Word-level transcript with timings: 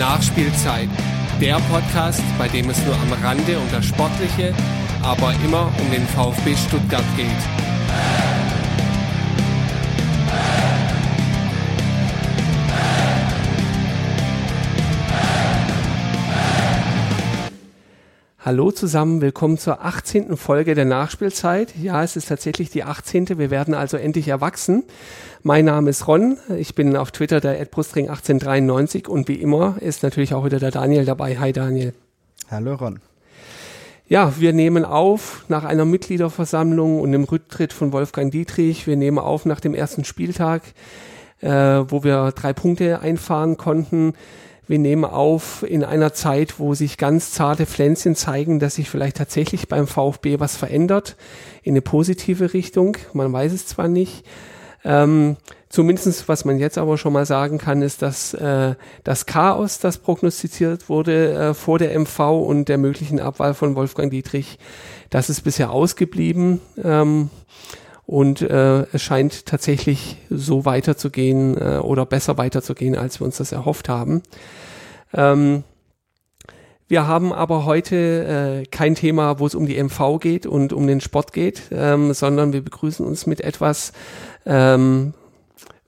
Nachspielzeit, 0.00 0.88
der 1.42 1.56
Podcast, 1.70 2.22
bei 2.38 2.48
dem 2.48 2.70
es 2.70 2.82
nur 2.86 2.94
am 2.94 3.12
Rande 3.22 3.58
um 3.58 3.70
das 3.70 3.84
Sportliche, 3.84 4.54
aber 5.02 5.34
immer 5.44 5.70
um 5.78 5.90
den 5.90 6.06
VfB 6.06 6.56
Stuttgart 6.56 7.04
geht. 7.18 8.29
Hallo 18.42 18.70
zusammen, 18.70 19.20
willkommen 19.20 19.58
zur 19.58 19.84
18. 19.84 20.34
Folge 20.38 20.74
der 20.74 20.86
Nachspielzeit. 20.86 21.76
Ja, 21.76 22.02
es 22.02 22.16
ist 22.16 22.28
tatsächlich 22.28 22.70
die 22.70 22.84
18. 22.84 23.38
Wir 23.38 23.50
werden 23.50 23.74
also 23.74 23.98
endlich 23.98 24.28
erwachsen. 24.28 24.84
Mein 25.42 25.66
Name 25.66 25.90
ist 25.90 26.08
Ron, 26.08 26.38
ich 26.56 26.74
bin 26.74 26.96
auf 26.96 27.10
Twitter 27.10 27.40
der 27.40 27.62
@brustring1893 27.70 29.08
und 29.08 29.28
wie 29.28 29.34
immer 29.34 29.76
ist 29.80 30.02
natürlich 30.02 30.32
auch 30.32 30.46
wieder 30.46 30.58
der 30.58 30.70
Daniel 30.70 31.04
dabei. 31.04 31.38
Hi 31.38 31.52
Daniel. 31.52 31.92
Hallo 32.50 32.76
Ron. 32.76 33.00
Ja, 34.08 34.32
wir 34.38 34.54
nehmen 34.54 34.86
auf 34.86 35.44
nach 35.48 35.64
einer 35.64 35.84
Mitgliederversammlung 35.84 36.98
und 36.98 37.12
dem 37.12 37.24
Rücktritt 37.24 37.74
von 37.74 37.92
Wolfgang 37.92 38.32
Dietrich. 38.32 38.86
Wir 38.86 38.96
nehmen 38.96 39.18
auf 39.18 39.44
nach 39.44 39.60
dem 39.60 39.74
ersten 39.74 40.04
Spieltag, 40.04 40.62
äh, 41.42 41.50
wo 41.50 42.04
wir 42.04 42.32
drei 42.32 42.54
Punkte 42.54 43.00
einfahren 43.00 43.58
konnten. 43.58 44.14
Wir 44.70 44.78
nehmen 44.78 45.04
auf 45.04 45.64
in 45.68 45.82
einer 45.82 46.12
Zeit, 46.12 46.60
wo 46.60 46.74
sich 46.74 46.96
ganz 46.96 47.32
zarte 47.32 47.66
Pflänzchen 47.66 48.14
zeigen, 48.14 48.60
dass 48.60 48.76
sich 48.76 48.88
vielleicht 48.88 49.16
tatsächlich 49.16 49.66
beim 49.66 49.88
VfB 49.88 50.38
was 50.38 50.56
verändert 50.56 51.16
in 51.64 51.72
eine 51.72 51.82
positive 51.82 52.54
Richtung. 52.54 52.96
Man 53.12 53.32
weiß 53.32 53.52
es 53.52 53.66
zwar 53.66 53.88
nicht. 53.88 54.24
Ähm, 54.84 55.38
zumindest 55.70 56.28
was 56.28 56.44
man 56.44 56.60
jetzt 56.60 56.78
aber 56.78 56.98
schon 56.98 57.12
mal 57.12 57.26
sagen 57.26 57.58
kann, 57.58 57.82
ist, 57.82 58.00
dass 58.00 58.32
äh, 58.32 58.76
das 59.02 59.26
Chaos, 59.26 59.80
das 59.80 59.98
prognostiziert 59.98 60.88
wurde 60.88 61.32
äh, 61.32 61.54
vor 61.54 61.80
der 61.80 61.98
MV 61.98 62.20
und 62.20 62.68
der 62.68 62.78
möglichen 62.78 63.18
Abwahl 63.18 63.54
von 63.54 63.74
Wolfgang 63.74 64.12
Dietrich, 64.12 64.56
das 65.10 65.30
ist 65.30 65.40
bisher 65.40 65.72
ausgeblieben. 65.72 66.60
Ähm, 66.80 67.28
und 68.10 68.42
äh, 68.42 68.86
es 68.92 69.02
scheint 69.02 69.46
tatsächlich 69.46 70.16
so 70.30 70.64
weiterzugehen 70.64 71.56
äh, 71.56 71.78
oder 71.78 72.04
besser 72.04 72.38
weiterzugehen, 72.38 72.96
als 72.96 73.20
wir 73.20 73.24
uns 73.24 73.36
das 73.36 73.52
erhofft 73.52 73.88
haben. 73.88 74.24
Ähm, 75.14 75.62
wir 76.88 77.06
haben 77.06 77.32
aber 77.32 77.66
heute 77.66 78.64
äh, 78.64 78.66
kein 78.66 78.96
Thema, 78.96 79.38
wo 79.38 79.46
es 79.46 79.54
um 79.54 79.64
die 79.64 79.80
MV 79.80 80.18
geht 80.18 80.44
und 80.44 80.72
um 80.72 80.88
den 80.88 81.00
Sport 81.00 81.32
geht, 81.32 81.62
ähm, 81.70 82.12
sondern 82.12 82.52
wir 82.52 82.62
begrüßen 82.62 83.06
uns 83.06 83.28
mit 83.28 83.42
etwas, 83.42 83.92
ähm, 84.44 85.14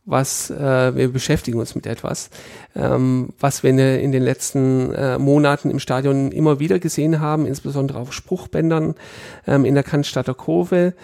was 0.05 0.49
äh, 0.51 0.95
wir 0.95 1.13
beschäftigen 1.13 1.59
uns 1.59 1.75
mit 1.75 1.89
etwas, 1.89 2.31
ähm, 2.77 3.31
was 3.41 3.65
wir 3.65 3.71
in, 3.71 4.13
den 4.13 4.23
letzten 4.23 4.95
äh, 4.95 5.19
Monaten 5.19 5.73
im 5.73 5.81
Stadion 5.81 6.31
immer 6.31 6.61
wieder 6.61 6.79
gesehen 6.79 7.19
haben, 7.19 7.47
insbesondere 7.47 7.99
auf 7.99 8.13
Spruchbändern 8.13 8.95
ähm, 9.49 9.65
in 9.65 9.75
der 9.75 9.83
Cannstatter 9.83 10.35
Kurve. 10.35 10.95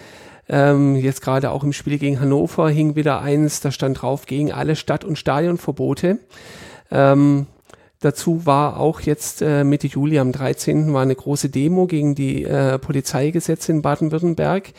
Ähm, 0.49 0.95
jetzt 0.95 1.21
gerade 1.21 1.51
auch 1.51 1.63
im 1.63 1.73
Spiel 1.73 1.99
gegen 1.99 2.19
Hannover 2.19 2.69
hing 2.69 2.95
wieder 2.95 3.21
eins, 3.21 3.61
da 3.61 3.71
stand 3.71 4.01
drauf 4.01 4.25
gegen 4.25 4.51
alle 4.51 4.75
Stadt- 4.75 5.05
und 5.05 5.17
Stadionverbote. 5.17 6.17
Ähm, 6.89 7.45
dazu 7.99 8.47
war 8.47 8.79
auch 8.79 9.01
jetzt 9.01 9.43
äh, 9.43 9.63
Mitte 9.63 9.85
Juli 9.85 10.17
am 10.17 10.31
13. 10.31 10.91
war 10.91 11.03
eine 11.03 11.15
große 11.15 11.49
Demo 11.49 11.85
gegen 11.85 12.15
die 12.15 12.45
äh, 12.45 12.79
Polizeigesetze 12.79 13.71
in 13.71 13.83
Baden-Württemberg. 13.83 14.73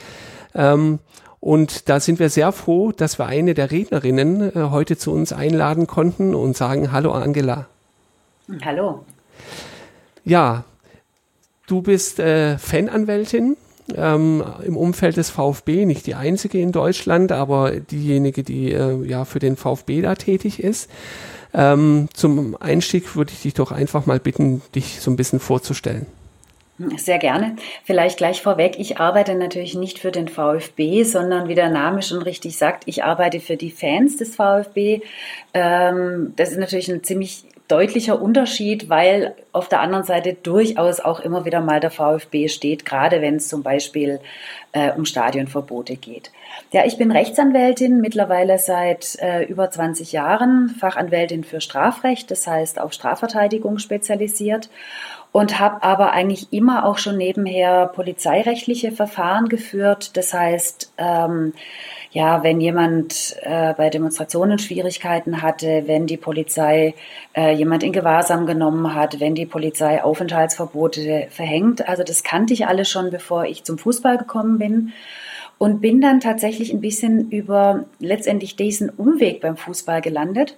Ähm, 0.57 0.99
und 1.39 1.89
da 1.89 2.01
sind 2.01 2.19
wir 2.19 2.31
sehr 2.31 2.51
froh, 2.51 2.91
dass 2.91 3.21
wir 3.21 3.27
eine 3.27 3.55
der 3.55 3.71
Rednerinnen 3.71 4.55
äh, 4.55 4.71
heute 4.71 4.99
zu 4.99 5.13
uns 5.13 5.33
einladen 5.33 5.87
konnten 5.87 6.35
und 6.35 6.57
sagen 6.57 6.91
Hallo 6.91 7.13
Angela. 7.13 7.67
Hallo. 8.65 9.05
Ja, 10.25 10.65
du 11.69 11.81
bist 11.81 12.19
äh, 12.19 12.59
Fananwältin 12.59 13.57
ähm, 13.97 14.45
im 14.65 14.77
Umfeld 14.77 15.17
des 15.17 15.31
VfB, 15.31 15.87
nicht 15.87 16.07
die 16.07 16.15
einzige 16.15 16.59
in 16.59 16.73
Deutschland, 16.73 17.33
aber 17.33 17.73
diejenige, 17.73 18.43
die 18.43 18.73
äh, 18.73 19.05
ja 19.05 19.25
für 19.25 19.39
den 19.39 19.57
VfB 19.57 20.03
da 20.03 20.15
tätig 20.15 20.63
ist. 20.63 20.91
Ähm, 21.53 22.09
zum 22.15 22.57
Einstieg 22.61 23.17
würde 23.17 23.33
ich 23.33 23.43
dich 23.43 23.55
doch 23.55 23.73
einfach 23.73 24.07
mal 24.07 24.21
bitten, 24.21 24.63
dich 24.75 25.01
so 25.01 25.11
ein 25.11 25.17
bisschen 25.17 25.41
vorzustellen. 25.41 26.07
Sehr 26.97 27.19
gerne. 27.19 27.57
Vielleicht 27.85 28.17
gleich 28.17 28.41
vorweg, 28.41 28.77
ich 28.79 28.99
arbeite 28.99 29.35
natürlich 29.35 29.75
nicht 29.75 29.99
für 29.99 30.11
den 30.11 30.29
VfB, 30.29 31.03
sondern 31.03 31.47
wie 31.49 31.55
der 31.55 31.69
Name 31.69 32.01
schon 32.01 32.23
richtig 32.23 32.57
sagt, 32.57 32.85
ich 32.87 33.05
arbeite 33.05 33.41
für 33.41 33.59
die 33.59 33.71
Fans 33.71 34.17
des 34.17 34.35
VfB. 34.35 35.03
Ähm, 35.53 36.33
das 36.37 36.53
ist 36.53 36.59
natürlich 36.59 36.91
ein 36.91 37.05
ziemlich 37.05 37.45
deutlicher 37.71 38.21
Unterschied, 38.21 38.89
weil 38.89 39.35
auf 39.53 39.69
der 39.69 39.81
anderen 39.81 40.05
Seite 40.05 40.35
durchaus 40.35 41.01
auch 41.01 41.21
immer 41.21 41.45
wieder 41.45 41.61
mal 41.61 41.81
der 41.81 41.91
VfB 41.91 42.49
steht, 42.49 42.85
gerade 42.85 43.21
wenn 43.23 43.37
es 43.37 43.49
zum 43.49 43.63
Beispiel 43.63 44.21
äh, 44.73 44.93
um 44.93 45.05
Stadionverbote 45.05 45.97
geht. 45.97 46.31
Ja, 46.73 46.85
ich 46.85 46.99
bin 46.99 47.11
Rechtsanwältin, 47.11 48.01
mittlerweile 48.01 48.59
seit 48.59 49.17
äh, 49.21 49.45
über 49.45 49.71
20 49.71 50.13
Jahren, 50.13 50.69
Fachanwältin 50.69 51.45
für 51.45 51.61
Strafrecht, 51.61 52.31
das 52.31 52.47
heißt 52.47 52.81
auf 52.81 52.93
Strafverteidigung 52.93 53.79
spezialisiert 53.79 54.69
und 55.33 55.59
habe 55.61 55.83
aber 55.83 56.13
eigentlich 56.13 56.53
immer 56.53 56.85
auch 56.85 56.99
schon 56.99 57.17
nebenher 57.17 57.87
polizeirechtliche 57.87 58.93
Verfahren 58.93 59.49
geführt. 59.49 60.17
Das 60.17 60.35
heißt, 60.35 60.93
ähm, 60.99 61.53
ja, 62.13 62.43
wenn 62.43 62.61
jemand 62.61 63.37
äh, 63.43 63.73
bei 63.75 63.89
Demonstrationen 63.89 64.59
Schwierigkeiten 64.59 65.43
hatte, 65.43 65.85
wenn 65.87 66.07
die 66.07 66.17
Polizei 66.17 66.95
äh, 67.37 67.55
jemand 67.55 67.85
in 67.85 67.93
Gewahrsam 67.93 68.47
genommen 68.47 68.95
hat, 68.95 69.21
wenn 69.21 69.37
die 69.37 69.47
Polizei 69.47 70.03
Aufenthaltsverbote 70.03 71.29
verhängt. 71.31 71.89
Also 71.89 72.03
das 72.03 72.25
kannte 72.25 72.53
ich 72.53 72.67
alles 72.67 72.91
schon, 72.91 73.11
bevor 73.11 73.45
ich 73.45 73.63
zum 73.63 73.79
Fußball 73.79 74.19
gekommen 74.19 74.59
bin. 74.59 74.93
Und 75.59 75.81
bin 75.81 76.01
dann 76.01 76.21
tatsächlich 76.21 76.73
ein 76.73 76.81
bisschen 76.81 77.31
über 77.31 77.85
letztendlich 77.99 78.57
diesen 78.57 78.89
Umweg 78.89 79.43
beim 79.43 79.59
Fußball 79.59 80.01
gelandet 80.01 80.57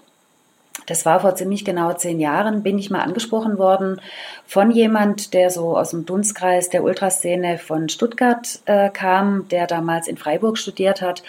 das 0.87 1.07
war 1.07 1.21
vor 1.21 1.35
ziemlich 1.35 1.65
genau 1.65 1.93
zehn 1.93 2.21
Jahren, 2.21 2.63
bin 2.63 2.79
ich 2.79 2.91
mal 2.91 3.03
angesprochen 3.03 3.59
worden 3.59 4.01
von 4.47 4.71
jemand, 4.71 5.35
der 5.35 5.51
so 5.51 5.77
aus 5.77 5.91
dem 5.91 6.07
Dunstkreis 6.07 6.71
der 6.71 6.85
Ultraszene 6.85 7.59
von 7.59 7.89
Stuttgart 7.89 8.61
äh, 8.67 8.91
kam, 8.91 9.49
der 9.49 9.67
damals 9.67 10.09
in 10.09 10.17
Freiburg 10.17 10.59
studiert 10.59 11.03
hat, 11.03 11.23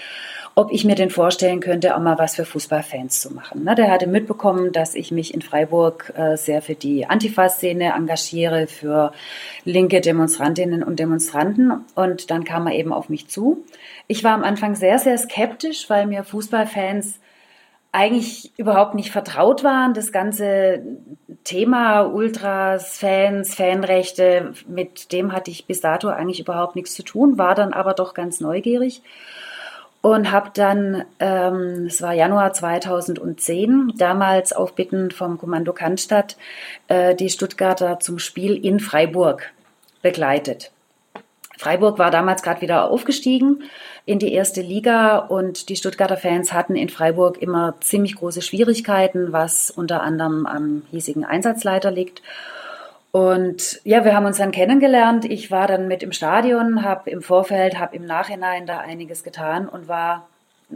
ob 0.55 0.71
ich 0.71 0.85
mir 0.85 0.95
denn 0.95 1.09
vorstellen 1.09 1.61
könnte, 1.61 1.95
auch 1.95 1.99
mal 1.99 2.19
was 2.19 2.35
für 2.35 2.45
Fußballfans 2.45 3.21
zu 3.21 3.33
machen. 3.33 3.63
Ne, 3.63 3.73
der 3.73 3.89
hatte 3.89 4.05
mitbekommen, 4.05 4.71
dass 4.71 4.93
ich 4.93 5.11
mich 5.11 5.33
in 5.33 5.41
Freiburg 5.41 6.13
äh, 6.15 6.37
sehr 6.37 6.61
für 6.61 6.75
die 6.75 7.07
Antifa-Szene 7.07 7.93
engagiere, 7.93 8.67
für 8.67 9.13
linke 9.65 9.99
Demonstrantinnen 9.99 10.83
und 10.83 10.99
Demonstranten. 10.99 11.83
Und 11.95 12.29
dann 12.29 12.43
kam 12.43 12.67
er 12.67 12.75
eben 12.75 12.93
auf 12.93 13.09
mich 13.09 13.27
zu. 13.27 13.63
Ich 14.07 14.23
war 14.23 14.33
am 14.33 14.43
Anfang 14.43 14.75
sehr, 14.75 14.99
sehr 14.99 15.17
skeptisch, 15.17 15.89
weil 15.89 16.05
mir 16.05 16.23
Fußballfans 16.23 17.19
eigentlich 17.93 18.51
überhaupt 18.57 18.95
nicht 18.95 19.11
vertraut 19.11 19.63
waren. 19.63 19.93
Das 19.93 20.11
ganze 20.11 20.81
Thema 21.45 22.01
Ultras, 22.01 22.97
Fans, 22.97 23.55
Fanrechte, 23.55 24.53
mit 24.67 25.13
dem 25.13 25.31
hatte 25.31 25.51
ich 25.51 25.65
bis 25.67 25.79
dato 25.79 26.09
eigentlich 26.09 26.41
überhaupt 26.41 26.75
nichts 26.75 26.95
zu 26.95 27.03
tun, 27.03 27.37
war 27.37 27.55
dann 27.55 27.71
aber 27.71 27.93
doch 27.93 28.13
ganz 28.13 28.41
neugierig 28.41 29.01
und 30.01 30.31
habe 30.31 30.49
dann, 30.53 31.05
ähm, 31.19 31.85
es 31.87 32.01
war 32.01 32.13
Januar 32.13 32.51
2010, 32.51 33.93
damals 33.97 34.51
auf 34.51 34.73
Bitten 34.73 35.11
vom 35.11 35.37
Kommando 35.37 35.71
Cannstatt, 35.71 36.35
äh, 36.89 37.15
die 37.15 37.29
Stuttgarter 37.29 37.99
zum 38.01 38.19
Spiel 38.19 38.53
in 38.53 38.81
Freiburg 38.81 39.51
begleitet. 40.01 40.71
Freiburg 41.63 41.97
war 41.97 42.11
damals 42.11 42.43
gerade 42.43 42.59
wieder 42.59 42.91
aufgestiegen 42.91 43.63
in 44.05 44.19
die 44.19 44.33
erste 44.33 44.61
Liga 44.61 45.17
und 45.17 45.69
die 45.69 45.77
Stuttgarter 45.77 46.17
Fans 46.17 46.51
hatten 46.51 46.75
in 46.75 46.89
Freiburg 46.89 47.41
immer 47.41 47.75
ziemlich 47.79 48.15
große 48.15 48.41
Schwierigkeiten, 48.41 49.31
was 49.31 49.71
unter 49.71 50.01
anderem 50.01 50.45
am 50.45 50.81
hiesigen 50.91 51.23
Einsatzleiter 51.23 51.89
liegt. 51.89 52.21
Und 53.11 53.79
ja, 53.85 54.03
wir 54.03 54.13
haben 54.13 54.25
uns 54.25 54.39
dann 54.39 54.51
kennengelernt. 54.51 55.23
Ich 55.23 55.51
war 55.51 55.67
dann 55.67 55.87
mit 55.87 56.03
im 56.03 56.11
Stadion, 56.11 56.83
habe 56.83 57.09
im 57.09 57.21
Vorfeld, 57.21 57.79
habe 57.79 57.95
im 57.95 58.05
Nachhinein 58.05 58.65
da 58.65 58.79
einiges 58.79 59.23
getan 59.23 59.69
und 59.69 59.87
war, 59.87 60.27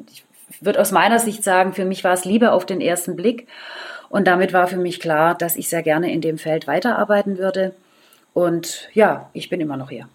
ich 0.09 0.23
würde 0.61 0.79
aus 0.79 0.93
meiner 0.93 1.19
Sicht 1.19 1.43
sagen, 1.43 1.73
für 1.73 1.83
mich 1.83 2.05
war 2.05 2.13
es 2.13 2.23
Liebe 2.23 2.53
auf 2.53 2.65
den 2.65 2.79
ersten 2.79 3.17
Blick. 3.17 3.49
Und 4.07 4.25
damit 4.25 4.53
war 4.53 4.67
für 4.67 4.77
mich 4.77 5.01
klar, 5.01 5.35
dass 5.35 5.57
ich 5.57 5.67
sehr 5.67 5.83
gerne 5.83 6.13
in 6.13 6.21
dem 6.21 6.37
Feld 6.37 6.65
weiterarbeiten 6.65 7.37
würde. 7.37 7.73
Und 8.33 8.87
ja, 8.93 9.29
ich 9.33 9.49
bin 9.49 9.59
immer 9.59 9.75
noch 9.75 9.89
hier. 9.89 10.07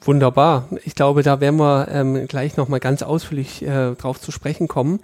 Wunderbar. 0.00 0.68
Ich 0.84 0.94
glaube, 0.94 1.22
da 1.22 1.40
werden 1.40 1.58
wir 1.58 1.88
ähm, 1.90 2.26
gleich 2.28 2.56
nochmal 2.56 2.80
ganz 2.80 3.02
ausführlich 3.02 3.62
äh, 3.62 3.94
drauf 3.94 4.20
zu 4.20 4.30
sprechen 4.30 4.68
kommen. 4.68 5.00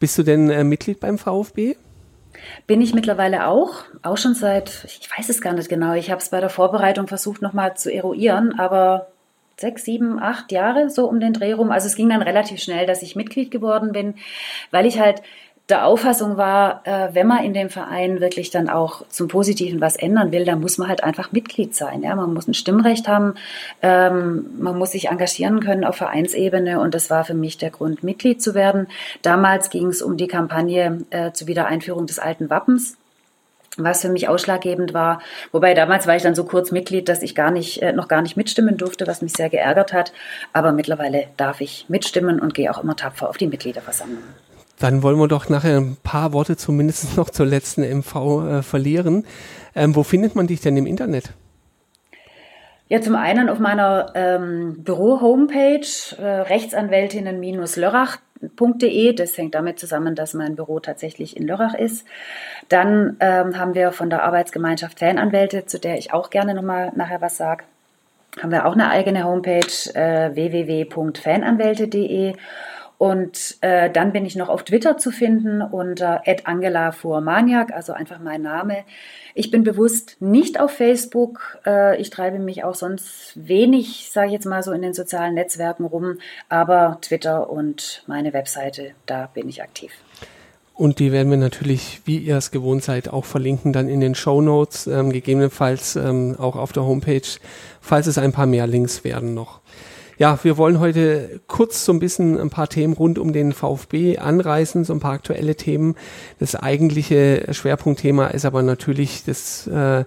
Bist 0.00 0.18
du 0.18 0.22
denn 0.22 0.50
äh, 0.50 0.64
Mitglied 0.64 1.00
beim 1.00 1.18
VfB? 1.18 1.76
Bin 2.66 2.80
ich 2.80 2.94
mittlerweile 2.94 3.46
auch, 3.46 3.84
auch 4.02 4.16
schon 4.16 4.34
seit, 4.34 4.84
ich 4.84 5.08
weiß 5.16 5.28
es 5.28 5.40
gar 5.40 5.52
nicht 5.52 5.68
genau, 5.68 5.94
ich 5.94 6.10
habe 6.10 6.20
es 6.20 6.30
bei 6.30 6.40
der 6.40 6.48
Vorbereitung 6.48 7.06
versucht 7.06 7.42
nochmal 7.42 7.76
zu 7.76 7.92
eruieren, 7.92 8.58
aber 8.58 9.08
sechs, 9.56 9.84
sieben, 9.84 10.20
acht 10.20 10.50
Jahre 10.50 10.90
so 10.90 11.08
um 11.08 11.20
den 11.20 11.34
Dreh 11.34 11.52
rum. 11.52 11.70
Also 11.70 11.86
es 11.86 11.94
ging 11.94 12.08
dann 12.08 12.22
relativ 12.22 12.60
schnell, 12.60 12.86
dass 12.86 13.02
ich 13.02 13.16
Mitglied 13.16 13.50
geworden 13.50 13.92
bin, 13.92 14.14
weil 14.70 14.86
ich 14.86 14.98
halt 14.98 15.22
der 15.68 15.86
Auffassung 15.86 16.36
war, 16.36 16.82
äh, 16.84 17.14
wenn 17.14 17.26
man 17.26 17.44
in 17.44 17.54
dem 17.54 17.70
Verein 17.70 18.20
wirklich 18.20 18.50
dann 18.50 18.68
auch 18.68 19.06
zum 19.08 19.28
Positiven 19.28 19.80
was 19.80 19.96
ändern 19.96 20.32
will, 20.32 20.44
dann 20.44 20.60
muss 20.60 20.76
man 20.76 20.88
halt 20.88 21.04
einfach 21.04 21.32
Mitglied 21.32 21.74
sein. 21.74 22.02
Ja? 22.02 22.14
Man 22.16 22.34
muss 22.34 22.48
ein 22.48 22.54
Stimmrecht 22.54 23.08
haben, 23.08 23.34
ähm, 23.80 24.46
man 24.58 24.76
muss 24.76 24.92
sich 24.92 25.08
engagieren 25.08 25.60
können 25.60 25.84
auf 25.84 25.96
Vereinsebene 25.96 26.80
und 26.80 26.94
das 26.94 27.10
war 27.10 27.24
für 27.24 27.34
mich 27.34 27.58
der 27.58 27.70
Grund, 27.70 28.02
Mitglied 28.02 28.42
zu 28.42 28.54
werden. 28.54 28.88
Damals 29.22 29.70
ging 29.70 29.86
es 29.86 30.02
um 30.02 30.16
die 30.16 30.26
Kampagne 30.26 31.04
äh, 31.10 31.32
zur 31.32 31.46
Wiedereinführung 31.46 32.06
des 32.06 32.18
alten 32.18 32.50
Wappens 32.50 32.96
was 33.78 34.02
für 34.02 34.10
mich 34.10 34.28
ausschlaggebend 34.28 34.92
war. 34.92 35.22
Wobei 35.50 35.72
damals 35.72 36.06
war 36.06 36.14
ich 36.14 36.22
dann 36.22 36.34
so 36.34 36.44
kurz 36.44 36.72
Mitglied, 36.72 37.08
dass 37.08 37.22
ich 37.22 37.34
gar 37.34 37.50
nicht, 37.50 37.80
äh, 37.80 37.94
noch 37.94 38.06
gar 38.06 38.20
nicht 38.20 38.36
mitstimmen 38.36 38.76
durfte, 38.76 39.06
was 39.06 39.22
mich 39.22 39.32
sehr 39.32 39.48
geärgert 39.48 39.94
hat. 39.94 40.12
Aber 40.52 40.72
mittlerweile 40.72 41.28
darf 41.38 41.62
ich 41.62 41.86
mitstimmen 41.88 42.38
und 42.38 42.52
gehe 42.52 42.70
auch 42.70 42.82
immer 42.82 42.96
tapfer 42.96 43.30
auf 43.30 43.38
die 43.38 43.46
Mitgliederversammlung. 43.46 44.22
Dann 44.82 45.02
wollen 45.04 45.18
wir 45.18 45.28
doch 45.28 45.48
nachher 45.48 45.76
ein 45.76 45.96
paar 46.02 46.32
Worte 46.32 46.56
zumindest 46.56 47.16
noch 47.16 47.30
zur 47.30 47.46
letzten 47.46 47.82
MV 47.82 48.16
äh, 48.16 48.62
verlieren. 48.62 49.24
Ähm, 49.76 49.94
wo 49.94 50.02
findet 50.02 50.34
man 50.34 50.48
dich 50.48 50.60
denn 50.60 50.76
im 50.76 50.86
Internet? 50.86 51.30
Ja, 52.88 53.00
zum 53.00 53.14
einen 53.14 53.48
auf 53.48 53.60
meiner 53.60 54.10
ähm, 54.16 54.82
Büro-Homepage 54.82 55.86
äh, 56.18 56.40
rechtsanwältinnen-lörrach.de. 56.42 59.12
Das 59.14 59.38
hängt 59.38 59.54
damit 59.54 59.78
zusammen, 59.78 60.16
dass 60.16 60.34
mein 60.34 60.56
Büro 60.56 60.80
tatsächlich 60.80 61.36
in 61.36 61.46
Lörrach 61.46 61.74
ist. 61.74 62.04
Dann 62.68 63.18
ähm, 63.20 63.56
haben 63.56 63.74
wir 63.74 63.92
von 63.92 64.10
der 64.10 64.24
Arbeitsgemeinschaft 64.24 64.98
Fananwälte, 64.98 65.64
zu 65.64 65.78
der 65.78 65.96
ich 65.96 66.12
auch 66.12 66.28
gerne 66.28 66.54
nochmal 66.54 66.90
nachher 66.96 67.20
was 67.20 67.36
sage, 67.36 67.62
haben 68.40 68.50
wir 68.50 68.66
auch 68.66 68.72
eine 68.72 68.90
eigene 68.90 69.22
Homepage 69.24 69.94
äh, 69.94 70.34
www.fananwälte.de. 70.34 72.34
Und 73.02 73.56
äh, 73.62 73.90
dann 73.90 74.12
bin 74.12 74.24
ich 74.24 74.36
noch 74.36 74.48
auf 74.48 74.62
Twitter 74.62 74.96
zu 74.96 75.10
finden 75.10 75.60
unter 75.60 76.22
Angela 76.44 76.92
Fuhrmaniak, 76.92 77.72
also 77.72 77.92
einfach 77.92 78.20
mein 78.20 78.42
Name. 78.42 78.84
Ich 79.34 79.50
bin 79.50 79.64
bewusst 79.64 80.18
nicht 80.20 80.60
auf 80.60 80.70
Facebook. 80.70 81.58
Äh, 81.66 82.00
ich 82.00 82.10
treibe 82.10 82.38
mich 82.38 82.62
auch 82.62 82.76
sonst 82.76 83.32
wenig, 83.34 84.08
sage 84.12 84.28
ich 84.28 84.34
jetzt 84.34 84.46
mal 84.46 84.62
so, 84.62 84.70
in 84.70 84.82
den 84.82 84.94
sozialen 84.94 85.34
Netzwerken 85.34 85.84
rum. 85.84 86.18
Aber 86.48 86.98
Twitter 87.00 87.50
und 87.50 88.04
meine 88.06 88.32
Webseite, 88.34 88.92
da 89.06 89.28
bin 89.34 89.48
ich 89.48 89.64
aktiv. 89.64 89.90
Und 90.72 91.00
die 91.00 91.10
werden 91.10 91.28
wir 91.28 91.38
natürlich, 91.38 92.02
wie 92.04 92.18
ihr 92.18 92.36
es 92.36 92.52
gewohnt 92.52 92.84
seid, 92.84 93.08
auch 93.08 93.24
verlinken 93.24 93.72
dann 93.72 93.88
in 93.88 93.98
den 93.98 94.14
Show 94.14 94.40
Notes, 94.40 94.86
ähm, 94.86 95.10
gegebenenfalls 95.10 95.96
ähm, 95.96 96.36
auch 96.38 96.54
auf 96.54 96.70
der 96.70 96.84
Homepage, 96.84 97.20
falls 97.80 98.06
es 98.06 98.16
ein 98.16 98.30
paar 98.30 98.46
mehr 98.46 98.68
Links 98.68 99.02
werden 99.02 99.34
noch. 99.34 99.60
Ja, 100.22 100.38
wir 100.44 100.56
wollen 100.56 100.78
heute 100.78 101.40
kurz 101.48 101.84
so 101.84 101.92
ein 101.92 101.98
bisschen 101.98 102.38
ein 102.38 102.48
paar 102.48 102.68
Themen 102.68 102.92
rund 102.92 103.18
um 103.18 103.32
den 103.32 103.50
VfB 103.50 104.18
anreißen, 104.18 104.84
so 104.84 104.92
ein 104.92 105.00
paar 105.00 105.14
aktuelle 105.14 105.56
Themen. 105.56 105.96
Das 106.38 106.54
eigentliche 106.54 107.48
Schwerpunktthema 107.50 108.28
ist 108.28 108.44
aber 108.44 108.62
natürlich 108.62 109.24
das, 109.24 109.66
äh, 109.66 110.04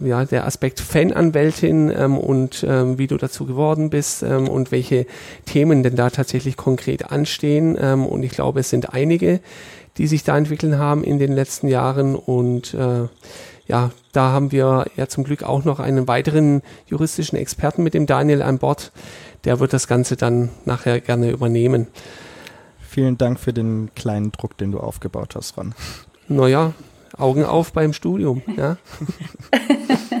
ja, 0.00 0.24
der 0.24 0.46
Aspekt 0.46 0.80
Fananwältin 0.80 1.92
ähm, 1.94 2.16
und 2.16 2.64
ähm, 2.66 2.96
wie 2.96 3.06
du 3.06 3.18
dazu 3.18 3.44
geworden 3.44 3.90
bist 3.90 4.22
ähm, 4.22 4.48
und 4.48 4.72
welche 4.72 5.04
Themen 5.44 5.82
denn 5.82 5.94
da 5.94 6.08
tatsächlich 6.08 6.56
konkret 6.56 7.12
anstehen. 7.12 7.76
Ähm, 7.78 8.06
und 8.06 8.22
ich 8.22 8.30
glaube, 8.30 8.60
es 8.60 8.70
sind 8.70 8.94
einige, 8.94 9.40
die 9.98 10.06
sich 10.06 10.24
da 10.24 10.38
entwickeln 10.38 10.78
haben 10.78 11.04
in 11.04 11.18
den 11.18 11.32
letzten 11.32 11.68
Jahren 11.68 12.14
und 12.14 12.72
äh, 12.72 13.08
ja, 13.70 13.90
da 14.12 14.32
haben 14.32 14.50
wir 14.50 14.86
ja 14.96 15.06
zum 15.06 15.22
Glück 15.22 15.44
auch 15.44 15.64
noch 15.64 15.78
einen 15.78 16.08
weiteren 16.08 16.62
juristischen 16.86 17.38
Experten 17.38 17.84
mit 17.84 17.94
dem 17.94 18.06
Daniel 18.06 18.42
an 18.42 18.58
Bord, 18.58 18.90
der 19.44 19.60
wird 19.60 19.72
das 19.72 19.86
Ganze 19.86 20.16
dann 20.16 20.50
nachher 20.64 21.00
gerne 21.00 21.30
übernehmen. 21.30 21.86
Vielen 22.80 23.18
Dank 23.18 23.38
für 23.38 23.52
den 23.52 23.90
kleinen 23.94 24.32
Druck, 24.32 24.56
den 24.58 24.72
du 24.72 24.80
aufgebaut 24.80 25.36
hast, 25.36 25.56
Ron. 25.56 25.74
Naja, 26.28 26.72
Augen 27.16 27.44
auf 27.44 27.72
beim 27.72 27.92
Studium. 27.92 28.42
Ja, 28.56 28.76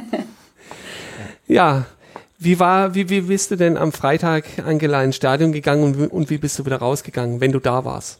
ja 1.48 1.86
wie 2.38 2.58
war, 2.58 2.94
wie, 2.94 3.10
wie 3.10 3.20
bist 3.20 3.50
du 3.50 3.56
denn 3.56 3.76
am 3.76 3.92
Freitag, 3.92 4.44
Angela, 4.64 5.02
ins 5.04 5.16
Stadion 5.16 5.52
gegangen 5.52 5.84
und, 5.84 6.06
und 6.10 6.30
wie 6.30 6.38
bist 6.38 6.58
du 6.58 6.64
wieder 6.64 6.78
rausgegangen, 6.78 7.40
wenn 7.40 7.52
du 7.52 7.58
da 7.58 7.84
warst? 7.84 8.18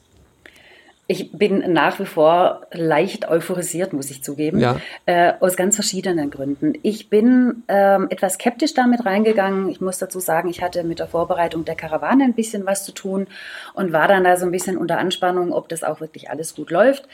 Ich 1.11 1.33
bin 1.33 1.73
nach 1.73 1.99
wie 1.99 2.07
vor 2.07 2.69
leicht 2.71 3.29
euphorisiert, 3.29 3.93
muss 3.93 4.12
ich 4.12 4.23
zugeben, 4.23 4.61
ja. 4.61 4.77
äh, 5.07 5.33
aus 5.41 5.57
ganz 5.57 5.75
verschiedenen 5.75 6.31
Gründen. 6.31 6.75
Ich 6.85 7.11
bin 7.11 7.65
ähm, 7.67 8.07
etwas 8.11 8.35
skeptisch 8.35 8.75
damit 8.75 9.05
reingegangen. 9.05 9.69
Ich 9.71 9.81
muss 9.81 9.99
dazu 9.99 10.21
sagen, 10.21 10.49
ich 10.49 10.62
hatte 10.62 10.85
mit 10.85 11.01
der 11.01 11.09
Vorbereitung 11.09 11.65
der 11.65 11.75
Karawane 11.75 12.23
ein 12.23 12.35
bisschen 12.35 12.65
was 12.65 12.85
zu 12.85 12.93
tun 12.93 13.27
und 13.75 13.93
war 13.93 14.07
dann 14.07 14.23
da 14.23 14.37
so 14.37 14.47
ein 14.47 14.53
bisschen 14.53 14.79
unter 14.79 14.99
Anspannung, 14.99 15.53
ob 15.53 15.69
das 15.69 15.83
auch 15.83 16.01
wirklich 16.01 16.31
alles 16.31 16.55
gut 16.55 16.71
läuft. 16.71 17.09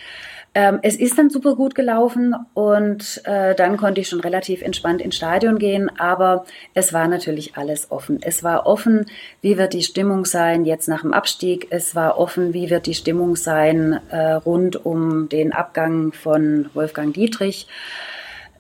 Ähm, 0.59 0.79
es 0.81 0.97
ist 0.97 1.19
dann 1.19 1.29
super 1.29 1.55
gut 1.55 1.75
gelaufen 1.75 2.35
und 2.55 3.21
äh, 3.27 3.55
dann 3.55 3.77
konnte 3.77 4.01
ich 4.01 4.09
schon 4.09 4.21
relativ 4.21 4.63
entspannt 4.63 5.03
ins 5.03 5.17
Stadion 5.17 5.59
gehen, 5.59 5.91
aber 5.99 6.47
es 6.73 6.95
war 6.95 7.09
natürlich 7.09 7.59
alles 7.59 7.91
offen. 7.91 8.21
Es 8.23 8.43
war 8.43 8.65
offen, 8.65 9.05
wie 9.43 9.59
wird 9.59 9.75
die 9.75 9.83
Stimmung 9.83 10.25
sein 10.25 10.65
jetzt 10.65 10.89
nach 10.89 11.03
dem 11.03 11.13
Abstieg. 11.13 11.67
Es 11.69 11.95
war 11.95 12.19
offen, 12.19 12.55
wie 12.55 12.71
wird 12.71 12.87
die 12.87 12.95
Stimmung 12.95 13.37
sein 13.37 14.01
äh, 14.09 14.33
rund 14.33 14.87
um 14.87 15.29
den 15.29 15.53
Abgang 15.53 16.15
von 16.15 16.71
Wolfgang 16.73 17.13
Dietrich. 17.13 17.69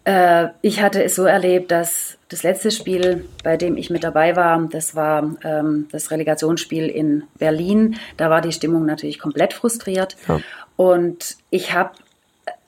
Äh, 0.05 0.49
ich 0.61 0.83
hatte 0.83 1.03
es 1.03 1.15
so 1.15 1.25
erlebt, 1.25 1.71
dass 1.71 2.19
das 2.29 2.43
letzte 2.43 2.73
Spiel, 2.73 3.25
bei 3.43 3.57
dem 3.57 3.79
ich 3.79 3.89
mit 3.89 4.05
dabei 4.05 4.37
war, 4.37 4.69
das 4.71 4.95
war 4.97 5.35
ähm, 5.43 5.89
das 5.93 6.11
Relegationsspiel 6.11 6.89
in 6.89 7.25
Berlin. 7.39 7.97
Da 8.19 8.29
war 8.29 8.43
die 8.43 8.53
Stimmung 8.53 8.85
natürlich 8.85 9.19
komplett 9.19 9.55
frustriert. 9.55 10.17
Ja. 10.29 10.41
Und 10.77 11.37
ich 11.51 11.73
habe 11.73 11.93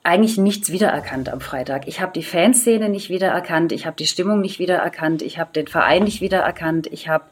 eigentlich 0.03 0.37
nichts 0.37 0.71
wiedererkannt 0.71 1.29
am 1.29 1.41
Freitag. 1.41 1.87
Ich 1.87 2.01
habe 2.01 2.13
die 2.13 2.23
Fanszene 2.23 2.89
nicht 2.89 3.09
wiedererkannt, 3.09 3.71
ich 3.71 3.85
habe 3.85 3.95
die 3.97 4.07
Stimmung 4.07 4.41
nicht 4.41 4.59
wiedererkannt, 4.59 5.21
ich 5.21 5.37
habe 5.37 5.51
den 5.53 5.67
Verein 5.67 6.03
nicht 6.03 6.21
wiedererkannt, 6.21 6.87
ich 6.87 7.07
habe 7.07 7.25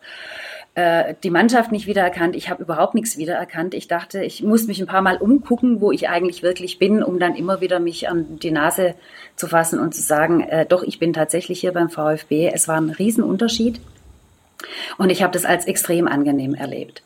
äh, 0.77 1.15
die 1.23 1.31
Mannschaft 1.31 1.71
nicht 1.71 1.87
wiedererkannt, 1.87 2.35
ich 2.35 2.49
habe 2.49 2.61
überhaupt 2.61 2.93
nichts 2.93 3.17
wiedererkannt. 3.17 3.73
Ich 3.73 3.87
dachte, 3.87 4.23
ich 4.23 4.43
muss 4.43 4.67
mich 4.67 4.79
ein 4.79 4.85
paar 4.85 5.01
Mal 5.01 5.17
umgucken, 5.17 5.81
wo 5.81 5.91
ich 5.91 6.07
eigentlich 6.07 6.43
wirklich 6.43 6.77
bin, 6.77 7.01
um 7.01 7.19
dann 7.19 7.35
immer 7.35 7.61
wieder 7.61 7.79
mich 7.79 8.09
an 8.09 8.37
die 8.37 8.51
Nase 8.51 8.93
zu 9.35 9.47
fassen 9.47 9.79
und 9.79 9.95
zu 9.95 10.03
sagen, 10.03 10.41
äh, 10.41 10.67
doch, 10.67 10.83
ich 10.83 10.99
bin 10.99 11.13
tatsächlich 11.13 11.61
hier 11.61 11.71
beim 11.71 11.89
VfB. 11.89 12.51
Es 12.53 12.67
war 12.67 12.77
ein 12.77 12.91
Riesenunterschied 12.91 13.81
und 14.99 15.09
ich 15.09 15.23
habe 15.23 15.33
das 15.33 15.45
als 15.45 15.65
extrem 15.65 16.07
angenehm 16.07 16.53
erlebt. 16.53 17.01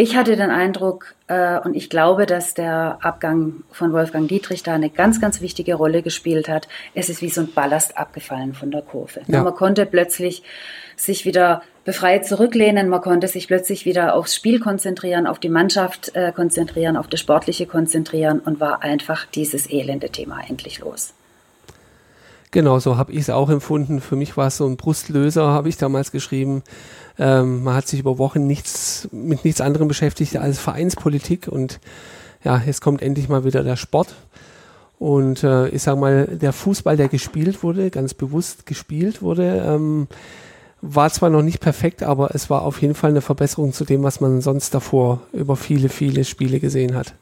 Ich 0.00 0.14
hatte 0.14 0.36
den 0.36 0.50
Eindruck 0.50 1.16
äh, 1.26 1.58
und 1.58 1.74
ich 1.74 1.90
glaube, 1.90 2.26
dass 2.26 2.54
der 2.54 2.98
Abgang 3.00 3.64
von 3.72 3.92
Wolfgang 3.92 4.28
Dietrich 4.28 4.62
da 4.62 4.74
eine 4.74 4.90
ganz, 4.90 5.20
ganz 5.20 5.40
wichtige 5.40 5.74
Rolle 5.74 6.02
gespielt 6.02 6.48
hat. 6.48 6.68
Es 6.94 7.08
ist 7.08 7.20
wie 7.20 7.30
so 7.30 7.40
ein 7.40 7.52
Ballast 7.52 7.98
abgefallen 7.98 8.54
von 8.54 8.70
der 8.70 8.82
Kurve. 8.82 9.22
Ja. 9.26 9.42
Man 9.42 9.56
konnte 9.56 9.86
plötzlich 9.86 10.44
sich 10.94 11.24
wieder 11.24 11.62
befreit 11.84 12.26
zurücklehnen, 12.26 12.88
man 12.88 13.00
konnte 13.00 13.26
sich 13.26 13.48
plötzlich 13.48 13.86
wieder 13.86 14.14
aufs 14.14 14.36
Spiel 14.36 14.60
konzentrieren, 14.60 15.26
auf 15.26 15.40
die 15.40 15.48
Mannschaft 15.48 16.14
äh, 16.14 16.30
konzentrieren, 16.30 16.96
auf 16.96 17.08
das 17.08 17.18
Sportliche 17.18 17.66
konzentrieren 17.66 18.38
und 18.38 18.60
war 18.60 18.84
einfach 18.84 19.26
dieses 19.26 19.68
elende 19.68 20.10
Thema 20.10 20.38
endlich 20.48 20.78
los. 20.78 21.12
Genau, 22.50 22.78
so 22.78 22.96
habe 22.96 23.12
ich 23.12 23.20
es 23.20 23.30
auch 23.30 23.50
empfunden. 23.50 24.00
Für 24.00 24.16
mich 24.16 24.36
war 24.36 24.46
es 24.46 24.56
so 24.56 24.66
ein 24.66 24.76
Brustlöser, 24.76 25.48
habe 25.48 25.68
ich 25.68 25.76
damals 25.76 26.12
geschrieben. 26.12 26.62
Ähm, 27.18 27.64
man 27.64 27.74
hat 27.74 27.88
sich 27.88 28.00
über 28.00 28.18
Wochen 28.18 28.46
nichts, 28.46 29.08
mit 29.12 29.44
nichts 29.44 29.60
anderem 29.60 29.88
beschäftigt 29.88 30.36
als 30.36 30.58
Vereinspolitik 30.58 31.48
und 31.48 31.80
ja, 32.44 32.62
jetzt 32.64 32.80
kommt 32.80 33.02
endlich 33.02 33.28
mal 33.28 33.44
wieder 33.44 33.64
der 33.64 33.76
Sport. 33.76 34.14
Und 34.98 35.44
äh, 35.44 35.68
ich 35.68 35.82
sage 35.82 36.00
mal, 36.00 36.26
der 36.26 36.52
Fußball, 36.52 36.96
der 36.96 37.08
gespielt 37.08 37.62
wurde, 37.62 37.90
ganz 37.90 38.14
bewusst 38.14 38.66
gespielt 38.66 39.22
wurde, 39.22 39.64
ähm, 39.66 40.08
war 40.80 41.10
zwar 41.10 41.30
noch 41.30 41.42
nicht 41.42 41.60
perfekt, 41.60 42.02
aber 42.02 42.34
es 42.34 42.50
war 42.50 42.62
auf 42.62 42.80
jeden 42.82 42.94
Fall 42.94 43.10
eine 43.10 43.20
Verbesserung 43.20 43.72
zu 43.72 43.84
dem, 43.84 44.02
was 44.02 44.20
man 44.20 44.40
sonst 44.40 44.74
davor 44.74 45.20
über 45.32 45.56
viele, 45.56 45.88
viele 45.88 46.24
Spiele 46.24 46.60
gesehen 46.60 46.94
hat. 46.94 47.14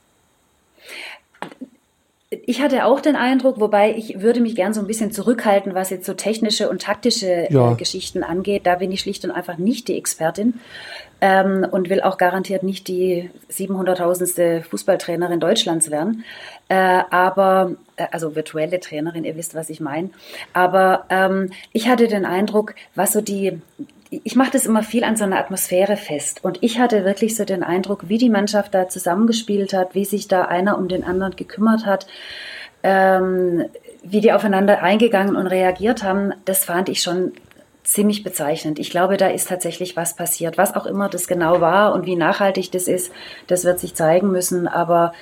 Ich 2.28 2.60
hatte 2.60 2.86
auch 2.86 3.00
den 3.00 3.14
Eindruck, 3.14 3.60
wobei 3.60 3.94
ich 3.94 4.20
würde 4.20 4.40
mich 4.40 4.56
gern 4.56 4.74
so 4.74 4.80
ein 4.80 4.88
bisschen 4.88 5.12
zurückhalten, 5.12 5.76
was 5.76 5.90
jetzt 5.90 6.06
so 6.06 6.14
technische 6.14 6.68
und 6.68 6.82
taktische 6.82 7.48
äh, 7.48 7.52
ja. 7.52 7.72
äh, 7.72 7.74
Geschichten 7.76 8.24
angeht. 8.24 8.66
Da 8.66 8.74
bin 8.74 8.90
ich 8.90 9.00
schlicht 9.00 9.24
und 9.24 9.30
einfach 9.30 9.58
nicht 9.58 9.86
die 9.86 9.96
Expertin 9.96 10.54
ähm, 11.20 11.64
und 11.70 11.88
will 11.88 12.00
auch 12.00 12.18
garantiert 12.18 12.64
nicht 12.64 12.88
die 12.88 13.30
700.000. 13.52 14.64
Fußballtrainerin 14.64 15.38
Deutschlands 15.38 15.88
werden. 15.92 16.24
Äh, 16.68 17.02
aber, 17.10 17.76
äh, 17.94 18.06
also 18.10 18.34
virtuelle 18.34 18.80
Trainerin, 18.80 19.22
ihr 19.22 19.36
wisst, 19.36 19.54
was 19.54 19.70
ich 19.70 19.78
meine. 19.78 20.10
Aber 20.52 21.04
ähm, 21.10 21.52
ich 21.72 21.88
hatte 21.88 22.08
den 22.08 22.24
Eindruck, 22.24 22.74
was 22.96 23.12
so 23.12 23.20
die 23.20 23.60
ich 24.24 24.36
mache 24.36 24.50
das 24.52 24.66
immer 24.66 24.82
viel 24.82 25.04
an 25.04 25.16
so 25.16 25.24
einer 25.24 25.38
Atmosphäre 25.38 25.96
fest. 25.96 26.44
Und 26.44 26.58
ich 26.62 26.78
hatte 26.78 27.04
wirklich 27.04 27.36
so 27.36 27.44
den 27.44 27.62
Eindruck, 27.62 28.08
wie 28.08 28.18
die 28.18 28.30
Mannschaft 28.30 28.74
da 28.74 28.88
zusammengespielt 28.88 29.72
hat, 29.72 29.94
wie 29.94 30.04
sich 30.04 30.28
da 30.28 30.44
einer 30.44 30.78
um 30.78 30.88
den 30.88 31.04
anderen 31.04 31.36
gekümmert 31.36 31.86
hat, 31.86 32.06
ähm, 32.82 33.66
wie 34.02 34.20
die 34.20 34.32
aufeinander 34.32 34.82
eingegangen 34.82 35.36
und 35.36 35.46
reagiert 35.46 36.02
haben. 36.02 36.32
Das 36.44 36.64
fand 36.64 36.88
ich 36.88 37.02
schon 37.02 37.32
ziemlich 37.82 38.22
bezeichnend. 38.22 38.78
Ich 38.78 38.90
glaube, 38.90 39.16
da 39.16 39.28
ist 39.28 39.48
tatsächlich 39.48 39.96
was 39.96 40.16
passiert. 40.16 40.58
Was 40.58 40.74
auch 40.74 40.86
immer 40.86 41.08
das 41.08 41.26
genau 41.26 41.60
war 41.60 41.94
und 41.94 42.06
wie 42.06 42.16
nachhaltig 42.16 42.70
das 42.72 42.88
ist, 42.88 43.12
das 43.46 43.64
wird 43.64 43.80
sich 43.80 43.94
zeigen 43.94 44.30
müssen. 44.30 44.68
Aber 44.68 45.12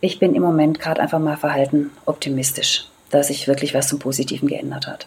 ich 0.00 0.18
bin 0.18 0.34
im 0.34 0.42
Moment 0.42 0.80
gerade 0.80 1.00
einfach 1.00 1.18
mal 1.18 1.36
verhalten 1.36 1.90
optimistisch, 2.06 2.88
dass 3.10 3.28
sich 3.28 3.46
wirklich 3.46 3.74
was 3.74 3.88
zum 3.88 3.98
Positiven 3.98 4.48
geändert 4.48 4.86
hat. 4.86 5.06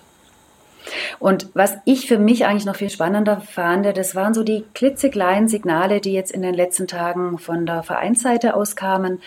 Und 1.19 1.49
was 1.53 1.77
ich 1.85 2.07
für 2.07 2.17
mich 2.17 2.45
eigentlich 2.45 2.65
noch 2.65 2.75
viel 2.75 2.89
spannender 2.89 3.41
fand, 3.41 3.85
das 3.97 4.15
waren 4.15 4.33
so 4.33 4.43
die 4.43 4.63
klitzekleinen 4.73 5.47
Signale, 5.47 6.01
die 6.01 6.13
jetzt 6.13 6.31
in 6.31 6.41
den 6.41 6.53
letzten 6.53 6.87
Tagen 6.87 7.37
von 7.37 7.65
der 7.65 7.83
Vereinsseite 7.83 8.55
auskamen, 8.55 9.19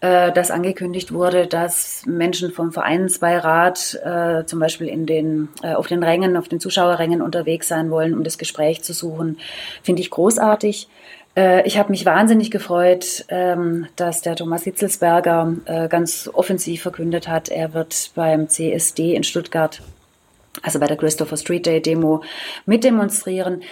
äh, 0.00 0.32
dass 0.32 0.50
angekündigt 0.50 1.12
wurde, 1.12 1.46
dass 1.46 2.04
Menschen 2.06 2.52
vom 2.52 2.72
Vereinsbeirat 2.72 4.00
äh, 4.04 4.44
zum 4.44 4.60
Beispiel 4.60 4.88
in 4.88 5.06
den, 5.06 5.48
äh, 5.62 5.74
auf 5.74 5.86
den 5.86 6.02
Rängen, 6.02 6.36
auf 6.36 6.48
den 6.48 6.60
Zuschauerrängen 6.60 7.22
unterwegs 7.22 7.68
sein 7.68 7.90
wollen, 7.90 8.14
um 8.14 8.22
das 8.22 8.36
Gespräch 8.38 8.82
zu 8.82 8.92
suchen, 8.92 9.38
finde 9.82 10.02
ich 10.02 10.10
großartig. 10.10 10.88
Äh, 11.36 11.66
ich 11.66 11.78
habe 11.78 11.90
mich 11.90 12.06
wahnsinnig 12.06 12.50
gefreut, 12.50 13.24
ähm, 13.28 13.86
dass 13.96 14.22
der 14.22 14.36
Thomas 14.36 14.64
Hitzelsberger 14.64 15.54
äh, 15.64 15.88
ganz 15.88 16.30
offensiv 16.32 16.82
verkündet 16.82 17.28
hat, 17.28 17.48
er 17.48 17.74
wird 17.74 18.10
beim 18.14 18.48
CSD 18.48 19.14
in 19.14 19.24
Stuttgart 19.24 19.80
also 20.64 20.80
bei 20.80 20.86
der 20.86 20.96
Christopher 20.96 21.36
Street 21.36 21.66
Day 21.66 21.80
Demo 21.80 22.22
mitdemonstrieren. 22.66 23.62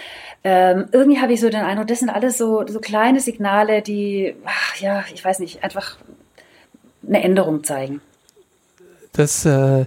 Ähm, 0.43 0.85
irgendwie 0.91 1.19
habe 1.19 1.33
ich 1.33 1.41
so 1.41 1.49
den 1.49 1.61
Eindruck, 1.61 1.87
das 1.87 1.99
sind 1.99 2.09
alles 2.09 2.37
so, 2.37 2.65
so 2.67 2.79
kleine 2.79 3.19
Signale, 3.19 3.81
die, 3.81 4.35
ach, 4.45 4.75
ja, 4.79 5.03
ich 5.13 5.23
weiß 5.23 5.39
nicht, 5.39 5.63
einfach 5.63 5.97
eine 7.05 7.23
Änderung 7.23 7.63
zeigen. 7.63 8.01
Das, 9.13 9.45
äh, 9.45 9.85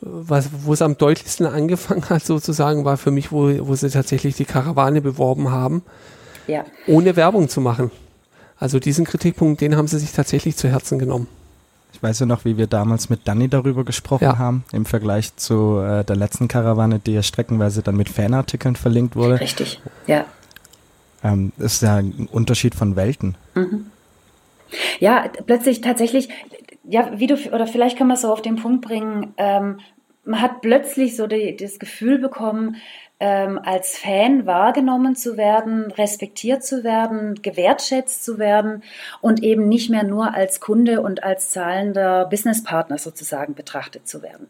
was, 0.00 0.48
wo 0.64 0.72
es 0.72 0.82
am 0.82 0.96
deutlichsten 0.96 1.46
angefangen 1.46 2.08
hat, 2.08 2.24
sozusagen, 2.24 2.84
war 2.84 2.96
für 2.96 3.10
mich, 3.10 3.30
wo, 3.30 3.66
wo 3.66 3.74
sie 3.74 3.90
tatsächlich 3.90 4.36
die 4.36 4.44
Karawane 4.44 5.00
beworben 5.00 5.50
haben, 5.50 5.82
ja. 6.46 6.64
ohne 6.86 7.14
Werbung 7.16 7.48
zu 7.48 7.60
machen. 7.60 7.90
Also 8.58 8.78
diesen 8.78 9.04
Kritikpunkt, 9.04 9.60
den 9.60 9.76
haben 9.76 9.86
sie 9.86 9.98
sich 9.98 10.12
tatsächlich 10.12 10.56
zu 10.56 10.68
Herzen 10.68 10.98
genommen. 10.98 11.28
Ich 11.92 12.02
weiß 12.02 12.20
ja 12.20 12.26
noch, 12.26 12.44
wie 12.44 12.56
wir 12.56 12.66
damals 12.66 13.10
mit 13.10 13.26
Danny 13.26 13.48
darüber 13.48 13.84
gesprochen 13.84 14.24
ja. 14.24 14.38
haben, 14.38 14.64
im 14.72 14.86
Vergleich 14.86 15.36
zu 15.36 15.78
äh, 15.78 16.04
der 16.04 16.16
letzten 16.16 16.48
Karawane, 16.48 16.98
die 16.98 17.12
ja 17.12 17.22
streckenweise 17.22 17.82
dann 17.82 17.96
mit 17.96 18.08
Fanartikeln 18.08 18.76
verlinkt 18.76 19.16
wurde. 19.16 19.40
Richtig, 19.40 19.80
ja. 20.06 20.24
Ähm, 21.22 21.52
ist 21.58 21.82
ja 21.82 21.96
ein 21.96 22.28
Unterschied 22.30 22.74
von 22.74 22.96
Welten. 22.96 23.36
Mhm. 23.54 23.86
Ja, 25.00 25.24
plötzlich 25.46 25.80
tatsächlich, 25.80 26.28
ja, 26.84 27.10
wie 27.16 27.26
du, 27.26 27.34
oder 27.52 27.66
vielleicht 27.66 27.98
kann 27.98 28.06
man 28.06 28.14
es 28.14 28.22
so 28.22 28.32
auf 28.32 28.42
den 28.42 28.56
Punkt 28.56 28.82
bringen, 28.82 29.34
ähm, 29.36 29.80
man 30.24 30.40
hat 30.40 30.60
plötzlich 30.60 31.16
so 31.16 31.26
die, 31.26 31.56
das 31.56 31.78
Gefühl 31.78 32.18
bekommen, 32.18 32.76
ähm, 33.20 33.60
als 33.62 33.98
Fan 33.98 34.46
wahrgenommen 34.46 35.14
zu 35.14 35.36
werden, 35.36 35.92
respektiert 35.92 36.64
zu 36.64 36.82
werden, 36.82 37.40
gewertschätzt 37.42 38.24
zu 38.24 38.38
werden 38.38 38.82
und 39.20 39.42
eben 39.42 39.68
nicht 39.68 39.90
mehr 39.90 40.04
nur 40.04 40.34
als 40.34 40.60
Kunde 40.60 41.02
und 41.02 41.22
als 41.22 41.50
zahlender 41.50 42.24
Businesspartner 42.26 42.96
sozusagen 42.96 43.54
betrachtet 43.54 44.08
zu 44.08 44.22
werden. 44.22 44.48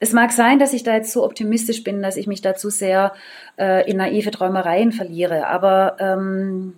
Es 0.00 0.12
mag 0.12 0.32
sein, 0.32 0.58
dass 0.58 0.74
ich 0.74 0.82
da 0.82 0.94
jetzt 0.94 1.12
so 1.12 1.24
optimistisch 1.24 1.82
bin, 1.82 2.02
dass 2.02 2.18
ich 2.18 2.26
mich 2.26 2.42
dazu 2.42 2.68
sehr 2.68 3.14
äh, 3.58 3.90
in 3.90 3.96
naive 3.96 4.30
Träumereien 4.30 4.92
verliere, 4.92 5.46
aber 5.46 5.96
ähm, 5.98 6.74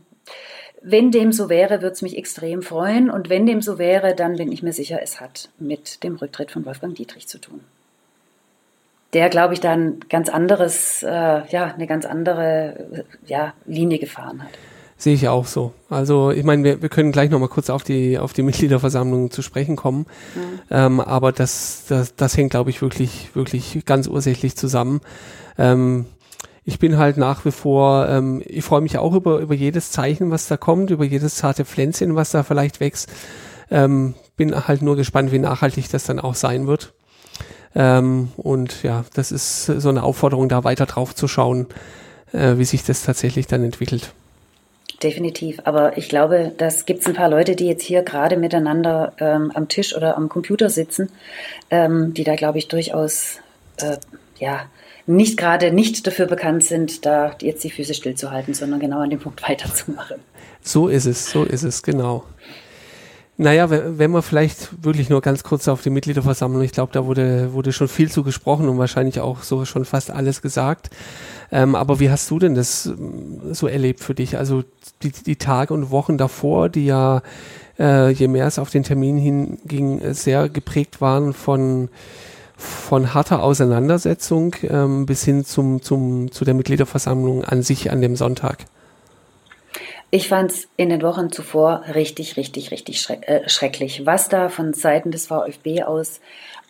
wenn 0.82 1.10
dem 1.10 1.32
so 1.32 1.48
wäre, 1.48 1.82
würde 1.82 1.94
es 1.94 2.02
mich 2.02 2.16
extrem 2.16 2.62
freuen. 2.62 3.10
Und 3.10 3.28
wenn 3.28 3.44
dem 3.44 3.60
so 3.60 3.76
wäre, 3.76 4.14
dann 4.14 4.36
bin 4.36 4.52
ich 4.52 4.62
mir 4.62 4.72
sicher, 4.72 5.00
es 5.02 5.20
hat 5.20 5.48
mit 5.58 6.04
dem 6.04 6.14
Rücktritt 6.14 6.52
von 6.52 6.64
Wolfgang 6.64 6.94
Dietrich 6.94 7.26
zu 7.26 7.38
tun 7.38 7.60
der, 9.16 9.30
glaube 9.30 9.54
ich, 9.54 9.60
dann 9.60 10.00
ganz 10.10 10.28
anderes, 10.28 11.02
äh, 11.02 11.08
ja, 11.48 11.72
eine 11.74 11.86
ganz 11.86 12.04
andere 12.04 13.06
ja, 13.26 13.54
Linie 13.64 13.98
gefahren 13.98 14.42
hat. 14.42 14.50
Sehe 14.98 15.14
ich 15.14 15.26
auch 15.26 15.46
so. 15.46 15.72
Also 15.88 16.30
ich 16.32 16.44
meine, 16.44 16.64
wir, 16.64 16.82
wir 16.82 16.90
können 16.90 17.12
gleich 17.12 17.30
nochmal 17.30 17.48
kurz 17.48 17.70
auf 17.70 17.82
die 17.82 18.18
auf 18.18 18.34
die 18.34 18.42
Mitgliederversammlung 18.50 19.30
zu 19.30 19.40
sprechen 19.40 19.74
kommen. 19.74 20.00
Mhm. 20.34 20.60
Ähm, 20.70 21.00
aber 21.00 21.32
das, 21.32 21.84
das, 21.88 22.14
das 22.14 22.36
hängt, 22.36 22.50
glaube 22.50 22.68
ich, 22.68 22.82
wirklich, 22.82 23.30
wirklich 23.32 23.86
ganz 23.86 24.06
ursächlich 24.06 24.54
zusammen. 24.54 25.00
Ähm, 25.56 26.04
ich 26.66 26.78
bin 26.78 26.98
halt 26.98 27.16
nach 27.16 27.46
wie 27.46 27.52
vor, 27.52 28.06
ähm, 28.10 28.42
ich 28.44 28.66
freue 28.66 28.82
mich 28.82 28.98
auch 28.98 29.14
über, 29.14 29.38
über 29.38 29.54
jedes 29.54 29.92
Zeichen, 29.92 30.30
was 30.30 30.46
da 30.46 30.58
kommt, 30.58 30.90
über 30.90 31.06
jedes 31.06 31.36
zarte 31.36 31.64
Pflänzchen, 31.64 32.16
was 32.16 32.32
da 32.32 32.42
vielleicht 32.42 32.80
wächst. 32.80 33.10
Ähm, 33.70 34.12
bin 34.36 34.54
halt 34.68 34.82
nur 34.82 34.96
gespannt, 34.96 35.32
wie 35.32 35.38
nachhaltig 35.38 35.88
das 35.88 36.04
dann 36.04 36.20
auch 36.20 36.34
sein 36.34 36.66
wird. 36.66 36.92
Ähm, 37.76 38.32
und 38.38 38.82
ja, 38.82 39.04
das 39.14 39.30
ist 39.30 39.66
so 39.66 39.88
eine 39.90 40.02
Aufforderung, 40.02 40.48
da 40.48 40.64
weiter 40.64 40.86
drauf 40.86 41.14
zu 41.14 41.28
schauen, 41.28 41.66
äh, 42.32 42.56
wie 42.56 42.64
sich 42.64 42.82
das 42.84 43.02
tatsächlich 43.02 43.46
dann 43.46 43.62
entwickelt. 43.62 44.12
Definitiv. 45.02 45.60
Aber 45.64 45.98
ich 45.98 46.08
glaube, 46.08 46.52
das 46.56 46.86
gibt 46.86 47.00
es 47.00 47.06
ein 47.06 47.12
paar 47.12 47.28
Leute, 47.28 47.54
die 47.54 47.66
jetzt 47.66 47.82
hier 47.82 48.02
gerade 48.02 48.38
miteinander 48.38 49.12
ähm, 49.18 49.52
am 49.54 49.68
Tisch 49.68 49.94
oder 49.94 50.16
am 50.16 50.30
Computer 50.30 50.70
sitzen, 50.70 51.10
ähm, 51.70 52.14
die 52.14 52.24
da, 52.24 52.34
glaube 52.34 52.56
ich, 52.56 52.68
durchaus 52.68 53.40
äh, 53.76 53.98
ja, 54.38 54.62
nicht 55.06 55.36
gerade 55.36 55.70
nicht 55.70 56.06
dafür 56.06 56.26
bekannt 56.26 56.64
sind, 56.64 57.04
da 57.04 57.36
jetzt 57.42 57.62
die 57.62 57.70
Füße 57.70 57.92
stillzuhalten, 57.92 58.54
sondern 58.54 58.80
genau 58.80 59.00
an 59.00 59.10
dem 59.10 59.20
Punkt 59.20 59.42
weiterzumachen. 59.48 60.16
So 60.62 60.88
ist 60.88 61.04
es, 61.04 61.30
so 61.30 61.44
ist 61.44 61.62
es, 61.62 61.82
genau. 61.82 62.24
Naja, 63.38 63.68
wenn 63.68 64.10
man 64.10 64.22
vielleicht 64.22 64.82
wirklich 64.82 65.10
nur 65.10 65.20
ganz 65.20 65.42
kurz 65.42 65.68
auf 65.68 65.82
die 65.82 65.90
Mitgliederversammlung, 65.90 66.62
ich 66.62 66.72
glaube, 66.72 66.92
da 66.94 67.04
wurde, 67.04 67.52
wurde 67.52 67.70
schon 67.72 67.88
viel 67.88 68.10
zu 68.10 68.22
gesprochen 68.22 68.66
und 68.66 68.78
wahrscheinlich 68.78 69.20
auch 69.20 69.42
so 69.42 69.66
schon 69.66 69.84
fast 69.84 70.10
alles 70.10 70.40
gesagt. 70.40 70.88
Ähm, 71.52 71.74
aber 71.74 72.00
wie 72.00 72.10
hast 72.10 72.30
du 72.30 72.38
denn 72.38 72.54
das 72.54 72.86
ähm, 72.86 73.40
so 73.52 73.66
erlebt 73.66 74.00
für 74.00 74.14
dich? 74.14 74.38
Also 74.38 74.64
die, 75.02 75.10
die 75.10 75.36
Tage 75.36 75.74
und 75.74 75.90
Wochen 75.90 76.16
davor, 76.16 76.70
die 76.70 76.86
ja, 76.86 77.20
äh, 77.78 78.10
je 78.10 78.26
mehr 78.26 78.46
es 78.46 78.58
auf 78.58 78.70
den 78.70 78.84
Termin 78.84 79.18
hinging, 79.18 80.14
sehr 80.14 80.48
geprägt 80.48 81.02
waren 81.02 81.34
von, 81.34 81.90
von 82.56 83.12
harter 83.12 83.42
Auseinandersetzung 83.42 84.54
ähm, 84.62 85.04
bis 85.04 85.24
hin 85.24 85.44
zum, 85.44 85.82
zum, 85.82 86.32
zu 86.32 86.46
der 86.46 86.54
Mitgliederversammlung 86.54 87.44
an 87.44 87.62
sich 87.62 87.90
an 87.90 88.00
dem 88.00 88.16
Sonntag. 88.16 88.64
Ich 90.10 90.28
fand 90.28 90.52
es 90.52 90.68
in 90.76 90.88
den 90.88 91.02
Wochen 91.02 91.32
zuvor 91.32 91.82
richtig, 91.94 92.36
richtig, 92.36 92.70
richtig 92.70 93.00
schreck, 93.00 93.28
äh, 93.28 93.48
schrecklich, 93.48 94.06
was 94.06 94.28
da 94.28 94.48
von 94.48 94.72
Seiten 94.72 95.10
des 95.10 95.26
VfB 95.26 95.82
aus 95.82 96.20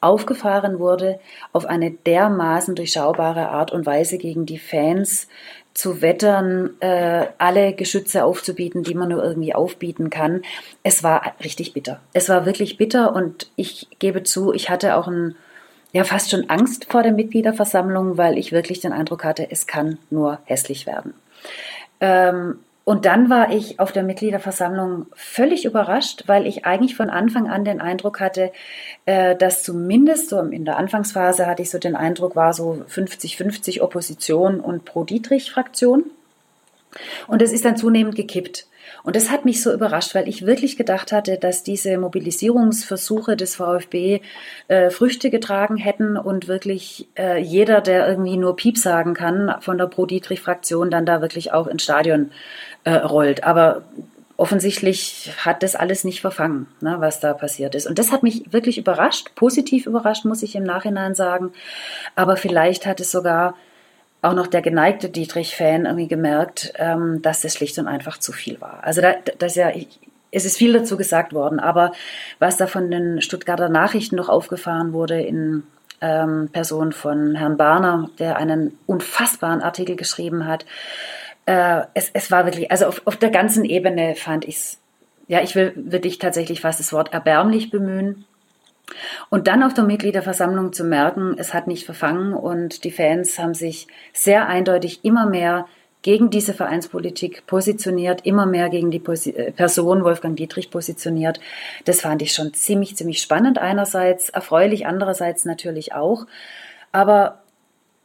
aufgefahren 0.01 0.79
wurde, 0.79 1.19
auf 1.53 1.67
eine 1.67 1.91
dermaßen 1.91 2.75
durchschaubare 2.75 3.49
Art 3.49 3.73
und 3.73 3.87
Weise 3.87 4.19
gegen 4.19 4.47
die 4.47 4.59
Fans 4.59 5.29
zu 5.75 6.01
wettern, 6.01 6.71
äh, 6.81 7.27
alle 7.39 7.75
Geschütze 7.75 8.25
aufzubieten, 8.25 8.83
die 8.83 8.95
man 8.95 9.11
nur 9.11 9.23
irgendwie 9.23 9.55
aufbieten 9.55 10.09
kann. 10.09 10.43
Es 10.83 11.03
war 11.03 11.35
richtig 11.45 11.75
bitter. 11.75 12.01
Es 12.15 12.29
war 12.29 12.47
wirklich 12.47 12.79
bitter 12.79 13.15
und 13.15 13.51
ich 13.57 13.89
gebe 13.99 14.23
zu, 14.23 14.55
ich 14.55 14.71
hatte 14.71 14.97
auch 14.97 15.07
ein, 15.07 15.35
ja, 15.93 16.05
fast 16.05 16.31
schon 16.31 16.49
Angst 16.49 16.87
vor 16.91 17.03
der 17.03 17.13
Mitgliederversammlung, 17.13 18.17
weil 18.17 18.39
ich 18.39 18.53
wirklich 18.53 18.81
den 18.81 18.93
Eindruck 18.93 19.25
hatte, 19.25 19.51
es 19.51 19.67
kann 19.67 19.99
nur 20.09 20.39
hässlich 20.45 20.87
werden. 20.87 21.13
Ähm, 22.01 22.59
und 22.89 23.05
dann 23.05 23.29
war 23.29 23.51
ich 23.51 23.81
auf 23.81 23.91
der 23.91 24.05
Mitgliederversammlung 24.05 25.07
völlig 25.13 25.65
überrascht, 25.65 26.23
weil 26.29 26.47
ich 26.47 26.67
eigentlich 26.67 26.95
von 26.95 27.11
Anfang 27.11 27.51
an 27.51 27.65
den 27.65 27.81
Eindruck 27.81 28.21
hatte, 28.21 28.53
äh, 29.07 29.35
dass 29.35 29.65
zumindest 29.65 30.29
so 30.29 30.39
in 30.39 30.65
der 30.65 30.77
Anfangsphase 30.77 31.47
hatte 31.47 31.63
ich 31.63 31.71
so 31.71 31.79
den 31.79 31.97
Eindruck, 31.97 32.37
war 32.37 32.53
so 32.53 32.85
50-50 32.89 33.81
Opposition 33.81 34.61
und 34.61 34.85
Pro-Dietrich-Fraktion. 34.85 36.05
Und 37.27 37.43
es 37.43 37.51
ist 37.51 37.65
dann 37.65 37.77
zunehmend 37.77 38.15
gekippt. 38.15 38.69
Und 39.03 39.17
das 39.17 39.31
hat 39.31 39.45
mich 39.45 39.63
so 39.63 39.73
überrascht, 39.73 40.15
weil 40.15 40.29
ich 40.29 40.47
wirklich 40.47 40.77
gedacht 40.77 41.13
hatte, 41.13 41.39
dass 41.39 41.63
diese 41.63 41.97
Mobilisierungsversuche 41.99 43.37
des 43.37 43.57
VfB 43.57 44.21
äh, 44.69 44.91
Früchte 44.91 45.31
getragen 45.31 45.77
hätten 45.77 46.17
und 46.17 46.49
wirklich 46.49 47.09
äh, 47.17 47.41
jeder, 47.41 47.81
der 47.81 48.09
irgendwie 48.09 48.37
nur 48.37 48.57
Piep 48.57 48.79
sagen 48.79 49.15
kann 49.15 49.57
von 49.61 49.79
der 49.79 49.87
Pro-Dietrich-Fraktion, 49.87 50.91
dann 50.91 51.07
da 51.07 51.21
wirklich 51.21 51.53
auch 51.53 51.67
ins 51.67 51.85
Stadion 51.85 52.31
äh, 52.87 52.95
rollt. 52.95 53.45
Aber 53.45 53.83
offensichtlich 54.37 55.33
hat 55.45 55.63
das 55.63 55.75
alles 55.75 56.05
nicht 56.05 56.21
verfangen, 56.21 56.69
ne, 56.81 56.97
was 57.01 57.21
da 57.21 57.35
passiert 57.35 57.75
ist. 57.75 57.87
Und 57.87 57.99
das 57.99 58.13
hat 58.13 58.23
mich 58.23 58.53
wirklich 58.53 58.79
überrascht, 58.79 59.35
positiv 59.35 59.87
überrascht, 59.87 60.25
muss 60.25 60.43
ich 60.43 60.55
im 60.55 60.63
Nachhinein 60.63 61.15
sagen. 61.15 61.53
Aber 62.15 62.37
vielleicht 62.37 62.87
hat 62.87 63.01
es 63.01 63.11
sogar 63.11 63.55
auch 64.23 64.35
noch 64.35 64.47
der 64.47 64.63
geneigte 64.63 65.09
Dietrich-Fan 65.09 65.85
irgendwie 65.85 66.09
gemerkt, 66.09 66.73
ähm, 66.77 67.23
dass 67.23 67.41
das 67.41 67.55
schlicht 67.55 67.79
und 67.79 67.89
einfach 67.89 68.19
zu 68.19 68.33
viel 68.33 68.61
war. 68.61 68.81
Also 68.83 69.01
da, 69.01 69.15
das 69.39 69.57
ja, 69.57 69.71
es 70.31 70.45
ist 70.45 70.57
viel 70.57 70.73
dazu 70.73 70.97
gesagt 70.97 71.33
worden, 71.33 71.59
aber 71.59 71.93
was 72.39 72.57
da 72.57 72.67
von 72.67 72.91
den 72.91 73.23
Stuttgarter 73.23 73.69
Nachrichten 73.69 74.17
noch 74.17 74.29
aufgefahren 74.29 74.93
wurde 74.93 75.21
in 75.21 75.65
ähm, 76.01 76.51
Person 76.53 76.93
von 76.93 77.35
Herrn 77.35 77.57
Barner, 77.57 78.11
der 78.19 78.37
einen 78.37 78.79
unfassbaren 78.87 79.63
Artikel 79.63 79.97
geschrieben 79.97 80.47
hat, 80.47 80.67
äh, 81.47 81.83
es, 81.95 82.11
es 82.13 82.31
war 82.31 82.45
wirklich, 82.45 82.71
also 82.71 82.87
auf, 82.87 83.03
auf 83.05 83.17
der 83.17 83.31
ganzen 83.31 83.65
Ebene 83.65 84.15
fand 84.15 84.45
ich 84.45 84.57
es, 84.57 84.79
ja, 85.29 85.43
ich 85.43 85.55
will 85.55 85.73
wirklich 85.77 86.19
tatsächlich 86.19 86.61
fast 86.61 86.81
das 86.81 86.93
Wort 86.93 87.13
erbärmlich 87.13 87.71
bemühen. 87.71 88.25
Und 89.31 89.49
dann 89.49 89.65
auf 89.65 89.75
der 89.75 89.83
Mitgliederversammlung 89.83 90.73
zu 90.73 90.85
merken, 90.85 91.35
es 91.39 91.55
hat 91.55 91.67
nicht 91.67 91.85
verfangen 91.85 92.35
und 92.35 92.85
die 92.85 92.93
Fans 92.93 93.37
haben 93.39 93.55
sich 93.55 93.89
sehr 94.13 94.47
eindeutig 94.47 95.05
immer 95.05 95.27
mehr 95.27 95.67
gegen 96.03 96.31
diese 96.31 96.55
Vereinspolitik 96.55 97.49
positioniert, 97.49 98.25
immer 98.25 98.47
mehr 98.47 98.69
gegen 98.69 98.93
die 98.93 99.03
äh, 99.05 99.51
Person 99.51 100.05
Wolfgang 100.05 100.37
Dietrich 100.37 100.71
positioniert. 100.71 101.41
Das 101.85 102.03
fand 102.03 102.23
ich 102.23 102.33
schon 102.33 102.55
ziemlich, 102.55 102.97
ziemlich 102.97 103.21
spannend 103.21 103.59
einerseits, 103.59 104.29
erfreulich 104.29 104.87
andererseits 104.87 105.45
natürlich 105.45 105.95
auch. 105.95 106.27
Aber 106.93 107.43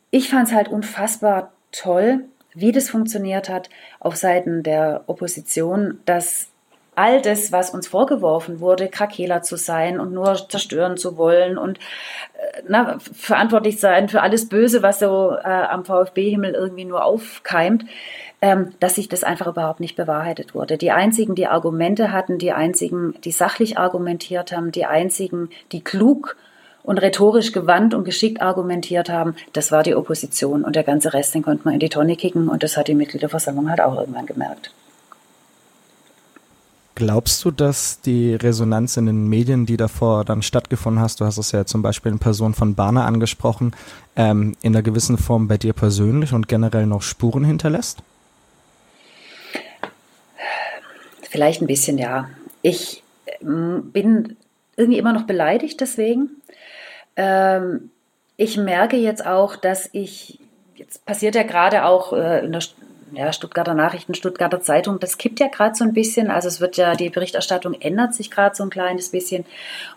ich 0.10 0.30
fand 0.30 0.48
es 0.48 0.54
halt 0.54 0.68
unfassbar 0.68 1.52
toll, 1.72 2.26
wie 2.54 2.72
das 2.72 2.90
funktioniert 2.90 3.50
hat 3.50 3.70
auf 4.00 4.16
Seiten 4.16 4.64
der 4.64 5.04
Opposition, 5.08 6.00
dass 6.06 6.52
all 6.96 7.22
das, 7.22 7.52
was 7.52 7.70
uns 7.70 7.88
vorgeworfen 7.88 8.60
wurde, 8.60 8.90
Krakela 8.90 9.42
zu 9.42 9.56
sein 9.56 10.00
und 10.00 10.14
nur 10.14 10.36
zerstören 10.50 10.98
zu 10.98 11.18
wollen 11.18 11.58
und 11.58 11.80
äh, 11.80 12.62
na, 12.68 12.98
verantwortlich 13.00 13.80
sein 13.80 14.10
für 14.10 14.22
alles 14.22 14.50
Böse, 14.50 14.84
was 14.84 15.00
so 15.00 15.36
äh, 15.36 15.48
am 15.48 15.86
VfB-Himmel 15.86 16.54
irgendwie 16.54 16.86
nur 16.86 17.06
aufkeimt, 17.06 17.86
ähm, 18.42 18.74
dass 18.80 18.96
sich 18.96 19.08
das 19.08 19.24
einfach 19.24 19.48
überhaupt 19.48 19.80
nicht 19.80 19.96
bewahrheitet 19.96 20.54
wurde. 20.54 20.78
Die 20.78 20.92
einzigen, 20.92 21.34
die 21.34 21.48
Argumente 21.48 22.12
hatten, 22.12 22.38
die 22.38 22.52
einzigen, 22.52 23.16
die 23.24 23.32
sachlich 23.32 23.78
argumentiert 23.78 24.52
haben, 24.52 24.72
die 24.72 24.86
einzigen, 24.86 25.50
die 25.72 25.84
klug 25.84 26.36
und 26.84 26.98
rhetorisch 26.98 27.52
gewandt 27.52 27.94
und 27.94 28.04
geschickt 28.04 28.42
argumentiert 28.42 29.10
haben, 29.10 29.36
das 29.54 29.72
war 29.72 29.84
die 29.84 29.96
Opposition 29.96 30.64
und 30.64 30.76
der 30.76 30.84
ganze 30.84 31.14
Rest, 31.14 31.36
den 31.36 31.44
konnte 31.44 31.66
man 31.66 31.76
in 31.76 31.80
die 31.80 31.90
Tonne 31.90 32.16
kicken 32.16 32.50
und 32.50 32.64
das 32.64 32.78
hat 32.78 32.88
die 32.88 32.96
Mitgliederversammlung 32.96 33.70
halt 33.70 33.82
auch 33.82 33.98
irgendwann 33.98 34.26
gemerkt. 34.26 34.72
Glaubst 36.96 37.44
du, 37.46 37.52
dass 37.52 38.02
die 38.02 38.36
Resonanz 38.36 38.98
in 38.98 39.06
den 39.06 39.28
Medien, 39.28 39.66
die 39.66 39.78
davor 39.78 40.26
dann 40.26 40.42
stattgefunden 40.42 41.02
hast, 41.02 41.20
du 41.20 41.26
hast 41.26 41.38
es 41.38 41.52
ja 41.52 41.66
zum 41.66 41.82
Beispiel 41.82 42.12
in 42.12 42.20
Person 42.20 42.54
von 42.54 42.76
Barner 42.76 43.06
angesprochen, 43.06 43.74
ähm, 44.16 44.56
in 44.62 44.76
einer 44.76 44.84
gewissen 44.84 45.18
Form 45.18 45.48
bei 45.48 45.58
dir 45.58 45.74
persönlich 45.74 46.34
und 46.34 46.48
generell 46.48 46.86
noch 46.86 47.02
Spuren 47.02 47.44
hinterlässt? 47.44 48.04
Vielleicht 51.24 51.62
ein 51.62 51.68
bisschen, 51.68 51.98
ja. 51.98 52.30
Ich 52.62 53.04
ähm, 53.42 53.90
bin 53.92 54.36
irgendwie 54.76 55.00
immer 55.00 55.14
noch 55.14 55.24
beleidigt 55.24 55.80
deswegen. 55.80 56.41
Ähm, 57.16 57.92
ich 58.38 58.58
merke 58.58 58.98
jetzt 58.98 59.26
auch, 59.26 59.56
dass 59.56 59.90
ich, 59.94 60.40
jetzt 60.76 61.06
passiert 61.06 61.36
ja 61.36 61.44
gerade 61.44 61.86
auch 61.86 62.14
äh, 62.14 62.44
in 62.46 62.52
der 62.52 62.62
ja, 63.14 63.34
Stuttgarter 63.34 63.74
Nachrichten, 63.74 64.14
Stuttgarter 64.14 64.62
Zeitung, 64.62 65.00
das 65.00 65.18
kippt 65.18 65.40
ja 65.40 65.48
gerade 65.48 65.76
so 65.76 65.84
ein 65.84 65.94
bisschen. 65.94 66.32
Also 66.32 66.48
es 66.48 66.62
wird 66.62 66.78
ja, 66.78 66.96
die 66.96 67.10
Berichterstattung 67.10 67.74
ändert 67.74 68.14
sich 68.14 68.32
gerade 68.32 68.56
so 68.56 68.64
ein 68.64 68.70
kleines 68.70 69.10
bisschen. 69.10 69.46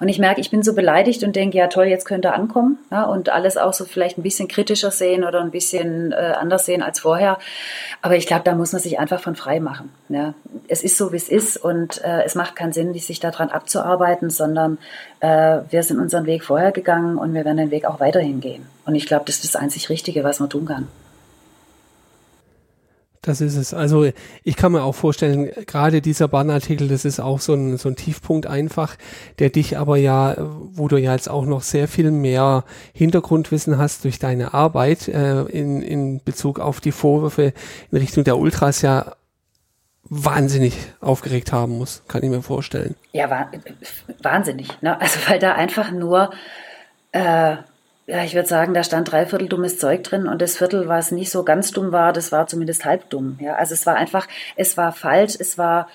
Und 0.00 0.08
ich 0.08 0.18
merke, 0.18 0.40
ich 0.40 0.50
bin 0.50 0.62
so 0.62 0.74
beleidigt 0.74 1.22
und 1.22 1.36
denke, 1.36 1.58
ja 1.58 1.68
toll, 1.68 1.86
jetzt 1.86 2.04
könnte 2.04 2.28
er 2.28 2.34
ankommen 2.34 2.78
ja, 2.90 3.04
und 3.04 3.28
alles 3.28 3.56
auch 3.56 3.72
so 3.72 3.84
vielleicht 3.84 4.18
ein 4.18 4.22
bisschen 4.22 4.48
kritischer 4.48 4.90
sehen 4.90 5.24
oder 5.24 5.40
ein 5.40 5.50
bisschen 5.50 6.12
äh, 6.12 6.34
anders 6.38 6.66
sehen 6.66 6.82
als 6.82 7.00
vorher. 7.00 7.38
Aber 8.02 8.16
ich 8.16 8.26
glaube, 8.26 8.42
da 8.44 8.54
muss 8.54 8.72
man 8.72 8.82
sich 8.82 8.98
einfach 8.98 9.20
von 9.20 9.36
frei 9.36 9.60
machen. 9.60 9.92
Ja. 10.08 10.34
Es 10.68 10.82
ist 10.82 10.98
so, 10.98 11.12
wie 11.12 11.16
es 11.16 11.28
ist 11.28 11.56
und 11.56 12.02
äh, 12.04 12.22
es 12.24 12.34
macht 12.34 12.56
keinen 12.56 12.72
Sinn, 12.72 12.92
sich 12.94 13.20
daran 13.20 13.50
abzuarbeiten, 13.50 14.30
sondern 14.30 14.78
äh, 15.20 15.58
wir 15.70 15.82
sind 15.82 15.98
unseren 15.98 16.26
Weg 16.26 16.44
vorher 16.44 16.72
gegangen 16.72 17.18
und 17.18 17.34
wir 17.34 17.44
werden 17.44 17.58
den 17.58 17.70
Weg 17.70 17.84
auch 17.84 18.00
weiterhin 18.00 18.40
gehen. 18.40 18.66
Und 18.86 18.94
ich 18.94 19.06
glaube, 19.06 19.24
das 19.26 19.36
ist 19.36 19.54
das 19.54 19.56
einzig 19.60 19.88
Richtige, 19.88 20.24
was 20.24 20.40
man 20.40 20.50
tun 20.50 20.66
kann. 20.66 20.88
Das 23.24 23.40
ist 23.40 23.56
es. 23.56 23.72
Also 23.72 24.06
ich 24.42 24.56
kann 24.56 24.72
mir 24.72 24.82
auch 24.82 24.94
vorstellen, 24.94 25.50
gerade 25.66 26.02
dieser 26.02 26.28
Bahnartikel, 26.28 26.88
das 26.88 27.06
ist 27.06 27.20
auch 27.20 27.40
so 27.40 27.54
ein, 27.54 27.78
so 27.78 27.88
ein 27.88 27.96
Tiefpunkt 27.96 28.46
einfach, 28.46 28.96
der 29.38 29.48
dich 29.48 29.78
aber 29.78 29.96
ja, 29.96 30.36
wo 30.38 30.88
du 30.88 30.98
ja 30.98 31.12
jetzt 31.12 31.30
auch 31.30 31.46
noch 31.46 31.62
sehr 31.62 31.88
viel 31.88 32.10
mehr 32.10 32.64
Hintergrundwissen 32.92 33.78
hast 33.78 34.04
durch 34.04 34.18
deine 34.18 34.52
Arbeit 34.52 35.08
äh, 35.08 35.42
in, 35.44 35.80
in 35.80 36.22
Bezug 36.22 36.60
auf 36.60 36.82
die 36.82 36.92
Vorwürfe 36.92 37.54
in 37.90 37.98
Richtung 37.98 38.24
der 38.24 38.36
Ultras 38.36 38.82
ja 38.82 39.14
wahnsinnig 40.10 40.76
aufgeregt 41.00 41.50
haben 41.50 41.78
muss, 41.78 42.02
kann 42.06 42.22
ich 42.22 42.28
mir 42.28 42.42
vorstellen. 42.42 42.94
Ja, 43.12 43.48
wahnsinnig. 44.22 44.68
Ne? 44.82 45.00
Also 45.00 45.18
weil 45.26 45.38
da 45.38 45.54
einfach 45.54 45.90
nur 45.92 46.30
äh, 47.12 47.56
ja, 48.06 48.22
ich 48.22 48.34
würde 48.34 48.48
sagen, 48.48 48.74
da 48.74 48.84
stand 48.84 49.10
dreiviertel 49.10 49.48
dummes 49.48 49.78
Zeug 49.78 50.04
drin 50.04 50.28
und 50.28 50.42
das 50.42 50.58
Viertel, 50.58 50.88
was 50.88 51.10
nicht 51.10 51.30
so 51.30 51.42
ganz 51.42 51.70
dumm 51.70 51.90
war, 51.90 52.12
das 52.12 52.32
war 52.32 52.46
zumindest 52.46 52.84
halb 52.84 53.08
dumm. 53.10 53.38
Ja, 53.40 53.54
also 53.54 53.72
es 53.72 53.86
war 53.86 53.96
einfach, 53.96 54.28
es 54.56 54.76
war 54.76 54.92
falsch, 54.92 55.36
es 55.38 55.56
war 55.56 55.88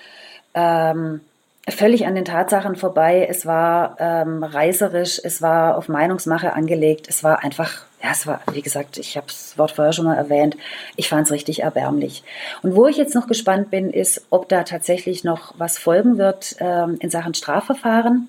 ähm, 0.54 1.20
völlig 1.68 2.06
an 2.06 2.16
den 2.16 2.24
Tatsachen 2.24 2.74
vorbei, 2.74 3.26
es 3.30 3.46
war 3.46 3.96
ähm, 4.00 4.42
reißerisch, 4.42 5.20
es 5.22 5.40
war 5.40 5.76
auf 5.76 5.88
Meinungsmache 5.88 6.52
angelegt, 6.52 7.06
es 7.08 7.22
war 7.22 7.44
einfach, 7.44 7.84
ja, 8.02 8.10
es 8.10 8.26
war, 8.26 8.40
wie 8.52 8.62
gesagt, 8.62 8.98
ich 8.98 9.16
habe 9.16 9.28
das 9.28 9.56
Wort 9.56 9.70
vorher 9.70 9.92
schon 9.92 10.06
mal 10.06 10.16
erwähnt, 10.16 10.56
ich 10.96 11.08
fand 11.08 11.26
es 11.26 11.32
richtig 11.32 11.62
erbärmlich. 11.62 12.24
Und 12.62 12.74
wo 12.74 12.88
ich 12.88 12.96
jetzt 12.96 13.14
noch 13.14 13.28
gespannt 13.28 13.70
bin, 13.70 13.90
ist, 13.90 14.26
ob 14.30 14.48
da 14.48 14.64
tatsächlich 14.64 15.22
noch 15.22 15.54
was 15.58 15.78
folgen 15.78 16.18
wird 16.18 16.56
ähm, 16.58 16.96
in 16.98 17.10
Sachen 17.10 17.34
Strafverfahren. 17.34 18.28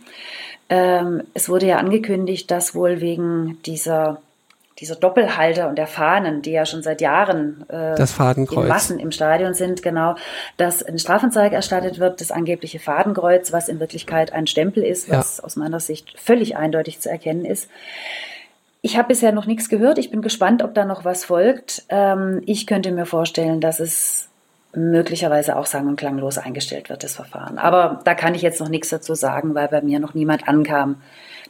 Ähm, 0.72 1.24
es 1.34 1.50
wurde 1.50 1.66
ja 1.66 1.78
angekündigt, 1.78 2.50
dass 2.50 2.74
wohl 2.74 3.02
wegen 3.02 3.62
dieser, 3.66 4.22
dieser 4.80 4.96
Doppelhalter 4.96 5.68
und 5.68 5.78
der 5.78 5.86
Fahnen, 5.86 6.42
die 6.42 6.52
ja 6.52 6.66
schon 6.66 6.82
seit 6.82 7.02
Jahren 7.02 7.66
äh, 7.70 8.02
in 8.02 8.68
Massen 8.70 8.98
im 8.98 9.12
Stadion 9.12 9.54
sind, 9.54 9.84
genau, 9.84 10.16
dass 10.56 10.82
ein 10.82 10.98
Strafanzeige 10.98 11.58
erstattet 11.58 12.00
wird, 12.00 12.22
das 12.22 12.32
angebliche 12.32 12.80
Fadenkreuz, 12.80 13.52
was 13.52 13.68
in 13.68 13.82
Wirklichkeit 13.82 14.32
ein 14.32 14.48
Stempel 14.48 14.82
ist, 14.82 15.10
was 15.10 15.38
ja. 15.40 15.44
aus 15.44 15.58
meiner 15.58 15.82
Sicht 15.82 16.18
völlig 16.18 16.56
eindeutig 16.56 17.02
zu 17.02 17.10
erkennen 17.12 17.44
ist. 17.44 17.68
Ich 18.82 18.98
habe 18.98 19.10
bisher 19.10 19.34
noch 19.34 19.48
nichts 19.48 19.68
gehört. 19.68 20.00
Ich 20.00 20.10
bin 20.10 20.22
gespannt, 20.22 20.64
ob 20.64 20.74
da 20.74 20.86
noch 20.86 21.04
was 21.04 21.26
folgt. 21.26 21.84
Ähm, 21.90 22.42
ich 22.46 22.66
könnte 22.66 22.94
mir 22.94 23.06
vorstellen, 23.06 23.60
dass 23.60 23.82
es 23.82 24.30
möglicherweise 24.74 25.58
auch 25.58 25.66
sang- 25.66 25.88
und 25.88 25.98
klanglos 25.98 26.38
eingestellt 26.38 26.90
wird, 26.90 27.04
das 27.04 27.16
Verfahren. 27.16 27.58
Aber 27.58 28.02
da 28.06 28.14
kann 28.14 28.36
ich 28.36 28.42
jetzt 28.42 28.60
noch 28.60 28.70
nichts 28.70 28.90
dazu 28.90 29.16
sagen, 29.16 29.54
weil 29.56 29.68
bei 29.68 29.82
mir 29.82 30.00
noch 30.00 30.14
niemand 30.14 30.48
ankam, 30.48 30.98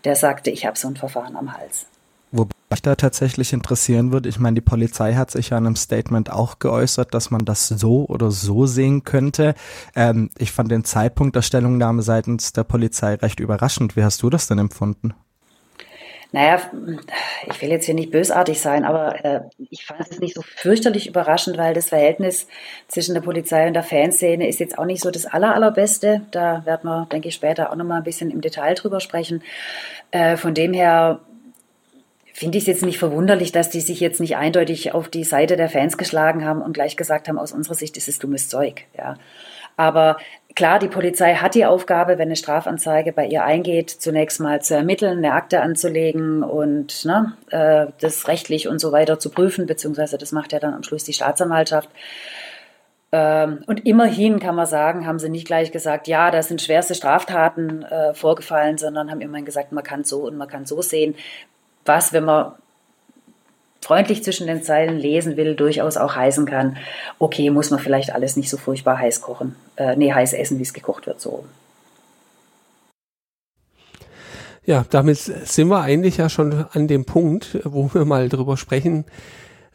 der 0.04 0.16
sagte, 0.16 0.50
ich 0.50 0.66
habe 0.66 0.78
so 0.78 0.88
ein 0.88 0.96
Verfahren 0.96 1.36
am 1.36 1.56
Hals. 1.56 1.86
Wobei 2.32 2.56
mich 2.72 2.82
da 2.82 2.96
tatsächlich 2.96 3.52
interessieren 3.52 4.14
würde, 4.14 4.30
ich 4.30 4.40
meine, 4.40 4.56
die 4.56 4.62
Polizei 4.62 5.16
hat 5.16 5.30
sich 5.32 5.50
ja 5.50 5.58
in 5.58 5.66
einem 5.66 5.76
Statement 5.76 6.32
auch 6.32 6.60
geäußert, 6.60 7.14
dass 7.14 7.30
man 7.30 7.44
das 7.44 7.68
so 7.68 8.06
oder 8.06 8.32
so 8.32 8.66
sehen 8.66 9.04
könnte. 9.04 9.54
Ähm, 9.96 10.30
ich 10.38 10.54
fand 10.54 10.72
den 10.72 10.86
Zeitpunkt 10.86 11.36
der 11.36 11.42
Stellungnahme 11.42 12.02
seitens 12.02 12.54
der 12.54 12.64
Polizei 12.64 13.16
recht 13.16 13.42
überraschend. 13.42 13.98
Wie 13.98 14.04
hast 14.04 14.24
du 14.24 14.30
das 14.30 14.48
denn 14.48 14.60
empfunden? 14.60 15.14
Naja, 16.34 16.62
ich 17.50 17.62
will 17.62 17.70
jetzt 17.70 17.86
hier 17.86 17.94
nicht 17.94 18.12
bösartig 18.12 18.62
sein, 18.62 18.86
aber 18.86 19.26
äh, 19.26 19.41
ich 19.70 19.86
fand 19.86 20.00
es 20.10 20.20
nicht 20.20 20.36
so 20.36 20.41
fürchterlich 20.41 21.08
überraschend, 21.08 21.58
weil 21.58 21.74
das 21.74 21.89
Verhältnis 21.89 22.48
zwischen 22.88 23.13
der 23.13 23.22
Polizei 23.22 23.67
und 23.67 23.74
der 23.74 23.84
Fanszene 23.84 24.48
ist 24.48 24.62
jetzt 24.62 24.78
auch 24.78 24.86
nicht 24.86 25.02
so 25.02 25.12
das 25.12 25.26
aller, 25.26 25.54
allerbeste. 25.54 26.22
Da 26.32 26.65
werden 26.65 26.89
wir, 26.89 27.06
denke 27.12 27.28
ich, 27.28 27.36
später 27.36 27.70
auch 27.70 27.76
nochmal 27.76 27.98
ein 27.98 28.06
bisschen 28.06 28.32
im 28.32 28.39
Detail 28.39 28.76
drüber 28.76 29.02
sprechen. 29.02 29.44
Äh, 30.12 30.38
von 30.38 30.54
dem 30.54 30.72
her 30.72 31.20
finde 32.34 32.58
ich 32.58 32.63
es 32.63 32.67
jetzt 32.67 32.86
nicht 32.86 32.98
verwunderlich, 32.98 33.52
dass 33.52 33.70
die 33.70 33.82
sich 33.82 34.00
jetzt 34.00 34.22
nicht 34.22 34.38
eindeutig 34.38 34.94
auf 34.94 35.10
die 35.10 35.26
Seite 35.26 35.58
der 35.58 35.70
Fans 35.70 35.98
geschlagen 35.98 36.46
haben 36.46 36.62
und 36.62 36.74
gleich 36.74 36.96
gesagt 36.96 37.28
haben, 37.28 37.38
aus 37.38 37.52
unserer 37.52 37.76
Sicht 37.76 37.98
ist 37.98 38.08
es 38.08 38.20
dummes 38.20 38.48
Zeug. 38.48 38.86
Ja. 38.98 39.17
Aber 39.78 40.18
klar, 40.56 40.80
die 40.80 40.88
Polizei 40.88 41.36
hat 41.36 41.56
die 41.56 41.66
Aufgabe, 41.66 42.18
wenn 42.18 42.28
eine 42.28 42.36
Strafanzeige 42.36 43.14
bei 43.14 43.26
ihr 43.26 43.44
eingeht, 43.44 43.90
zunächst 43.90 44.40
mal 44.40 44.62
zu 44.62 44.76
ermitteln, 44.76 45.20
eine 45.20 45.34
Akte 45.34 45.62
anzulegen 45.62 46.44
und 46.44 47.06
ne, 47.06 47.34
äh, 47.50 47.88
das 48.00 48.28
rechtlich 48.28 48.68
und 48.68 48.80
so 48.80 48.92
weiter 48.92 49.20
zu 49.20 49.30
prüfen, 49.30 49.66
beziehungsweise 49.66 50.18
das 50.18 50.32
macht 50.32 50.54
ja 50.54 50.60
dann 50.60 50.74
am 50.74 50.84
Schluss 50.84 51.04
die 51.04 51.14
Staatsanwaltschaft. 51.14 51.90
Ähm, 53.12 53.64
und 53.68 53.86
immerhin 53.86 54.40
kann 54.40 54.56
man 54.56 54.66
sagen, 54.66 55.06
haben 55.06 55.20
sie 55.20 55.30
nicht 55.30 55.46
gleich 55.48 55.72
gesagt, 55.72 56.08
ja, 56.08 56.32
da 56.32 56.42
sind 56.42 56.62
schwerste 56.62 56.96
Straftaten 56.96 57.84
äh, 57.84 58.14
vorgefallen, 58.14 58.78
sondern 58.78 59.12
haben 59.12 59.22
immerhin 59.22 59.46
gesagt, 59.46 59.72
man 59.72 59.84
kann 59.84 60.04
so 60.04 60.22
und 60.22 60.38
man 60.38 60.48
kann 60.48 60.66
so 60.66 60.82
sehen. 60.82 61.16
Was, 61.86 62.14
wenn 62.14 62.24
man 62.26 62.54
freundlich 63.82 64.24
zwischen 64.24 64.48
den 64.48 64.63
Zeilen 64.63 64.98
lesen 64.98 65.38
will, 65.38 65.56
durchaus 65.56 65.98
auch 65.98 66.15
heißen 66.15 66.46
kann, 66.46 66.78
okay, 67.20 67.50
muss 67.50 67.72
man 67.72 67.80
vielleicht 67.80 68.13
alles 68.13 68.38
nicht 68.38 68.50
so 68.50 68.58
furchtbar 68.58 68.98
heiß 69.00 69.22
kochen, 69.22 69.56
äh, 69.76 69.96
nee, 69.96 70.13
heiß 70.13 70.34
essen, 70.34 70.60
wie 70.60 70.63
es 70.63 70.74
gekocht 70.74 71.08
wird, 71.08 71.20
so. 71.20 71.46
Ja, 74.63 74.86
damit 74.89 75.17
sind 75.17 75.70
wir 75.70 75.82
eigentlich 75.82 76.17
ja 76.17 76.30
schon 76.30 76.65
an 76.72 76.88
dem 76.88 77.06
Punkt, 77.06 77.60
wo 77.63 77.91
wir 77.94 78.06
mal 78.06 78.30
drüber 78.30 78.58
sprechen, 78.58 79.06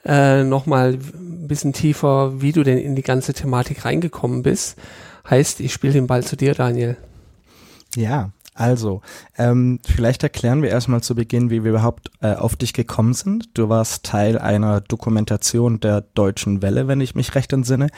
äh, 0.05 0.45
nochmal 0.45 0.95
ein 0.95 1.49
bisschen 1.49 1.73
tiefer, 1.73 2.40
wie 2.40 2.53
du 2.53 2.62
denn 2.62 2.79
in 2.79 2.95
die 2.95 3.03
ganze 3.03 3.35
Thematik 3.35 3.85
reingekommen 3.85 4.42
bist. 4.42 4.79
Heißt, 5.29 5.59
ich 5.59 5.73
spiele 5.73 5.95
den 5.95 6.07
Ball 6.07 6.23
zu 6.23 6.37
dir, 6.37 6.55
Daniel. 6.55 6.97
Ja, 7.97 8.31
also, 8.57 9.03
ähm, 9.37 9.81
vielleicht 9.85 10.23
erklären 10.23 10.62
wir 10.62 10.71
erstmal 10.71 11.03
zu 11.03 11.14
Beginn, 11.14 11.51
wie 11.51 11.62
wir 11.62 11.71
überhaupt 11.71 12.11
äh, 12.23 12.35
auf 12.35 12.57
dich 12.57 12.73
gekommen 12.73 13.12
sind. 13.12 13.51
Du 13.53 13.69
warst 13.69 14.05
Teil 14.05 14.38
einer 14.38 14.81
Dokumentation 14.81 15.79
der 15.79 16.01
Deutschen 16.01 16.62
Welle, 16.62 16.88
wenn 16.88 17.03
ich 17.03 17.14
mich 17.14 17.35
recht 17.35 17.53
entsinne, 17.53 17.88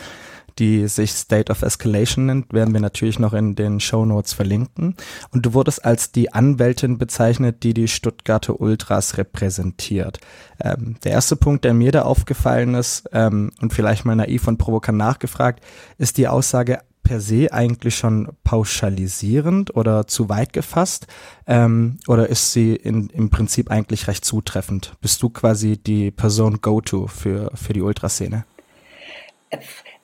die 0.59 0.89
sich 0.89 1.13
State 1.13 1.53
of 1.53 1.63
Escalation 1.63 2.27
nennt, 2.27 2.53
werden 2.53 2.75
wir 2.75 2.81
natürlich 2.81 3.21
noch 3.21 3.33
in 3.33 3.55
den 3.55 3.79
Show 3.79 4.05
Notes 4.05 4.33
verlinken. 4.33 4.97
Und 5.31 5.47
du 5.47 5.55
wurdest 5.55 5.85
als 5.85 6.11
die 6.11 6.33
Anwältin 6.33 6.99
bezeichnet, 6.99 7.63
die 7.63 7.75
die 7.75 7.87
Stuttgarter 7.87 8.61
Ultras 8.61 9.17
repräsentiert. 9.17 10.19
Ähm, 10.61 10.97
der 11.05 11.13
erste 11.13 11.37
Punkt, 11.37 11.65
der 11.65 11.75
mir 11.75 11.93
da 11.93 12.03
aufgefallen 12.03 12.75
ist 12.75 13.09
ähm, 13.13 13.53
und 13.61 13.73
vielleicht 13.73 14.05
mal 14.05 14.17
naiv 14.17 14.49
und 14.49 14.59
provokant 14.59 14.99
nachgefragt, 14.99 15.65
ist 15.99 16.19
die 16.19 16.27
Aussage, 16.27 16.81
per 17.09 17.21
se 17.21 17.51
eigentlich 17.53 17.97
schon 17.97 18.29
pauschalisierend 18.45 19.75
oder 19.75 20.07
zu 20.07 20.29
weit 20.29 20.53
gefasst? 20.53 21.07
Ähm, 21.47 21.99
oder 22.07 22.29
ist 22.29 22.53
sie 22.53 22.77
in, 22.77 23.09
im 23.09 23.31
Prinzip 23.31 23.71
eigentlich 23.71 24.09
recht 24.09 24.27
zutreffend? 24.27 24.93
Bist 25.01 25.23
du 25.23 25.31
quasi 25.31 25.79
die 25.79 26.11
Person 26.11 26.61
Go-To 26.61 27.07
für, 27.07 27.51
für 27.55 27.73
die 27.73 27.81
Ultraszene? 27.81 28.45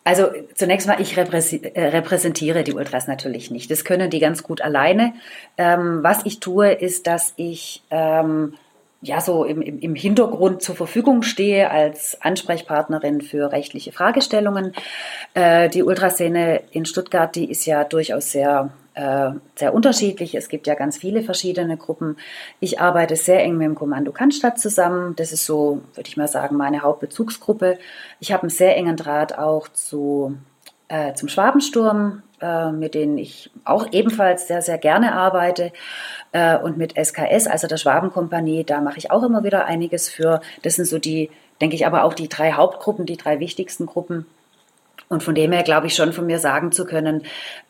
Also 0.03 0.29
zunächst 0.55 0.87
mal, 0.87 0.99
ich 0.99 1.15
äh, 1.17 1.89
repräsentiere 1.89 2.65
die 2.65 2.73
Ultras 2.73 3.07
natürlich 3.07 3.51
nicht. 3.51 3.71
Das 3.71 3.85
können 3.85 4.09
die 4.09 4.19
ganz 4.19 4.43
gut 4.43 4.63
alleine. 4.63 5.13
Ähm, 5.59 5.99
was 6.03 6.25
ich 6.25 6.41
tue, 6.41 6.73
ist, 6.73 7.07
dass 7.07 7.35
ich 7.37 7.83
ähm, 7.91 8.55
ja 9.05 9.21
so 9.21 9.45
im, 9.45 9.61
im 9.63 9.95
Hintergrund 9.95 10.63
zur 10.63 10.75
Verfügung 10.75 11.23
stehe 11.23 11.71
als 11.71 12.21
Ansprechpartnerin 12.23 13.21
für 13.21 13.53
rechtliche 13.53 13.93
Fragestellungen. 13.93 14.73
Äh, 15.35 15.69
die 15.69 15.83
Ultraszene 15.83 16.63
in 16.71 16.87
Stuttgart, 16.87 17.35
die 17.37 17.51
ist 17.51 17.67
ja 17.67 17.85
durchaus 17.85 18.33
sehr 18.33 18.71
äh, 18.95 19.33
sehr 19.57 19.75
unterschiedlich. 19.75 20.35
Es 20.35 20.49
gibt 20.49 20.67
ja 20.67 20.75
ganz 20.75 20.97
viele 20.97 21.23
verschiedene 21.23 21.77
Gruppen. 21.77 22.17
Ich 22.61 22.81
arbeite 22.81 23.17
sehr 23.17 23.43
eng 23.43 23.57
mit 23.57 23.67
dem 23.67 23.75
Kommando 23.75 24.13
Cannstatt 24.13 24.59
zusammen. 24.59 25.15
Das 25.17 25.33
ist 25.33 25.45
so, 25.45 25.83
würde 25.95 26.09
ich 26.09 26.17
mal 26.17 26.29
sagen, 26.29 26.57
meine 26.57 26.83
Hauptbezugsgruppe. 26.83 27.79
Ich 28.21 28.33
habe 28.33 28.45
einen 28.45 28.51
sehr 28.51 28.77
engen 28.77 28.97
Draht 28.97 29.37
auch 29.37 29.69
zu, 29.69 30.37
äh, 30.89 31.13
zum 31.15 31.29
Schwabensturm, 31.29 32.23
äh, 32.45 32.73
mit 32.73 32.95
denen 32.95 33.17
ich 33.17 33.51
auch 33.65 33.87
ebenfalls 33.93 34.49
sehr, 34.49 34.61
sehr 34.61 34.77
gerne 34.77 35.15
arbeite 35.15 35.73
äh, 36.33 36.59
und 36.59 36.77
mit 36.77 36.95
SKS, 37.03 37.47
also 37.47 37.67
der 37.67 37.79
Schwabenkompanie, 37.79 38.65
da 38.65 38.83
mache 38.83 38.99
ich 38.99 39.11
auch 39.11 39.23
immer 39.23 39.45
wieder 39.45 39.65
einiges 39.65 40.11
für. 40.11 40.43
Das 40.61 40.75
sind 40.75 40.85
so 40.85 40.99
die, 40.99 41.31
denke 41.63 41.75
ich, 41.75 41.87
aber 41.87 42.05
auch 42.05 42.13
die 42.13 42.29
drei 42.29 42.53
Hauptgruppen, 42.53 43.07
die 43.07 43.17
drei 43.17 43.41
wichtigsten 43.41 43.87
Gruppen. 43.87 44.27
Und 45.09 45.23
von 45.23 45.35
dem 45.35 45.53
her 45.53 45.63
glaube 45.63 45.87
ich 45.87 45.95
schon 45.95 46.13
von 46.13 46.27
mir 46.27 46.39
sagen 46.39 46.73
zu 46.73 46.87
können, 46.87 47.23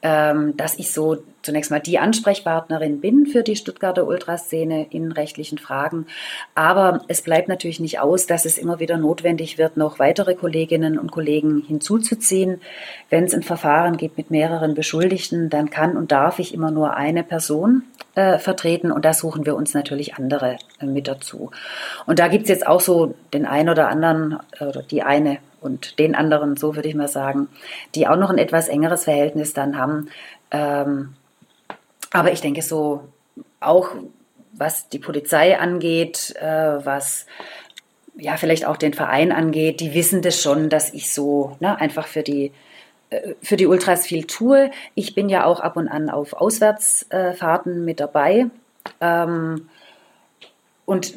ähm, 0.03 0.57
dass 0.57 0.79
ich 0.79 0.93
so 0.93 1.19
zunächst 1.43 1.71
mal 1.71 1.81
die 1.81 1.99
Ansprechpartnerin 1.99 3.01
bin 3.01 3.27
für 3.27 3.43
die 3.43 3.57
Stuttgarter 3.57 4.07
Ultraszene 4.07 4.87
in 4.91 5.13
rechtlichen 5.13 5.59
Fragen. 5.59 6.07
Aber 6.55 7.03
es 7.09 7.23
bleibt 7.23 7.49
natürlich 7.49 7.81
nicht 7.81 8.01
aus, 8.01 8.27
dass 8.27 8.45
es 8.45 8.57
immer 8.57 8.79
wieder 8.79 8.97
notwendig 8.97 9.59
wird, 9.59 9.77
noch 9.77 9.99
weitere 9.99 10.35
Kolleginnen 10.35 10.99
und 10.99 11.11
Kollegen 11.11 11.63
hinzuzuziehen. 11.67 12.61
Wenn 13.11 13.25
es 13.25 13.35
ein 13.35 13.43
Verfahren 13.43 13.97
gibt 13.97 14.17
mit 14.17 14.31
mehreren 14.31 14.75
Beschuldigten, 14.75 15.51
dann 15.51 15.71
kann 15.71 15.97
und 15.97 16.13
darf 16.13 16.39
ich 16.39 16.55
immer 16.55 16.71
nur 16.71 16.95
eine 16.95 17.25
Person 17.25 17.83
äh, 18.15 18.39
vertreten 18.39 18.93
und 18.93 19.05
da 19.05 19.13
suchen 19.13 19.45
wir 19.45 19.57
uns 19.57 19.75
natürlich 19.75 20.15
andere 20.15 20.57
äh, 20.81 20.87
mit 20.87 21.09
dazu. 21.09 21.51
Und 22.07 22.21
da 22.21 22.29
gibt 22.29 22.45
es 22.45 22.49
jetzt 22.49 22.67
auch 22.67 22.81
so 22.81 23.15
den 23.33 23.45
einen 23.45 23.69
oder 23.69 23.89
anderen 23.89 24.39
oder 24.61 24.83
die 24.83 25.03
eine 25.03 25.39
und 25.65 25.99
den 25.99 26.15
anderen, 26.15 26.57
so 26.57 26.77
würde 26.77 26.89
ich 26.89 26.95
mal 26.95 27.09
sagen, 27.09 27.49
die 27.95 28.07
auch 28.07 28.17
noch 28.17 28.31
ein 28.31 28.39
etwas 28.39 28.69
engeres 28.69 29.05
Verhältnis 29.05 29.55
dann 29.55 29.79
haben. 29.79 30.09
Ähm, 30.51 31.15
aber 32.13 32.33
ich 32.33 32.41
denke 32.41 32.63
so 32.63 33.09
auch, 33.61 33.91
was 34.53 34.89
die 34.89 34.99
Polizei 34.99 35.59
angeht, 35.59 36.35
äh, 36.41 36.85
was 36.85 37.27
ja 38.17 38.37
vielleicht 38.37 38.67
auch 38.67 38.77
den 38.77 38.95
Verein 38.95 39.33
angeht, 39.33 39.81
die 39.81 39.95
wissen 39.95 40.23
das 40.23 40.41
schon, 40.41 40.69
dass 40.69 40.93
ich 40.93 41.13
so 41.13 41.57
ne, 41.61 41.81
einfach 41.81 42.07
für 42.07 42.23
die 42.23 42.53
äh, 43.11 43.35
für 43.43 43.57
die 43.57 43.67
Ultras 43.67 44.07
viel 44.07 44.27
tue. 44.27 44.71
Ich 44.95 45.15
bin 45.15 45.29
ja 45.29 45.45
auch 45.47 45.61
ab 45.61 45.77
und 45.77 45.89
an 45.89 46.11
auf 46.11 46.35
Auswärtsfahrten 46.35 47.85
mit 47.85 48.01
dabei. 48.01 48.47
Ähm, 49.01 49.69
und 50.85 51.15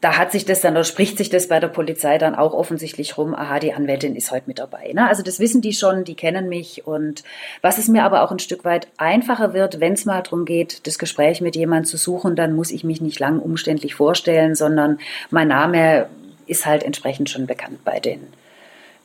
da 0.00 0.16
hat 0.16 0.32
sich 0.32 0.44
das 0.44 0.60
dann, 0.60 0.72
oder 0.72 0.84
spricht 0.84 1.18
sich 1.18 1.28
das 1.28 1.48
bei 1.48 1.60
der 1.60 1.68
Polizei 1.68 2.16
dann 2.16 2.34
auch 2.34 2.54
offensichtlich 2.54 3.18
rum, 3.18 3.34
aha, 3.34 3.58
die 3.58 3.74
Anwältin 3.74 4.16
ist 4.16 4.30
heute 4.30 4.44
mit 4.46 4.58
dabei. 4.58 4.92
Ne? 4.94 5.06
Also 5.06 5.22
das 5.22 5.38
wissen 5.38 5.60
die 5.60 5.74
schon, 5.74 6.04
die 6.04 6.14
kennen 6.14 6.48
mich. 6.48 6.86
Und 6.86 7.24
was 7.60 7.78
es 7.78 7.88
mir 7.88 8.04
aber 8.04 8.22
auch 8.22 8.30
ein 8.30 8.38
Stück 8.38 8.64
weit 8.64 8.88
einfacher 8.96 9.52
wird, 9.52 9.80
wenn 9.80 9.92
es 9.92 10.04
mal 10.04 10.22
darum 10.22 10.44
geht, 10.44 10.86
das 10.86 10.98
Gespräch 10.98 11.40
mit 11.40 11.56
jemandem 11.56 11.84
zu 11.84 11.98
suchen, 11.98 12.36
dann 12.36 12.54
muss 12.54 12.70
ich 12.70 12.84
mich 12.84 13.00
nicht 13.00 13.18
lang 13.20 13.38
umständlich 13.38 13.94
vorstellen, 13.94 14.54
sondern 14.54 14.98
mein 15.30 15.48
Name 15.48 16.06
ist 16.46 16.64
halt 16.64 16.82
entsprechend 16.84 17.28
schon 17.28 17.46
bekannt 17.46 17.84
bei 17.84 18.00
den, 18.00 18.20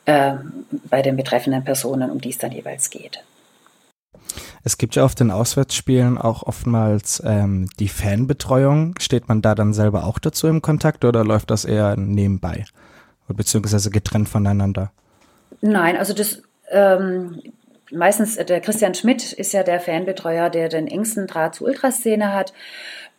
äh, 0.06 0.34
bei 0.88 1.02
den 1.02 1.16
betreffenden 1.16 1.64
Personen, 1.64 2.10
um 2.10 2.20
die 2.20 2.30
es 2.30 2.38
dann 2.38 2.52
jeweils 2.52 2.88
geht. 2.88 3.22
Es 4.64 4.78
gibt 4.78 4.94
ja 4.94 5.04
auf 5.04 5.14
den 5.14 5.30
Auswärtsspielen 5.30 6.18
auch 6.18 6.42
oftmals 6.42 7.22
ähm, 7.24 7.68
die 7.78 7.88
Fanbetreuung. 7.88 8.94
Steht 8.98 9.28
man 9.28 9.42
da 9.42 9.54
dann 9.54 9.72
selber 9.72 10.04
auch 10.04 10.18
dazu 10.18 10.46
im 10.46 10.62
Kontakt 10.62 11.04
oder 11.04 11.24
läuft 11.24 11.50
das 11.50 11.64
eher 11.64 11.96
nebenbei? 11.96 12.64
Beziehungsweise 13.28 13.90
getrennt 13.90 14.28
voneinander? 14.28 14.90
Nein, 15.60 15.96
also 15.96 16.14
das 16.14 16.42
ähm, 16.70 17.42
meistens 17.90 18.36
äh, 18.36 18.44
der 18.44 18.60
Christian 18.60 18.94
Schmidt 18.94 19.32
ist 19.32 19.52
ja 19.52 19.62
der 19.62 19.80
Fanbetreuer, 19.80 20.50
der 20.50 20.68
den 20.68 20.86
engsten 20.86 21.26
Draht 21.26 21.56
zur 21.56 21.68
Ultraszene 21.68 22.32
hat. 22.32 22.52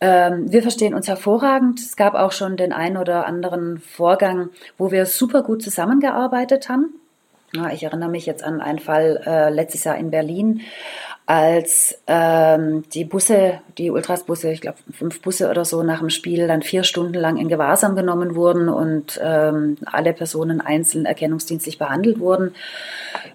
Ähm, 0.00 0.50
wir 0.50 0.62
verstehen 0.62 0.94
uns 0.94 1.08
hervorragend. 1.08 1.80
Es 1.80 1.96
gab 1.96 2.14
auch 2.14 2.32
schon 2.32 2.56
den 2.56 2.72
einen 2.72 2.96
oder 2.96 3.26
anderen 3.26 3.78
Vorgang, 3.78 4.50
wo 4.78 4.90
wir 4.90 5.06
super 5.06 5.42
gut 5.42 5.62
zusammengearbeitet 5.62 6.68
haben. 6.68 6.94
Ich 7.72 7.82
erinnere 7.82 8.08
mich 8.08 8.26
jetzt 8.26 8.44
an 8.44 8.60
einen 8.60 8.78
Fall 8.78 9.20
äh, 9.26 9.50
letztes 9.50 9.82
Jahr 9.82 9.98
in 9.98 10.12
Berlin, 10.12 10.60
als 11.30 11.96
ähm, 12.08 12.82
die 12.92 13.04
Busse, 13.04 13.60
die 13.78 13.92
Ultras-Busse, 13.92 14.50
ich 14.50 14.60
glaube 14.60 14.78
fünf 14.92 15.22
Busse 15.22 15.48
oder 15.48 15.64
so 15.64 15.84
nach 15.84 16.00
dem 16.00 16.10
Spiel 16.10 16.48
dann 16.48 16.60
vier 16.60 16.82
Stunden 16.82 17.14
lang 17.14 17.36
in 17.36 17.48
Gewahrsam 17.48 17.94
genommen 17.94 18.34
wurden 18.34 18.68
und 18.68 19.20
ähm, 19.22 19.76
alle 19.86 20.12
Personen 20.12 20.60
einzeln 20.60 21.04
erkennungsdienstlich 21.06 21.78
behandelt 21.78 22.18
wurden, 22.18 22.56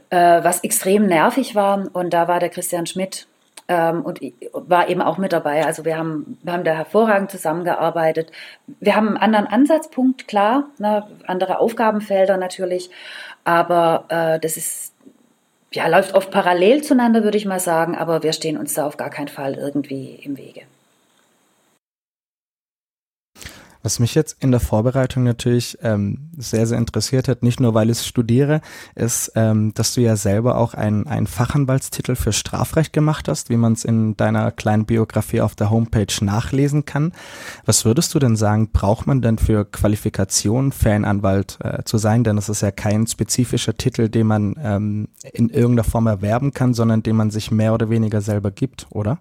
äh, 0.10 0.44
was 0.44 0.60
extrem 0.66 1.06
nervig 1.06 1.56
war. 1.56 1.88
Und 1.94 2.14
da 2.14 2.28
war 2.28 2.42
der 2.42 2.50
Christian 2.50 2.86
Schmidt 2.86 3.28
ähm, 3.70 4.02
und 4.02 4.20
war 4.52 4.90
eben 4.90 5.02
auch 5.02 5.18
mit 5.18 5.32
dabei. 5.32 5.66
Also 5.66 5.86
wir 5.86 5.98
haben, 5.98 6.38
wir 6.44 6.52
haben 6.52 6.66
da 6.66 6.74
hervorragend 6.74 7.32
zusammengearbeitet. 7.32 8.30
Wir 8.82 8.98
haben 8.98 9.08
einen 9.08 9.18
anderen 9.18 9.48
Ansatzpunkt, 9.48 10.28
klar, 10.28 10.66
ne, 10.80 11.08
andere 11.28 11.60
Aufgabenfelder 11.60 12.36
natürlich, 12.36 12.90
aber 13.46 14.04
äh, 14.10 14.38
das 14.42 14.58
ist 14.58 14.95
ja, 15.76 15.88
läuft 15.88 16.16
oft 16.16 16.32
parallel 16.32 16.84
zueinander, 16.84 17.24
würde 17.24 17.38
ich 17.38 17.46
mal 17.46 17.60
sagen, 17.60 17.96
aber 17.96 18.24
wir 18.24 18.34
stehen 18.34 18.58
uns 18.58 18.74
da 18.74 18.88
auf 18.88 18.98
gar 18.98 19.10
keinen 19.10 19.28
Fall 19.28 19.56
irgendwie 19.56 20.20
im 20.24 20.38
Wege. 20.38 20.62
Was 23.86 24.00
mich 24.00 24.16
jetzt 24.16 24.38
in 24.40 24.50
der 24.50 24.60
Vorbereitung 24.60 25.26
natürlich 25.26 25.78
ähm, 25.84 26.32
sehr, 26.36 26.66
sehr 26.66 26.80
interessiert 26.80 27.28
hat, 27.28 27.44
nicht 27.44 27.60
nur 27.60 27.76
weil 27.76 27.92
ich 27.92 28.02
studiere, 28.02 28.62
ist, 28.96 29.34
ähm, 29.36 29.76
dass 29.76 29.94
du 29.94 30.02
ja 30.02 30.16
selber 30.16 30.58
auch 30.58 30.74
einen, 30.74 31.06
einen 31.06 31.28
Fachanwaltstitel 31.28 32.16
für 32.16 32.34
Strafrecht 32.34 32.94
gemacht 32.94 33.28
hast, 33.28 33.52
wie 33.52 33.58
man 33.58 33.74
es 33.74 33.86
in 33.86 34.18
deiner 34.18 34.52
kleinen 34.52 34.88
Biografie 34.88 35.42
auf 35.42 35.54
der 35.54 35.70
Homepage 35.70 36.08
nachlesen 36.22 36.86
kann. 36.86 37.12
Was 37.68 37.86
würdest 37.86 38.16
du 38.16 38.18
denn 38.18 38.36
sagen, 38.36 38.72
braucht 38.72 39.06
man 39.06 39.22
denn 39.22 39.38
für 39.38 39.66
Qualifikation, 39.66 40.72
Fananwalt 40.72 41.60
äh, 41.64 41.84
zu 41.84 42.00
sein? 42.00 42.24
Denn 42.24 42.40
es 42.40 42.50
ist 42.50 42.62
ja 42.62 42.72
kein 42.72 43.06
spezifischer 43.06 43.78
Titel, 43.78 44.10
den 44.10 44.26
man 44.26 44.56
ähm, 44.64 45.10
in 45.32 45.52
irgendeiner 45.52 45.84
Form 45.84 46.08
erwerben 46.08 46.56
kann, 46.56 46.74
sondern 46.74 47.04
den 47.04 47.16
man 47.18 47.30
sich 47.30 47.52
mehr 47.52 47.76
oder 47.76 47.92
weniger 47.92 48.22
selber 48.22 48.50
gibt, 48.50 48.88
oder? 48.90 49.20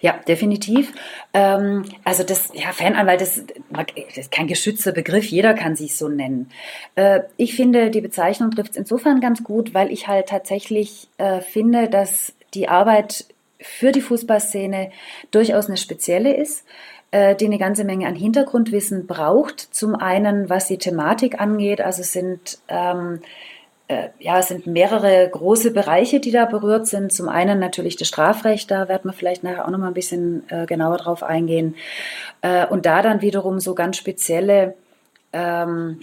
Ja, 0.00 0.18
definitiv. 0.26 0.92
Ähm, 1.34 1.84
also 2.04 2.22
das, 2.22 2.50
ja, 2.54 2.72
Fananwalt, 2.72 3.20
das, 3.20 3.42
das, 3.70 4.16
ist 4.16 4.32
kein 4.32 4.46
geschützter 4.46 4.92
Begriff, 4.92 5.26
jeder 5.26 5.54
kann 5.54 5.76
sich 5.76 5.96
so 5.96 6.08
nennen. 6.08 6.50
Äh, 6.94 7.20
ich 7.36 7.54
finde, 7.54 7.90
die 7.90 8.00
Bezeichnung 8.00 8.50
trifft 8.50 8.72
es 8.72 8.76
insofern 8.76 9.20
ganz 9.20 9.44
gut, 9.44 9.74
weil 9.74 9.92
ich 9.92 10.08
halt 10.08 10.28
tatsächlich 10.28 11.08
äh, 11.18 11.40
finde, 11.40 11.88
dass 11.88 12.34
die 12.54 12.68
Arbeit 12.68 13.26
für 13.60 13.92
die 13.92 14.00
Fußballszene 14.00 14.90
durchaus 15.30 15.66
eine 15.66 15.76
spezielle 15.76 16.34
ist 16.34 16.64
äh, 17.10 17.34
die 17.34 17.46
eine 17.46 17.58
ganze 17.58 17.84
Menge 17.84 18.06
an 18.06 18.14
Hintergrundwissen 18.14 19.06
braucht. 19.06 19.60
Zum 19.60 19.94
einen, 19.94 20.50
was 20.50 20.68
die 20.68 20.78
Thematik 20.78 21.40
angeht, 21.40 21.80
also 21.80 22.02
sind 22.02 22.58
ähm, 22.68 23.20
äh, 23.22 23.26
ja, 24.18 24.38
es 24.40 24.48
sind 24.48 24.66
mehrere 24.66 25.28
große 25.30 25.70
Bereiche, 25.70 26.18
die 26.18 26.32
da 26.32 26.44
berührt 26.44 26.86
sind. 26.86 27.12
Zum 27.12 27.28
einen 27.28 27.58
natürlich 27.60 27.96
das 27.96 28.08
Strafrecht, 28.08 28.70
da 28.70 28.88
werden 28.88 29.08
wir 29.10 29.12
vielleicht 29.12 29.44
nachher 29.44 29.64
auch 29.64 29.70
noch 29.70 29.78
mal 29.78 29.88
ein 29.88 29.94
bisschen 29.94 30.42
äh, 30.48 30.66
genauer 30.66 30.96
drauf 30.96 31.22
eingehen. 31.22 31.76
Äh, 32.42 32.66
und 32.66 32.84
da 32.84 33.02
dann 33.02 33.22
wiederum 33.22 33.60
so 33.60 33.74
ganz 33.74 33.96
spezielle 33.96 34.74
ähm, 35.32 36.00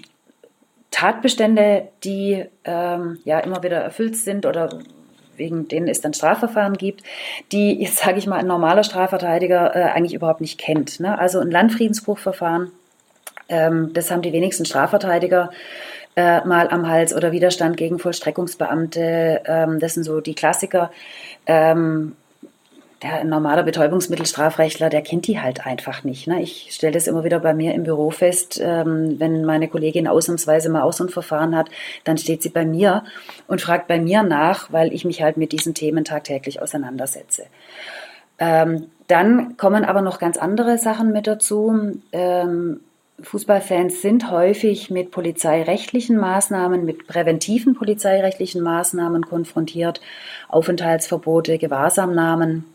Tatbestände, 0.91 1.89
die 2.03 2.45
ähm, 2.63 3.19
ja 3.25 3.39
immer 3.39 3.63
wieder 3.63 3.77
erfüllt 3.77 4.15
sind 4.15 4.45
oder 4.45 4.79
wegen 5.35 5.67
denen 5.67 5.87
es 5.87 5.99
dann 5.99 6.13
Strafverfahren 6.13 6.77
gibt, 6.77 7.03
die, 7.51 7.81
jetzt 7.81 7.97
sage 7.97 8.19
ich 8.19 8.27
mal, 8.27 8.37
ein 8.37 8.47
normaler 8.47 8.83
Strafverteidiger 8.83 9.75
äh, 9.75 9.83
eigentlich 9.91 10.13
überhaupt 10.13 10.41
nicht 10.41 10.59
kennt. 10.59 10.99
Ne? 10.99 11.17
Also 11.17 11.39
ein 11.39 11.51
Landfriedensbruchverfahren 11.51 12.71
das 13.47 14.09
haben 14.09 14.21
die 14.21 14.33
wenigsten 14.33 14.65
Strafverteidiger 14.65 15.51
äh, 16.15 16.45
mal 16.45 16.69
am 16.69 16.87
Hals 16.87 17.13
oder 17.13 17.31
Widerstand 17.31 17.77
gegen 17.77 17.99
Vollstreckungsbeamte. 17.99 19.41
Ähm, 19.45 19.79
das 19.79 19.95
sind 19.95 20.03
so 20.03 20.21
die 20.21 20.35
Klassiker. 20.35 20.91
Ähm, 21.45 22.15
der 23.03 23.15
ein 23.15 23.27
normaler 23.27 23.63
Betäubungsmittelstrafrechtler, 23.63 24.89
der 24.89 25.01
kennt 25.01 25.27
die 25.27 25.39
halt 25.39 25.65
einfach 25.65 26.03
nicht. 26.05 26.25
Ne? 26.25 26.41
Ich 26.41 26.69
stelle 26.71 26.93
das 26.93 27.07
immer 27.07 27.25
wieder 27.25 27.39
bei 27.39 27.53
mir 27.53 27.73
im 27.73 27.83
Büro 27.83 28.11
fest, 28.11 28.61
ähm, 28.63 29.19
wenn 29.19 29.43
meine 29.43 29.67
Kollegin 29.67 30.07
ausnahmsweise 30.07 30.69
mal 30.69 30.83
aus 30.83 31.01
und 31.01 31.11
Verfahren 31.11 31.55
hat, 31.55 31.69
dann 32.05 32.17
steht 32.17 32.41
sie 32.41 32.49
bei 32.49 32.65
mir 32.65 33.03
und 33.47 33.61
fragt 33.61 33.87
bei 33.87 33.99
mir 33.99 34.23
nach, 34.23 34.71
weil 34.71 34.93
ich 34.93 35.03
mich 35.03 35.21
halt 35.21 35.35
mit 35.35 35.51
diesen 35.51 35.73
Themen 35.73 36.05
tagtäglich 36.05 36.61
auseinandersetze. 36.61 37.43
Ähm, 38.39 38.87
dann 39.07 39.57
kommen 39.57 39.83
aber 39.83 40.01
noch 40.01 40.17
ganz 40.17 40.37
andere 40.37 40.77
Sachen 40.77 41.11
mit 41.11 41.27
dazu. 41.27 41.99
Fußballfans 43.23 44.01
sind 44.01 44.29
häufig 44.29 44.89
mit 44.89 45.11
polizeirechtlichen 45.11 46.17
Maßnahmen, 46.17 46.85
mit 46.85 47.07
präventiven 47.07 47.73
polizeirechtlichen 47.73 48.61
Maßnahmen 48.61 49.25
konfrontiert, 49.25 50.01
Aufenthaltsverbote, 50.49 51.57
Gewahrsamnahmen. 51.57 52.65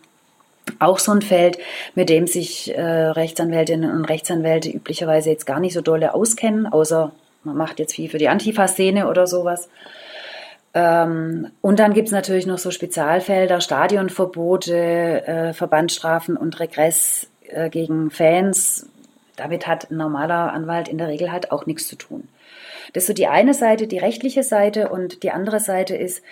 Auch 0.79 0.99
so 0.99 1.13
ein 1.13 1.23
Feld, 1.23 1.59
mit 1.95 2.09
dem 2.09 2.27
sich 2.27 2.77
äh, 2.77 2.83
Rechtsanwältinnen 2.83 3.91
und 3.91 4.05
Rechtsanwälte 4.05 4.71
üblicherweise 4.71 5.31
jetzt 5.31 5.47
gar 5.47 5.61
nicht 5.61 5.75
so 5.75 5.81
dolle 5.81 6.15
auskennen, 6.15 6.67
außer 6.67 7.13
man 7.45 7.57
macht 7.57 7.79
jetzt 7.79 7.95
viel 7.95 8.11
für 8.11 8.19
die 8.19 8.29
Antifa-Szene 8.29 9.09
oder 9.09 9.27
sowas. 9.27 9.69
Ähm, 10.75 11.51
und 11.61 11.79
dann 11.79 11.95
gibt 11.95 12.09
es 12.09 12.13
natürlich 12.13 12.47
noch 12.47 12.59
so 12.59 12.71
Spezialfelder, 12.71 13.61
Stadionverbote, 13.61 15.27
äh, 15.27 15.53
Verbandsstrafen 15.53 16.37
und 16.37 16.61
Regress 16.61 17.29
äh, 17.49 17.71
gegen 17.71 18.11
Fans, 18.11 18.87
damit 19.39 19.67
hat 19.67 19.91
ein 19.91 19.97
normaler 19.97 20.53
Anwalt 20.53 20.89
in 20.89 20.99
der 20.99 21.09
Regel 21.09 21.33
halt 21.33 21.53
auch 21.53 21.67
nichts 21.67 21.87
zu 21.89 21.97
tun. 21.97 22.29
Das 22.93 23.05
ist 23.05 23.09
so 23.09 23.13
die 23.13 23.27
eine 23.27 23.55
Seite, 23.55 23.87
die 23.87 23.99
rechtliche 23.99 24.43
Seite 24.43 24.89
und 24.89 25.23
die 25.23 25.31
andere 25.31 25.61
Seite 25.61 25.97
ist, 25.97 26.23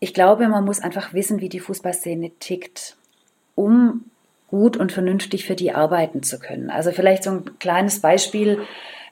ich 0.00 0.14
glaube, 0.14 0.48
man 0.48 0.64
muss 0.64 0.80
einfach 0.80 1.14
wissen, 1.14 1.40
wie 1.40 1.48
die 1.48 1.60
Fußballszene 1.60 2.30
tickt, 2.40 2.96
um 3.54 4.04
gut 4.48 4.76
und 4.76 4.92
vernünftig 4.92 5.46
für 5.46 5.54
die 5.54 5.72
arbeiten 5.72 6.22
zu 6.22 6.38
können. 6.38 6.70
Also 6.70 6.90
vielleicht 6.90 7.22
so 7.22 7.30
ein 7.30 7.58
kleines 7.58 8.00
Beispiel, 8.00 8.60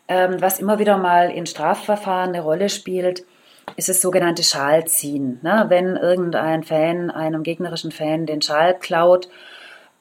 ähm, 0.09 0.37
was 0.41 0.61
immer 0.61 0.79
wieder 0.79 0.99
mal 0.99 1.31
in 1.31 1.47
Strafverfahren 1.47 2.31
eine 2.31 2.43
Rolle 2.43 2.69
spielt, 2.69 3.25
ist 3.77 3.89
das 3.89 4.01
sogenannte 4.01 4.43
Schalziehen. 4.43 5.39
Ne? 5.43 5.67
Wenn 5.69 5.97
irgendein 5.97 6.65
Fan 6.65 7.11
einem 7.11 7.43
gegnerischen 7.43 7.93
Fan 7.93 8.27
den 8.27 8.43
Schal 8.43 8.79
klaut 8.79 9.29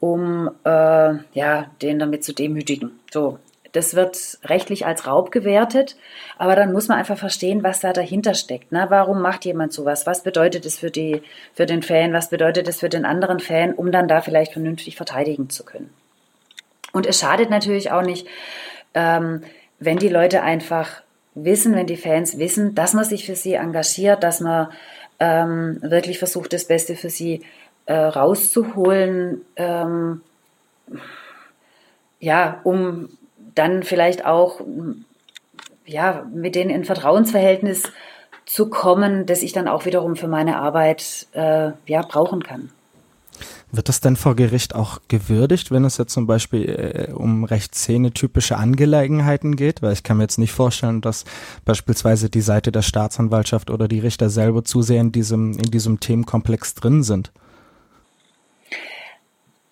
um 0.02 0.50
äh, 0.66 1.14
ja, 1.34 1.68
den 1.82 2.00
damit 2.00 2.26
zu 2.26 2.34
demütigen. 2.34 3.00
So, 3.12 3.39
das 3.74 3.95
wird 3.95 4.39
rechtlich 4.43 4.86
als 4.86 5.08
Raub 5.08 5.32
gewertet, 5.32 5.95
aber 6.38 6.56
dann 6.56 6.74
muss 6.74 6.88
man 6.88 6.97
einfach 6.97 7.17
verstehen, 7.17 7.63
was 7.63 7.80
da 7.80 7.93
dahinter 7.93 8.34
steckt. 8.34 8.71
Ne? 8.71 8.86
Warum 8.89 9.21
macht 9.21 9.45
jemand 9.45 9.71
sowas? 9.71 10.06
Was 10.06 10.24
bedeutet 10.24 10.65
es 10.65 10.80
für, 10.80 10.91
die, 10.91 11.21
für 11.54 11.65
den 11.65 11.84
Fan? 11.84 12.13
Was 12.13 12.30
bedeutet 12.30 12.67
es 12.67 12.80
für 12.80 12.89
den 12.89 13.06
anderen 13.06 13.39
Fan, 13.39 13.74
um 13.74 13.91
dann 13.91 14.08
da 14.08 14.21
vielleicht 14.21 14.54
vernünftig 14.54 14.97
verteidigen 14.97 15.50
zu 15.50 15.63
können? 15.63 15.89
Und 16.91 17.06
es 17.06 17.19
schadet 17.19 17.50
natürlich 17.50 17.91
auch 17.91 18.02
nicht, 18.02 18.28
ähm, 18.93 19.43
wenn 19.80 19.97
die 19.97 20.10
Leute 20.10 20.41
einfach 20.41 21.02
wissen, 21.34 21.74
wenn 21.76 21.88
die 21.88 21.97
Fans 21.97 22.38
wissen, 22.38 22.76
dass 22.76 22.93
man 22.93 23.06
sich 23.06 23.26
für 23.26 23.36
sie 23.36 23.54
engagiert, 23.54 24.24
dass 24.24 24.41
man 24.41 24.67
ähm, 25.19 25.80
wirklich 25.82 26.19
versucht, 26.19 26.52
das 26.52 26.65
Beste 26.65 26.95
für 26.95 27.10
sie 27.10 27.41
äh, 27.86 27.93
rauszuholen, 27.93 29.41
ähm, 29.56 30.21
ja, 32.22 32.62
um 32.64 33.10
dann 33.56 33.84
vielleicht 33.84 34.26
auch 34.26 34.62
ja, 35.86 36.26
mit 36.34 36.56
denen 36.56 36.70
in 36.70 36.86
Vertrauensverhältnis 36.86 37.84
zu 38.46 38.70
kommen, 38.70 39.26
das 39.26 39.42
ich 39.44 39.52
dann 39.52 39.68
auch 39.68 39.86
wiederum 39.86 40.16
für 40.16 40.28
meine 40.28 40.58
Arbeit 40.58 41.28
äh, 41.34 41.72
ja, 41.86 42.02
brauchen 42.02 42.44
kann. 42.44 42.70
Wird 43.72 43.88
das 43.88 44.02
denn 44.02 44.18
vor 44.18 44.36
Gericht 44.36 44.76
auch 44.76 45.00
gewürdigt, 45.08 45.72
wenn 45.72 45.86
es 45.86 45.98
jetzt 45.98 46.12
zum 46.12 46.28
Beispiel 46.28 46.70
äh, 46.70 47.14
um 47.14 47.46
recht 47.46 47.74
szenetypische 47.74 48.58
Angelegenheiten 48.58 49.56
geht? 49.56 49.82
Weil 49.82 49.94
ich 49.94 50.04
kann 50.04 50.18
mir 50.18 50.24
jetzt 50.24 50.38
nicht 50.38 50.52
vorstellen, 50.52 51.02
dass 51.02 51.24
beispielsweise 51.64 52.30
die 52.30 52.42
Seite 52.42 52.72
der 52.72 52.82
Staatsanwaltschaft 52.82 53.70
oder 53.70 53.88
die 53.88 54.00
Richter 54.00 54.30
selber 54.30 54.64
zu 54.66 54.82
sehr 54.82 55.00
in 55.00 55.12
diesem, 55.14 55.54
in 55.54 55.72
diesem 55.72 56.02
Themenkomplex 56.02 56.76
drin 56.76 57.04
sind. 57.04 57.32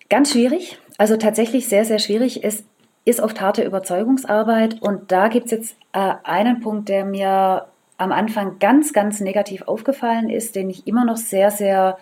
Ganz 0.08 0.32
schwierig, 0.32 0.78
also 1.00 1.16
tatsächlich 1.16 1.66
sehr, 1.66 1.86
sehr 1.86 1.98
schwierig. 1.98 2.44
Es 2.44 2.62
ist 3.06 3.20
oft 3.20 3.40
harte 3.40 3.62
Überzeugungsarbeit 3.64 4.82
und 4.82 5.10
da 5.10 5.28
gibt 5.28 5.46
es 5.46 5.50
jetzt 5.50 5.76
äh, 5.94 6.12
einen 6.24 6.60
Punkt, 6.60 6.90
der 6.90 7.06
mir 7.06 7.68
am 7.96 8.12
Anfang 8.12 8.58
ganz, 8.58 8.92
ganz 8.92 9.20
negativ 9.20 9.62
aufgefallen 9.62 10.28
ist, 10.28 10.56
den 10.56 10.68
ich 10.68 10.86
immer 10.86 11.06
noch 11.06 11.16
sehr, 11.16 11.50
sehr 11.50 11.96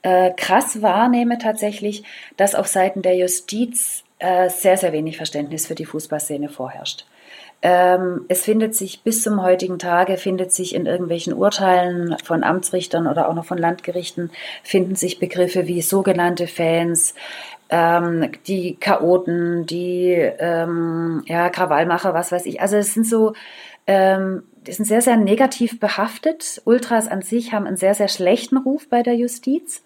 äh, 0.00 0.30
krass 0.38 0.80
wahrnehme 0.80 1.36
tatsächlich, 1.36 2.04
dass 2.38 2.54
auf 2.54 2.66
Seiten 2.66 3.02
der 3.02 3.14
Justiz 3.14 4.04
äh, 4.20 4.48
sehr, 4.48 4.78
sehr 4.78 4.94
wenig 4.94 5.18
Verständnis 5.18 5.66
für 5.66 5.74
die 5.74 5.84
Fußballszene 5.84 6.48
vorherrscht. 6.48 7.04
Ähm, 7.66 8.26
es 8.28 8.44
findet 8.44 8.74
sich 8.74 9.02
bis 9.04 9.22
zum 9.22 9.42
heutigen 9.42 9.78
Tage, 9.78 10.18
findet 10.18 10.52
sich 10.52 10.74
in 10.74 10.84
irgendwelchen 10.84 11.32
Urteilen 11.32 12.14
von 12.22 12.44
Amtsrichtern 12.44 13.06
oder 13.06 13.26
auch 13.26 13.34
noch 13.34 13.46
von 13.46 13.56
Landgerichten, 13.56 14.30
finden 14.62 14.96
sich 14.96 15.18
Begriffe 15.18 15.66
wie 15.66 15.80
sogenannte 15.80 16.46
Fans, 16.46 17.14
ähm, 17.74 18.30
die 18.46 18.76
Chaoten, 18.76 19.66
die 19.66 20.12
ähm, 20.12 21.24
ja, 21.26 21.50
Krawallmacher, 21.50 22.14
was 22.14 22.30
weiß 22.30 22.46
ich. 22.46 22.60
Also 22.60 22.76
es 22.76 22.94
sind 22.94 23.04
so, 23.04 23.32
ähm, 23.88 24.44
die 24.64 24.70
sind 24.70 24.84
sehr, 24.84 25.02
sehr 25.02 25.16
negativ 25.16 25.80
behaftet. 25.80 26.62
Ultras 26.66 27.08
an 27.08 27.22
sich 27.22 27.52
haben 27.52 27.66
einen 27.66 27.76
sehr, 27.76 27.96
sehr 27.96 28.06
schlechten 28.06 28.58
Ruf 28.58 28.88
bei 28.88 29.02
der 29.02 29.16
Justiz. 29.16 29.82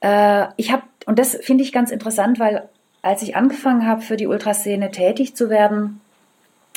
Äh, 0.00 0.46
ich 0.56 0.72
habe, 0.72 0.82
und 1.06 1.20
das 1.20 1.36
finde 1.36 1.62
ich 1.62 1.72
ganz 1.72 1.92
interessant, 1.92 2.40
weil 2.40 2.68
als 3.00 3.22
ich 3.22 3.36
angefangen 3.36 3.86
habe, 3.86 4.00
für 4.00 4.16
die 4.16 4.26
Ultraszene 4.26 4.90
tätig 4.90 5.36
zu 5.36 5.50
werden, 5.50 6.00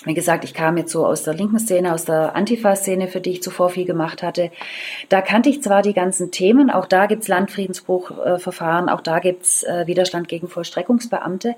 wie 0.06 0.14
gesagt, 0.16 0.44
ich 0.44 0.54
kam 0.54 0.78
jetzt 0.78 0.92
so 0.92 1.06
aus 1.06 1.24
der 1.24 1.36
linken 1.36 1.60
Szene, 1.60 1.94
aus 1.94 2.06
der 2.06 2.36
Antifa-Szene, 2.36 3.08
für 3.08 3.22
die 3.22 3.32
ich 3.32 3.44
zuvor 3.44 3.70
viel 3.70 3.86
gemacht 3.86 4.24
hatte. 4.24 4.52
Da 5.10 5.22
kannte 5.22 5.50
ich 5.50 5.62
zwar 5.62 5.84
die 5.84 5.94
ganzen 5.94 6.32
Themen, 6.32 6.72
auch 6.72 6.88
da 6.88 7.06
gibt's 7.06 7.28
Landfriedensbruchverfahren, 7.28 8.90
auch 8.90 9.02
da 9.02 9.20
gibt's 9.20 9.64
äh, 9.64 9.86
Widerstand 9.86 10.28
gegen 10.28 10.48
Vollstreckungsbeamte, 10.48 11.56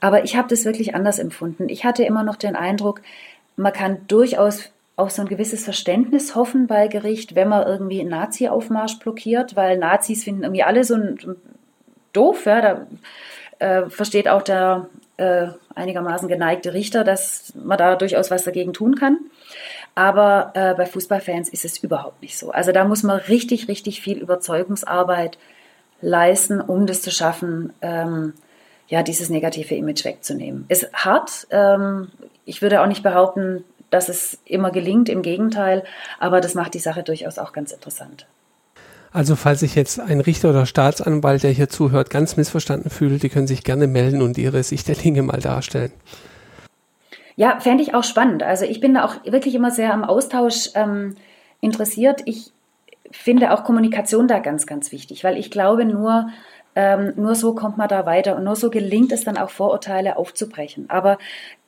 aber 0.00 0.24
ich 0.24 0.36
habe 0.36 0.48
das 0.48 0.64
wirklich 0.64 0.94
anders 0.94 1.18
empfunden. 1.18 1.68
Ich 1.68 1.84
hatte 1.84 2.04
immer 2.04 2.22
noch 2.22 2.36
den 2.36 2.56
Eindruck, 2.56 3.02
man 3.56 3.72
kann 3.72 3.98
durchaus 4.06 4.70
auf 4.94 5.10
so 5.10 5.22
ein 5.22 5.28
gewisses 5.28 5.64
Verständnis 5.64 6.34
hoffen 6.34 6.66
bei 6.66 6.86
Gericht, 6.86 7.34
wenn 7.34 7.48
man 7.48 7.66
irgendwie 7.66 8.00
einen 8.00 8.10
Nazi-Aufmarsch 8.10 8.98
blockiert, 8.98 9.56
weil 9.56 9.78
Nazis 9.78 10.24
finden 10.24 10.44
irgendwie 10.44 10.62
alle 10.62 10.84
so 10.84 10.94
ein, 10.94 11.18
doof, 12.12 12.46
ja, 12.46 12.60
da 12.60 12.86
äh, 13.58 13.88
versteht 13.88 14.28
auch 14.28 14.42
der 14.42 14.88
äh, 15.22 15.48
einigermaßen 15.74 16.28
geneigte 16.28 16.74
Richter, 16.74 17.04
dass 17.04 17.52
man 17.54 17.78
da 17.78 17.94
durchaus 17.94 18.30
was 18.30 18.42
dagegen 18.42 18.72
tun 18.72 18.96
kann. 18.96 19.18
Aber 19.94 20.52
äh, 20.54 20.74
bei 20.74 20.86
Fußballfans 20.86 21.48
ist 21.48 21.64
es 21.64 21.78
überhaupt 21.78 22.22
nicht 22.22 22.36
so. 22.38 22.50
Also 22.50 22.72
da 22.72 22.84
muss 22.84 23.02
man 23.02 23.18
richtig, 23.18 23.68
richtig 23.68 24.00
viel 24.00 24.18
Überzeugungsarbeit 24.18 25.38
leisten, 26.00 26.60
um 26.60 26.86
das 26.86 27.02
zu 27.02 27.10
schaffen, 27.10 27.72
ähm, 27.82 28.32
ja, 28.88 29.02
dieses 29.02 29.30
negative 29.30 29.74
Image 29.74 30.04
wegzunehmen. 30.04 30.64
Ist 30.68 30.92
hart. 30.92 31.46
Ähm, 31.50 32.10
ich 32.44 32.60
würde 32.60 32.80
auch 32.80 32.86
nicht 32.86 33.02
behaupten, 33.02 33.64
dass 33.90 34.08
es 34.08 34.38
immer 34.44 34.70
gelingt, 34.70 35.08
im 35.08 35.22
Gegenteil, 35.22 35.84
aber 36.18 36.40
das 36.40 36.54
macht 36.54 36.74
die 36.74 36.78
Sache 36.78 37.02
durchaus 37.02 37.38
auch 37.38 37.52
ganz 37.52 37.72
interessant. 37.72 38.26
Also 39.12 39.36
falls 39.36 39.60
sich 39.60 39.74
jetzt 39.74 40.00
ein 40.00 40.20
Richter 40.20 40.50
oder 40.50 40.64
Staatsanwalt, 40.64 41.42
der 41.42 41.50
hier 41.50 41.68
zuhört, 41.68 42.08
ganz 42.08 42.36
missverstanden 42.36 42.90
fühlt, 42.90 43.22
die 43.22 43.28
können 43.28 43.46
sich 43.46 43.62
gerne 43.62 43.86
melden 43.86 44.22
und 44.22 44.38
ihre 44.38 44.62
Sicht 44.62 44.88
der 44.88 44.94
Dinge 44.94 45.22
mal 45.22 45.40
darstellen. 45.40 45.92
Ja, 47.36 47.60
fände 47.60 47.82
ich 47.82 47.94
auch 47.94 48.04
spannend. 48.04 48.42
Also 48.42 48.64
ich 48.64 48.80
bin 48.80 48.94
da 48.94 49.04
auch 49.04 49.16
wirklich 49.24 49.54
immer 49.54 49.70
sehr 49.70 49.92
am 49.92 50.04
Austausch 50.04 50.70
ähm, 50.74 51.16
interessiert. 51.60 52.22
Ich 52.24 52.52
finde 53.10 53.52
auch 53.52 53.64
Kommunikation 53.64 54.28
da 54.28 54.38
ganz, 54.38 54.66
ganz 54.66 54.92
wichtig, 54.92 55.24
weil 55.24 55.36
ich 55.36 55.50
glaube, 55.50 55.84
nur, 55.84 56.28
ähm, 56.74 57.12
nur 57.16 57.34
so 57.34 57.54
kommt 57.54 57.78
man 57.78 57.88
da 57.88 58.06
weiter 58.06 58.36
und 58.36 58.44
nur 58.44 58.56
so 58.56 58.70
gelingt 58.70 59.12
es 59.12 59.24
dann 59.24 59.36
auch 59.36 59.50
Vorurteile 59.50 60.16
aufzubrechen. 60.16 60.88
Aber 60.88 61.18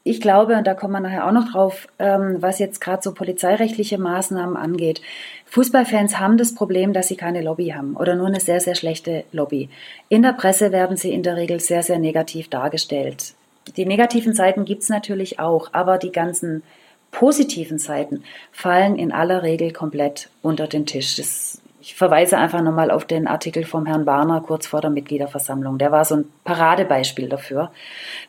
ich 0.02 0.20
glaube, 0.20 0.56
und 0.56 0.66
da 0.66 0.74
kommen 0.74 0.92
wir 0.92 1.00
nachher 1.00 1.26
auch 1.26 1.32
noch 1.32 1.50
drauf, 1.50 1.88
ähm, 1.98 2.36
was 2.40 2.58
jetzt 2.58 2.80
gerade 2.80 3.02
so 3.02 3.14
polizeirechtliche 3.14 3.96
Maßnahmen 3.98 4.56
angeht. 4.56 5.00
Fußballfans 5.46 6.18
haben 6.20 6.36
das 6.36 6.54
Problem, 6.54 6.92
dass 6.92 7.08
sie 7.08 7.16
keine 7.16 7.40
Lobby 7.40 7.68
haben 7.68 7.96
oder 7.96 8.14
nur 8.14 8.26
eine 8.26 8.40
sehr, 8.40 8.60
sehr 8.60 8.74
schlechte 8.74 9.24
Lobby. 9.32 9.70
In 10.10 10.22
der 10.22 10.34
Presse 10.34 10.72
werden 10.72 10.98
sie 10.98 11.12
in 11.12 11.22
der 11.22 11.36
Regel 11.36 11.60
sehr, 11.60 11.82
sehr 11.82 11.98
negativ 11.98 12.48
dargestellt. 12.48 13.34
Die 13.78 13.86
negativen 13.86 14.34
Seiten 14.34 14.66
gibt's 14.66 14.90
natürlich 14.90 15.38
auch, 15.38 15.70
aber 15.72 15.96
die 15.96 16.12
ganzen 16.12 16.62
positiven 17.10 17.78
Seiten 17.78 18.24
fallen 18.52 18.96
in 18.96 19.10
aller 19.10 19.42
Regel 19.42 19.72
komplett 19.72 20.28
unter 20.42 20.66
den 20.66 20.84
Tisch. 20.84 21.16
Das 21.16 21.62
ich 21.85 21.94
verweise 21.94 22.38
einfach 22.38 22.62
nochmal 22.62 22.90
auf 22.90 23.05
den 23.05 23.27
Artikel 23.27 23.64
vom 23.64 23.85
Herrn 23.85 24.07
Barner 24.07 24.40
kurz 24.40 24.66
vor 24.66 24.81
der 24.81 24.88
Mitgliederversammlung. 24.88 25.77
Der 25.77 25.92
war 25.92 26.07
so 26.07 26.16
ein 26.16 26.25
Paradebeispiel 26.42 27.29
dafür, 27.29 27.70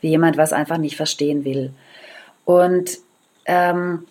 wie 0.02 0.10
jemand 0.10 0.36
was 0.36 0.52
einfach 0.52 0.78
nicht 0.78 0.98
verstehen 0.98 1.46
will. 1.46 1.72
Und 2.44 2.98
ähm, 3.46 4.06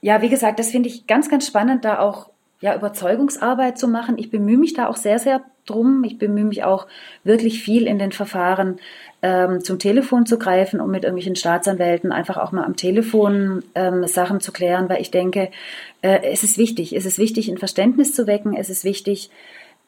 ja, 0.00 0.20
wie 0.20 0.28
gesagt, 0.28 0.58
das 0.58 0.72
finde 0.72 0.88
ich 0.88 1.06
ganz, 1.06 1.30
ganz 1.30 1.46
spannend, 1.46 1.84
da 1.84 2.00
auch 2.00 2.28
ja, 2.60 2.74
Überzeugungsarbeit 2.74 3.78
zu 3.78 3.86
machen. 3.86 4.18
Ich 4.18 4.32
bemühe 4.32 4.58
mich 4.58 4.74
da 4.74 4.88
auch 4.88 4.96
sehr, 4.96 5.20
sehr 5.20 5.42
drum. 5.64 6.02
Ich 6.02 6.18
bemühe 6.18 6.44
mich 6.44 6.64
auch 6.64 6.88
wirklich 7.22 7.62
viel 7.62 7.86
in 7.86 8.00
den 8.00 8.10
Verfahren 8.10 8.80
ähm, 9.22 9.62
zum 9.62 9.78
Telefon 9.78 10.26
zu 10.26 10.38
greifen, 10.38 10.80
um 10.80 10.90
mit 10.90 11.04
irgendwelchen 11.04 11.36
Staatsanwälten 11.36 12.12
einfach 12.12 12.36
auch 12.36 12.52
mal 12.52 12.64
am 12.64 12.76
Telefon 12.76 13.62
ähm, 13.74 14.06
Sachen 14.06 14.40
zu 14.40 14.52
klären, 14.52 14.88
weil 14.88 15.00
ich 15.00 15.10
denke, 15.10 15.50
äh, 16.02 16.20
es 16.22 16.42
ist 16.42 16.58
wichtig. 16.58 16.94
Es 16.94 17.06
ist 17.06 17.18
wichtig, 17.18 17.48
ein 17.48 17.58
Verständnis 17.58 18.14
zu 18.14 18.26
wecken. 18.26 18.54
Es 18.56 18.70
ist 18.70 18.84
wichtig, 18.84 19.30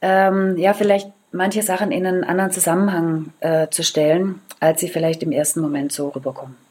ähm, 0.01 0.57
ja, 0.57 0.73
vielleicht 0.73 1.11
manche 1.33 1.63
Sachen 1.63 1.93
in 1.93 2.07
einen 2.07 2.25
anderen 2.25 2.51
Zusammenhang 2.51 3.33
äh, 3.41 3.69
zu 3.69 3.83
stellen, 3.83 4.41
als 4.61 4.81
sie 4.81 4.89
vielleicht 4.89 5.23
im 5.23 5.33
ersten 5.33 5.61
Moment 5.61 5.93
so 5.93 6.09
rüberkommen. 6.09 6.68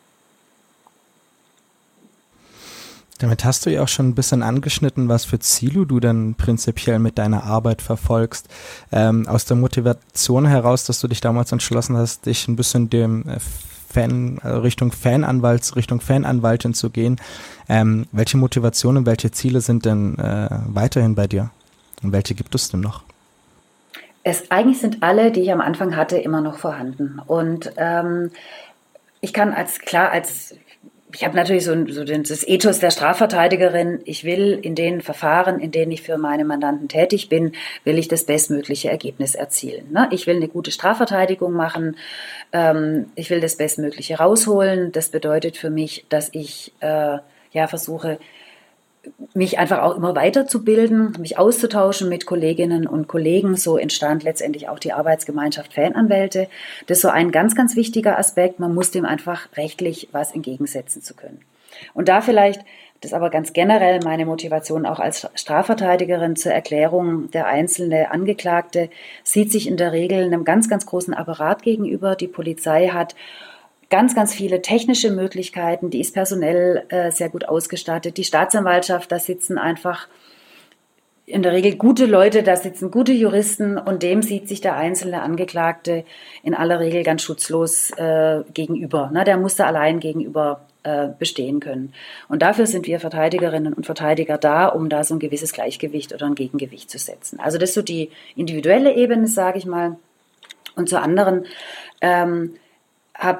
Damit 3.19 3.43
hast 3.45 3.65
du 3.65 3.71
ja 3.71 3.81
auch 3.81 3.87
schon 3.87 4.09
ein 4.09 4.15
bisschen 4.15 4.43
angeschnitten, 4.43 5.09
was 5.09 5.25
für 5.25 5.39
Ziele 5.39 5.85
du 5.85 5.99
dann 5.99 6.35
prinzipiell 6.35 6.99
mit 6.99 7.17
deiner 7.17 7.43
Arbeit 7.43 7.81
verfolgst. 7.81 8.47
Ähm, 8.91 9.27
aus 9.27 9.45
der 9.45 9.57
Motivation 9.57 10.45
heraus, 10.45 10.83
dass 10.85 10.99
du 10.99 11.07
dich 11.07 11.19
damals 11.19 11.51
entschlossen 11.51 11.97
hast, 11.97 12.27
dich 12.27 12.47
ein 12.47 12.55
bisschen 12.55 12.89
dem 12.89 13.27
äh, 13.27 13.37
Fan, 13.89 14.39
also 14.43 14.59
Richtung 14.59 14.91
Fananwalts, 14.91 15.75
Richtung 15.75 16.01
Fananwaltin 16.01 16.73
zu 16.73 16.89
gehen. 16.89 17.19
Ähm, 17.69 18.05
welche 18.11 18.37
Motivationen, 18.37 19.05
welche 19.05 19.31
Ziele 19.31 19.61
sind 19.61 19.85
denn 19.85 20.19
äh, 20.19 20.49
weiterhin 20.67 21.15
bei 21.15 21.25
dir? 21.27 21.49
Und 22.03 22.11
welche 22.11 22.35
gibt 22.35 22.53
es 22.53 22.69
denn 22.69 22.81
noch? 22.81 23.03
Es, 24.23 24.51
eigentlich 24.51 24.79
sind 24.79 25.01
alle, 25.01 25.31
die 25.31 25.41
ich 25.41 25.51
am 25.51 25.61
Anfang 25.61 25.95
hatte, 25.95 26.17
immer 26.17 26.41
noch 26.41 26.59
vorhanden. 26.59 27.19
Und 27.25 27.71
ähm, 27.77 28.29
ich 29.21 29.33
kann 29.33 29.53
als 29.53 29.79
klar 29.79 30.11
als 30.11 30.53
ich 31.13 31.23
habe 31.23 31.35
natürlich 31.35 31.63
so, 31.63 31.73
so 31.87 32.03
das 32.03 32.45
Ethos 32.45 32.79
der 32.79 32.91
Strafverteidigerin. 32.91 34.01
Ich 34.03 34.25
will 34.25 34.59
in 34.61 34.75
den 34.75 35.01
Verfahren, 35.01 35.59
in 35.59 35.71
denen 35.71 35.91
ich 35.91 36.01
für 36.01 36.17
meine 36.17 36.43
Mandanten 36.43 36.89
tätig 36.89 37.29
bin, 37.29 37.53
will 37.85 37.97
ich 37.97 38.09
das 38.09 38.25
bestmögliche 38.25 38.89
Ergebnis 38.89 39.33
erzielen. 39.33 39.91
Ne? 39.91 40.09
Ich 40.11 40.27
will 40.27 40.35
eine 40.35 40.49
gute 40.49 40.71
Strafverteidigung 40.71 41.53
machen. 41.53 41.95
Ähm, 42.51 43.05
ich 43.15 43.29
will 43.29 43.39
das 43.39 43.55
Bestmögliche 43.55 44.17
rausholen. 44.17 44.91
Das 44.91 45.09
bedeutet 45.09 45.55
für 45.55 45.69
mich, 45.69 46.05
dass 46.09 46.29
ich 46.33 46.73
äh, 46.81 47.19
ja 47.51 47.67
versuche, 47.67 48.19
mich 49.33 49.59
einfach 49.59 49.79
auch 49.79 49.95
immer 49.95 50.15
weiterzubilden, 50.15 51.13
mich 51.19 51.37
auszutauschen 51.37 52.09
mit 52.09 52.25
Kolleginnen 52.25 52.87
und 52.87 53.07
Kollegen. 53.07 53.55
So 53.55 53.77
entstand 53.77 54.23
letztendlich 54.23 54.69
auch 54.69 54.79
die 54.79 54.93
Arbeitsgemeinschaft 54.93 55.73
Fananwälte. 55.73 56.47
Das 56.87 56.97
ist 56.97 57.01
so 57.01 57.09
ein 57.09 57.31
ganz, 57.31 57.55
ganz 57.55 57.75
wichtiger 57.75 58.17
Aspekt. 58.17 58.59
Man 58.59 58.73
muss 58.73 58.91
dem 58.91 59.05
einfach 59.05 59.47
rechtlich 59.55 60.09
was 60.11 60.33
entgegensetzen 60.33 61.01
zu 61.01 61.13
können. 61.13 61.41
Und 61.93 62.09
da 62.09 62.21
vielleicht, 62.21 62.61
das 63.01 63.13
aber 63.13 63.29
ganz 63.29 63.53
generell 63.53 63.99
meine 64.03 64.25
Motivation 64.25 64.85
auch 64.85 64.99
als 64.99 65.29
Strafverteidigerin 65.35 66.35
zur 66.35 66.51
Erklärung, 66.51 67.29
der 67.31 67.45
einzelne 67.45 68.11
Angeklagte 68.11 68.89
sieht 69.23 69.51
sich 69.51 69.67
in 69.67 69.77
der 69.77 69.91
Regel 69.91 70.23
einem 70.23 70.45
ganz, 70.45 70.67
ganz 70.67 70.85
großen 70.85 71.13
Apparat 71.13 71.61
gegenüber. 71.61 72.15
Die 72.15 72.27
Polizei 72.27 72.87
hat 72.87 73.15
ganz, 73.89 74.15
ganz 74.15 74.33
viele 74.33 74.61
technische 74.61 75.11
Möglichkeiten, 75.11 75.89
die 75.89 76.01
ist 76.01 76.13
personell 76.13 76.83
äh, 76.89 77.11
sehr 77.11 77.29
gut 77.29 77.47
ausgestattet. 77.47 78.17
Die 78.17 78.23
Staatsanwaltschaft, 78.23 79.11
da 79.11 79.19
sitzen 79.19 79.57
einfach 79.57 80.07
in 81.25 81.43
der 81.43 81.51
Regel 81.51 81.75
gute 81.75 82.05
Leute, 82.05 82.41
da 82.41 82.55
sitzen 82.55 82.89
gute 82.89 83.11
Juristen 83.11 83.77
und 83.77 84.01
dem 84.01 84.21
sieht 84.21 84.47
sich 84.47 84.61
der 84.61 84.77
einzelne 84.77 85.21
Angeklagte 85.21 86.05
in 86.41 86.53
aller 86.53 86.79
Regel 86.79 87.03
ganz 87.03 87.21
schutzlos 87.21 87.91
äh, 87.97 88.43
gegenüber. 88.53 89.09
Ne? 89.11 89.25
Der 89.25 89.35
muss 89.35 89.55
da 89.55 89.65
allein 89.65 89.99
gegenüber 89.99 90.61
äh, 90.83 91.09
bestehen 91.19 91.59
können. 91.59 91.93
Und 92.29 92.41
dafür 92.41 92.65
sind 92.65 92.87
wir 92.87 93.01
Verteidigerinnen 93.01 93.73
und 93.73 93.85
Verteidiger 93.85 94.37
da, 94.37 94.67
um 94.67 94.87
da 94.87 95.03
so 95.03 95.15
ein 95.15 95.19
gewisses 95.19 95.51
Gleichgewicht 95.51 96.13
oder 96.13 96.27
ein 96.27 96.35
Gegengewicht 96.35 96.89
zu 96.89 96.97
setzen. 96.97 97.41
Also 97.41 97.57
das 97.57 97.71
ist 97.71 97.75
so 97.75 97.81
die 97.81 98.09
individuelle 98.37 98.95
Ebene, 98.95 99.27
sage 99.27 99.57
ich 99.57 99.65
mal. 99.65 99.97
Und 100.77 100.87
zur 100.87 101.01
anderen 101.01 101.45
ähm, 101.99 102.55
habe 103.13 103.39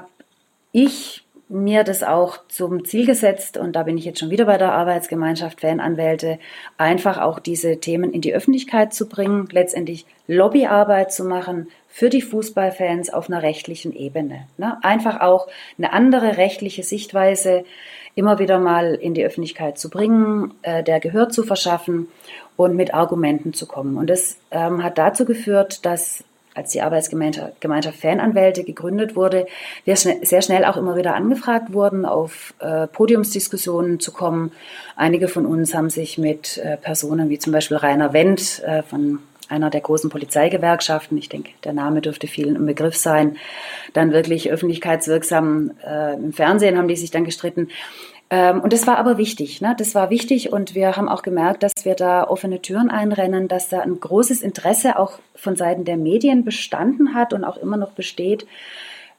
ich 0.84 1.24
mir 1.50 1.84
das 1.84 2.04
auch 2.04 2.40
zum 2.50 2.84
Ziel 2.86 3.06
gesetzt 3.06 3.58
und 3.58 3.76
da 3.76 3.84
bin 3.84 3.98
ich 3.98 4.06
jetzt 4.06 4.20
schon 4.20 4.30
wieder 4.30 4.46
bei 4.46 4.58
der 4.58 4.74
Arbeitsgemeinschaft 4.74 5.62
Fananwälte, 5.62 6.40
einfach 6.78 7.20
auch 7.20 7.40
diese 7.40 7.80
Themen 7.80 8.12
in 8.12 8.22
die 8.22 8.34
Öffentlichkeit 8.34 8.94
zu 8.94 9.08
bringen, 9.08 9.48
letztendlich 9.52 10.06
Lobbyarbeit 10.28 11.14
zu 11.14 11.24
machen 11.24 11.70
für 11.88 12.10
die 12.10 12.22
Fußballfans 12.22 13.12
auf 13.12 13.30
einer 13.30 13.42
rechtlichen 13.42 13.94
Ebene. 13.94 14.48
Ne? 14.58 14.78
Einfach 14.84 15.22
auch 15.22 15.48
eine 15.78 15.94
andere 15.94 16.38
rechtliche 16.38 16.84
Sichtweise 16.84 17.64
immer 18.14 18.40
wieder 18.40 18.60
mal 18.60 18.96
in 18.96 19.14
die 19.14 19.26
Öffentlichkeit 19.26 19.80
zu 19.80 19.90
bringen, 19.90 20.54
äh, 20.64 20.84
der 20.84 21.00
Gehör 21.00 21.30
zu 21.30 21.44
verschaffen 21.44 22.08
und 22.58 22.76
mit 22.76 22.94
Argumenten 22.94 23.54
zu 23.54 23.68
kommen. 23.68 23.98
Und 23.98 24.10
das 24.10 24.38
ähm, 24.52 24.84
hat 24.84 24.98
dazu 24.98 25.24
geführt, 25.24 25.86
dass 25.86 26.24
als 26.58 26.72
die 26.72 26.82
Arbeitsgemeinschaft 26.82 28.00
Fananwälte 28.00 28.64
gegründet 28.64 29.16
wurde, 29.16 29.46
wir 29.86 29.96
sehr 29.96 30.42
schnell 30.42 30.66
auch 30.66 30.76
immer 30.76 30.96
wieder 30.98 31.16
angefragt 31.16 31.72
wurden, 31.72 32.06
auf 32.06 32.54
äh, 32.60 32.88
Podiumsdiskussionen 32.88 34.00
zu 34.00 34.12
kommen. 34.12 34.52
Einige 34.96 35.28
von 35.28 35.46
uns 35.46 35.74
haben 35.74 35.90
sich 35.90 36.18
mit 36.18 36.58
äh, 36.58 36.78
Personen 36.78 37.30
wie 37.30 37.40
zum 37.40 37.54
Beispiel 37.54 37.78
Rainer 37.78 38.12
Wendt 38.12 38.64
äh, 38.66 38.82
von 38.82 39.20
einer 39.50 39.70
der 39.70 39.82
großen 39.82 40.10
Polizeigewerkschaften, 40.10 41.18
ich 41.18 41.30
denke, 41.30 41.52
der 41.64 41.74
Name 41.74 42.02
dürfte 42.02 42.28
vielen 42.28 42.56
im 42.56 42.66
Begriff 42.66 42.98
sein, 42.98 43.38
dann 43.94 44.12
wirklich 44.12 44.52
öffentlichkeitswirksam 44.52 45.72
äh, 45.86 46.16
im 46.16 46.34
Fernsehen 46.34 46.78
haben 46.78 46.88
die 46.88 46.98
sich 46.98 47.12
dann 47.12 47.24
gestritten. 47.24 47.70
Ähm, 48.30 48.62
und 48.62 48.74
das 48.74 48.88
war 48.88 48.98
aber 48.98 49.18
wichtig. 49.18 49.62
Ne? 49.62 49.76
Das 49.78 49.96
war 49.96 50.10
wichtig 50.10 50.52
und 50.52 50.76
wir 50.76 50.98
haben 50.98 51.08
auch 51.08 51.22
gemerkt, 51.22 51.64
dass 51.64 51.86
wir 51.86 51.96
da 51.96 52.28
offene 52.28 52.62
Türen 52.62 52.90
einrennen, 52.90 53.48
dass 53.48 53.70
da 53.70 53.80
ein 53.80 54.00
großes 54.00 54.42
Interesse 54.42 55.00
auch 55.00 55.20
von 55.36 55.56
Seiten 55.56 55.86
der 55.86 55.98
Medien 55.98 56.44
bestanden 56.44 57.14
hat 57.14 57.34
und 57.34 57.44
auch 57.44 57.58
immer 57.58 57.78
noch 57.78 57.92
besteht, 57.92 58.46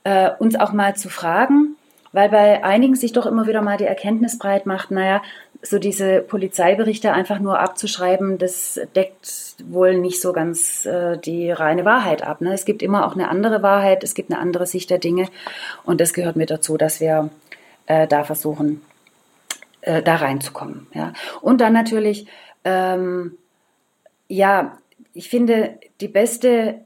äh, 0.04 0.30
uns 0.38 0.56
auch 0.56 0.72
mal 0.72 0.94
zu 0.94 1.08
fragen, 1.08 1.76
weil 2.12 2.28
bei 2.28 2.64
einigen 2.64 2.96
sich 2.96 3.12
doch 3.12 3.24
immer 3.24 3.46
wieder 3.46 3.62
mal 3.62 3.78
die 3.78 3.84
Erkenntnis 3.84 4.38
breit 4.38 4.66
macht, 4.66 4.90
naja, 4.90 5.22
so 5.62 5.78
diese 5.78 6.20
Polizeiberichte 6.20 7.12
einfach 7.12 7.40
nur 7.40 7.58
abzuschreiben, 7.58 8.38
das 8.38 8.80
deckt 8.94 9.56
wohl 9.66 9.98
nicht 9.98 10.20
so 10.20 10.32
ganz 10.32 10.86
äh, 10.86 11.18
die 11.18 11.50
reine 11.50 11.84
Wahrheit 11.84 12.22
ab. 12.22 12.40
Ne? 12.40 12.52
Es 12.52 12.64
gibt 12.64 12.82
immer 12.82 13.06
auch 13.06 13.14
eine 13.14 13.28
andere 13.28 13.62
Wahrheit, 13.62 14.04
es 14.04 14.14
gibt 14.14 14.30
eine 14.30 14.40
andere 14.40 14.66
Sicht 14.66 14.90
der 14.90 14.98
Dinge 14.98 15.28
und 15.84 16.00
das 16.00 16.12
gehört 16.12 16.36
mit 16.36 16.50
dazu, 16.50 16.76
dass 16.76 17.00
wir 17.00 17.30
äh, 17.86 18.06
da 18.06 18.22
versuchen, 18.22 18.82
äh, 19.88 20.02
da 20.02 20.16
reinzukommen. 20.16 20.86
Ja. 20.92 21.14
Und 21.40 21.62
dann 21.62 21.72
natürlich, 21.72 22.26
ähm, 22.64 23.38
ja, 24.28 24.76
ich 25.14 25.30
finde, 25.30 25.78
die 26.02 26.08
beste 26.08 26.82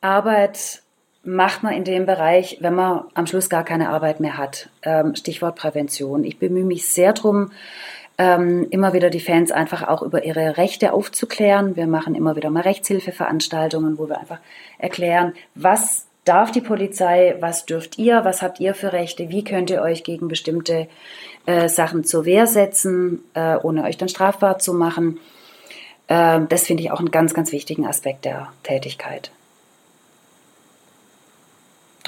Arbeit 0.00 0.82
macht 1.24 1.64
man 1.64 1.74
in 1.74 1.82
dem 1.82 2.06
Bereich, 2.06 2.58
wenn 2.60 2.76
man 2.76 3.04
am 3.14 3.26
Schluss 3.26 3.50
gar 3.50 3.64
keine 3.64 3.88
Arbeit 3.88 4.20
mehr 4.20 4.38
hat. 4.38 4.70
Ähm, 4.82 5.16
Stichwort 5.16 5.56
Prävention. 5.56 6.22
Ich 6.22 6.38
bemühe 6.38 6.64
mich 6.64 6.88
sehr 6.88 7.12
darum, 7.12 7.50
ähm, 8.18 8.68
immer 8.70 8.92
wieder 8.92 9.10
die 9.10 9.20
Fans 9.20 9.50
einfach 9.50 9.82
auch 9.88 10.02
über 10.02 10.24
ihre 10.24 10.56
Rechte 10.56 10.92
aufzuklären. 10.92 11.74
Wir 11.74 11.88
machen 11.88 12.14
immer 12.14 12.36
wieder 12.36 12.50
mal 12.50 12.62
Rechtshilfeveranstaltungen, 12.62 13.98
wo 13.98 14.08
wir 14.08 14.20
einfach 14.20 14.38
erklären, 14.78 15.34
was 15.56 16.06
darf 16.26 16.50
die 16.50 16.60
Polizei, 16.60 17.36
was 17.40 17.64
dürft 17.64 17.98
ihr, 17.98 18.24
was 18.24 18.42
habt 18.42 18.60
ihr 18.60 18.74
für 18.74 18.92
Rechte, 18.92 19.30
wie 19.30 19.44
könnt 19.44 19.70
ihr 19.70 19.80
euch 19.80 20.04
gegen 20.04 20.28
bestimmte 20.28 20.88
äh, 21.46 21.68
Sachen 21.68 22.04
zur 22.04 22.24
Wehr 22.26 22.46
setzen, 22.46 23.20
äh, 23.34 23.56
ohne 23.56 23.84
euch 23.84 23.96
dann 23.96 24.08
strafbar 24.08 24.58
zu 24.58 24.74
machen. 24.74 25.18
Äh, 26.08 26.40
das 26.48 26.64
finde 26.64 26.82
ich 26.82 26.90
auch 26.90 26.98
einen 26.98 27.10
ganz, 27.12 27.32
ganz 27.32 27.52
wichtigen 27.52 27.86
Aspekt 27.86 28.24
der 28.24 28.48
Tätigkeit. 28.64 29.30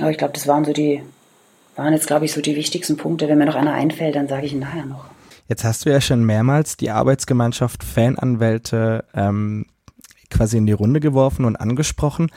Aber 0.00 0.10
ich 0.10 0.18
glaube, 0.18 0.34
das 0.34 0.46
waren 0.46 0.64
so 0.64 0.72
die, 0.72 1.02
waren 1.76 1.92
jetzt, 1.92 2.08
glaube 2.08 2.24
ich, 2.24 2.32
so 2.32 2.40
die 2.40 2.56
wichtigsten 2.56 2.96
Punkte. 2.96 3.28
Wenn 3.28 3.38
mir 3.38 3.46
noch 3.46 3.54
einer 3.54 3.72
einfällt, 3.72 4.16
dann 4.16 4.28
sage 4.28 4.46
ich 4.46 4.52
ihn 4.52 4.60
nachher 4.60 4.84
noch. 4.84 5.04
Jetzt 5.48 5.64
hast 5.64 5.86
du 5.86 5.90
ja 5.90 6.00
schon 6.00 6.24
mehrmals 6.26 6.76
die 6.76 6.90
Arbeitsgemeinschaft 6.90 7.82
Fananwälte 7.82 9.04
ähm, 9.14 9.66
quasi 10.30 10.58
in 10.58 10.66
die 10.66 10.72
Runde 10.72 11.00
geworfen 11.00 11.44
und 11.44 11.56
angesprochen. 11.56 12.30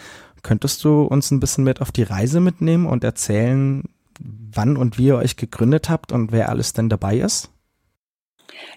Könntest 0.44 0.84
du 0.84 1.04
uns 1.04 1.32
ein 1.32 1.40
bisschen 1.40 1.64
mit 1.64 1.82
auf 1.82 1.92
die 1.92 2.04
Reise 2.04 2.40
mitnehmen 2.40 2.86
und 2.86 3.04
erzählen, 3.04 3.84
wann 4.20 4.78
und 4.78 4.98
wie 4.98 5.08
ihr 5.08 5.18
euch 5.18 5.36
gegründet 5.36 5.90
habt 5.90 6.12
und 6.12 6.32
wer 6.32 6.50
alles 6.50 6.74
denn 6.74 6.90
dabei 6.90 7.18
ist? 7.18 7.50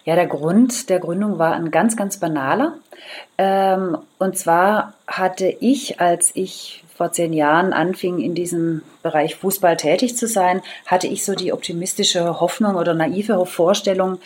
Ja, 0.05 0.14
der 0.14 0.27
Grund 0.27 0.88
der 0.90 1.00
Gründung 1.00 1.38
war 1.38 1.55
ein 1.55 1.70
ganz, 1.70 1.96
ganz 1.96 2.19
banaler. 2.19 2.75
Ähm, 3.38 3.98
und 4.19 4.37
zwar 4.38 4.94
hatte 5.06 5.46
ich, 5.60 6.00
als 6.00 6.31
ich 6.35 6.85
vor 6.94 7.10
zehn 7.10 7.33
Jahren 7.33 7.73
anfing, 7.73 8.21
in 8.21 8.35
diesem 8.35 8.83
Bereich 9.02 9.35
Fußball 9.35 9.77
tätig 9.77 10.17
zu 10.17 10.29
sein, 10.29 10.62
hatte 10.87 11.08
ich 11.08 11.25
so 11.25 11.35
die 11.35 11.52
optimistische 11.52 12.40
Hoffnung 12.40 12.77
oder 12.77 12.94
naive 12.94 13.44
Vorstellung, 13.46 14.19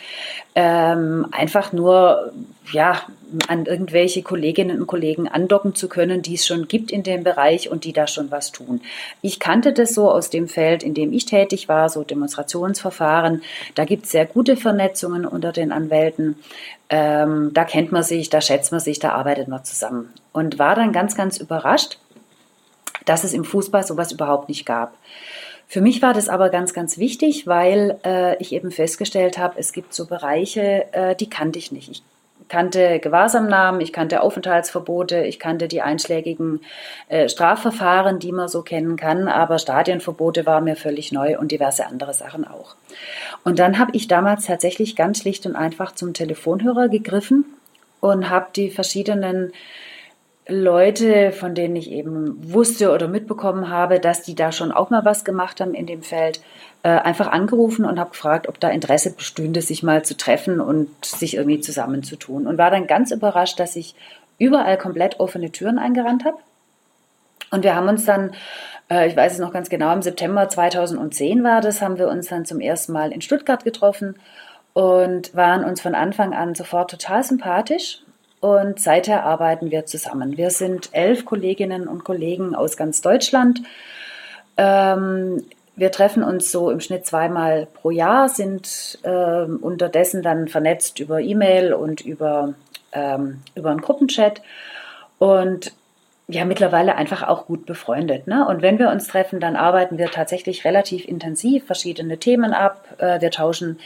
ähm, 0.53 1.27
einfach 1.31 1.73
nur 1.73 2.31
ja, 2.71 3.01
an 3.47 3.65
irgendwelche 3.65 4.21
Kolleginnen 4.23 4.81
und 4.81 4.87
Kollegen 4.87 5.27
andocken 5.27 5.75
zu 5.75 5.87
können, 5.87 6.21
die 6.21 6.35
es 6.35 6.45
schon 6.45 6.67
gibt 6.67 6.91
in 6.91 7.03
dem 7.03 7.23
Bereich 7.23 7.69
und 7.69 7.83
die 7.83 7.93
da 7.93 8.07
schon 8.07 8.31
was 8.31 8.51
tun. 8.51 8.81
Ich 9.21 9.39
kannte 9.39 9.73
das 9.73 9.93
so 9.93 10.09
aus 10.09 10.29
dem 10.29 10.47
Feld, 10.47 10.83
in 10.83 10.93
dem 10.93 11.13
ich 11.13 11.25
tätig 11.25 11.67
war, 11.69 11.89
so 11.89 12.03
Demonstrationsverfahren. 12.03 13.43
Da 13.75 13.85
gibt 13.85 14.05
es 14.05 14.11
sehr 14.11 14.25
gute 14.25 14.57
Vernetzungen 14.57 15.25
unter 15.25 15.51
den 15.51 15.71
Anwälten. 15.71 16.35
Ähm, 16.89 17.51
da 17.53 17.65
kennt 17.65 17.91
man 17.91 18.03
sich, 18.03 18.29
da 18.29 18.41
schätzt 18.41 18.71
man 18.71 18.81
sich, 18.81 18.99
da 18.99 19.11
arbeitet 19.11 19.47
man 19.47 19.63
zusammen. 19.63 20.11
Und 20.33 20.59
war 20.59 20.75
dann 20.75 20.91
ganz, 20.91 21.15
ganz 21.15 21.37
überrascht, 21.37 21.99
dass 23.05 23.23
es 23.23 23.33
im 23.33 23.45
Fußball 23.45 23.83
sowas 23.83 24.11
überhaupt 24.11 24.49
nicht 24.49 24.65
gab. 24.65 24.95
Für 25.67 25.81
mich 25.81 26.01
war 26.01 26.15
das 26.15 26.29
aber 26.29 26.49
ganz, 26.49 26.73
ganz 26.73 26.97
wichtig, 26.97 27.45
weil 27.45 27.99
äh, 28.03 28.35
ich 28.37 28.53
eben 28.53 28.71
festgestellt 28.71 29.37
habe, 29.37 29.59
es 29.59 29.71
gibt 29.71 29.93
so 29.93 30.07
Bereiche, 30.07 30.91
äh, 30.93 31.15
die 31.15 31.29
kannte 31.29 31.59
ich 31.59 31.71
nicht. 31.71 31.89
Ich 31.91 32.03
kannte 32.49 32.99
Gewahrsamnahmen, 32.99 33.79
ich 33.79 33.93
kannte 33.93 34.21
Aufenthaltsverbote, 34.21 35.21
ich 35.21 35.39
kannte 35.39 35.67
die 35.67 35.81
einschlägigen 35.81 36.61
äh, 37.07 37.29
Strafverfahren, 37.29 38.19
die 38.19 38.31
man 38.31 38.49
so 38.49 38.63
kennen 38.63 38.97
kann, 38.97 39.27
aber 39.27 39.59
Stadienverbote 39.59 40.45
war 40.45 40.59
mir 40.59 40.75
völlig 40.75 41.11
neu 41.11 41.39
und 41.39 41.51
diverse 41.51 41.85
andere 41.85 42.13
Sachen 42.13 42.45
auch. 42.45 42.75
Und 43.43 43.59
dann 43.59 43.79
habe 43.79 43.91
ich 43.93 44.07
damals 44.07 44.45
tatsächlich 44.45 44.95
ganz 44.95 45.19
schlicht 45.19 45.45
und 45.45 45.55
einfach 45.55 45.93
zum 45.93 46.13
Telefonhörer 46.13 46.89
gegriffen 46.89 47.45
und 48.01 48.29
habe 48.29 48.47
die 48.55 48.69
verschiedenen 48.69 49.53
Leute, 50.49 51.31
von 51.31 51.55
denen 51.55 51.75
ich 51.75 51.91
eben 51.91 52.53
wusste 52.53 52.91
oder 52.91 53.07
mitbekommen 53.07 53.69
habe, 53.69 53.99
dass 53.99 54.21
die 54.21 54.35
da 54.35 54.51
schon 54.51 54.71
auch 54.71 54.89
mal 54.89 55.05
was 55.05 55.23
gemacht 55.23 55.61
haben 55.61 55.73
in 55.73 55.85
dem 55.85 56.01
Feld, 56.01 56.41
äh, 56.83 56.89
einfach 56.89 57.27
angerufen 57.27 57.85
und 57.85 57.99
habe 57.99 58.11
gefragt, 58.11 58.47
ob 58.47 58.59
da 58.59 58.69
Interesse 58.69 59.11
bestünde, 59.11 59.61
sich 59.61 59.83
mal 59.83 60.03
zu 60.03 60.15
treffen 60.15 60.59
und 60.61 60.89
sich 61.05 61.35
irgendwie 61.35 61.59
zusammenzutun. 61.59 62.47
Und 62.47 62.57
war 62.57 62.71
dann 62.71 62.87
ganz 62.87 63.11
überrascht, 63.11 63.59
dass 63.59 63.75
ich 63.75 63.95
überall 64.37 64.77
komplett 64.77 65.19
offene 65.19 65.51
Türen 65.51 65.77
eingerannt 65.79 66.25
habe. 66.25 66.37
Und 67.51 67.63
wir 67.63 67.75
haben 67.75 67.87
uns 67.87 68.05
dann, 68.05 68.31
äh, 68.89 69.07
ich 69.07 69.15
weiß 69.15 69.33
es 69.33 69.39
noch 69.39 69.53
ganz 69.53 69.69
genau, 69.69 69.93
im 69.93 70.01
September 70.01 70.47
2010 70.47 71.43
war 71.43 71.61
das, 71.61 71.81
haben 71.81 71.97
wir 71.97 72.07
uns 72.07 72.27
dann 72.27 72.45
zum 72.45 72.59
ersten 72.59 72.93
Mal 72.93 73.11
in 73.11 73.21
Stuttgart 73.21 73.63
getroffen 73.63 74.15
und 74.73 75.35
waren 75.35 75.63
uns 75.63 75.81
von 75.81 75.95
Anfang 75.95 76.33
an 76.33 76.55
sofort 76.55 76.91
total 76.91 77.23
sympathisch 77.23 78.03
und 78.39 78.79
seither 78.79 79.25
arbeiten 79.25 79.71
wir 79.71 79.85
zusammen. 79.85 80.37
Wir 80.37 80.49
sind 80.49 80.89
elf 80.93 81.25
Kolleginnen 81.25 81.87
und 81.87 82.03
Kollegen 82.03 82.55
aus 82.55 82.77
ganz 82.77 83.01
Deutschland. 83.01 83.61
Ähm, 84.57 85.43
wir 85.75 85.91
treffen 85.91 86.23
uns 86.23 86.51
so 86.51 86.71
im 86.71 86.81
Schnitt 86.81 87.05
zweimal 87.05 87.65
pro 87.65 87.89
Jahr, 87.89 88.27
sind 88.27 88.99
äh, 89.03 89.43
unterdessen 89.43 90.21
dann 90.21 90.47
vernetzt 90.47 90.99
über 90.99 91.21
E-Mail 91.21 91.73
und 91.73 92.01
über, 92.01 92.53
ähm, 92.91 93.41
über 93.55 93.71
einen 93.71 93.81
Gruppenchat 93.81 94.41
und 95.19 95.73
ja, 96.27 96.45
mittlerweile 96.45 96.95
einfach 96.95 97.23
auch 97.23 97.47
gut 97.47 97.65
befreundet. 97.65 98.27
Ne? 98.27 98.47
Und 98.47 98.61
wenn 98.61 98.77
wir 98.77 98.89
uns 98.89 99.07
treffen, 99.07 99.39
dann 99.39 99.55
arbeiten 99.55 99.97
wir 99.97 100.11
tatsächlich 100.11 100.63
relativ 100.63 101.07
intensiv 101.07 101.65
verschiedene 101.65 102.19
Themen 102.19 102.53
ab. 102.53 102.85
Äh, 102.99 103.19
wir 103.19 103.31
tauschen 103.31 103.79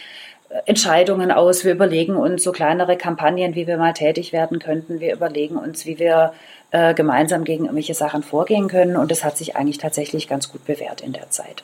Entscheidungen 0.66 1.32
aus. 1.32 1.66
Wir 1.66 1.74
überlegen 1.74 2.16
uns 2.16 2.44
so 2.44 2.52
kleinere 2.52 2.98
Kampagnen, 2.98 3.56
wie 3.56 3.68
wir 3.68 3.78
mal 3.78 3.94
tätig 3.94 4.34
werden 4.34 4.60
könnten. 4.60 5.00
Wir 5.00 5.14
überlegen 5.14 5.58
uns, 5.58 5.86
wie 5.86 6.00
wir 6.00 6.34
äh, 6.72 6.94
gemeinsam 6.94 7.44
gegen 7.44 7.66
irgendwelche 7.66 7.94
Sachen 7.94 8.24
vorgehen 8.24 8.68
können. 8.68 8.96
Und 8.96 9.12
das 9.12 9.24
hat 9.24 9.38
sich 9.38 9.56
eigentlich 9.56 9.78
tatsächlich 9.78 10.28
ganz 10.28 10.52
gut 10.52 10.66
bewährt 10.66 11.02
in 11.02 11.14
der 11.14 11.30
Zeit. 11.30 11.64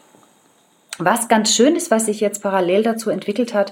Was 1.01 1.29
ganz 1.29 1.55
schön 1.55 1.77
ist, 1.77 1.91
was 1.91 2.07
sich 2.07 2.19
jetzt 2.19 2.43
parallel 2.43 2.83
dazu 2.83 3.09
entwickelt 3.09 3.53
hat, 3.53 3.71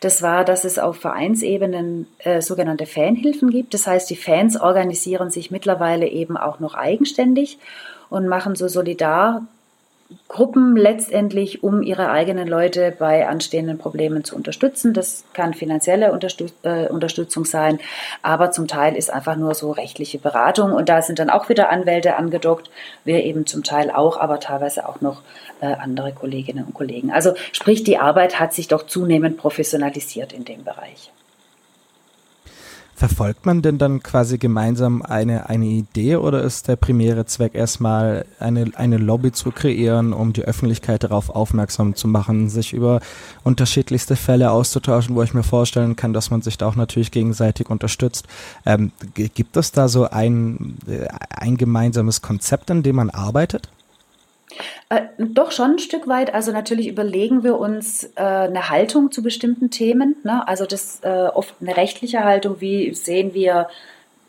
das 0.00 0.22
war, 0.22 0.44
dass 0.44 0.64
es 0.64 0.78
auf 0.78 0.96
Vereinsebenen 0.96 2.06
äh, 2.20 2.40
sogenannte 2.40 2.86
Fanhilfen 2.86 3.50
gibt. 3.50 3.74
Das 3.74 3.88
heißt, 3.88 4.08
die 4.08 4.16
Fans 4.16 4.60
organisieren 4.60 5.30
sich 5.30 5.50
mittlerweile 5.50 6.06
eben 6.06 6.36
auch 6.36 6.60
noch 6.60 6.74
eigenständig 6.74 7.58
und 8.10 8.28
machen 8.28 8.54
so 8.54 8.68
solidar 8.68 9.42
Gruppen 10.26 10.74
letztendlich, 10.74 11.62
um 11.62 11.82
ihre 11.82 12.10
eigenen 12.10 12.48
Leute 12.48 12.94
bei 12.98 13.28
anstehenden 13.28 13.76
Problemen 13.76 14.24
zu 14.24 14.36
unterstützen. 14.36 14.94
Das 14.94 15.24
kann 15.34 15.52
finanzielle 15.52 16.12
Unterstüt 16.12 16.54
äh, 16.62 16.86
Unterstützung 16.86 17.44
sein, 17.44 17.78
aber 18.22 18.50
zum 18.50 18.68
Teil 18.68 18.96
ist 18.96 19.12
einfach 19.12 19.36
nur 19.36 19.54
so 19.54 19.70
rechtliche 19.70 20.18
Beratung 20.18 20.72
und 20.72 20.88
da 20.88 21.02
sind 21.02 21.18
dann 21.18 21.28
auch 21.28 21.50
wieder 21.50 21.68
Anwälte 21.68 22.16
angedockt, 22.16 22.70
wir 23.04 23.22
eben 23.22 23.44
zum 23.44 23.64
Teil 23.64 23.90
auch, 23.90 24.18
aber 24.18 24.40
teilweise 24.40 24.88
auch 24.88 25.02
noch 25.02 25.20
äh, 25.60 25.66
andere 25.66 26.12
Kolleginnen 26.12 26.64
und 26.64 26.74
Kollegen. 26.74 27.10
Also 27.12 27.34
sprich, 27.52 27.84
die 27.84 27.98
Arbeit 27.98 28.40
hat 28.40 28.54
sich 28.54 28.68
doch 28.68 28.86
zunehmend 28.86 29.36
professionalisiert 29.36 30.32
in 30.32 30.46
dem 30.46 30.64
Bereich. 30.64 31.10
Verfolgt 32.98 33.46
man 33.46 33.62
denn 33.62 33.78
dann 33.78 34.02
quasi 34.02 34.38
gemeinsam 34.38 35.02
eine, 35.02 35.48
eine 35.48 35.66
Idee 35.66 36.16
oder 36.16 36.42
ist 36.42 36.66
der 36.66 36.74
primäre 36.74 37.26
Zweck 37.26 37.54
erstmal 37.54 38.24
eine, 38.40 38.72
eine 38.74 38.96
Lobby 38.96 39.30
zu 39.30 39.52
kreieren, 39.52 40.12
um 40.12 40.32
die 40.32 40.42
Öffentlichkeit 40.42 41.04
darauf 41.04 41.30
aufmerksam 41.30 41.94
zu 41.94 42.08
machen, 42.08 42.48
sich 42.48 42.72
über 42.72 42.98
unterschiedlichste 43.44 44.16
Fälle 44.16 44.50
auszutauschen, 44.50 45.14
wo 45.14 45.22
ich 45.22 45.32
mir 45.32 45.44
vorstellen 45.44 45.94
kann, 45.94 46.12
dass 46.12 46.32
man 46.32 46.42
sich 46.42 46.58
da 46.58 46.66
auch 46.66 46.74
natürlich 46.74 47.12
gegenseitig 47.12 47.70
unterstützt. 47.70 48.26
Ähm, 48.66 48.90
gibt 49.14 49.56
es 49.56 49.70
da 49.70 49.86
so 49.86 50.10
ein, 50.10 50.76
äh, 50.88 51.06
ein 51.30 51.56
gemeinsames 51.56 52.20
Konzept, 52.20 52.68
in 52.68 52.82
dem 52.82 52.96
man 52.96 53.10
arbeitet? 53.10 53.70
Äh, 54.88 55.02
doch 55.18 55.52
schon 55.52 55.72
ein 55.72 55.78
Stück 55.78 56.08
weit. 56.08 56.32
Also 56.32 56.52
natürlich 56.52 56.88
überlegen 56.88 57.44
wir 57.44 57.58
uns 57.58 58.04
äh, 58.16 58.22
eine 58.22 58.70
Haltung 58.70 59.10
zu 59.12 59.22
bestimmten 59.22 59.70
Themen. 59.70 60.16
Ne? 60.24 60.46
Also 60.46 60.66
das 60.66 61.00
äh, 61.02 61.28
oft 61.32 61.54
eine 61.60 61.76
rechtliche 61.76 62.24
Haltung. 62.24 62.60
Wie 62.60 62.94
sehen 62.94 63.34
wir 63.34 63.68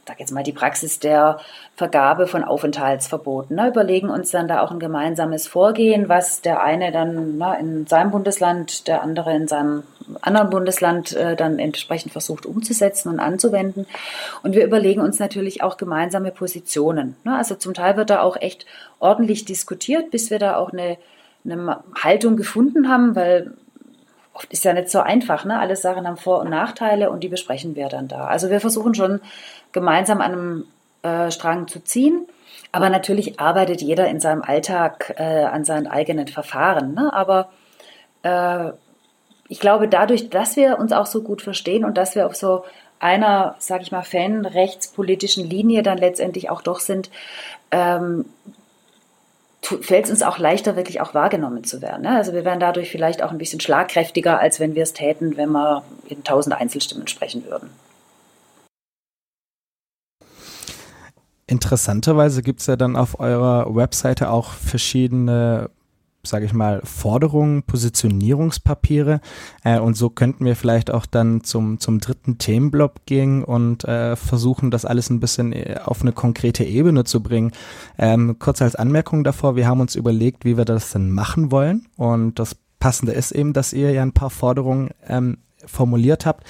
sag 0.10 0.20
jetzt 0.20 0.32
mal, 0.32 0.44
die 0.44 0.52
Praxis 0.52 0.98
der 0.98 1.40
Vergabe 1.76 2.26
von 2.26 2.44
Aufenthaltsverboten. 2.44 3.56
Ne, 3.56 3.68
überlegen 3.68 4.10
uns 4.10 4.32
dann 4.32 4.48
da 4.48 4.62
auch 4.62 4.72
ein 4.72 4.80
gemeinsames 4.80 5.48
Vorgehen, 5.48 6.10
was 6.10 6.42
der 6.42 6.64
eine 6.64 6.92
dann 6.92 7.38
ne, 7.38 7.58
in 7.60 7.86
seinem 7.86 8.10
Bundesland, 8.10 8.88
der 8.88 9.04
andere 9.04 9.36
in 9.36 9.48
seinem 9.48 9.84
anderen 10.22 10.50
Bundesland 10.50 11.14
äh, 11.14 11.36
dann 11.36 11.60
entsprechend 11.60 12.12
versucht 12.12 12.46
umzusetzen 12.46 13.10
und 13.10 13.20
anzuwenden. 13.20 13.86
Und 14.44 14.56
wir 14.56 14.66
überlegen 14.66 15.02
uns 15.02 15.20
natürlich 15.20 15.64
auch 15.64 15.78
gemeinsame 15.78 16.32
Positionen. 16.32 17.16
Ne? 17.24 17.36
Also 17.36 17.56
zum 17.56 17.74
Teil 17.74 17.98
wird 17.98 18.10
da 18.10 18.22
auch 18.22 18.38
echt 18.38 18.66
ordentlich 19.00 19.46
diskutiert, 19.46 20.12
bis 20.12 20.30
wir 20.30 20.40
da 20.40 20.58
auch 20.58 20.72
eine, 20.72 20.98
eine 21.46 21.84
Haltung 22.02 22.38
gefunden 22.38 22.90
haben, 22.90 23.16
weil 23.16 23.54
oft 24.34 24.52
ist 24.54 24.64
ja 24.64 24.74
nicht 24.74 24.90
so 24.90 25.00
einfach. 25.00 25.46
Ne? 25.46 25.60
Alle 25.60 25.76
Sachen 25.76 26.08
haben 26.08 26.18
Vor- 26.18 26.42
und 26.42 26.50
Nachteile 26.50 27.10
und 27.10 27.24
die 27.24 27.30
besprechen 27.30 27.76
wir 27.76 27.90
dann 27.90 28.08
da. 28.08 28.26
Also 28.26 28.50
wir 28.50 28.62
versuchen 28.62 28.96
schon 28.96 29.20
gemeinsam 29.72 30.22
an 30.22 30.32
einem 30.32 30.66
äh, 31.04 31.32
Strang 31.32 31.68
zu 31.68 31.84
ziehen. 31.84 32.26
Aber 32.72 32.90
natürlich 32.90 33.40
arbeitet 33.40 33.82
jeder 33.82 34.08
in 34.08 34.20
seinem 34.20 34.44
Alltag 34.44 35.16
äh, 35.18 35.44
an 35.44 35.66
seinen 35.66 35.88
eigenen 35.88 36.28
Verfahren. 36.28 36.94
Ne? 36.94 37.12
Aber 37.14 37.50
äh, 38.24 38.72
ich 39.50 39.60
glaube, 39.60 39.88
dadurch, 39.88 40.30
dass 40.30 40.56
wir 40.56 40.78
uns 40.78 40.94
auch 40.94 41.08
so 41.08 41.24
gut 41.24 41.42
verstehen 41.42 41.84
und 41.84 41.98
dass 41.98 42.16
wir 42.16 42.28
auf 42.28 42.36
so 42.36 42.64
einer, 43.00 43.56
sage 43.58 43.82
ich 43.84 43.92
mal, 43.92 44.04
fanrechtspolitischen 44.04 45.50
Linie 45.50 45.82
dann 45.82 45.98
letztendlich 45.98 46.52
auch 46.52 46.62
doch 46.62 46.80
sind, 46.80 47.10
ähm, 47.72 48.26
fällt 49.62 50.06
es 50.06 50.12
uns 50.12 50.22
auch 50.22 50.38
leichter, 50.38 50.76
wirklich 50.76 51.02
auch 51.02 51.16
wahrgenommen 51.16 51.64
zu 51.64 51.82
werden. 51.82 52.04
Ne? 52.04 52.16
Also 52.16 52.34
wir 52.34 52.46
werden 52.46 52.60
dadurch 52.60 52.92
vielleicht 52.92 53.24
auch 53.24 53.32
ein 53.32 53.40
bisschen 53.40 53.60
schlagkräftiger, 53.60 54.40
als 54.40 54.60
wenn 54.60 54.76
wir 54.76 54.84
es 54.84 54.94
täten, 54.94 55.36
wenn 55.36 55.52
wir 55.52 55.84
in 56.08 56.24
tausend 56.24 56.56
Einzelstimmen 56.56 57.08
sprechen 57.08 57.46
würden. 57.46 57.70
Interessanterweise 61.48 62.44
gibt 62.44 62.60
es 62.60 62.68
ja 62.68 62.76
dann 62.76 62.96
auf 62.96 63.20
eurer 63.20 63.76
Webseite 63.76 64.30
auch 64.30 64.52
verschiedene 64.52 65.72
sage 66.30 66.46
ich 66.46 66.54
mal, 66.54 66.82
Forderungen, 66.84 67.64
Positionierungspapiere. 67.64 69.22
Äh, 69.64 69.80
und 69.80 69.96
so 69.96 70.10
könnten 70.10 70.46
wir 70.46 70.56
vielleicht 70.56 70.92
auch 70.92 71.06
dann 71.06 71.44
zum, 71.44 71.80
zum 71.80 72.00
dritten 72.00 72.38
Themenblock 72.38 73.06
gehen 73.06 73.44
und 73.44 73.84
äh, 73.86 74.16
versuchen, 74.16 74.72
das 74.72 74.86
alles 74.86 75.10
ein 75.10 75.20
bisschen 75.20 75.52
äh, 75.54 75.80
auf 75.84 76.02
eine 76.02 76.12
konkrete 76.12 76.64
Ebene 76.64 77.04
zu 77.04 77.22
bringen. 77.22 77.52
Ähm, 77.98 78.38
kurz 78.40 78.62
als 78.62 78.76
Anmerkung 78.76 79.24
davor, 79.24 79.56
wir 79.56 79.68
haben 79.68 79.82
uns 79.82 79.96
überlegt, 79.96 80.46
wie 80.46 80.58
wir 80.58 80.66
das 80.66 80.92
denn 80.92 81.12
machen 81.12 81.52
wollen. 81.52 81.88
Und 81.98 82.40
das 82.40 82.56
Passende 82.80 83.12
ist 83.12 83.32
eben, 83.32 83.54
dass 83.54 83.74
ihr 83.74 83.92
ja 83.92 84.02
ein 84.02 84.14
paar 84.14 84.30
Forderungen 84.30 84.92
ähm, 85.06 85.38
formuliert 85.66 86.26
habt. 86.26 86.46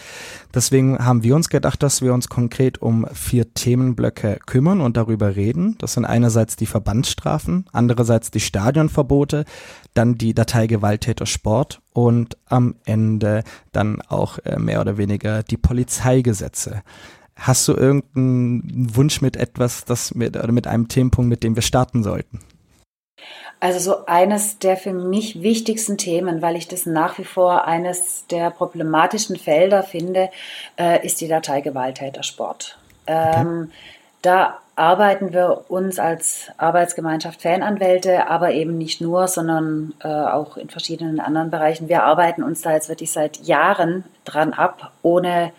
Deswegen 0.54 0.98
haben 1.04 1.24
wir 1.24 1.36
uns 1.36 1.50
gedacht, 1.50 1.82
dass 1.84 2.02
wir 2.02 2.14
uns 2.14 2.30
konkret 2.30 2.82
um 2.82 3.06
vier 3.14 3.54
Themenblöcke 3.54 4.40
kümmern 4.46 4.82
und 4.82 4.98
darüber 4.98 5.36
reden. 5.36 5.76
Das 5.80 5.94
sind 5.94 6.06
einerseits 6.06 6.56
die 6.56 6.66
Verbandsstrafen, 6.66 7.66
andererseits 7.72 8.32
die 8.32 8.40
Stadionverbote, 8.40 9.46
dann 9.94 10.16
die 10.16 10.34
Datei 10.34 10.68
Gewalttäter 10.68 11.26
Sport 11.26 11.82
und 11.94 12.38
am 12.46 12.76
Ende 12.86 13.44
dann 13.72 14.02
auch 14.02 14.40
äh, 14.40 14.60
mehr 14.60 14.82
oder 14.82 14.98
weniger 14.98 15.44
die 15.44 15.58
Polizeigesetze. 15.58 16.82
hast 17.36 17.68
du 17.68 17.74
irgendeinen 17.74 18.96
Wunsch 18.96 19.22
mit 19.22 19.38
etwas, 19.38 19.86
das 19.86 20.14
mit, 20.14 20.36
oder 20.36 20.52
mit 20.52 20.68
einem 20.68 20.88
Themenpunkt, 20.88 21.30
mit 21.30 21.44
dem 21.44 21.56
wir 21.56 21.62
starten 21.62 22.04
sollten? 22.04 22.40
Also 23.60 23.80
so 23.80 24.06
eines 24.06 24.60
der 24.60 24.78
für 24.78 24.94
mich 24.94 25.42
wichtigsten 25.42 25.98
Themen, 25.98 26.42
weil 26.42 26.56
ich 26.56 26.68
das 26.68 26.86
nach 26.86 27.18
wie 27.18 27.26
vor 27.26 27.66
eines 27.66 28.26
der 28.28 28.52
problematischen 28.52 29.36
Felder 29.36 29.84
finde, 29.84 30.30
äh, 30.78 31.06
ist 31.06 31.20
die 31.20 31.28
Datei 31.28 31.62
Gewalttätersport. 31.62 32.78
Ähm. 33.08 33.72
Da 34.22 34.60
arbeiten 34.76 35.34
wir 35.34 35.66
uns 35.70 36.00
als 36.00 36.48
Arbeitsgemeinschaft 36.58 37.42
Fananwälte, 37.42 38.28
aber 38.28 38.52
eben 38.52 38.78
nicht 38.78 39.02
nur, 39.02 39.28
sondern 39.28 39.94
äh, 40.04 40.08
auch 40.08 40.58
in 40.58 40.70
verschiedenen 40.70 41.20
anderen 41.20 41.50
Bereichen. 41.52 41.90
Wir 41.90 42.04
arbeiten 42.04 42.44
uns 42.44 42.62
da 42.62 42.74
jetzt 42.74 42.90
wirklich 42.90 43.12
seit 43.12 43.38
Jahren 43.40 44.04
dran 44.26 44.54
ab, 44.54 44.92
ohne 45.02 45.52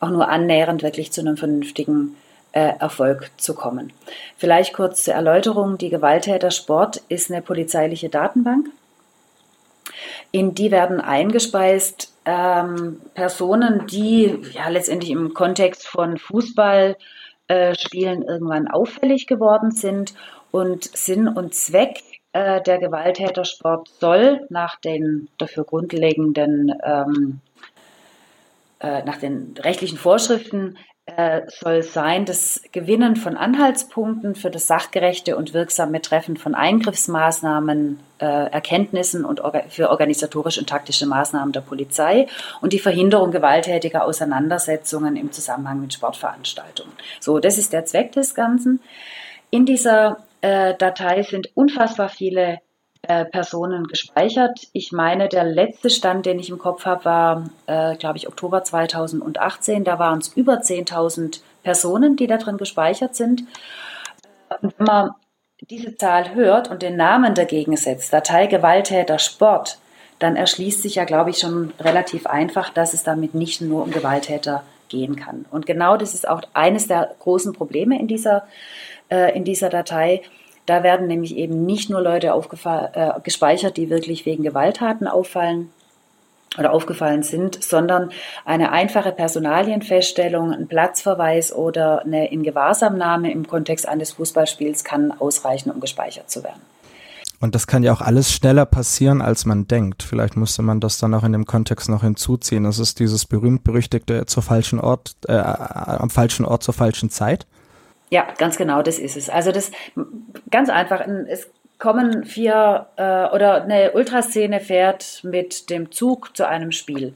auch 0.00 0.10
nur 0.10 0.28
annähernd 0.28 0.82
wirklich 0.82 1.12
zu 1.12 1.20
einem 1.22 1.36
vernünftigen 1.36 2.16
Erfolg 2.60 3.30
zu 3.36 3.54
kommen. 3.54 3.92
Vielleicht 4.36 4.74
kurz 4.74 5.04
zur 5.04 5.14
Erläuterung. 5.14 5.76
Die 5.76 5.90
Gewalttätersport 5.90 7.02
ist 7.08 7.30
eine 7.30 7.42
polizeiliche 7.42 8.08
Datenbank. 8.08 8.68
In 10.30 10.54
die 10.54 10.70
werden 10.70 11.00
eingespeist 11.00 12.12
ähm, 12.24 13.00
Personen, 13.14 13.86
die 13.86 14.38
ja 14.52 14.68
letztendlich 14.68 15.10
im 15.10 15.34
Kontext 15.34 15.86
von 15.86 16.16
Fußball, 16.16 16.96
äh, 17.48 17.74
irgendwann 17.92 18.68
auffällig 18.68 19.26
geworden 19.26 19.70
sind. 19.70 20.14
Und 20.50 20.84
Sinn 20.96 21.28
und 21.28 21.54
Zweck 21.54 22.02
äh, 22.32 22.62
der 22.62 22.78
Gewalttätersport 22.78 23.88
soll 24.00 24.46
nach 24.48 24.76
den 24.80 25.28
dafür 25.38 25.64
grundlegenden, 25.64 26.72
ähm, 26.84 27.40
äh, 28.80 29.02
nach 29.04 29.16
den 29.18 29.54
rechtlichen 29.58 29.98
Vorschriften 29.98 30.76
äh, 30.76 30.93
soll 31.60 31.82
sein 31.82 32.24
das 32.24 32.62
Gewinnen 32.72 33.16
von 33.16 33.36
Anhaltspunkten 33.36 34.34
für 34.34 34.50
das 34.50 34.66
sachgerechte 34.66 35.36
und 35.36 35.52
wirksame 35.52 36.00
Treffen 36.00 36.38
von 36.38 36.54
Eingriffsmaßnahmen, 36.54 38.00
äh, 38.20 38.24
Erkenntnissen 38.24 39.26
und 39.26 39.40
orga 39.40 39.64
für 39.68 39.90
organisatorische 39.90 40.60
und 40.60 40.68
taktische 40.68 41.04
Maßnahmen 41.04 41.52
der 41.52 41.60
Polizei 41.60 42.26
und 42.62 42.72
die 42.72 42.78
Verhinderung 42.78 43.32
gewalttätiger 43.32 44.04
Auseinandersetzungen 44.04 45.16
im 45.16 45.30
Zusammenhang 45.30 45.82
mit 45.82 45.92
Sportveranstaltungen. 45.92 46.94
So, 47.20 47.38
das 47.38 47.58
ist 47.58 47.74
der 47.74 47.84
Zweck 47.84 48.12
des 48.12 48.34
Ganzen. 48.34 48.80
In 49.50 49.66
dieser 49.66 50.24
äh, 50.40 50.74
Datei 50.74 51.22
sind 51.22 51.50
unfassbar 51.54 52.08
viele 52.08 52.60
äh, 53.08 53.24
Personen 53.24 53.86
gespeichert. 53.86 54.68
Ich 54.72 54.92
meine, 54.92 55.28
der 55.28 55.44
letzte 55.44 55.90
Stand, 55.90 56.26
den 56.26 56.38
ich 56.38 56.50
im 56.50 56.58
Kopf 56.58 56.84
habe, 56.84 57.04
war, 57.04 57.50
äh, 57.66 57.96
glaube 57.96 58.18
ich, 58.18 58.28
Oktober 58.28 58.64
2018. 58.64 59.84
Da 59.84 59.98
waren 59.98 60.18
es 60.18 60.28
über 60.28 60.60
10.000 60.60 61.40
Personen, 61.62 62.16
die 62.16 62.26
da 62.26 62.36
drin 62.36 62.56
gespeichert 62.56 63.14
sind. 63.14 63.44
Und 64.60 64.74
wenn 64.78 64.86
man 64.86 65.10
diese 65.60 65.96
Zahl 65.96 66.34
hört 66.34 66.70
und 66.70 66.82
den 66.82 66.96
Namen 66.96 67.34
dagegen 67.34 67.76
setzt, 67.76 68.12
Datei 68.12 68.46
Gewalttäter 68.46 69.18
Sport, 69.18 69.78
dann 70.18 70.36
erschließt 70.36 70.82
sich 70.82 70.96
ja, 70.96 71.04
glaube 71.04 71.30
ich, 71.30 71.38
schon 71.38 71.72
relativ 71.80 72.26
einfach, 72.26 72.70
dass 72.70 72.94
es 72.94 73.02
damit 73.02 73.34
nicht 73.34 73.60
nur 73.60 73.82
um 73.82 73.90
Gewalttäter 73.90 74.62
gehen 74.88 75.16
kann. 75.16 75.44
Und 75.50 75.66
genau 75.66 75.96
das 75.96 76.14
ist 76.14 76.28
auch 76.28 76.42
eines 76.52 76.86
der 76.86 77.14
großen 77.18 77.52
Probleme 77.52 77.98
in 77.98 78.06
dieser, 78.06 78.46
äh, 79.10 79.36
in 79.36 79.44
dieser 79.44 79.70
Datei 79.70 80.22
da 80.66 80.82
werden 80.82 81.06
nämlich 81.06 81.36
eben 81.36 81.66
nicht 81.66 81.90
nur 81.90 82.00
Leute 82.00 82.28
äh, 82.28 83.20
gespeichert, 83.22 83.76
die 83.76 83.90
wirklich 83.90 84.26
wegen 84.26 84.42
Gewalttaten 84.42 85.06
auffallen 85.06 85.70
oder 86.58 86.72
aufgefallen 86.72 87.22
sind, 87.22 87.62
sondern 87.62 88.10
eine 88.44 88.70
einfache 88.72 89.12
Personalienfeststellung, 89.12 90.52
ein 90.52 90.68
Platzverweis 90.68 91.52
oder 91.52 92.02
eine 92.02 92.30
Ingewahrsamnahme 92.30 93.32
im 93.32 93.46
Kontext 93.46 93.88
eines 93.88 94.12
Fußballspiels 94.12 94.84
kann 94.84 95.12
ausreichen, 95.12 95.70
um 95.70 95.80
gespeichert 95.80 96.30
zu 96.30 96.44
werden. 96.44 96.60
Und 97.40 97.54
das 97.54 97.66
kann 97.66 97.82
ja 97.82 97.92
auch 97.92 98.00
alles 98.00 98.32
schneller 98.32 98.64
passieren, 98.64 99.20
als 99.20 99.44
man 99.44 99.66
denkt. 99.66 100.02
Vielleicht 100.02 100.36
müsste 100.36 100.62
man 100.62 100.80
das 100.80 100.98
dann 100.98 101.12
auch 101.12 101.24
in 101.24 101.32
dem 101.32 101.44
Kontext 101.44 101.90
noch 101.90 102.02
hinzuziehen. 102.02 102.64
Das 102.64 102.78
ist 102.78 103.00
dieses 103.00 103.26
berühmt-berüchtigte 103.26 104.24
zur 104.24 104.42
falschen 104.42 104.80
Ort, 104.80 105.16
äh, 105.26 105.32
am 105.34 106.08
falschen 106.08 106.46
Ort 106.46 106.62
zur 106.62 106.72
falschen 106.72 107.10
Zeit. 107.10 107.46
Ja, 108.10 108.26
ganz 108.38 108.56
genau, 108.56 108.82
das 108.82 108.98
ist 108.98 109.16
es. 109.16 109.28
Also 109.28 109.50
das 109.50 109.72
ganz 110.50 110.68
einfach, 110.68 111.06
es 111.28 111.50
kommen 111.78 112.24
vier 112.24 112.86
äh, 112.96 113.26
oder 113.34 113.64
eine 113.64 113.92
Ultraszene 113.92 114.60
fährt 114.60 115.20
mit 115.22 115.70
dem 115.70 115.90
Zug 115.90 116.36
zu 116.36 116.46
einem 116.46 116.72
Spiel, 116.72 117.14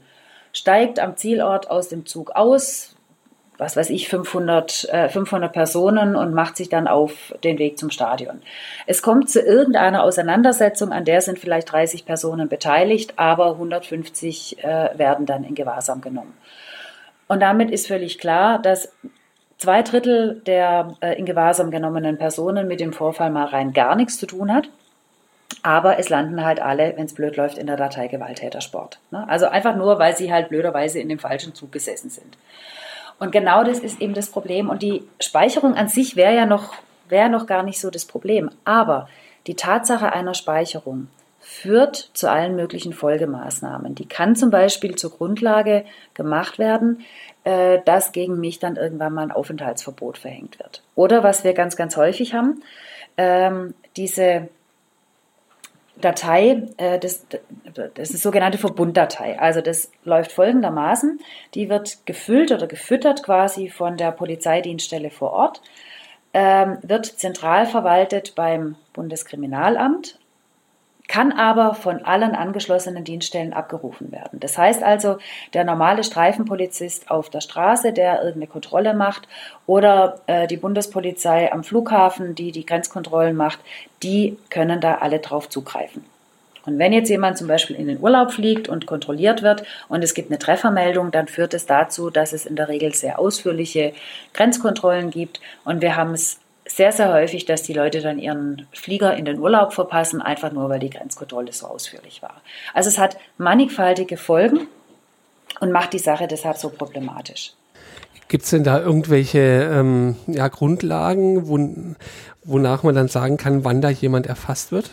steigt 0.53 0.99
am 0.99 1.15
Zielort 1.15 1.69
aus 1.69 1.89
dem 1.89 2.05
Zug 2.05 2.31
aus, 2.31 2.95
was 3.57 3.75
weiß 3.75 3.89
ich, 3.89 4.07
500, 4.07 4.89
äh, 4.89 5.09
500 5.09 5.51
Personen 5.51 6.15
und 6.15 6.33
macht 6.33 6.55
sich 6.55 6.69
dann 6.69 6.87
auf 6.87 7.33
den 7.43 7.59
Weg 7.59 7.77
zum 7.77 7.89
Stadion. 7.89 8.41
Es 8.87 9.01
kommt 9.01 9.29
zu 9.29 9.41
irgendeiner 9.41 10.03
Auseinandersetzung, 10.03 10.91
an 10.91 11.03
der 11.03 11.21
sind 11.21 11.39
vielleicht 11.39 11.71
30 11.71 12.05
Personen 12.05 12.47
beteiligt, 12.47 13.13
aber 13.17 13.51
150 13.51 14.63
äh, 14.63 14.97
werden 14.97 15.25
dann 15.25 15.43
in 15.43 15.55
Gewahrsam 15.55 16.01
genommen. 16.01 16.33
Und 17.27 17.41
damit 17.41 17.69
ist 17.69 17.87
völlig 17.87 18.17
klar, 18.17 18.59
dass 18.59 18.93
zwei 19.59 19.83
Drittel 19.83 20.41
der 20.45 20.95
äh, 21.01 21.19
in 21.19 21.25
Gewahrsam 21.25 21.69
genommenen 21.69 22.17
Personen 22.17 22.67
mit 22.67 22.79
dem 22.79 22.93
Vorfall 22.93 23.29
mal 23.29 23.45
rein 23.45 23.73
gar 23.73 23.95
nichts 23.95 24.17
zu 24.17 24.25
tun 24.25 24.51
hat. 24.51 24.69
Aber 25.61 25.99
es 25.99 26.09
landen 26.09 26.43
halt 26.45 26.61
alle, 26.61 26.93
wenn 26.95 27.05
es 27.05 27.13
blöd 27.13 27.35
läuft, 27.35 27.57
in 27.57 27.67
der 27.67 27.75
Datei 27.75 28.07
Gewalttätersport. 28.07 28.99
Ne? 29.11 29.27
Also 29.27 29.47
einfach 29.47 29.75
nur, 29.75 29.99
weil 29.99 30.15
sie 30.15 30.31
halt 30.31 30.49
blöderweise 30.49 30.99
in 30.99 31.09
dem 31.09 31.19
falschen 31.19 31.53
Zug 31.53 31.71
gesessen 31.71 32.09
sind. 32.09 32.37
Und 33.19 33.31
genau 33.31 33.63
das 33.63 33.79
ist 33.79 33.99
eben 33.99 34.13
das 34.13 34.29
Problem. 34.29 34.69
Und 34.69 34.81
die 34.81 35.03
Speicherung 35.19 35.75
an 35.75 35.89
sich 35.89 36.15
wäre 36.15 36.33
ja 36.33 36.45
noch, 36.45 36.73
wäre 37.09 37.29
noch 37.29 37.45
gar 37.45 37.63
nicht 37.63 37.81
so 37.81 37.89
das 37.89 38.05
Problem. 38.05 38.49
Aber 38.63 39.09
die 39.47 39.55
Tatsache 39.55 40.13
einer 40.13 40.33
Speicherung 40.33 41.07
führt 41.61 42.11
zu 42.13 42.29
allen 42.29 42.55
möglichen 42.55 42.93
Folgemaßnahmen. 42.93 43.93
Die 43.93 44.07
kann 44.07 44.35
zum 44.35 44.49
Beispiel 44.49 44.95
zur 44.95 45.11
Grundlage 45.11 45.83
gemacht 46.13 46.57
werden, 46.57 47.01
äh, 47.43 47.79
dass 47.83 48.13
gegen 48.13 48.39
mich 48.39 48.59
dann 48.59 48.77
irgendwann 48.77 49.13
mal 49.13 49.23
ein 49.23 49.31
Aufenthaltsverbot 49.31 50.17
verhängt 50.17 50.57
wird. 50.59 50.83
Oder 50.95 51.21
was 51.21 51.43
wir 51.43 51.53
ganz, 51.53 51.75
ganz 51.75 51.97
häufig 51.97 52.33
haben, 52.33 52.63
ähm, 53.17 53.73
diese 53.97 54.47
Datei, 55.99 56.63
äh, 56.77 56.97
das, 56.97 57.25
das 57.95 58.11
ist 58.11 58.23
sogenannte 58.23 58.57
Verbunddatei. 58.57 59.37
Also 59.37 59.59
das 59.59 59.91
läuft 60.05 60.31
folgendermaßen. 60.31 61.19
Die 61.55 61.69
wird 61.69 62.05
gefüllt 62.05 62.53
oder 62.53 62.67
gefüttert 62.67 63.21
quasi 63.21 63.67
von 63.67 63.97
der 63.97 64.11
Polizeidienststelle 64.11 65.09
vor 65.09 65.33
Ort, 65.33 65.61
ähm, 66.33 66.77
wird 66.83 67.05
zentral 67.05 67.65
verwaltet 67.65 68.35
beim 68.35 68.75
Bundeskriminalamt 68.93 70.18
kann 71.09 71.31
aber 71.31 71.73
von 71.73 72.05
allen 72.05 72.35
angeschlossenen 72.35 73.03
Dienststellen 73.03 73.51
abgerufen 73.51 74.11
werden. 74.11 74.39
Das 74.39 74.57
heißt 74.57 74.83
also, 74.83 75.17
der 75.53 75.63
normale 75.63 76.03
Streifenpolizist 76.03 77.09
auf 77.09 77.31
der 77.31 77.41
Straße, 77.41 77.91
der 77.91 78.19
irgendeine 78.19 78.47
Kontrolle 78.47 78.93
macht, 78.93 79.27
oder 79.65 80.21
äh, 80.27 80.45
die 80.47 80.57
Bundespolizei 80.57 81.51
am 81.51 81.63
Flughafen, 81.63 82.35
die 82.35 82.51
die 82.51 82.65
Grenzkontrollen 82.65 83.35
macht, 83.35 83.59
die 84.03 84.37
können 84.51 84.79
da 84.79 84.99
alle 84.99 85.17
drauf 85.17 85.49
zugreifen. 85.49 86.05
Und 86.65 86.77
wenn 86.77 86.93
jetzt 86.93 87.09
jemand 87.09 87.39
zum 87.39 87.47
Beispiel 87.47 87.75
in 87.75 87.87
den 87.87 87.99
Urlaub 87.99 88.31
fliegt 88.31 88.69
und 88.69 88.85
kontrolliert 88.85 89.41
wird 89.41 89.63
und 89.87 90.03
es 90.03 90.13
gibt 90.13 90.29
eine 90.29 90.37
Treffermeldung, 90.37 91.09
dann 91.09 91.27
führt 91.27 91.55
es 91.55 91.65
dazu, 91.65 92.11
dass 92.11 92.33
es 92.33 92.45
in 92.45 92.55
der 92.55 92.69
Regel 92.69 92.93
sehr 92.93 93.17
ausführliche 93.17 93.93
Grenzkontrollen 94.33 95.09
gibt. 95.09 95.41
Und 95.65 95.81
wir 95.81 95.95
haben 95.95 96.13
es 96.13 96.39
sehr, 96.69 96.91
sehr 96.91 97.13
häufig, 97.13 97.45
dass 97.45 97.63
die 97.63 97.73
Leute 97.73 98.01
dann 98.01 98.19
ihren 98.19 98.67
Flieger 98.73 99.15
in 99.15 99.25
den 99.25 99.39
Urlaub 99.39 99.73
verpassen, 99.73 100.21
einfach 100.21 100.51
nur, 100.51 100.69
weil 100.69 100.79
die 100.79 100.89
Grenzkontrolle 100.89 101.51
so 101.51 101.67
ausführlich 101.67 102.21
war. 102.21 102.41
Also 102.73 102.89
es 102.89 102.97
hat 102.97 103.17
mannigfaltige 103.37 104.17
Folgen 104.17 104.67
und 105.59 105.71
macht 105.71 105.93
die 105.93 105.99
Sache 105.99 106.27
deshalb 106.27 106.57
so 106.57 106.69
problematisch. 106.69 107.53
Gibt 108.27 108.43
es 108.43 108.51
denn 108.51 108.63
da 108.63 108.79
irgendwelche 108.79 109.39
ähm, 109.73 110.15
ja, 110.27 110.47
Grundlagen, 110.47 111.47
wo, 111.47 111.57
wonach 112.43 112.83
man 112.83 112.93
dann 112.93 113.07
sagen 113.07 113.37
kann, 113.37 113.65
wann 113.65 113.81
da 113.81 113.89
jemand 113.89 114.27
erfasst 114.27 114.71
wird? 114.71 114.91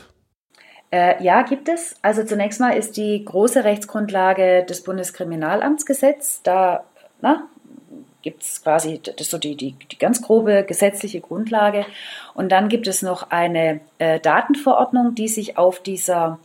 Äh, 0.90 1.22
ja, 1.22 1.42
gibt 1.42 1.68
es. 1.68 1.96
Also 2.00 2.24
zunächst 2.24 2.60
mal 2.60 2.70
ist 2.70 2.96
die 2.96 3.22
große 3.22 3.64
Rechtsgrundlage 3.64 4.64
des 4.64 4.82
Bundeskriminalamtsgesetz. 4.82 6.40
Da 6.42 6.84
na, 7.20 7.48
gibt 8.26 8.42
es 8.42 8.60
quasi, 8.64 9.00
das 9.00 9.30
so 9.30 9.38
die, 9.38 9.54
die, 9.54 9.76
die 9.92 9.98
ganz 9.98 10.20
grobe 10.20 10.64
gesetzliche 10.66 11.20
Grundlage. 11.20 11.86
Und 12.34 12.50
dann 12.50 12.68
gibt 12.68 12.88
es 12.88 13.00
noch 13.00 13.30
eine 13.30 13.78
äh, 13.98 14.18
Datenverordnung, 14.18 15.14
die 15.14 15.28
sich 15.28 15.56
auf 15.56 15.78
dieser 15.78 16.40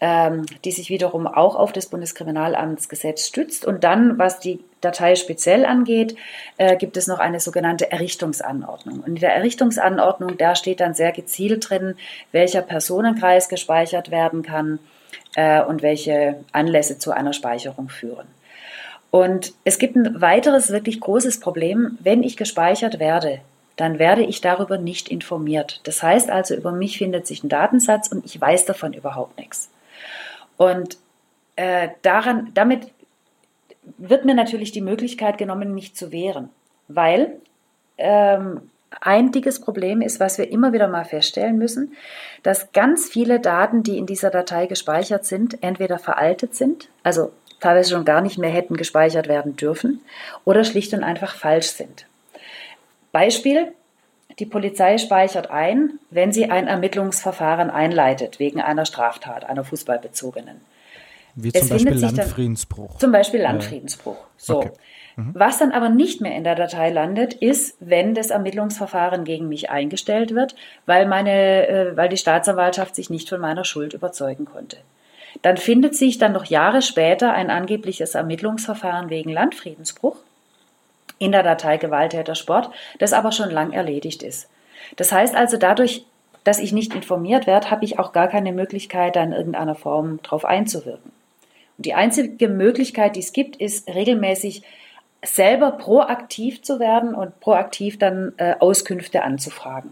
ähm, 0.00 0.44
die 0.66 0.70
sich 0.70 0.90
wiederum 0.90 1.26
auch 1.26 1.56
auf 1.56 1.72
das 1.72 1.86
Bundeskriminalamtsgesetz 1.86 3.26
stützt. 3.26 3.64
Und 3.64 3.84
dann, 3.84 4.18
was 4.18 4.38
die 4.38 4.60
Datei 4.82 5.14
speziell 5.14 5.64
angeht, 5.64 6.14
äh, 6.58 6.76
gibt 6.76 6.98
es 6.98 7.06
noch 7.06 7.20
eine 7.20 7.40
sogenannte 7.40 7.90
Errichtungsanordnung. 7.90 9.00
Und 9.00 9.06
in 9.06 9.14
der 9.14 9.34
Errichtungsanordnung, 9.34 10.36
da 10.36 10.56
steht 10.56 10.80
dann 10.80 10.92
sehr 10.92 11.12
gezielt 11.12 11.70
drin, 11.70 11.94
welcher 12.32 12.60
Personenkreis 12.60 13.48
gespeichert 13.48 14.10
werden 14.10 14.42
kann 14.42 14.78
äh, 15.36 15.62
und 15.62 15.80
welche 15.80 16.44
Anlässe 16.52 16.98
zu 16.98 17.12
einer 17.12 17.32
Speicherung 17.32 17.88
führen. 17.88 18.26
Und 19.14 19.54
es 19.62 19.78
gibt 19.78 19.94
ein 19.94 20.20
weiteres 20.20 20.70
wirklich 20.70 20.98
großes 20.98 21.38
Problem. 21.38 21.96
Wenn 22.00 22.24
ich 22.24 22.36
gespeichert 22.36 22.98
werde, 22.98 23.38
dann 23.76 24.00
werde 24.00 24.24
ich 24.24 24.40
darüber 24.40 24.76
nicht 24.76 25.08
informiert. 25.08 25.80
Das 25.84 26.02
heißt 26.02 26.30
also, 26.30 26.56
über 26.56 26.72
mich 26.72 26.98
findet 26.98 27.24
sich 27.24 27.44
ein 27.44 27.48
Datensatz 27.48 28.08
und 28.08 28.26
ich 28.26 28.40
weiß 28.40 28.64
davon 28.64 28.92
überhaupt 28.92 29.38
nichts. 29.38 29.70
Und 30.56 30.98
äh, 31.54 31.90
daran, 32.02 32.50
damit 32.54 32.90
wird 33.98 34.24
mir 34.24 34.34
natürlich 34.34 34.72
die 34.72 34.80
Möglichkeit 34.80 35.38
genommen, 35.38 35.74
mich 35.74 35.94
zu 35.94 36.10
wehren, 36.10 36.48
weil 36.88 37.36
ähm, 37.98 38.62
ein 39.00 39.30
dickes 39.30 39.60
Problem 39.60 40.00
ist, 40.02 40.18
was 40.18 40.38
wir 40.38 40.50
immer 40.50 40.72
wieder 40.72 40.88
mal 40.88 41.04
feststellen 41.04 41.56
müssen, 41.56 41.92
dass 42.42 42.72
ganz 42.72 43.08
viele 43.08 43.38
Daten, 43.38 43.84
die 43.84 43.96
in 43.96 44.06
dieser 44.06 44.30
Datei 44.30 44.66
gespeichert 44.66 45.24
sind, 45.24 45.62
entweder 45.62 46.00
veraltet 46.00 46.56
sind, 46.56 46.88
also 47.04 47.30
teilweise 47.64 47.90
schon 47.90 48.04
gar 48.04 48.20
nicht 48.20 48.38
mehr 48.38 48.50
hätten 48.50 48.76
gespeichert 48.76 49.28
werden 49.28 49.56
dürfen, 49.56 50.00
oder 50.44 50.64
schlicht 50.64 50.92
und 50.94 51.02
einfach 51.02 51.34
falsch 51.34 51.68
sind. 51.68 52.06
Beispiel, 53.12 53.72
die 54.38 54.46
Polizei 54.46 54.98
speichert 54.98 55.50
ein, 55.50 55.98
wenn 56.10 56.32
sie 56.32 56.50
ein 56.50 56.66
Ermittlungsverfahren 56.66 57.70
einleitet 57.70 58.38
wegen 58.38 58.60
einer 58.60 58.84
Straftat, 58.84 59.44
einer 59.44 59.64
fußballbezogenen. 59.64 60.60
Wie 61.36 61.52
zum 61.52 61.68
Beispiel 61.68 61.94
Landfriedensbruch. 61.94 62.98
Zum 62.98 63.12
Beispiel 63.12 63.40
Landfriedensbruch. 63.40 64.18
So. 64.36 64.58
Okay. 64.58 64.70
Mhm. 65.16 65.30
Was 65.34 65.58
dann 65.58 65.72
aber 65.72 65.88
nicht 65.88 66.20
mehr 66.20 66.36
in 66.36 66.44
der 66.44 66.54
Datei 66.54 66.90
landet, 66.90 67.34
ist, 67.34 67.76
wenn 67.80 68.14
das 68.14 68.30
Ermittlungsverfahren 68.30 69.24
gegen 69.24 69.48
mich 69.48 69.70
eingestellt 69.70 70.34
wird, 70.34 70.54
weil, 70.86 71.06
meine, 71.06 71.68
äh, 71.68 71.96
weil 71.96 72.08
die 72.08 72.16
Staatsanwaltschaft 72.16 72.94
sich 72.94 73.10
nicht 73.10 73.28
von 73.28 73.40
meiner 73.40 73.64
Schuld 73.64 73.94
überzeugen 73.94 74.44
konnte. 74.44 74.78
Dann 75.42 75.56
findet 75.56 75.94
sich 75.94 76.18
dann 76.18 76.32
noch 76.32 76.46
Jahre 76.46 76.82
später 76.82 77.32
ein 77.32 77.50
angebliches 77.50 78.14
Ermittlungsverfahren 78.14 79.10
wegen 79.10 79.30
Landfriedensbruch 79.30 80.16
in 81.18 81.32
der 81.32 81.42
Datei 81.42 81.76
Gewalttäter 81.76 82.34
Sport, 82.34 82.70
das 82.98 83.12
aber 83.12 83.32
schon 83.32 83.50
lang 83.50 83.72
erledigt 83.72 84.22
ist. 84.22 84.48
Das 84.96 85.12
heißt 85.12 85.34
also, 85.34 85.56
dadurch, 85.56 86.04
dass 86.44 86.58
ich 86.58 86.72
nicht 86.72 86.94
informiert 86.94 87.46
werde, 87.46 87.70
habe 87.70 87.84
ich 87.84 87.98
auch 87.98 88.12
gar 88.12 88.28
keine 88.28 88.52
Möglichkeit, 88.52 89.16
da 89.16 89.22
in 89.22 89.32
irgendeiner 89.32 89.74
Form 89.74 90.20
drauf 90.22 90.44
einzuwirken. 90.44 91.12
Und 91.76 91.86
die 91.86 91.94
einzige 91.94 92.48
Möglichkeit, 92.48 93.16
die 93.16 93.20
es 93.20 93.32
gibt, 93.32 93.56
ist 93.56 93.88
regelmäßig 93.88 94.62
selber 95.24 95.72
proaktiv 95.72 96.62
zu 96.62 96.78
werden 96.78 97.14
und 97.14 97.40
proaktiv 97.40 97.98
dann 97.98 98.34
äh, 98.36 98.54
Auskünfte 98.60 99.22
anzufragen. 99.22 99.90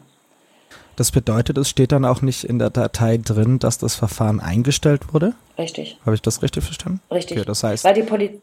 Das 0.97 1.11
bedeutet, 1.11 1.57
es 1.59 1.69
steht 1.69 1.93
dann 1.93 2.05
auch 2.05 2.23
nicht 2.23 2.45
in 2.45 2.59
der 2.59 2.71
Datei 2.71 3.19
drin, 3.19 3.59
dass 3.59 3.79
das 3.79 3.95
Verfahren 3.95 4.41
eingestellt 4.41 5.13
wurde? 5.13 5.35
Richtig. 5.59 5.99
Habe 6.05 6.15
ich 6.15 6.23
das 6.23 6.43
richtig 6.43 6.65
verstanden? 6.65 7.01
Richtig. 7.11 7.39
Okay, 7.39 7.47
das 7.47 7.65
heißt, 7.65 7.85
Weil 7.85 7.95
die 7.95 8.03
Poli 8.03 8.41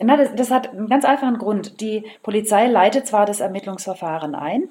na, 0.00 0.16
das, 0.16 0.28
das, 0.36 0.50
hat 0.52 0.70
einen 0.70 0.88
ganz 0.88 1.04
einfachen 1.04 1.38
Grund. 1.38 1.80
Die 1.80 2.04
Polizei 2.22 2.68
leitet 2.68 3.08
zwar 3.08 3.26
das 3.26 3.40
Ermittlungsverfahren 3.40 4.36
ein, 4.36 4.68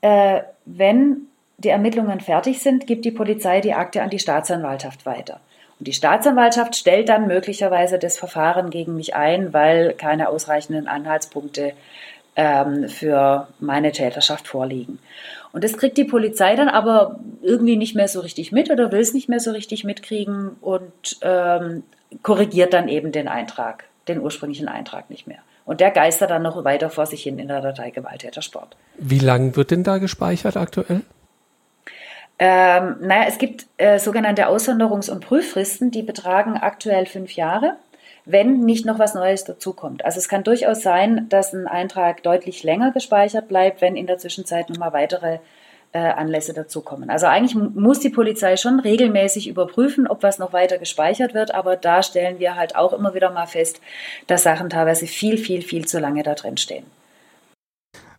äh, 0.00 0.42
wenn 0.64 1.22
die 1.58 1.70
Ermittlungen 1.70 2.20
fertig 2.20 2.60
sind, 2.60 2.86
gibt 2.86 3.04
die 3.04 3.10
Polizei 3.10 3.60
die 3.60 3.74
Akte 3.74 4.02
an 4.02 4.10
die 4.10 4.18
Staatsanwaltschaft 4.18 5.06
weiter. 5.06 5.40
Und 5.78 5.88
die 5.88 5.92
Staatsanwaltschaft 5.92 6.76
stellt 6.76 7.08
dann 7.08 7.26
möglicherweise 7.26 7.98
das 7.98 8.18
Verfahren 8.18 8.70
gegen 8.70 8.96
mich 8.96 9.16
ein, 9.16 9.52
weil 9.52 9.92
keine 9.94 10.28
ausreichenden 10.28 10.86
Anhaltspunkte 10.86 11.72
ähm, 12.36 12.88
für 12.88 13.48
meine 13.58 13.92
Täterschaft 13.92 14.46
vorliegen. 14.46 14.98
Und 15.54 15.62
das 15.62 15.76
kriegt 15.76 15.96
die 15.96 16.04
Polizei 16.04 16.56
dann 16.56 16.68
aber 16.68 17.20
irgendwie 17.40 17.76
nicht 17.76 17.94
mehr 17.94 18.08
so 18.08 18.18
richtig 18.18 18.50
mit 18.50 18.72
oder 18.72 18.90
will 18.90 18.98
es 18.98 19.14
nicht 19.14 19.28
mehr 19.28 19.38
so 19.38 19.52
richtig 19.52 19.84
mitkriegen 19.84 20.56
und 20.60 20.92
ähm, 21.22 21.84
korrigiert 22.24 22.72
dann 22.72 22.88
eben 22.88 23.12
den 23.12 23.28
Eintrag, 23.28 23.84
den 24.08 24.20
ursprünglichen 24.20 24.66
Eintrag 24.66 25.10
nicht 25.10 25.28
mehr. 25.28 25.38
Und 25.64 25.78
der 25.78 25.92
geistert 25.92 26.30
dann 26.30 26.42
noch 26.42 26.64
weiter 26.64 26.90
vor 26.90 27.06
sich 27.06 27.22
hin 27.22 27.38
in 27.38 27.46
der 27.46 27.60
Datei 27.60 27.90
Gewalttätersport. 27.90 28.76
Wie 28.98 29.20
lang 29.20 29.54
wird 29.54 29.70
denn 29.70 29.84
da 29.84 29.98
gespeichert 29.98 30.56
aktuell? 30.56 31.02
Ähm, 32.40 32.96
naja, 33.00 33.26
es 33.28 33.38
gibt 33.38 33.66
äh, 33.76 34.00
sogenannte 34.00 34.48
Aussonderungs- 34.48 35.08
und 35.08 35.24
Prüffristen, 35.24 35.92
die 35.92 36.02
betragen 36.02 36.56
aktuell 36.56 37.06
fünf 37.06 37.30
Jahre, 37.36 37.76
wenn 38.26 38.60
nicht 38.60 38.86
noch 38.86 38.98
was 38.98 39.14
Neues 39.14 39.44
dazukommt. 39.44 40.04
Also 40.04 40.18
es 40.18 40.28
kann 40.28 40.44
durchaus 40.44 40.82
sein, 40.82 41.26
dass 41.28 41.52
ein 41.52 41.66
Eintrag 41.66 42.22
deutlich 42.22 42.62
länger 42.62 42.90
gespeichert 42.92 43.48
bleibt, 43.48 43.80
wenn 43.80 43.96
in 43.96 44.06
der 44.06 44.18
Zwischenzeit 44.18 44.70
nochmal 44.70 44.92
weitere 44.92 45.38
äh, 45.92 45.98
Anlässe 45.98 46.52
dazukommen. 46.54 47.10
Also 47.10 47.26
eigentlich 47.26 47.54
muss 47.54 48.00
die 48.00 48.10
Polizei 48.10 48.56
schon 48.56 48.80
regelmäßig 48.80 49.46
überprüfen, 49.46 50.06
ob 50.06 50.22
was 50.22 50.38
noch 50.38 50.52
weiter 50.52 50.78
gespeichert 50.78 51.34
wird, 51.34 51.54
aber 51.54 51.76
da 51.76 52.02
stellen 52.02 52.38
wir 52.38 52.56
halt 52.56 52.76
auch 52.76 52.92
immer 52.92 53.14
wieder 53.14 53.30
mal 53.30 53.46
fest, 53.46 53.80
dass 54.26 54.42
Sachen 54.42 54.70
teilweise 54.70 55.06
viel, 55.06 55.38
viel, 55.38 55.62
viel 55.62 55.86
zu 55.86 56.00
lange 56.00 56.22
da 56.22 56.34
drin 56.34 56.56
stehen. 56.56 56.84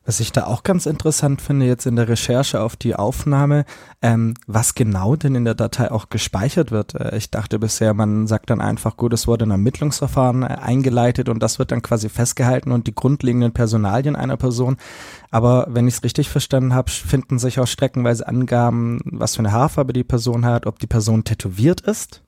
Was 0.06 0.20
ich 0.20 0.32
da 0.32 0.46
auch 0.46 0.62
ganz 0.62 0.86
interessant 0.86 1.42
finde, 1.42 1.66
jetzt 1.66 1.88
in 1.88 1.96
der 1.96 2.08
Recherche 2.08 2.62
auf 2.62 2.76
die 2.76 2.96
Aufnahme, 2.96 3.66
ähm, 4.04 4.36
was 4.46 4.76
genau 4.76 5.16
denn 5.16 5.34
in 5.34 5.46
der 5.46 5.56
Datei 5.56 5.92
auch 5.92 6.10
gespeichert 6.10 6.70
wird. 6.70 6.94
Äh, 6.94 7.18
ich 7.18 7.32
dachte 7.32 7.58
bisher, 7.58 7.96
man 7.96 8.28
sagt 8.28 8.52
dann 8.52 8.62
einfach, 8.62 8.98
gut, 8.98 9.14
es 9.14 9.26
wurde 9.26 9.46
ein 9.46 9.52
Ermittlungsverfahren 9.52 10.44
äh, 10.44 10.58
eingeleitet 10.62 11.28
und 11.28 11.42
das 11.42 11.58
wird 11.58 11.72
dann 11.72 11.82
quasi 11.82 12.10
festgehalten 12.10 12.72
und 12.72 12.86
die 12.86 12.94
grundlegenden 12.94 13.52
Personalien 13.52 14.16
einer 14.16 14.38
Person. 14.38 14.78
Aber 15.32 15.66
wenn 15.72 15.88
ich 15.88 15.96
es 15.96 16.04
richtig 16.04 16.30
verstanden 16.30 16.76
habe, 16.76 16.92
finden 16.92 17.40
sich 17.40 17.60
auch 17.60 17.68
streckenweise 17.68 18.28
Angaben, 18.28 19.00
was 19.06 19.36
für 19.36 19.40
eine 19.40 19.54
Haarfarbe 19.54 19.92
die 19.92 20.04
Person 20.04 20.46
hat, 20.46 20.68
ob 20.68 20.78
die 20.78 20.88
Person 20.88 21.24
tätowiert 21.24 21.82
ist 21.82 22.22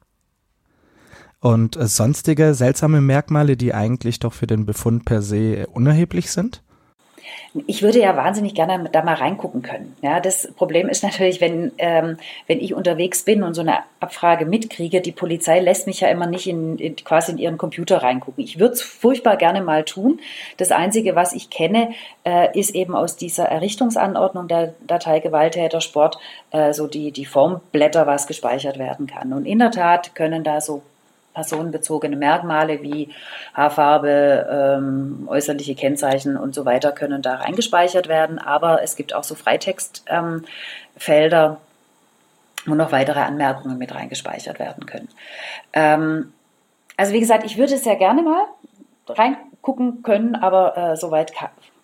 und 1.40 1.76
äh, 1.76 1.88
sonstige 1.88 2.56
seltsame 2.56 3.02
Merkmale, 3.02 3.56
die 3.56 3.76
eigentlich 3.76 4.18
doch 4.18 4.34
für 4.34 4.48
den 4.48 4.66
Befund 4.66 5.06
per 5.06 5.22
se 5.22 5.68
unerheblich 5.68 6.32
sind. 6.32 6.64
Ich 7.66 7.82
würde 7.82 8.00
ja 8.00 8.16
wahnsinnig 8.16 8.54
gerne 8.54 8.90
da 8.92 9.04
mal 9.04 9.16
reingucken 9.16 9.62
können. 9.62 9.96
Ja, 10.02 10.20
das 10.20 10.52
Problem 10.56 10.90
ist 10.90 11.04
natürlich, 11.04 11.42
wenn, 11.42 11.72
ähm, 11.78 12.18
wenn 12.48 12.60
ich 12.60 12.74
unterwegs 12.74 13.24
bin 13.24 13.44
und 13.44 13.54
so 13.54 13.62
eine 13.62 13.80
Abfrage 14.00 14.46
mitkriege, 14.46 15.02
die 15.02 15.12
Polizei 15.12 15.60
lässt 15.60 15.88
mich 15.88 16.02
ja 16.02 16.10
immer 16.10 16.28
nicht 16.28 16.48
in, 16.48 16.78
in 16.78 16.96
quasi 16.98 17.32
in 17.32 17.38
ihren 17.38 17.58
Computer 17.58 18.04
reingucken. 18.04 18.44
Ich 18.44 18.60
würde 18.60 18.74
es 18.74 18.82
furchtbar 18.82 19.38
gerne 19.38 19.62
mal 19.62 19.84
tun. 19.84 20.20
Das 20.58 20.72
Einzige, 20.72 21.16
was 21.16 21.34
ich 21.34 21.50
kenne, 21.50 21.94
äh, 22.24 22.58
ist 22.58 22.76
eben 22.76 22.96
aus 22.96 23.16
dieser 23.16 23.46
Errichtungsanordnung 23.46 24.48
der 24.48 24.74
Datei 24.86 25.20
Gewalttäter 25.20 25.82
Sport 25.82 26.18
äh, 26.52 26.74
so 26.74 26.88
die, 26.88 27.12
die 27.12 27.26
Formblätter, 27.26 28.08
was 28.08 28.28
gespeichert 28.28 28.78
werden 28.78 29.08
kann. 29.08 29.34
Und 29.34 29.46
in 29.46 29.60
der 29.60 29.72
Tat 29.72 30.16
können 30.16 30.44
da 30.44 30.62
so 30.62 30.82
personenbezogene 31.38 32.16
Merkmale 32.16 32.82
wie 32.82 33.10
Haarfarbe, 33.54 34.48
ähm, 34.50 35.28
äußerliche 35.30 35.76
Kennzeichen 35.76 36.36
und 36.36 36.56
so 36.56 36.66
weiter 36.66 36.92
können 36.92 37.22
da 37.22 37.36
reingespeichert 37.36 38.08
werden. 38.08 38.40
Aber 38.40 38.82
es 38.82 38.96
gibt 38.96 39.14
auch 39.14 39.24
so 39.24 39.36
Freitextfelder, 39.36 41.46
ähm, 41.46 41.58
wo 42.66 42.74
noch 42.74 42.92
weitere 42.92 43.20
Anmerkungen 43.20 43.78
mit 43.78 43.94
reingespeichert 43.94 44.58
werden 44.58 44.88
können. 44.88 45.10
Ähm, 45.74 46.34
also 46.98 47.14
wie 47.14 47.20
gesagt, 47.20 47.46
ich 47.46 47.60
würde 47.60 47.78
sehr 47.78 47.98
gerne 47.98 48.24
mal 48.24 48.46
reingucken 49.08 50.02
können, 50.02 50.36
aber 50.36 50.76
äh, 50.76 50.98
soweit 50.98 51.34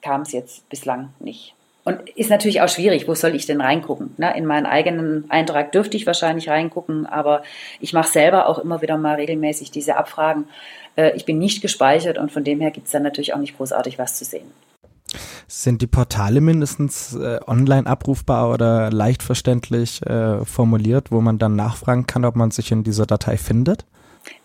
kam 0.01 0.21
es 0.21 0.31
jetzt 0.31 0.67
bislang 0.69 1.13
nicht. 1.19 1.53
Und 1.85 2.09
ist 2.15 2.29
natürlich 2.29 2.61
auch 2.61 2.69
schwierig, 2.69 3.07
wo 3.07 3.15
soll 3.15 3.35
ich 3.35 3.45
denn 3.45 3.59
reingucken? 3.59 4.13
Ne? 4.17 4.35
In 4.37 4.45
meinen 4.45 4.65
eigenen 4.65 5.25
Eintrag 5.29 5.73
dürfte 5.73 5.97
ich 5.97 6.07
wahrscheinlich 6.07 6.47
reingucken, 6.47 7.05
aber 7.05 7.43
ich 7.81 7.91
mache 7.91 8.09
selber 8.09 8.47
auch 8.47 8.59
immer 8.59 8.81
wieder 8.81 8.97
mal 8.97 9.15
regelmäßig 9.15 9.69
diese 9.69 9.97
Abfragen. 9.97 10.45
Äh, 10.95 11.11
ich 11.15 11.25
bin 11.25 11.39
nicht 11.39 11.61
gespeichert 11.61 12.17
und 12.17 12.31
von 12.31 12.45
dem 12.45 12.61
her 12.61 12.71
gibt 12.71 12.85
es 12.85 12.93
dann 12.93 13.03
natürlich 13.03 13.33
auch 13.33 13.39
nicht 13.39 13.57
großartig 13.57 13.99
was 13.99 14.15
zu 14.15 14.23
sehen. 14.23 14.47
Sind 15.47 15.81
die 15.81 15.87
Portale 15.87 16.39
mindestens 16.39 17.15
äh, 17.15 17.39
online 17.45 17.85
abrufbar 17.85 18.49
oder 18.49 18.89
leicht 18.89 19.21
verständlich 19.21 20.01
äh, 20.05 20.43
formuliert, 20.45 21.11
wo 21.11 21.19
man 21.19 21.37
dann 21.37 21.55
nachfragen 21.55 22.07
kann, 22.07 22.23
ob 22.23 22.37
man 22.37 22.51
sich 22.51 22.71
in 22.71 22.83
dieser 22.83 23.05
Datei 23.05 23.37
findet? 23.37 23.85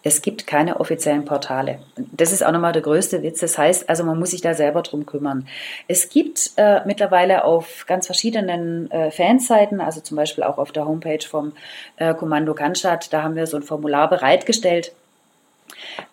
Es 0.03 0.23
gibt 0.23 0.47
keine 0.47 0.81
offiziellen 0.81 1.25
Portale. 1.25 1.81
Das 1.97 2.33
ist 2.33 2.45
auch 2.45 2.53
nochmal 2.53 2.73
der 2.73 2.83
größte 2.83 3.23
Witz. 3.23 3.41
Das 3.41 3.59
heißt, 3.59 3.89
also 3.89 4.05
man 4.05 4.19
muss 4.19 4.31
sich 4.31 4.41
da 4.41 4.55
selber 4.55 4.83
drum 4.83 5.07
kümmern. 5.07 5.47
Es 5.87 6.09
gibt 6.09 6.53
äh, 6.57 6.81
mittlerweile 6.87 7.45
auf 7.45 7.85
ganz 7.87 8.07
verschiedenen 8.07 8.91
äh, 8.91 9.11
Fanseiten, 9.11 9.81
also 9.81 10.01
zum 10.01 10.17
Beispiel 10.17 10.45
auch 10.45 10.59
auf 10.59 10.73
der 10.73 10.87
Homepage 10.87 11.25
vom 11.27 11.53
äh, 11.97 12.15
Kommando 12.15 12.55
Cannstatt, 12.55 13.13
da 13.13 13.23
haben 13.23 13.37
wir 13.37 13.47
so 13.47 13.57
ein 13.57 13.63
Formular 13.63 14.09
bereitgestellt, 14.09 14.93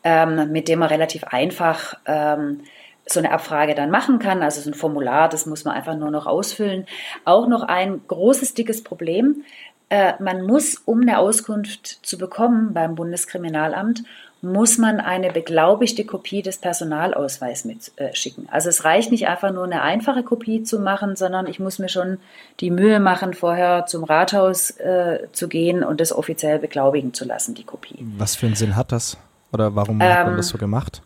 ähm, 0.03 0.51
mit 0.51 0.67
dem 0.67 0.79
man 0.79 0.89
relativ 0.89 1.23
einfach 1.23 1.95
ähm, 2.05 2.61
so 3.07 3.19
eine 3.19 3.31
Abfrage 3.31 3.75
dann 3.75 3.91
machen 3.91 4.19
kann. 4.19 4.41
Also 4.41 4.61
so 4.61 4.69
ein 4.69 4.73
Formular, 4.73 5.29
das 5.29 5.45
muss 5.45 5.63
man 5.63 5.75
einfach 5.75 5.95
nur 5.95 6.11
noch 6.11 6.25
ausfüllen. 6.25 6.87
Auch 7.23 7.47
noch 7.47 7.63
ein 7.63 8.01
großes, 8.07 8.53
dickes 8.53 8.83
Problem. 8.83 9.43
Äh, 9.89 10.13
man 10.19 10.41
muss, 10.41 10.81
um 10.85 11.01
eine 11.01 11.19
Auskunft 11.19 12.05
zu 12.05 12.17
bekommen 12.17 12.73
beim 12.73 12.95
Bundeskriminalamt, 12.95 14.03
muss 14.41 14.77
man 14.77 14.99
eine 14.99 15.31
beglaubigte 15.31 16.05
Kopie 16.05 16.41
des 16.41 16.57
Personalausweises 16.57 17.65
mitschicken. 17.65 18.45
Äh, 18.45 18.51
also 18.51 18.69
es 18.69 18.83
reicht 18.83 19.11
nicht 19.11 19.27
einfach 19.27 19.51
nur 19.51 19.63
eine 19.63 19.81
einfache 19.81 20.23
Kopie 20.23 20.63
zu 20.63 20.79
machen, 20.79 21.15
sondern 21.15 21.47
ich 21.47 21.59
muss 21.59 21.79
mir 21.79 21.89
schon 21.89 22.19
die 22.59 22.69
Mühe 22.69 22.99
machen, 22.99 23.33
vorher 23.33 23.85
zum 23.87 24.03
Rathaus 24.03 24.71
äh, 24.71 25.27
zu 25.31 25.47
gehen 25.47 25.83
und 25.83 25.99
das 25.99 26.13
offiziell 26.13 26.59
beglaubigen 26.59 27.13
zu 27.13 27.25
lassen, 27.25 27.55
die 27.55 27.63
Kopie. 27.63 27.97
Was 28.17 28.35
für 28.35 28.45
einen 28.45 28.55
Sinn 28.55 28.75
hat 28.75 28.91
das? 28.91 29.17
Oder 29.51 29.75
warum 29.75 30.01
ähm, 30.01 30.07
hat 30.07 30.27
man 30.27 30.37
das 30.37 30.49
so 30.49 30.57
gemacht? 30.57 31.01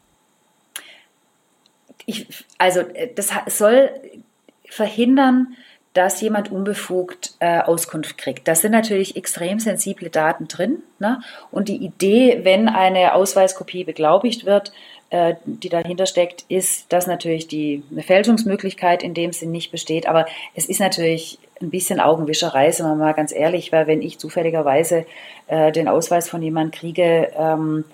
ich, 2.09 2.45
also 2.57 2.81
das 3.15 3.31
soll 3.47 3.91
verhindern, 4.67 5.55
dass 5.93 6.21
jemand 6.21 6.51
unbefugt 6.51 7.33
äh, 7.39 7.59
Auskunft 7.61 8.17
kriegt. 8.17 8.47
Das 8.47 8.61
sind 8.61 8.71
natürlich 8.71 9.15
extrem 9.15 9.59
sensible 9.59 10.09
Daten 10.09 10.47
drin. 10.47 10.83
Ne? 10.99 11.21
Und 11.51 11.67
die 11.67 11.77
Idee, 11.77 12.41
wenn 12.43 12.69
eine 12.69 13.15
Ausweiskopie 13.15 13.83
beglaubigt 13.83 14.45
wird, 14.45 14.71
äh, 15.09 15.35
die 15.45 15.69
dahinter 15.69 16.05
steckt, 16.05 16.45
ist, 16.47 16.93
dass 16.93 17.07
natürlich 17.07 17.47
die 17.47 17.83
eine 17.91 18.03
Fälschungsmöglichkeit 18.03 19.01
in 19.01 19.15
dem 19.15 19.33
Sinn 19.33 19.51
nicht 19.51 19.71
besteht. 19.71 20.07
Aber 20.07 20.27
es 20.53 20.67
ist 20.67 20.79
natürlich 20.79 21.39
ein 21.59 21.71
bisschen 21.71 21.99
Augenwischerei, 21.99 22.71
sind 22.71 22.85
wir 22.85 22.95
mal 22.95 23.13
ganz 23.13 23.31
ehrlich, 23.33 23.71
weil 23.71 23.87
wenn 23.87 24.03
ich 24.03 24.19
zufälligerweise 24.19 25.05
äh, 25.47 25.71
den 25.71 25.87
Ausweis 25.87 26.29
von 26.29 26.41
jemandem 26.41 26.79
kriege, 26.79 27.31
ähm, 27.35 27.85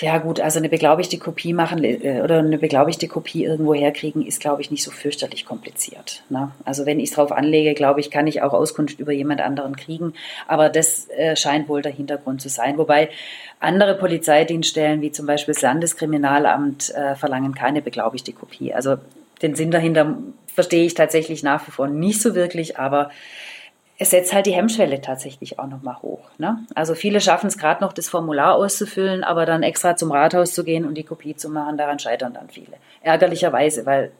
ja 0.00 0.18
gut, 0.18 0.40
also 0.40 0.58
eine 0.58 0.68
beglaubigte 0.68 1.18
Kopie 1.18 1.52
machen 1.52 1.82
äh, 1.84 2.20
oder 2.22 2.38
eine 2.38 2.58
beglaubigte 2.58 3.08
Kopie 3.08 3.44
irgendwo 3.44 3.74
herkriegen, 3.74 4.26
ist, 4.26 4.40
glaube 4.40 4.60
ich, 4.62 4.70
nicht 4.70 4.82
so 4.82 4.90
fürchterlich 4.90 5.44
kompliziert. 5.44 6.22
Ne? 6.28 6.50
Also 6.64 6.86
wenn 6.86 7.00
ich 7.00 7.10
es 7.10 7.16
drauf 7.16 7.32
anlege, 7.32 7.74
glaube 7.74 8.00
ich, 8.00 8.10
kann 8.10 8.26
ich 8.26 8.42
auch 8.42 8.52
Auskunft 8.52 9.00
über 9.00 9.12
jemand 9.12 9.40
anderen 9.40 9.76
kriegen. 9.76 10.14
Aber 10.46 10.68
das 10.68 11.08
äh, 11.10 11.36
scheint 11.36 11.68
wohl 11.68 11.82
der 11.82 11.92
Hintergrund 11.92 12.42
zu 12.42 12.48
sein. 12.48 12.78
Wobei 12.78 13.08
andere 13.60 13.96
Polizeidienststellen, 13.96 15.00
wie 15.00 15.12
zum 15.12 15.26
Beispiel 15.26 15.54
das 15.54 15.62
Landeskriminalamt, 15.62 16.94
äh, 16.94 17.14
verlangen 17.14 17.54
keine 17.54 17.80
beglaubigte 17.80 18.32
Kopie. 18.32 18.74
Also 18.74 18.96
den 19.40 19.54
Sinn 19.54 19.70
dahinter 19.70 20.16
verstehe 20.46 20.84
ich 20.84 20.94
tatsächlich 20.94 21.42
nach 21.42 21.66
wie 21.66 21.70
vor 21.70 21.88
nicht 21.88 22.20
so 22.20 22.34
wirklich, 22.34 22.78
aber 22.78 23.10
es 23.98 24.10
setzt 24.10 24.32
halt 24.32 24.46
die 24.46 24.54
Hemmschwelle 24.54 25.00
tatsächlich 25.00 25.58
auch 25.58 25.66
nochmal 25.66 26.00
hoch. 26.02 26.28
Ne? 26.38 26.58
Also 26.74 26.94
viele 26.94 27.20
schaffen 27.20 27.46
es 27.46 27.58
gerade 27.58 27.82
noch, 27.82 27.92
das 27.92 28.08
Formular 28.08 28.54
auszufüllen, 28.54 29.22
aber 29.22 29.46
dann 29.46 29.62
extra 29.62 29.96
zum 29.96 30.10
Rathaus 30.10 30.52
zu 30.52 30.64
gehen 30.64 30.84
und 30.84 30.94
die 30.94 31.04
Kopie 31.04 31.36
zu 31.36 31.48
machen, 31.48 31.76
daran 31.76 31.98
scheitern 31.98 32.34
dann 32.34 32.48
viele. 32.48 32.76
Ärgerlicherweise, 33.02 33.86
weil 33.86 34.10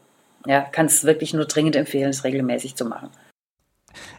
ja, 0.45 0.61
kann 0.61 0.85
es 0.85 1.03
wirklich 1.03 1.33
nur 1.33 1.45
dringend 1.45 1.75
empfehlen, 1.75 2.09
es 2.09 2.23
regelmäßig 2.23 2.75
zu 2.75 2.85
machen. 2.85 3.09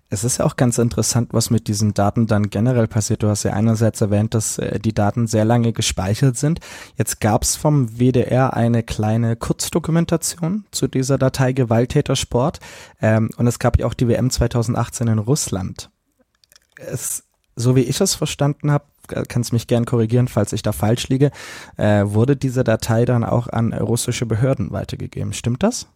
Es 0.08 0.24
ist 0.24 0.38
ja 0.38 0.44
auch 0.44 0.56
ganz 0.56 0.78
interessant, 0.78 1.30
was 1.32 1.50
mit 1.50 1.68
diesen 1.68 1.94
Daten 1.94 2.26
dann 2.26 2.50
generell 2.50 2.86
passiert. 2.86 3.22
Du 3.22 3.28
hast 3.28 3.42
ja 3.42 3.52
einerseits 3.52 4.00
erwähnt, 4.00 4.34
dass 4.34 4.58
äh, 4.58 4.78
die 4.78 4.94
Daten 4.94 5.26
sehr 5.26 5.44
lange 5.44 5.72
gespeichert 5.72 6.36
sind. 6.36 6.60
Jetzt 6.96 7.20
gab 7.20 7.42
es 7.42 7.56
vom 7.56 7.98
WDR 7.98 8.54
eine 8.54 8.82
kleine 8.82 9.36
Kurzdokumentation 9.36 10.64
zu 10.70 10.86
dieser 10.88 11.18
Datei 11.18 11.52
Gewalttätersport 11.52 12.60
ähm, 13.00 13.30
und 13.36 13.46
es 13.46 13.58
gab 13.58 13.78
ja 13.78 13.86
auch 13.86 13.94
die 13.94 14.08
WM 14.08 14.30
2018 14.30 15.08
in 15.08 15.18
Russland. 15.18 15.90
Es, 16.76 17.24
so 17.56 17.76
wie 17.76 17.82
ich 17.82 18.00
es 18.00 18.14
verstanden 18.14 18.70
habe, 18.70 18.84
äh, 19.10 19.24
kannst 19.28 19.52
mich 19.52 19.66
gern 19.66 19.84
korrigieren, 19.84 20.28
falls 20.28 20.52
ich 20.52 20.62
da 20.62 20.72
falsch 20.72 21.08
liege, 21.08 21.30
äh, 21.76 22.04
wurde 22.04 22.36
diese 22.36 22.64
Datei 22.64 23.04
dann 23.04 23.24
auch 23.24 23.48
an 23.48 23.72
russische 23.72 24.26
Behörden 24.26 24.70
weitergegeben. 24.70 25.32
Stimmt 25.32 25.62
das? 25.62 25.88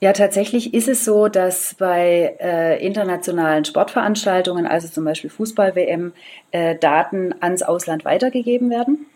Ja, 0.00 0.12
tatsächlich 0.12 0.74
ist 0.74 0.88
es 0.88 1.04
so, 1.04 1.28
dass 1.28 1.74
bei 1.74 2.36
äh, 2.40 2.84
internationalen 2.84 3.64
Sportveranstaltungen, 3.64 4.66
also 4.66 4.88
zum 4.88 5.04
Beispiel 5.04 5.30
Fußball-WM, 5.30 6.12
äh, 6.50 6.76
Daten 6.76 7.34
ans 7.40 7.62
Ausland 7.62 8.04
weitergegeben 8.04 8.70
werden. 8.70 9.06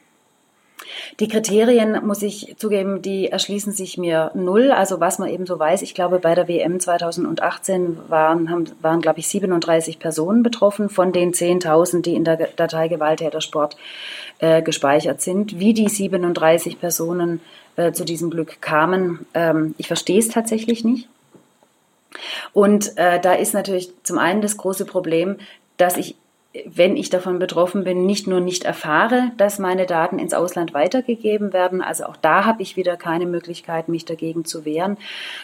Die 1.21 1.29
Kriterien, 1.29 2.07
muss 2.07 2.23
ich 2.23 2.55
zugeben, 2.57 3.03
die 3.03 3.29
erschließen 3.29 3.73
sich 3.73 3.99
mir 3.99 4.31
null. 4.35 4.71
Also 4.71 5.01
was 5.01 5.19
man 5.19 5.29
eben 5.29 5.47
so 5.47 5.59
weiß, 5.59 5.83
ich 5.83 5.95
glaube, 5.95 6.21
bei 6.21 6.35
der 6.35 6.49
WM 6.49 6.81
2018 6.81 7.99
waren, 8.09 8.51
haben, 8.51 8.65
waren 8.81 9.01
glaube 9.01 9.19
ich, 9.19 9.29
37 9.29 9.99
Personen 9.99 10.43
betroffen 10.43 10.89
von 10.89 11.13
den 11.13 11.33
10.000, 11.33 12.03
die 12.03 12.15
in 12.15 12.25
der 12.25 12.37
Datei 12.57 12.89
Gewalttätersport 12.89 13.77
äh, 14.39 14.63
gespeichert 14.63 15.21
sind. 15.21 15.59
Wie 15.59 15.75
die 15.75 15.89
37 15.89 16.81
Personen 16.81 17.41
äh, 17.79 17.93
zu 17.93 18.05
diesem 18.05 18.29
Glück 18.29 18.61
kamen. 18.61 19.25
Ähm, 19.35 19.75
ich 19.79 19.87
verstehe 19.87 20.19
es 20.19 20.29
tatsächlich 20.29 20.85
nicht. 20.85 21.09
Und 22.53 22.97
äh, 22.99 23.21
da 23.21 23.35
ist 23.35 23.55
natürlich 23.55 23.91
zum 24.03 24.19
einen 24.19 24.43
das 24.43 24.57
große 24.57 24.85
Problem, 24.85 25.37
dass 25.77 25.97
ich, 25.97 26.17
wenn 26.67 26.97
ich 26.97 27.09
davon 27.09 27.39
betroffen 27.39 27.85
bin, 27.85 28.05
nicht 28.05 28.27
nur 28.27 28.41
nicht 28.41 28.65
erfahre, 28.65 29.31
dass 29.37 29.61
meine 29.61 29.87
Daten 29.87 30.19
ins 30.19 30.35
Ausland 30.35 30.75
weitergegeben 30.75 31.53
werden, 31.53 31.81
also 31.81 32.07
auch 32.07 32.17
da 32.17 32.45
habe 32.45 32.63
ich 32.63 32.77
wieder 32.77 32.97
keine 32.97 33.27
Möglichkeit, 33.27 33.89
mich 33.89 34.05
dagegen 34.05 34.45
zu 34.45 34.65
wehren, 34.65 34.97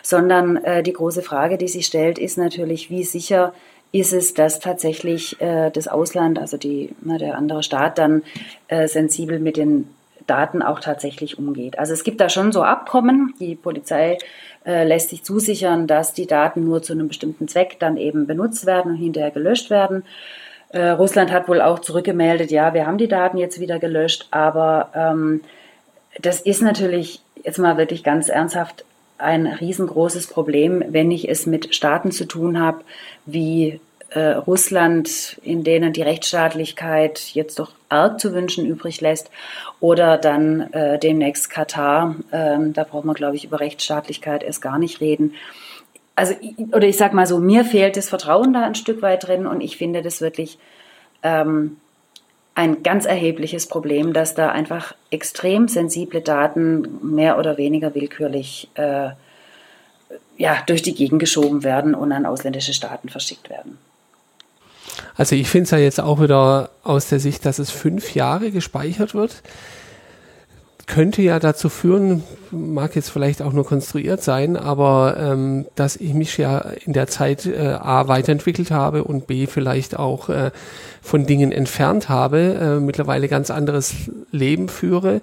sondern 0.02 0.56
äh, 0.56 0.82
die 0.82 0.92
große 0.92 1.22
Frage, 1.22 1.56
die 1.56 1.68
sich 1.68 1.86
stellt, 1.86 2.18
ist 2.18 2.36
natürlich, 2.36 2.90
wie 2.90 3.04
sicher 3.04 3.54
ist 3.92 4.12
es, 4.12 4.34
dass 4.34 4.58
tatsächlich 4.58 5.40
äh, 5.40 5.70
das 5.70 5.86
Ausland, 5.86 6.40
also 6.40 6.56
die, 6.56 6.90
na, 7.02 7.16
der 7.16 7.38
andere 7.38 7.62
Staat, 7.62 7.98
dann 7.98 8.24
äh, 8.66 8.88
sensibel 8.88 9.38
mit 9.38 9.56
den 9.56 9.88
Daten 10.26 10.62
auch 10.62 10.80
tatsächlich 10.80 11.38
umgeht. 11.38 11.78
Also 11.78 11.92
es 11.92 12.04
gibt 12.04 12.20
da 12.20 12.28
schon 12.28 12.52
so 12.52 12.62
Abkommen. 12.62 13.34
Die 13.40 13.54
Polizei 13.54 14.18
äh, 14.64 14.84
lässt 14.84 15.10
sich 15.10 15.22
zusichern, 15.22 15.86
dass 15.86 16.14
die 16.14 16.26
Daten 16.26 16.64
nur 16.64 16.82
zu 16.82 16.92
einem 16.92 17.08
bestimmten 17.08 17.48
Zweck 17.48 17.76
dann 17.78 17.96
eben 17.96 18.26
benutzt 18.26 18.66
werden 18.66 18.92
und 18.92 18.98
hinterher 18.98 19.30
gelöscht 19.30 19.70
werden. 19.70 20.04
Äh, 20.70 20.90
Russland 20.90 21.30
hat 21.30 21.48
wohl 21.48 21.60
auch 21.60 21.78
zurückgemeldet, 21.78 22.50
ja, 22.50 22.74
wir 22.74 22.86
haben 22.86 22.98
die 22.98 23.08
Daten 23.08 23.38
jetzt 23.38 23.60
wieder 23.60 23.78
gelöscht, 23.78 24.26
aber 24.30 24.90
ähm, 24.94 25.40
das 26.20 26.40
ist 26.40 26.62
natürlich 26.62 27.20
jetzt 27.42 27.58
mal 27.58 27.76
wirklich 27.76 28.02
ganz 28.02 28.28
ernsthaft 28.28 28.84
ein 29.18 29.46
riesengroßes 29.46 30.26
Problem, 30.26 30.82
wenn 30.88 31.10
ich 31.10 31.28
es 31.28 31.46
mit 31.46 31.74
Staaten 31.74 32.10
zu 32.10 32.24
tun 32.24 32.58
habe, 32.58 32.80
wie 33.26 33.80
äh, 34.14 34.30
Russland, 34.32 35.38
in 35.42 35.64
denen 35.64 35.92
die 35.92 36.02
Rechtsstaatlichkeit 36.02 37.34
jetzt 37.34 37.58
doch 37.58 37.72
arg 37.88 38.20
zu 38.20 38.32
wünschen 38.32 38.64
übrig 38.64 39.00
lässt, 39.00 39.30
oder 39.80 40.18
dann 40.18 40.72
äh, 40.72 40.98
demnächst 40.98 41.50
Katar. 41.50 42.14
Ähm, 42.32 42.72
da 42.72 42.84
braucht 42.84 43.04
man, 43.04 43.14
glaube 43.14 43.36
ich, 43.36 43.44
über 43.44 43.60
Rechtsstaatlichkeit 43.60 44.42
erst 44.42 44.62
gar 44.62 44.78
nicht 44.78 45.00
reden. 45.00 45.34
Also, 46.14 46.34
oder 46.72 46.86
ich 46.86 46.96
sag 46.96 47.12
mal 47.12 47.26
so, 47.26 47.38
mir 47.38 47.64
fehlt 47.64 47.96
das 47.96 48.08
Vertrauen 48.08 48.52
da 48.52 48.62
ein 48.62 48.76
Stück 48.76 49.02
weit 49.02 49.26
drin 49.26 49.46
und 49.46 49.60
ich 49.60 49.76
finde 49.76 50.00
das 50.00 50.20
wirklich 50.20 50.58
ähm, 51.24 51.78
ein 52.54 52.84
ganz 52.84 53.04
erhebliches 53.04 53.66
Problem, 53.66 54.12
dass 54.12 54.36
da 54.36 54.50
einfach 54.50 54.94
extrem 55.10 55.66
sensible 55.66 56.20
Daten 56.20 57.14
mehr 57.14 57.36
oder 57.36 57.56
weniger 57.56 57.96
willkürlich 57.96 58.68
äh, 58.74 59.10
ja, 60.36 60.62
durch 60.66 60.82
die 60.82 60.94
Gegend 60.94 61.18
geschoben 61.18 61.64
werden 61.64 61.96
und 61.96 62.12
an 62.12 62.26
ausländische 62.26 62.74
Staaten 62.74 63.08
verschickt 63.08 63.50
werden. 63.50 63.78
Also 65.16 65.36
ich 65.36 65.48
finde 65.48 65.64
es 65.64 65.70
ja 65.70 65.78
jetzt 65.78 66.00
auch 66.00 66.20
wieder 66.20 66.70
aus 66.82 67.08
der 67.08 67.20
Sicht, 67.20 67.46
dass 67.46 67.58
es 67.58 67.70
fünf 67.70 68.14
Jahre 68.14 68.50
gespeichert 68.50 69.14
wird. 69.14 69.42
Könnte 70.86 71.22
ja 71.22 71.38
dazu 71.38 71.70
führen, 71.70 72.24
mag 72.50 72.94
jetzt 72.94 73.08
vielleicht 73.08 73.40
auch 73.40 73.54
nur 73.54 73.64
konstruiert 73.64 74.22
sein, 74.22 74.56
aber 74.56 75.16
ähm, 75.18 75.66
dass 75.76 75.96
ich 75.96 76.12
mich 76.12 76.36
ja 76.36 76.58
in 76.58 76.92
der 76.92 77.06
Zeit 77.06 77.46
äh, 77.46 77.78
A 77.80 78.06
weiterentwickelt 78.08 78.70
habe 78.70 79.04
und 79.04 79.26
B 79.26 79.46
vielleicht 79.46 79.98
auch 79.98 80.28
äh, 80.28 80.50
von 81.00 81.24
Dingen 81.24 81.52
entfernt 81.52 82.10
habe, 82.10 82.38
äh, 82.60 82.80
mittlerweile 82.80 83.28
ganz 83.28 83.50
anderes 83.50 83.94
Leben 84.30 84.68
führe, 84.68 85.22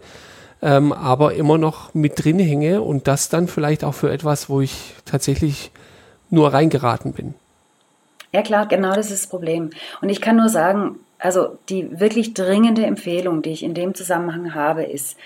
ähm, 0.64 0.94
aber 0.94 1.36
immer 1.36 1.60
noch 1.60 1.94
mit 1.94 2.24
drin 2.24 2.40
hänge 2.40 2.82
und 2.82 3.08
das 3.08 3.30
dann 3.30 3.48
vielleicht 3.48 3.84
auch 3.84 3.94
für 3.94 4.12
etwas, 4.12 4.50
wo 4.50 4.62
ich 4.62 4.96
tatsächlich 5.06 5.72
nur 6.32 6.54
reingeraten 6.54 7.14
bin. 7.14 7.36
Ja 8.34 8.42
klar, 8.42 8.68
genau 8.68 8.94
das 8.94 9.12
ist 9.12 9.24
das 9.24 9.30
Problem. 9.30 9.72
Und 10.02 10.10
ich 10.10 10.22
kann 10.22 10.38
nur 10.38 10.50
sagen, 10.50 11.00
also 11.20 11.58
die 11.70 12.00
wirklich 12.00 12.34
dringende 12.34 12.86
Empfehlung, 12.86 13.42
die 13.42 13.52
ich 13.52 13.64
in 13.64 13.74
dem 13.74 13.94
Zusammenhang 13.94 14.54
habe, 14.54 14.84
ist, 14.84 15.18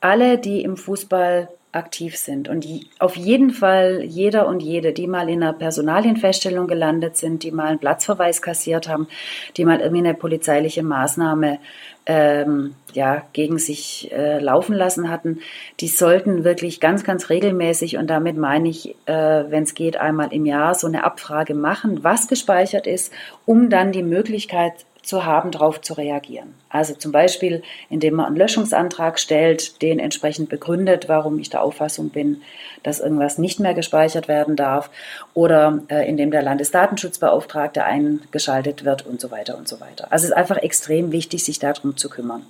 alle, 0.00 0.38
die 0.38 0.62
im 0.62 0.76
Fußball 0.76 1.48
aktiv 1.72 2.16
sind 2.18 2.48
und 2.48 2.66
auf 2.98 3.16
jeden 3.16 3.50
Fall 3.50 4.02
jeder 4.04 4.46
und 4.46 4.62
jede, 4.62 4.92
die 4.92 5.06
mal 5.06 5.28
in 5.28 5.42
einer 5.42 5.54
Personalienfeststellung 5.54 6.66
gelandet 6.66 7.16
sind, 7.16 7.42
die 7.42 7.50
mal 7.50 7.68
einen 7.68 7.78
Platzverweis 7.78 8.42
kassiert 8.42 8.88
haben, 8.88 9.08
die 9.56 9.64
mal 9.64 9.80
irgendwie 9.80 10.06
eine 10.06 10.14
polizeiliche 10.14 10.82
Maßnahme 10.82 11.58
ähm, 12.04 12.74
ja, 12.92 13.22
gegen 13.32 13.58
sich 13.58 14.10
äh, 14.12 14.38
laufen 14.38 14.74
lassen 14.74 15.08
hatten, 15.08 15.40
die 15.80 15.88
sollten 15.88 16.44
wirklich 16.44 16.80
ganz, 16.80 17.04
ganz 17.04 17.30
regelmäßig, 17.30 17.96
und 17.96 18.08
damit 18.08 18.36
meine 18.36 18.68
ich, 18.68 18.96
äh, 19.06 19.44
wenn 19.48 19.62
es 19.62 19.74
geht, 19.74 19.96
einmal 19.96 20.32
im 20.32 20.44
Jahr 20.44 20.74
so 20.74 20.86
eine 20.86 21.04
Abfrage 21.04 21.54
machen, 21.54 22.02
was 22.02 22.28
gespeichert 22.28 22.86
ist, 22.86 23.12
um 23.46 23.70
dann 23.70 23.92
die 23.92 24.02
Möglichkeit 24.02 24.74
zu 25.02 25.24
haben, 25.24 25.50
darauf 25.50 25.80
zu 25.80 25.94
reagieren. 25.94 26.54
Also 26.68 26.94
zum 26.94 27.12
Beispiel, 27.12 27.62
indem 27.90 28.14
man 28.14 28.26
einen 28.26 28.36
Löschungsantrag 28.36 29.18
stellt, 29.18 29.82
den 29.82 29.98
entsprechend 29.98 30.48
begründet, 30.48 31.08
warum 31.08 31.38
ich 31.38 31.50
der 31.50 31.62
Auffassung 31.62 32.10
bin, 32.10 32.42
dass 32.82 33.00
irgendwas 33.00 33.38
nicht 33.38 33.60
mehr 33.60 33.74
gespeichert 33.74 34.28
werden 34.28 34.56
darf, 34.56 34.90
oder 35.34 35.82
äh, 35.88 36.08
indem 36.08 36.30
der 36.30 36.42
Landesdatenschutzbeauftragte 36.42 37.84
eingeschaltet 37.84 38.84
wird 38.84 39.04
und 39.04 39.20
so 39.20 39.30
weiter 39.30 39.56
und 39.56 39.68
so 39.68 39.80
weiter. 39.80 40.06
Also 40.10 40.24
es 40.24 40.30
ist 40.30 40.36
einfach 40.36 40.58
extrem 40.58 41.12
wichtig, 41.12 41.44
sich 41.44 41.58
darum 41.58 41.96
zu 41.96 42.08
kümmern. 42.08 42.46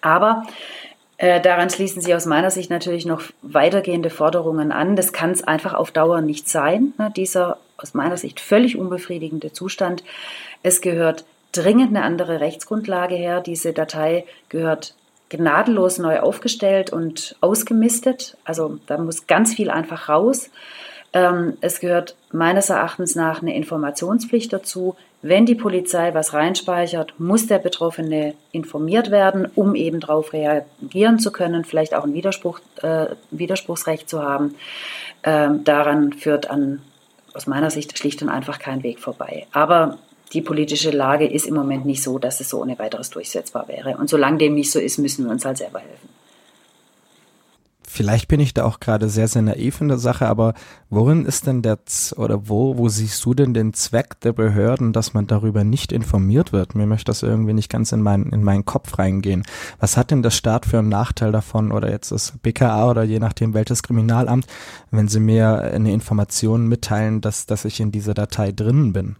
Aber 0.00 0.44
äh, 1.18 1.40
daran 1.40 1.68
schließen 1.68 2.00
sich 2.00 2.14
aus 2.14 2.26
meiner 2.26 2.50
Sicht 2.50 2.70
natürlich 2.70 3.04
noch 3.04 3.22
weitergehende 3.42 4.08
Forderungen 4.08 4.72
an. 4.72 4.96
Das 4.96 5.12
kann 5.12 5.32
es 5.32 5.42
einfach 5.42 5.74
auf 5.74 5.90
Dauer 5.90 6.22
nicht 6.22 6.48
sein, 6.48 6.94
ne, 6.96 7.12
dieser 7.14 7.58
aus 7.76 7.94
meiner 7.94 8.16
Sicht 8.16 8.40
völlig 8.40 8.78
unbefriedigende 8.78 9.52
Zustand. 9.52 10.02
Es 10.62 10.80
gehört 10.80 11.24
dringend 11.52 11.88
eine 11.88 12.04
andere 12.04 12.40
Rechtsgrundlage 12.40 13.14
her. 13.14 13.40
Diese 13.40 13.72
Datei 13.72 14.24
gehört 14.48 14.94
gnadenlos 15.30 15.98
neu 15.98 16.20
aufgestellt 16.20 16.92
und 16.92 17.36
ausgemistet. 17.40 18.36
Also 18.44 18.78
da 18.86 18.98
muss 18.98 19.26
ganz 19.26 19.54
viel 19.54 19.70
einfach 19.70 20.08
raus. 20.08 20.50
Ähm, 21.12 21.56
es 21.60 21.80
gehört 21.80 22.16
meines 22.30 22.70
Erachtens 22.70 23.14
nach 23.14 23.42
eine 23.42 23.54
Informationspflicht 23.54 24.52
dazu. 24.52 24.96
Wenn 25.22 25.44
die 25.44 25.54
Polizei 25.54 26.14
was 26.14 26.32
reinspeichert, 26.32 27.18
muss 27.18 27.46
der 27.46 27.58
Betroffene 27.58 28.34
informiert 28.52 29.10
werden, 29.10 29.48
um 29.54 29.74
eben 29.74 30.00
darauf 30.00 30.32
reagieren 30.32 31.18
zu 31.18 31.30
können, 31.32 31.64
vielleicht 31.64 31.94
auch 31.94 32.04
ein 32.04 32.14
Widerspruch, 32.14 32.60
äh, 32.82 33.06
Widerspruchsrecht 33.30 34.08
zu 34.08 34.22
haben. 34.22 34.54
Ähm, 35.22 35.64
daran 35.64 36.12
führt 36.12 36.48
an, 36.48 36.80
aus 37.34 37.46
meiner 37.46 37.70
Sicht 37.70 37.98
schlicht 37.98 38.22
und 38.22 38.28
einfach 38.28 38.58
kein 38.58 38.82
Weg 38.82 38.98
vorbei. 38.98 39.46
Aber 39.52 39.98
die 40.32 40.42
politische 40.42 40.90
Lage 40.90 41.26
ist 41.26 41.46
im 41.46 41.54
Moment 41.54 41.86
nicht 41.86 42.02
so, 42.02 42.18
dass 42.18 42.40
es 42.40 42.50
so 42.50 42.60
ohne 42.62 42.78
weiteres 42.78 43.10
durchsetzbar 43.10 43.66
wäre. 43.68 43.96
Und 43.96 44.08
solange 44.08 44.38
dem 44.38 44.54
nicht 44.54 44.70
so 44.70 44.78
ist, 44.78 44.98
müssen 44.98 45.24
wir 45.24 45.32
uns 45.32 45.44
halt 45.44 45.58
selber 45.58 45.80
helfen. 45.80 46.08
Vielleicht 47.92 48.28
bin 48.28 48.38
ich 48.38 48.54
da 48.54 48.64
auch 48.66 48.78
gerade 48.78 49.08
sehr, 49.08 49.26
sehr 49.26 49.42
naiv 49.42 49.80
in 49.80 49.88
der 49.88 49.98
Sache, 49.98 50.28
aber 50.28 50.54
worin 50.90 51.26
ist 51.26 51.48
denn 51.48 51.60
der, 51.60 51.84
Z 51.86 52.16
oder 52.16 52.48
wo, 52.48 52.78
wo 52.78 52.88
siehst 52.88 53.24
du 53.24 53.34
denn 53.34 53.52
den 53.52 53.74
Zweck 53.74 54.20
der 54.20 54.32
Behörden, 54.32 54.92
dass 54.92 55.12
man 55.12 55.26
darüber 55.26 55.64
nicht 55.64 55.90
informiert 55.90 56.52
wird? 56.52 56.76
Mir 56.76 56.86
möchte 56.86 57.06
das 57.06 57.24
irgendwie 57.24 57.52
nicht 57.52 57.68
ganz 57.68 57.90
in, 57.90 58.00
mein, 58.00 58.26
in 58.26 58.44
meinen 58.44 58.64
Kopf 58.64 58.96
reingehen. 58.96 59.42
Was 59.80 59.96
hat 59.96 60.12
denn 60.12 60.22
der 60.22 60.30
Staat 60.30 60.66
für 60.66 60.78
einen 60.78 60.88
Nachteil 60.88 61.32
davon 61.32 61.72
oder 61.72 61.90
jetzt 61.90 62.12
das 62.12 62.34
BKA 62.40 62.88
oder 62.88 63.02
je 63.02 63.18
nachdem 63.18 63.54
welches 63.54 63.82
Kriminalamt, 63.82 64.46
wenn 64.92 65.08
sie 65.08 65.18
mir 65.18 65.60
eine 65.60 65.92
Information 65.92 66.68
mitteilen, 66.68 67.20
dass, 67.20 67.46
dass 67.46 67.64
ich 67.64 67.80
in 67.80 67.90
dieser 67.90 68.14
Datei 68.14 68.52
drinnen 68.52 68.92
bin? 68.92 69.16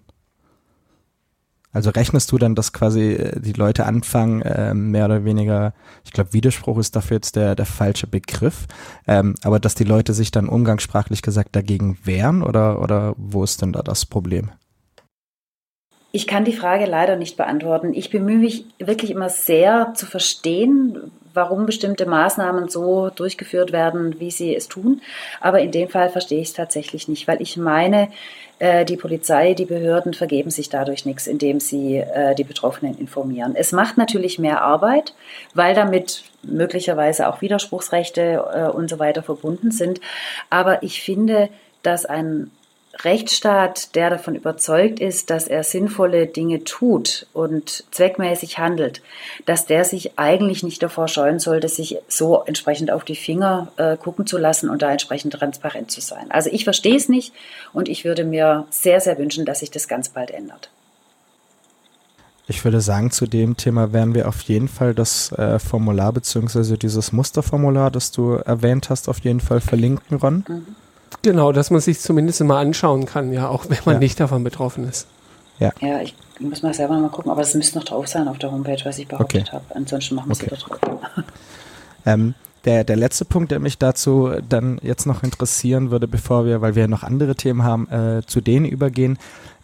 Also 1.73 1.91
rechnest 1.91 2.33
du 2.33 2.39
dann, 2.39 2.55
dass 2.55 2.73
quasi 2.73 3.13
äh, 3.13 3.41
die 3.41 3.53
Leute 3.53 3.87
anfangen, 3.87 4.43
äh, 4.43 4.75
mehr 4.75 5.05
oder 5.05 5.25
weniger, 5.25 5.73
ich 6.05 6.13
glaube, 6.13 6.33
Widerspruch 6.33 6.79
ist 6.79 6.97
dafür 6.97 7.19
jetzt 7.19 7.37
der, 7.37 7.55
der 7.55 7.67
falsche 7.67 8.07
Begriff, 8.07 8.67
ähm, 9.07 9.35
aber 9.45 9.61
dass 9.61 9.75
die 9.75 9.85
Leute 9.85 10.13
sich 10.13 10.31
dann 10.31 10.49
umgangssprachlich 10.49 11.23
gesagt 11.23 11.55
dagegen 11.55 11.99
wehren 12.05 12.43
oder, 12.43 12.83
oder 12.83 13.15
wo 13.17 13.45
ist 13.45 13.63
denn 13.63 13.73
da 13.73 13.83
das 13.83 14.05
Problem? 14.05 14.51
Ich 16.13 16.27
kann 16.27 16.45
die 16.45 16.57
Frage 16.57 16.87
leider 16.87 17.15
nicht 17.15 17.37
beantworten. 17.37 17.95
Ich 17.95 18.11
bemühe 18.11 18.39
mich 18.39 18.65
wirklich 18.81 19.13
immer 19.13 19.29
sehr 19.29 19.93
zu 19.95 20.07
verstehen, 20.07 21.13
warum 21.35 21.67
bestimmte 21.67 22.05
Maßnahmen 22.07 22.69
so 22.69 23.11
durchgeführt 23.11 23.71
werden, 23.71 24.19
wie 24.19 24.33
sie 24.33 24.55
es 24.57 24.67
tun. 24.67 25.01
Aber 25.41 25.61
in 25.61 25.71
dem 25.71 25.89
Fall 25.89 26.11
verstehe 26.11 26.41
ich 26.41 26.49
es 26.49 26.55
tatsächlich 26.55 27.07
nicht, 27.07 27.29
weil 27.29 27.41
ich 27.41 27.57
meine, 27.57 28.09
die 28.85 28.97
Polizei, 28.97 29.55
die 29.55 29.65
Behörden 29.65 30.13
vergeben 30.13 30.51
sich 30.51 30.69
dadurch 30.69 31.07
nichts, 31.07 31.27
indem 31.27 31.61
sie 31.61 31.97
äh, 31.97 32.35
die 32.35 32.45
Betroffenen 32.45 32.99
informieren. 32.99 33.55
Es 33.57 33.73
macht 33.73 33.97
natürlich 33.97 34.39
mehr 34.39 34.61
Arbeit, 34.61 35.15
weil 35.55 35.75
damit 35.75 36.25
möglicherweise 36.43 37.29
auch 37.29 37.41
Widerspruchsrechte 37.41 38.45
äh, 38.55 38.69
und 38.69 38.91
so 38.91 38.99
weiter 38.99 39.23
verbunden 39.23 39.71
sind. 39.71 40.01
Aber 40.51 40.83
ich 40.83 41.03
finde, 41.03 41.49
dass 41.83 42.05
ein 42.05 42.51
Rechtsstaat, 42.99 43.95
der 43.95 44.11
davon 44.11 44.35
überzeugt 44.35 45.01
ist, 45.01 45.31
dass 45.31 45.47
er 45.47 45.63
sinnvolle 45.63 46.27
Dinge 46.27 46.65
tut 46.65 47.27
und 47.33 47.85
zweckmäßig 47.93 48.59
handelt, 48.59 49.01
dass 49.47 49.67
der 49.67 49.85
sich 49.85 50.19
eigentlich 50.19 50.63
nicht 50.63 50.83
davor 50.83 51.07
scheuen 51.07 51.39
sollte, 51.39 51.69
sich 51.69 51.99
so 52.09 52.43
entsprechend 52.43 52.91
auf 52.91 53.05
die 53.05 53.15
Finger 53.15 53.71
äh, 53.77 53.97
gucken 53.97 54.27
zu 54.27 54.39
lassen 54.39 54.69
und 54.69 54.83
da 54.83 54.91
entsprechend 54.91 55.35
transparent 55.35 55.91
zu 55.91 56.01
sein. 56.01 56.31
Also 56.31 56.51
ich 56.53 56.65
verstehe 56.65 56.97
es 56.97 57.09
nicht 57.09 57.33
und 57.73 57.89
ich 57.89 58.05
würde 58.05 58.25
mir 58.25 58.67
sehr, 58.71 59.01
sehr 59.01 59.17
wünschen, 59.19 59.45
dass 59.45 59.61
sich 59.61 59.71
das 59.71 59.87
ganz 59.87 60.09
bald 60.09 60.31
ändert. 60.31 60.71
Ich 62.49 62.65
würde 62.65 62.81
sagen, 62.81 63.13
zu 63.13 63.27
dem 63.27 63.57
Thema 63.57 63.93
werden 63.93 64.13
wir 64.13 64.27
auf 64.27 64.41
jeden 64.43 64.67
Fall 64.67 64.93
das 64.93 65.31
äh, 65.33 65.61
Formular 65.61 66.13
bzw. 66.13 66.77
dieses 66.77 67.13
Musterformular, 67.13 67.93
das 67.93 68.11
du 68.11 68.33
erwähnt 68.33 68.91
hast, 68.91 69.09
auf 69.09 69.21
jeden 69.21 69.39
Fall 69.39 69.61
verlinken, 69.61 70.17
Ron. 70.17 70.45
Mhm. 70.49 70.77
Genau, 71.23 71.53
dass 71.53 71.71
man 71.71 71.81
sich 71.81 72.01
zumindest 72.01 72.43
mal 72.45 72.61
anschauen 72.61 73.07
kann, 73.07 73.33
ja, 73.33 73.49
auch 73.49 73.69
wenn 73.69 73.79
man 73.85 73.97
ja. 73.97 73.99
nicht 74.01 74.21
davon 74.21 74.45
betroffen 74.45 74.89
ist. 74.89 75.07
Ja. 75.59 75.73
ja, 75.81 76.01
ich 76.01 76.15
muss 76.39 76.63
mal 76.63 76.73
selber 76.73 76.99
mal 76.99 77.11
gucken, 77.11 77.31
aber 77.31 77.43
es 77.43 77.55
müsste 77.55 77.79
noch 77.79 77.85
drauf 77.85 78.09
sein 78.09 78.29
auf 78.29 78.39
der 78.39 78.51
Homepage, 78.51 78.81
was 78.85 78.99
ich 78.99 79.07
behauptet 79.07 79.43
okay. 79.43 79.53
habe. 79.53 79.65
Ansonsten 79.75 80.15
machen 80.15 80.29
wir 80.29 80.33
es 80.33 80.41
okay. 80.41 80.81
wieder 80.81 80.89
drauf. 80.89 81.01
ähm, 82.07 82.35
der, 82.65 82.85
der 82.85 82.97
letzte 82.97 83.27
Punkt, 83.27 83.51
der 83.51 83.59
mich 83.59 83.77
dazu 83.77 84.31
dann 84.49 84.79
jetzt 84.83 85.07
noch 85.07 85.23
interessieren 85.23 85.91
würde, 85.91 86.09
bevor 86.09 86.47
wir, 86.47 86.63
weil 86.63 86.75
wir 86.75 86.89
noch 86.89 87.03
andere 87.03 87.35
Themen 87.35 87.63
haben, 87.63 87.89
äh, 87.91 88.23
zu 88.27 88.41
denen 88.41 88.65
übergehen. 88.67 89.19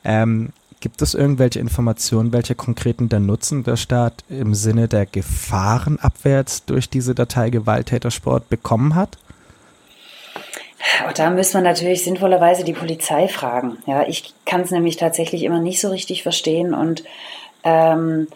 Ähm, 0.05 0.51
gibt 0.81 1.01
es 1.01 1.15
irgendwelche 1.15 1.61
Informationen, 1.61 2.33
welche 2.33 2.55
konkreten 2.55 3.09
der 3.09 3.21
Nutzen 3.21 3.65
der 3.65 3.77
Staat 3.77 4.25
im 4.29 4.55
Sinne 4.55 4.89
der 4.89 5.07
Gefahrenabwehr 5.07 6.45
durch 6.67 6.91
diese 6.91 7.15
Datei 7.15 7.51
Gewalttätersport 7.51 8.49
bekommen 8.49 8.95
hat? 8.95 9.19
Und 11.07 11.19
da 11.19 11.31
müssen 11.31 11.55
wir 11.55 11.63
natürlich 11.63 12.05
sinnvollerweise 12.05 12.65
die 12.65 12.73
Polizei 12.73 13.29
fragen. 13.29 13.79
Ja, 13.87 14.07
ich 14.07 14.35
kann 14.45 14.63
es 14.63 14.71
nämlich 14.71 14.97
tatsächlich 14.97 15.43
immer 15.43 15.61
nicht 15.61 15.81
so 15.81 15.89
richtig 15.89 16.23
verstehen 16.23 16.75
und 16.75 17.05
ähm, 17.65 18.29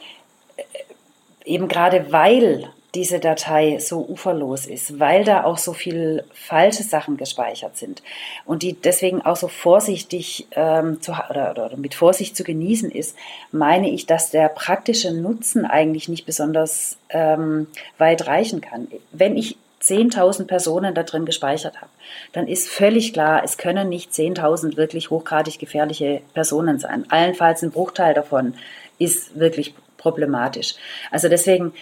eben 1.44 1.68
gerade 1.68 2.12
weil 2.12 2.70
diese 2.94 3.20
Datei 3.20 3.78
so 3.78 4.05
uferlos 4.09 4.66
ist, 4.66 4.98
weil 4.98 5.24
da 5.24 5.44
auch 5.44 5.59
so 5.59 5.72
viel 5.72 6.24
falsche 6.32 6.82
Sachen 6.82 7.16
gespeichert 7.16 7.76
sind 7.76 8.03
und 8.44 8.62
die 8.62 8.72
deswegen 8.72 9.22
auch 9.22 9.36
so 9.36 9.46
vorsichtig 9.46 10.48
ähm, 10.53 11.01
zu, 11.01 11.12
oder, 11.30 11.53
oder 11.53 11.76
mit 11.76 11.94
Vorsicht 11.94 12.36
zu 12.36 12.42
genießen 12.42 12.90
ist, 12.90 13.16
meine 13.53 13.90
ich, 13.90 14.07
dass 14.07 14.30
der 14.30 14.48
praktische 14.48 15.12
Nutzen 15.12 15.64
eigentlich 15.64 16.09
nicht 16.09 16.26
besonders 16.26 16.98
ähm, 17.11 17.68
weit 17.98 18.26
reichen 18.26 18.61
kann. 18.61 18.88
Wenn 19.12 19.36
ich 19.36 19.57
10.000 19.83 20.47
Personen 20.47 20.95
da 20.95 21.03
drin 21.03 21.24
gespeichert 21.24 21.81
habe, 21.81 21.91
dann 22.33 22.47
ist 22.47 22.68
völlig 22.68 23.12
klar, 23.12 23.43
es 23.45 23.57
können 23.57 23.89
nicht 23.89 24.12
10.000 24.12 24.76
wirklich 24.76 25.11
hochgradig 25.11 25.59
gefährliche 25.59 26.20
Personen 26.35 26.78
sein. 26.78 27.07
Allenfalls 27.09 27.62
ein 27.62 27.70
Bruchteil 27.70 28.14
davon 28.14 28.55
ist 28.99 29.39
wirklich 29.39 29.74
problematisch. 29.97 30.74
Also 31.11 31.28
deswegen 31.28 31.72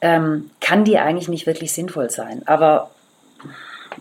ähm, 0.00 0.50
kann 0.60 0.84
die 0.84 0.98
eigentlich 0.98 1.28
nicht 1.28 1.46
wirklich 1.46 1.72
sinnvoll 1.72 2.10
sein. 2.10 2.42
Aber 2.46 2.90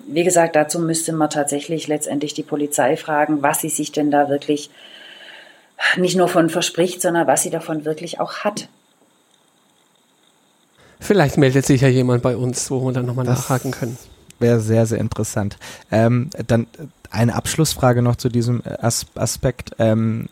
wie 0.07 0.23
gesagt, 0.23 0.55
dazu 0.55 0.79
müsste 0.79 1.13
man 1.13 1.29
tatsächlich 1.29 1.87
letztendlich 1.87 2.33
die 2.33 2.43
Polizei 2.43 2.95
fragen, 2.97 3.41
was 3.41 3.61
sie 3.61 3.69
sich 3.69 3.91
denn 3.91 4.11
da 4.11 4.29
wirklich 4.29 4.69
nicht 5.97 6.15
nur 6.15 6.27
von 6.27 6.49
verspricht, 6.49 7.01
sondern 7.01 7.27
was 7.27 7.43
sie 7.43 7.49
davon 7.49 7.85
wirklich 7.85 8.19
auch 8.19 8.39
hat. 8.39 8.67
Vielleicht 11.01 11.37
meldet 11.37 11.65
sich 11.65 11.81
ja 11.81 11.87
jemand 11.87 12.21
bei 12.21 12.37
uns, 12.37 12.69
wo 12.69 12.79
wir 12.85 12.93
dann 12.93 13.07
nochmal 13.07 13.25
nachhaken 13.25 13.71
können. 13.71 13.97
Wäre 14.39 14.59
sehr, 14.59 14.85
sehr 14.85 14.99
interessant. 14.99 15.57
Ähm, 15.91 16.29
dann 16.47 16.67
eine 17.09 17.35
Abschlussfrage 17.35 18.01
noch 18.01 18.15
zu 18.15 18.29
diesem 18.29 18.61
As 18.79 19.07
Aspekt. 19.15 19.71
Ähm, 19.79 20.29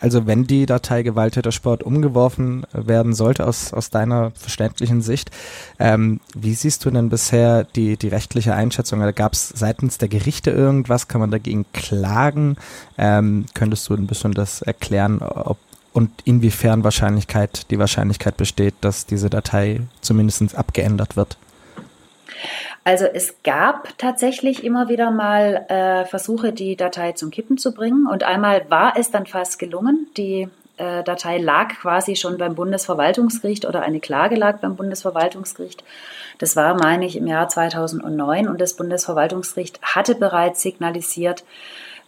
also 0.00 0.26
wenn 0.26 0.46
die 0.46 0.66
Datei 0.66 1.02
Gewalttätersport 1.02 1.82
umgeworfen 1.82 2.64
werden 2.72 3.14
sollte 3.14 3.46
aus, 3.46 3.72
aus 3.72 3.90
deiner 3.90 4.32
verständlichen 4.32 5.02
Sicht, 5.02 5.30
ähm, 5.78 6.20
wie 6.34 6.54
siehst 6.54 6.84
du 6.84 6.90
denn 6.90 7.08
bisher 7.08 7.64
die, 7.64 7.96
die 7.96 8.08
rechtliche 8.08 8.54
Einschätzung? 8.54 9.00
Gab 9.14 9.32
es 9.32 9.48
seitens 9.48 9.98
der 9.98 10.08
Gerichte 10.08 10.50
irgendwas? 10.50 11.08
Kann 11.08 11.20
man 11.20 11.30
dagegen 11.30 11.64
klagen? 11.72 12.56
Ähm, 12.98 13.46
könntest 13.54 13.88
du 13.88 13.94
ein 13.94 14.06
bisschen 14.06 14.32
das 14.32 14.62
erklären, 14.62 15.22
ob 15.22 15.58
und 15.94 16.10
inwiefern 16.24 16.84
Wahrscheinlichkeit, 16.84 17.70
die 17.70 17.78
Wahrscheinlichkeit 17.78 18.36
besteht, 18.36 18.74
dass 18.82 19.06
diese 19.06 19.30
Datei 19.30 19.80
zumindest 20.02 20.54
abgeändert 20.56 21.16
wird? 21.16 21.38
Also 22.82 23.06
es 23.06 23.36
gab 23.44 23.96
tatsächlich 23.96 24.64
immer 24.64 24.88
wieder 24.88 25.10
mal 25.10 25.64
äh, 25.68 26.04
Versuche, 26.04 26.52
die 26.52 26.76
Datei 26.76 27.12
zum 27.12 27.30
Kippen 27.30 27.56
zu 27.56 27.72
bringen. 27.72 28.06
Und 28.06 28.24
einmal 28.24 28.68
war 28.68 28.94
es 28.98 29.10
dann 29.10 29.24
fast 29.24 29.58
gelungen. 29.58 30.08
Die 30.16 30.48
äh, 30.76 31.04
Datei 31.04 31.38
lag 31.38 31.68
quasi 31.68 32.16
schon 32.16 32.36
beim 32.38 32.56
Bundesverwaltungsgericht 32.56 33.64
oder 33.64 33.82
eine 33.82 34.00
Klage 34.00 34.34
lag 34.34 34.58
beim 34.58 34.74
Bundesverwaltungsgericht. 34.74 35.84
Das 36.38 36.56
war, 36.56 36.74
meine 36.74 37.06
ich, 37.06 37.16
im 37.16 37.28
Jahr 37.28 37.48
2009 37.48 38.48
und 38.48 38.60
das 38.60 38.74
Bundesverwaltungsgericht 38.74 39.80
hatte 39.82 40.16
bereits 40.16 40.60
signalisiert, 40.60 41.44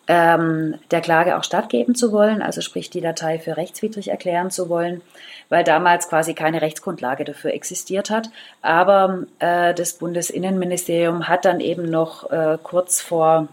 ähm, 0.08 0.74
der 0.90 1.00
Klage 1.00 1.36
auch 1.36 1.44
stattgeben 1.44 1.94
zu 1.94 2.12
wollen, 2.12 2.42
also 2.42 2.60
sprich 2.60 2.90
die 2.90 3.00
Datei 3.00 3.38
für 3.38 3.56
rechtswidrig 3.56 4.08
erklären 4.08 4.50
zu 4.50 4.68
wollen, 4.68 5.02
weil 5.48 5.64
damals 5.64 6.08
quasi 6.08 6.34
keine 6.34 6.62
Rechtsgrundlage 6.62 7.24
dafür 7.24 7.52
existiert 7.52 8.10
hat. 8.10 8.30
Aber 8.62 9.24
äh, 9.38 9.74
das 9.74 9.94
Bundesinnenministerium 9.94 11.28
hat 11.28 11.44
dann 11.44 11.60
eben 11.60 11.90
noch 11.90 12.30
äh, 12.30 12.58
kurz 12.62 13.00
vor 13.00 13.48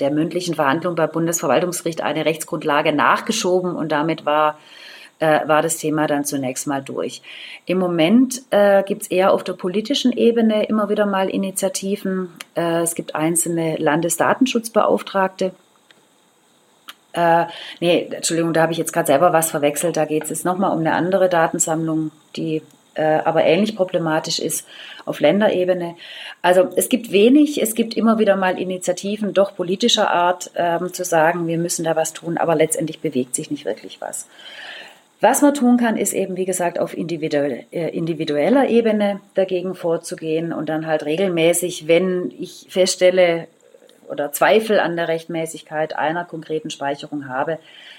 der 0.00 0.10
mündlichen 0.10 0.54
Verhandlung 0.54 0.96
beim 0.96 1.10
Bundesverwaltungsgericht 1.10 2.02
eine 2.02 2.24
Rechtsgrundlage 2.24 2.92
nachgeschoben 2.92 3.76
und 3.76 3.92
damit 3.92 4.26
war 4.26 4.58
äh, 5.18 5.46
war 5.46 5.62
das 5.62 5.76
Thema 5.76 6.06
dann 6.06 6.24
zunächst 6.24 6.66
mal 6.66 6.82
durch. 6.82 7.22
Im 7.66 7.78
Moment 7.78 8.42
äh, 8.50 8.82
gibt 8.82 9.02
es 9.02 9.08
eher 9.08 9.32
auf 9.32 9.44
der 9.44 9.54
politischen 9.54 10.12
Ebene 10.12 10.64
immer 10.66 10.88
wieder 10.88 11.06
mal 11.06 11.28
Initiativen. 11.28 12.30
Äh, 12.54 12.82
es 12.82 12.94
gibt 12.94 13.14
einzelne 13.14 13.76
Landesdatenschutzbeauftragte. 13.76 15.52
Äh, 17.12 17.46
nee, 17.80 18.08
Entschuldigung, 18.10 18.52
da 18.52 18.62
habe 18.62 18.72
ich 18.72 18.78
jetzt 18.78 18.92
gerade 18.92 19.06
selber 19.06 19.32
was 19.32 19.50
verwechselt. 19.50 19.96
Da 19.96 20.04
geht 20.04 20.24
es 20.24 20.30
jetzt 20.30 20.44
nochmal 20.44 20.72
um 20.72 20.80
eine 20.80 20.94
andere 20.94 21.28
Datensammlung, 21.28 22.10
die 22.36 22.62
äh, 22.94 23.20
aber 23.24 23.44
ähnlich 23.44 23.76
problematisch 23.76 24.38
ist 24.38 24.66
auf 25.04 25.20
Länderebene. 25.20 25.96
Also 26.42 26.68
es 26.76 26.88
gibt 26.88 27.10
wenig, 27.12 27.60
es 27.60 27.74
gibt 27.74 27.94
immer 27.94 28.18
wieder 28.18 28.36
mal 28.36 28.58
Initiativen, 28.58 29.34
doch 29.34 29.54
politischer 29.54 30.10
Art, 30.10 30.50
ähm, 30.54 30.92
zu 30.92 31.04
sagen, 31.04 31.46
wir 31.46 31.58
müssen 31.58 31.84
da 31.84 31.96
was 31.96 32.12
tun, 32.12 32.38
aber 32.38 32.54
letztendlich 32.54 33.00
bewegt 33.00 33.34
sich 33.34 33.50
nicht 33.50 33.64
wirklich 33.64 34.00
was. 34.00 34.26
Was 35.24 35.40
man 35.40 35.54
tun 35.54 35.78
kann, 35.78 35.96
ist 35.96 36.12
eben, 36.12 36.36
wie 36.36 36.44
gesagt, 36.44 36.78
auf 36.78 36.92
äh, 36.92 37.96
individueller 37.96 38.68
Ebene 38.68 39.22
dagegen 39.32 39.74
vorzugehen 39.74 40.52
und 40.52 40.68
dann 40.68 40.86
halt 40.86 41.06
regelmäßig, 41.06 41.88
wenn 41.88 42.30
ich 42.38 42.66
feststelle 42.68 43.48
oder 44.10 44.32
Zweifel 44.32 44.78
an 44.78 44.96
der 44.96 45.08
Rechtmäßigkeit 45.08 45.96
einer 45.96 46.26
konkreten 46.26 46.68
Speicherung 46.68 47.26
habe, 47.26 47.58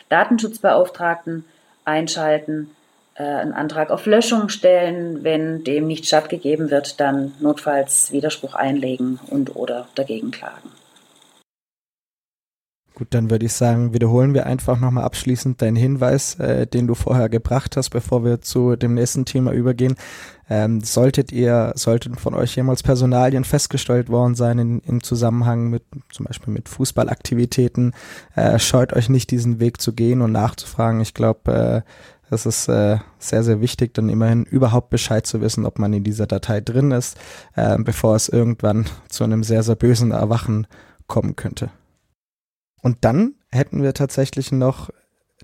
Datenschutzbeauftragten 0.10 1.46
einschalten, 1.84 2.76
äh, 3.16 3.24
einen 3.24 3.54
Antrag 3.54 3.90
auf 3.90 4.06
Löschung 4.06 4.50
stellen, 4.50 5.24
wenn 5.24 5.64
dem 5.64 5.88
nicht 5.88 6.06
stattgegeben 6.06 6.70
wird, 6.70 7.00
dann 7.00 7.34
notfalls 7.40 8.12
Widerspruch 8.12 8.54
einlegen 8.54 9.20
und 9.32 9.56
oder 9.56 9.88
dagegen 9.96 10.30
klagen. 10.30 10.75
Gut, 12.96 13.10
dann 13.10 13.30
würde 13.30 13.46
ich 13.46 13.52
sagen, 13.52 13.94
wiederholen 13.94 14.34
wir 14.34 14.46
einfach 14.46 14.80
nochmal 14.80 15.04
abschließend 15.04 15.62
deinen 15.62 15.76
Hinweis, 15.76 16.36
äh, 16.36 16.66
den 16.66 16.88
du 16.88 16.96
vorher 16.96 17.28
gebracht 17.28 17.76
hast, 17.76 17.90
bevor 17.90 18.24
wir 18.24 18.40
zu 18.40 18.78
dem 18.78 18.94
nächsten 18.94 19.26
Thema 19.26 19.52
übergehen. 19.52 19.96
Ähm, 20.50 20.80
solltet 20.80 21.34
ihr, 21.34 21.74
sollten 21.76 22.16
von 22.16 22.34
euch 22.34 22.56
jemals 22.56 22.84
Personalien 22.84 23.44
festgestellt 23.44 24.08
worden 24.08 24.36
sein 24.36 24.60
in, 24.60 24.80
im 24.80 25.04
Zusammenhang 25.04 25.70
mit 25.70 25.84
zum 26.10 26.26
Beispiel 26.26 26.54
mit 26.54 26.70
Fußballaktivitäten, 26.70 27.94
äh, 28.36 28.60
scheut 28.60 28.94
euch 28.94 29.10
nicht 29.10 29.30
diesen 29.30 29.60
Weg 29.60 29.82
zu 29.82 29.92
gehen 29.92 30.22
und 30.22 30.32
nachzufragen. 30.32 31.02
Ich 31.02 31.14
glaube, 31.14 31.84
äh, 31.84 32.34
es 32.34 32.46
ist 32.46 32.70
äh, 32.70 33.00
sehr, 33.20 33.44
sehr 33.44 33.60
wichtig, 33.60 33.94
dann 33.94 34.08
immerhin 34.08 34.46
überhaupt 34.46 34.90
Bescheid 34.90 35.28
zu 35.28 35.42
wissen, 35.42 35.66
ob 35.66 35.80
man 35.80 35.92
in 35.92 36.06
dieser 36.06 36.28
Datei 36.28 36.62
drin 36.62 36.92
ist, 36.92 37.18
äh, 37.56 37.78
bevor 37.78 38.16
es 38.16 38.30
irgendwann 38.30 38.86
zu 39.10 39.26
einem 39.26 39.44
sehr, 39.44 39.64
sehr 39.64 39.76
bösen 39.76 40.12
Erwachen 40.12 40.66
kommen 41.08 41.36
könnte. 41.36 41.72
Und 42.86 42.98
dann 43.02 43.34
hätten 43.50 43.82
wir 43.82 43.96
tatsächlich 43.96 44.52
noch 44.52 44.92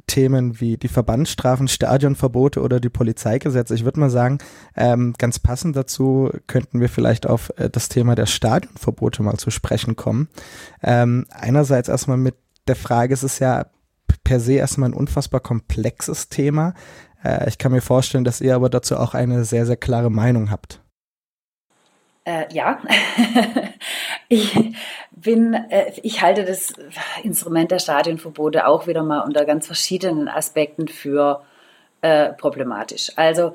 Themen 0.05 0.61
wie 0.61 0.77
die 0.77 0.87
Verbandsstrafen, 0.87 1.67
Stadionverbote 1.67 2.61
oder 2.61 2.79
die 2.79 2.91
Polizeigesetze. 2.91 3.73
Ich 3.73 3.83
würde 3.83 3.99
mal 3.99 4.11
sagen, 4.11 4.37
ähm, 4.75 5.15
ganz 5.17 5.39
passend 5.39 5.75
dazu 5.75 6.29
könnten 6.45 6.79
wir 6.79 6.87
vielleicht 6.87 7.25
auf 7.25 7.51
äh, 7.57 7.67
das 7.67 7.89
Thema 7.89 8.13
der 8.13 8.27
Stadionverbote 8.27 9.23
mal 9.23 9.37
zu 9.37 9.49
sprechen 9.49 9.95
kommen. 9.95 10.29
Ähm, 10.83 11.25
einerseits 11.31 11.89
erstmal 11.89 12.17
mit 12.17 12.35
der 12.67 12.75
Frage, 12.75 13.11
es 13.11 13.23
ist 13.23 13.39
ja 13.39 13.65
per 14.23 14.39
se 14.39 14.53
erstmal 14.53 14.89
ein 14.89 14.93
unfassbar 14.93 15.39
komplexes 15.39 16.29
Thema. 16.29 16.75
Äh, 17.23 17.49
ich 17.49 17.57
kann 17.57 17.71
mir 17.71 17.81
vorstellen, 17.81 18.23
dass 18.23 18.39
ihr 18.39 18.55
aber 18.55 18.69
dazu 18.69 18.97
auch 18.97 19.15
eine 19.15 19.45
sehr, 19.45 19.65
sehr 19.65 19.77
klare 19.77 20.11
Meinung 20.11 20.51
habt. 20.51 20.83
Äh, 22.23 22.53
ja, 22.53 22.79
ich 24.29 24.55
bin, 25.11 25.53
äh, 25.53 25.91
ich 26.03 26.21
halte 26.21 26.45
das 26.45 26.73
Instrument 27.23 27.71
der 27.71 27.79
Stadionverbote 27.79 28.67
auch 28.67 28.87
wieder 28.87 29.03
mal 29.03 29.21
unter 29.21 29.45
ganz 29.45 29.65
verschiedenen 29.65 30.27
Aspekten 30.27 30.87
für 30.87 31.43
äh, 32.01 32.33
problematisch. 32.33 33.11
Also 33.15 33.53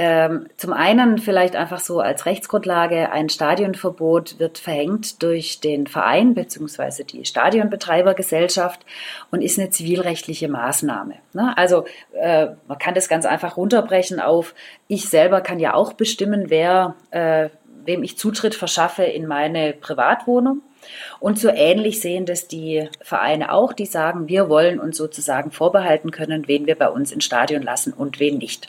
ähm, 0.00 0.46
zum 0.56 0.72
einen 0.72 1.18
vielleicht 1.18 1.56
einfach 1.56 1.80
so 1.80 1.98
als 1.98 2.24
Rechtsgrundlage, 2.24 3.10
ein 3.10 3.28
Stadionverbot 3.28 4.38
wird 4.38 4.58
verhängt 4.58 5.20
durch 5.24 5.58
den 5.58 5.88
Verein 5.88 6.34
bzw. 6.34 7.02
die 7.02 7.24
Stadionbetreibergesellschaft 7.24 8.86
und 9.32 9.42
ist 9.42 9.58
eine 9.58 9.70
zivilrechtliche 9.70 10.48
Maßnahme. 10.48 11.14
Ne? 11.32 11.52
Also 11.58 11.84
äh, 12.12 12.46
man 12.68 12.78
kann 12.78 12.94
das 12.94 13.08
ganz 13.08 13.26
einfach 13.26 13.56
runterbrechen 13.56 14.20
auf, 14.20 14.54
ich 14.86 15.08
selber 15.08 15.40
kann 15.40 15.58
ja 15.58 15.74
auch 15.74 15.94
bestimmen, 15.94 16.44
wer 16.48 16.94
äh, 17.10 17.48
wem 17.88 18.04
ich 18.04 18.18
Zutritt 18.18 18.54
verschaffe 18.54 19.02
in 19.02 19.26
meine 19.26 19.72
Privatwohnung. 19.72 20.60
Und 21.18 21.40
so 21.40 21.48
ähnlich 21.48 22.00
sehen 22.00 22.26
das 22.26 22.46
die 22.46 22.88
Vereine 23.00 23.52
auch, 23.52 23.72
die 23.72 23.86
sagen, 23.86 24.28
wir 24.28 24.48
wollen 24.48 24.78
uns 24.78 24.96
sozusagen 24.96 25.50
vorbehalten 25.50 26.10
können, 26.10 26.46
wen 26.46 26.66
wir 26.66 26.76
bei 26.76 26.88
uns 26.88 27.10
ins 27.10 27.24
Stadion 27.24 27.62
lassen 27.62 27.92
und 27.92 28.20
wen 28.20 28.38
nicht. 28.38 28.68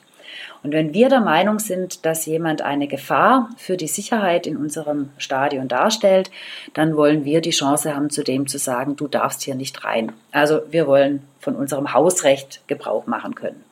Und 0.64 0.74
wenn 0.74 0.94
wir 0.94 1.10
der 1.10 1.22
Meinung 1.22 1.60
sind, 1.60 2.06
dass 2.06 2.26
jemand 2.26 2.62
eine 2.62 2.88
Gefahr 2.88 3.50
für 3.58 3.78
die 3.78 3.88
Sicherheit 3.88 4.48
in 4.48 4.58
unserem 4.58 5.10
Stadion 5.18 5.68
darstellt, 5.68 6.32
dann 6.74 6.98
wollen 6.98 7.24
wir 7.24 7.42
die 7.42 7.52
Chance 7.52 7.96
haben, 7.96 8.10
zu 8.10 8.24
dem 8.24 8.48
zu 8.48 8.58
sagen, 8.58 8.96
du 8.96 9.08
darfst 9.08 9.42
hier 9.44 9.56
nicht 9.56 9.84
rein. 9.84 10.12
Also 10.32 10.62
wir 10.70 10.88
wollen 10.88 11.24
von 11.40 11.56
unserem 11.56 11.94
Hausrecht 11.94 12.62
Gebrauch 12.68 13.06
machen 13.06 13.36
können. 13.36 13.64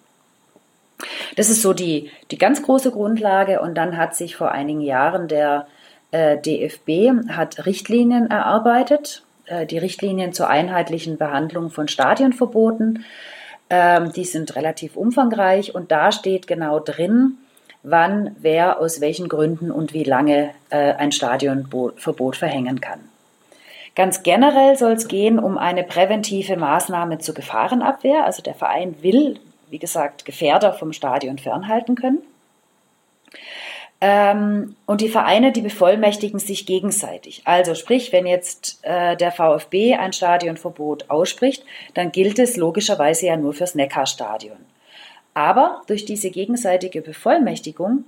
Das 1.35 1.49
ist 1.49 1.61
so 1.61 1.73
die, 1.73 2.11
die 2.31 2.37
ganz 2.37 2.61
große 2.61 2.91
Grundlage. 2.91 3.61
Und 3.61 3.75
dann 3.75 3.97
hat 3.97 4.15
sich 4.15 4.35
vor 4.35 4.51
einigen 4.51 4.81
Jahren 4.81 5.27
der 5.27 5.67
äh, 6.11 6.37
DFB 6.37 7.29
hat 7.29 7.65
Richtlinien 7.65 8.29
erarbeitet, 8.29 9.23
äh, 9.45 9.65
die 9.65 9.77
Richtlinien 9.77 10.33
zur 10.33 10.49
einheitlichen 10.49 11.17
Behandlung 11.17 11.69
von 11.69 11.87
Stadionverboten. 11.87 13.05
Ähm, 13.69 14.13
die 14.13 14.25
sind 14.25 14.55
relativ 14.55 14.95
umfangreich 14.95 15.75
und 15.75 15.91
da 15.91 16.11
steht 16.11 16.47
genau 16.47 16.79
drin, 16.79 17.37
wann 17.83 18.35
wer 18.39 18.79
aus 18.79 19.01
welchen 19.01 19.27
Gründen 19.27 19.71
und 19.71 19.93
wie 19.93 20.03
lange 20.03 20.51
äh, 20.69 20.93
ein 20.93 21.11
Stadionverbot 21.11 22.35
verhängen 22.35 22.79
kann. 22.79 22.99
Ganz 23.95 24.23
generell 24.23 24.77
soll 24.77 24.93
es 24.93 25.07
gehen 25.07 25.39
um 25.39 25.57
eine 25.57 25.83
präventive 25.83 26.55
Maßnahme 26.55 27.17
zur 27.17 27.33
Gefahrenabwehr. 27.33 28.25
Also 28.25 28.43
der 28.43 28.53
Verein 28.53 28.95
will 29.01 29.39
wie 29.70 29.80
gesagt, 29.80 30.26
Gefährder 30.26 30.74
vom 30.74 30.93
Stadion 30.93 31.38
fernhalten 31.38 31.95
können. 31.95 32.20
Ähm, 33.99 34.76
und 34.86 35.01
die 35.01 35.09
Vereine, 35.09 35.51
die 35.51 35.61
bevollmächtigen 35.61 36.39
sich 36.39 36.68
gegenseitig. 36.68 37.41
Also 37.45 37.74
sprich, 37.74 38.13
wenn 38.13 38.28
jetzt 38.28 38.80
äh, 38.84 39.18
der 39.18 39.32
VfB 39.32 39.95
ein 39.95 40.13
Stadionverbot 40.13 41.09
ausspricht, 41.09 41.65
dann 41.95 42.11
gilt 42.11 42.38
es 42.38 42.57
logischerweise 42.57 43.26
ja 43.26 43.38
nur 43.38 43.53
fürs 43.53 43.74
Neckarstadion. 43.74 44.57
Aber 45.34 45.82
durch 45.88 46.05
diese 46.05 46.30
gegenseitige 46.30 47.01
Bevollmächtigung 47.01 48.05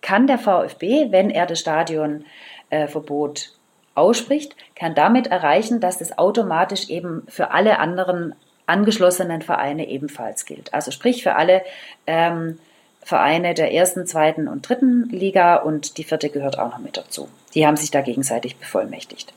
kann 0.00 0.26
der 0.26 0.38
VfB, 0.38 1.10
wenn 1.10 1.30
er 1.30 1.46
das 1.46 1.60
Stadionverbot 1.60 3.38
äh, 3.40 3.48
ausspricht, 3.94 4.56
kann 4.74 4.94
damit 4.94 5.26
erreichen, 5.26 5.80
dass 5.80 6.00
es 6.00 6.16
automatisch 6.16 6.88
eben 6.88 7.24
für 7.28 7.50
alle 7.50 7.78
anderen 7.78 8.34
angeschlossenen 8.66 9.42
Vereine 9.42 9.88
ebenfalls 9.88 10.44
gilt. 10.46 10.72
Also 10.72 10.90
sprich 10.90 11.22
für 11.22 11.34
alle 11.34 11.62
ähm, 12.06 12.58
Vereine 13.02 13.54
der 13.54 13.72
ersten, 13.72 14.06
zweiten 14.06 14.48
und 14.48 14.68
dritten 14.68 15.08
Liga 15.10 15.56
und 15.56 15.98
die 15.98 16.04
vierte 16.04 16.30
gehört 16.30 16.58
auch 16.58 16.70
noch 16.70 16.78
mit 16.78 16.96
dazu. 16.96 17.28
Die 17.54 17.66
haben 17.66 17.76
sich 17.76 17.90
da 17.90 18.00
gegenseitig 18.00 18.56
bevollmächtigt. 18.56 19.32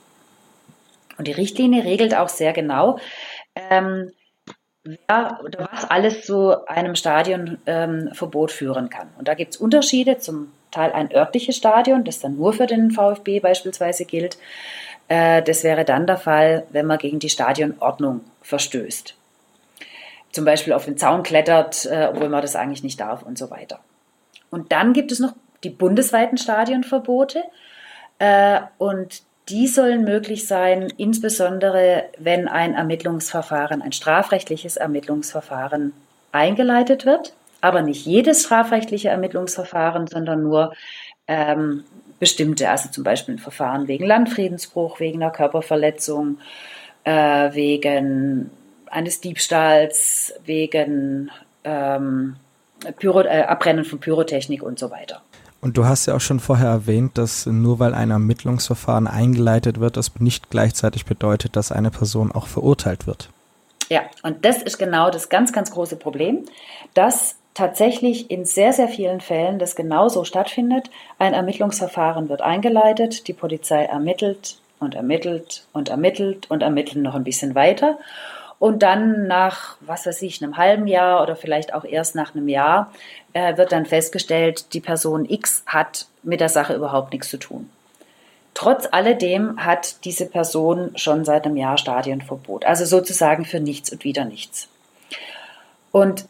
Und 1.18 1.28
die 1.28 1.32
Richtlinie 1.32 1.84
regelt 1.84 2.16
auch 2.16 2.30
sehr 2.30 2.54
genau, 2.54 3.00
ähm, 3.56 4.12
wer 4.84 5.40
oder 5.44 5.70
was 5.72 5.90
alles 5.90 6.26
zu 6.26 6.68
einem 6.68 6.96
Stadionverbot 6.96 8.52
ähm, 8.52 8.56
führen 8.56 8.90
kann. 8.90 9.10
Und 9.18 9.28
da 9.28 9.34
gibt 9.34 9.56
es 9.56 9.58
Unterschiede, 9.60 10.20
zum 10.20 10.52
Teil 10.72 10.92
ein 10.92 11.12
örtliches 11.14 11.56
Stadion, 11.56 12.04
das 12.04 12.20
dann 12.20 12.36
nur 12.36 12.54
für 12.54 12.68
den 12.68 12.92
VfB 12.92 13.40
beispielsweise 13.40 14.06
gilt. 14.06 14.38
Äh, 15.08 15.42
das 15.42 15.64
wäre 15.64 15.86
dann 15.86 16.06
der 16.06 16.18
Fall, 16.18 16.68
wenn 16.70 16.86
man 16.86 17.00
gegen 17.00 17.20
die 17.20 17.30
Stadionordnung 17.30 18.22
verstößt. 18.46 19.16
Zum 20.32 20.46
Beispiel 20.46 20.74
auf 20.74 20.86
den 20.86 20.98
Zaun 20.98 21.24
klettert, 21.24 21.86
äh, 21.86 22.08
obwohl 22.12 22.30
man 22.30 22.42
das 22.42 22.56
eigentlich 22.56 22.84
nicht 22.84 23.00
darf 23.00 23.24
und 23.24 23.38
so 23.38 23.50
weiter. 23.50 23.80
Und 24.52 24.72
dann 24.72 24.94
gibt 24.94 25.12
es 25.12 25.20
noch 25.20 25.34
die 25.64 25.70
bundesweiten 25.70 26.38
Stadionverbote 26.38 27.44
äh, 28.20 28.62
und 28.78 29.24
die 29.50 29.68
sollen 29.68 30.04
möglich 30.04 30.48
sein, 30.48 30.92
insbesondere 30.98 32.06
wenn 32.18 32.48
ein 32.48 32.74
Ermittlungsverfahren, 32.74 33.82
ein 33.82 33.92
strafrechtliches 33.92 34.78
Ermittlungsverfahren 34.78 35.94
eingeleitet 36.32 37.06
wird, 37.06 37.34
aber 37.62 37.82
nicht 37.82 38.06
jedes 38.06 38.44
strafrechtliche 38.44 39.10
Ermittlungsverfahren, 39.10 40.08
sondern 40.08 40.44
nur 40.44 40.74
ähm, 41.28 41.84
bestimmte, 42.20 42.70
also 42.70 42.90
zum 42.90 43.04
Beispiel 43.04 43.36
ein 43.36 43.40
Verfahren 43.40 43.88
wegen 43.88 44.06
Landfriedensbruch, 44.06 45.00
wegen 45.00 45.22
einer 45.22 45.32
Körperverletzung, 45.32 46.40
äh, 47.06 47.54
wegen 47.54 48.50
eines 48.90 49.22
Diebstahls, 49.22 50.34
wegen 50.46 51.32
ähm, 51.64 52.36
Pyro, 53.00 53.22
äh, 53.22 53.44
Abbrennen 53.44 53.86
von 53.86 54.00
Pyrotechnik 54.00 54.62
und 54.62 54.78
so 54.78 54.92
weiter. 54.92 55.22
Und 55.62 55.78
du 55.78 55.86
hast 55.86 56.06
ja 56.06 56.16
auch 56.16 56.22
schon 56.22 56.40
vorher 56.40 56.70
erwähnt, 56.70 57.18
dass 57.18 57.46
nur 57.48 57.80
weil 57.80 57.96
ein 57.96 58.12
Ermittlungsverfahren 58.12 59.08
eingeleitet 59.08 59.80
wird, 59.80 59.98
das 59.98 60.12
nicht 60.20 60.52
gleichzeitig 60.52 61.06
bedeutet, 61.06 61.56
dass 61.56 61.72
eine 61.72 61.90
Person 61.90 62.32
auch 62.32 62.48
verurteilt 62.48 63.08
wird. 63.08 63.30
Ja, 63.90 64.02
und 64.22 64.46
das 64.46 64.62
ist 64.62 64.78
genau 64.78 65.10
das 65.10 65.30
ganz, 65.30 65.54
ganz 65.54 65.72
große 65.72 65.96
Problem, 65.96 66.46
dass 66.94 67.36
tatsächlich 67.54 68.30
in 68.30 68.46
sehr, 68.46 68.74
sehr 68.74 68.88
vielen 68.88 69.22
Fällen 69.22 69.58
das 69.60 69.76
genauso 69.76 70.24
stattfindet. 70.24 70.90
Ein 71.18 71.34
Ermittlungsverfahren 71.34 72.30
wird 72.30 72.42
eingeleitet, 72.42 73.28
die 73.28 73.34
Polizei 73.34 73.86
ermittelt 73.86 74.58
und 74.80 74.96
ermittelt 74.96 75.66
und 75.74 75.90
ermittelt 75.90 76.50
und 76.50 76.64
ermittelt 76.64 77.04
noch 77.04 77.16
ein 77.16 77.24
bisschen 77.24 77.56
weiter. 77.56 77.98
Und 78.58 78.84
dann 78.84 79.28
nach, 79.28 79.78
was 79.82 80.06
weiß 80.06 80.22
ich, 80.22 80.42
einem 80.42 80.58
halben 80.58 80.88
Jahr 80.88 81.22
oder 81.22 81.36
vielleicht 81.36 81.74
auch 81.74 81.84
erst 81.84 82.16
nach 82.16 82.34
einem 82.34 82.48
Jahr 82.48 82.92
äh, 83.34 83.58
wird 83.58 83.72
dann 83.72 83.86
festgestellt, 83.86 84.74
die 84.74 84.80
Person 84.80 85.26
X 85.26 85.64
hat 85.66 86.08
mit 86.24 86.40
der 86.40 86.50
Sache 86.50 86.74
überhaupt 86.74 87.12
nichts 87.12 87.30
zu 87.30 87.38
tun. 87.38 87.70
Trotz 88.54 88.88
alledem 88.90 89.64
hat 89.66 90.06
diese 90.06 90.26
Person 90.26 90.92
schon 90.96 91.26
seit 91.26 91.46
einem 91.46 91.58
Jahr 91.58 91.78
Stadienverbot, 91.78 92.64
also 92.64 92.86
sozusagen 92.86 93.44
für 93.44 93.60
nichts 93.60 93.92
und 93.92 94.06
wieder 94.06 94.24
nichts. 94.24 94.70
Und 95.92 96.26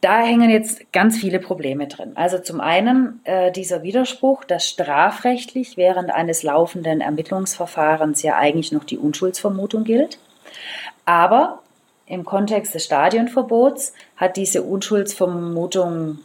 da 0.00 0.22
hängen 0.22 0.50
jetzt 0.50 0.92
ganz 0.92 1.18
viele 1.18 1.38
Probleme 1.38 1.86
drin. 1.86 2.12
Also 2.14 2.38
zum 2.38 2.60
einen 2.60 3.20
äh, 3.24 3.52
dieser 3.52 3.82
Widerspruch, 3.82 4.44
dass 4.44 4.68
strafrechtlich 4.68 5.76
während 5.76 6.10
eines 6.10 6.42
laufenden 6.42 7.00
Ermittlungsverfahrens 7.00 8.22
ja 8.22 8.36
eigentlich 8.36 8.72
noch 8.72 8.84
die 8.84 8.98
Unschuldsvermutung 8.98 9.84
gilt. 9.84 10.18
Aber 11.04 11.60
im 12.06 12.24
Kontext 12.24 12.74
des 12.74 12.84
Stadionverbots 12.84 13.92
hat 14.16 14.36
diese 14.36 14.62
Unschuldsvermutung 14.62 16.18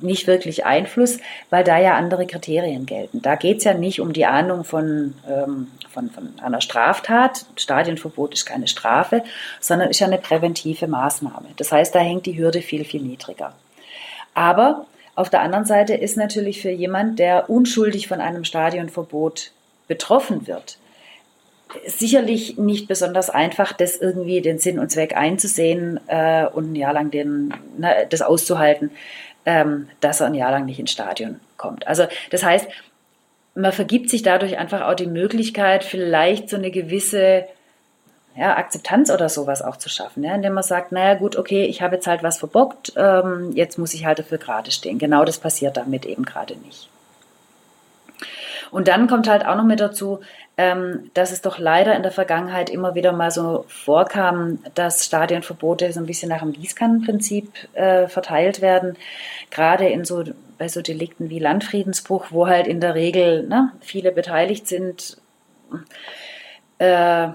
nicht 0.00 0.26
wirklich 0.26 0.64
Einfluss, 0.64 1.18
weil 1.50 1.64
da 1.64 1.78
ja 1.78 1.94
andere 1.94 2.26
Kriterien 2.26 2.86
gelten. 2.86 3.22
Da 3.22 3.36
geht 3.36 3.58
es 3.58 3.64
ja 3.64 3.74
nicht 3.74 4.00
um 4.00 4.12
die 4.12 4.26
Ahnung 4.26 4.64
von, 4.64 5.14
ähm, 5.28 5.68
von, 5.90 6.10
von 6.10 6.34
einer 6.42 6.60
Straftat. 6.60 7.46
Stadienverbot 7.56 8.34
ist 8.34 8.44
keine 8.44 8.66
Strafe, 8.66 9.22
sondern 9.60 9.90
ist 9.90 10.00
ja 10.00 10.06
eine 10.06 10.18
präventive 10.18 10.86
Maßnahme. 10.86 11.48
Das 11.56 11.72
heißt, 11.72 11.94
da 11.94 12.00
hängt 12.00 12.26
die 12.26 12.38
Hürde 12.38 12.62
viel, 12.62 12.84
viel 12.84 13.02
niedriger. 13.02 13.54
Aber 14.34 14.86
auf 15.14 15.30
der 15.30 15.42
anderen 15.42 15.64
Seite 15.64 15.94
ist 15.94 16.16
natürlich 16.16 16.60
für 16.60 16.70
jemand, 16.70 17.18
der 17.18 17.48
unschuldig 17.48 18.08
von 18.08 18.20
einem 18.20 18.44
Stadionverbot 18.44 19.52
betroffen 19.86 20.46
wird, 20.46 20.78
sicherlich 21.86 22.56
nicht 22.56 22.88
besonders 22.88 23.30
einfach, 23.30 23.72
das 23.72 23.96
irgendwie 23.96 24.40
den 24.40 24.58
Sinn 24.58 24.78
und 24.78 24.90
Zweck 24.90 25.16
einzusehen 25.16 26.00
äh, 26.06 26.46
und 26.46 26.72
ein 26.72 26.76
Jahr 26.76 26.92
lang 26.92 27.10
den, 27.10 27.54
ne, 27.78 28.06
das 28.10 28.22
auszuhalten 28.22 28.90
ähm, 29.46 29.88
dass 30.00 30.20
er 30.20 30.26
ein 30.26 30.34
Jahr 30.34 30.50
lang 30.50 30.64
nicht 30.64 30.80
ins 30.80 30.92
Stadion 30.92 31.40
kommt. 31.56 31.86
Also 31.86 32.06
das 32.30 32.42
heißt, 32.42 32.66
man 33.54 33.72
vergibt 33.72 34.10
sich 34.10 34.22
dadurch 34.22 34.58
einfach 34.58 34.82
auch 34.82 34.94
die 34.94 35.06
Möglichkeit, 35.06 35.84
vielleicht 35.84 36.48
so 36.48 36.56
eine 36.56 36.70
gewisse 36.70 37.46
ja, 38.36 38.56
Akzeptanz 38.56 39.10
oder 39.10 39.28
sowas 39.28 39.62
auch 39.62 39.76
zu 39.76 39.88
schaffen, 39.88 40.24
ja, 40.24 40.34
indem 40.34 40.54
man 40.54 40.64
sagt, 40.64 40.90
naja 40.90 41.14
gut, 41.14 41.36
okay, 41.36 41.64
ich 41.66 41.82
habe 41.82 41.96
jetzt 41.96 42.06
halt 42.06 42.22
was 42.22 42.38
verbockt, 42.38 42.92
ähm, 42.96 43.52
jetzt 43.54 43.78
muss 43.78 43.94
ich 43.94 44.04
halt 44.04 44.18
dafür 44.18 44.38
gerade 44.38 44.72
stehen. 44.72 44.98
Genau 44.98 45.24
das 45.24 45.38
passiert 45.38 45.76
damit 45.76 46.04
eben 46.04 46.24
gerade 46.24 46.56
nicht. 46.56 46.88
Und 48.74 48.88
dann 48.88 49.06
kommt 49.06 49.28
halt 49.28 49.46
auch 49.46 49.54
noch 49.54 49.62
mit 49.62 49.78
dazu, 49.78 50.18
ähm, 50.56 51.08
dass 51.14 51.30
es 51.30 51.42
doch 51.42 51.60
leider 51.60 51.94
in 51.94 52.02
der 52.02 52.10
Vergangenheit 52.10 52.68
immer 52.68 52.96
wieder 52.96 53.12
mal 53.12 53.30
so 53.30 53.64
vorkam, 53.68 54.58
dass 54.74 55.04
Stadionverbote 55.04 55.92
so 55.92 56.00
ein 56.00 56.06
bisschen 56.06 56.28
nach 56.28 56.40
dem 56.40 56.52
Gießkannenprinzip 56.52 57.52
äh, 57.74 58.08
verteilt 58.08 58.62
werden. 58.62 58.96
Gerade 59.52 59.86
in 59.86 60.04
so, 60.04 60.24
bei 60.58 60.66
so 60.66 60.82
Delikten 60.82 61.30
wie 61.30 61.38
Landfriedensbruch, 61.38 62.26
wo 62.30 62.48
halt 62.48 62.66
in 62.66 62.80
der 62.80 62.96
Regel 62.96 63.46
ne, 63.46 63.70
viele 63.80 64.10
beteiligt 64.10 64.66
sind. 64.66 65.18
Äh, 66.78 67.28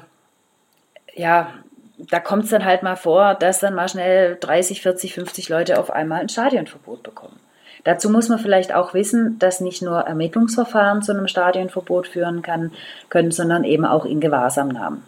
ja, 1.15 1.53
da 1.99 2.19
kommt 2.19 2.43
es 2.43 2.49
dann 2.49 2.65
halt 2.65 2.83
mal 2.83 2.97
vor, 2.97 3.33
dass 3.35 3.61
dann 3.61 3.75
mal 3.75 3.87
schnell 3.87 4.35
30, 4.37 4.81
40, 4.81 5.13
50 5.13 5.47
Leute 5.47 5.79
auf 5.79 5.89
einmal 5.89 6.19
ein 6.19 6.27
Stadionverbot 6.27 7.01
bekommen. 7.01 7.39
Dazu 7.83 8.09
muss 8.09 8.29
man 8.29 8.39
vielleicht 8.39 8.73
auch 8.73 8.93
wissen, 8.93 9.39
dass 9.39 9.61
nicht 9.61 9.81
nur 9.81 10.01
Ermittlungsverfahren 10.01 11.01
zu 11.01 11.11
einem 11.11 11.27
Stadionverbot 11.27 12.07
führen 12.07 12.41
kann, 12.41 12.71
können, 13.09 13.31
sondern 13.31 13.63
eben 13.63 13.85
auch 13.85 14.05
in 14.05 14.19
Gewahrsamnahmen 14.19 15.03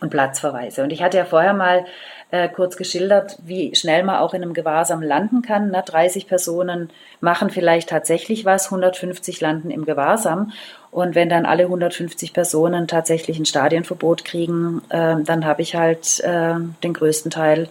und 0.00 0.10
Platzverweise. 0.10 0.82
Und 0.82 0.90
ich 0.90 1.02
hatte 1.02 1.16
ja 1.16 1.24
vorher 1.24 1.54
mal 1.54 1.84
äh, 2.30 2.48
kurz 2.48 2.76
geschildert, 2.76 3.38
wie 3.44 3.74
schnell 3.74 4.04
man 4.04 4.16
auch 4.16 4.34
in 4.34 4.42
einem 4.42 4.52
Gewahrsam 4.52 5.02
landen 5.02 5.42
kann. 5.42 5.70
Ne? 5.70 5.82
30 5.84 6.28
Personen 6.28 6.90
machen 7.20 7.50
vielleicht 7.50 7.88
tatsächlich 7.88 8.44
was, 8.44 8.66
150 8.66 9.40
landen 9.40 9.70
im 9.70 9.84
Gewahrsam. 9.84 10.52
Und 10.90 11.14
wenn 11.14 11.28
dann 11.28 11.46
alle 11.46 11.64
150 11.64 12.32
Personen 12.32 12.86
tatsächlich 12.86 13.38
ein 13.38 13.46
Stadionverbot 13.46 14.24
kriegen, 14.24 14.82
äh, 14.90 15.16
dann 15.24 15.44
habe 15.46 15.62
ich 15.62 15.74
halt 15.74 16.20
äh, 16.20 16.54
den 16.82 16.92
größten 16.92 17.30
Teil 17.30 17.68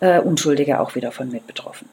äh, 0.00 0.20
Unschuldige 0.20 0.80
auch 0.80 0.94
wieder 0.94 1.12
von 1.12 1.30
mit 1.30 1.46
betroffen. 1.46 1.88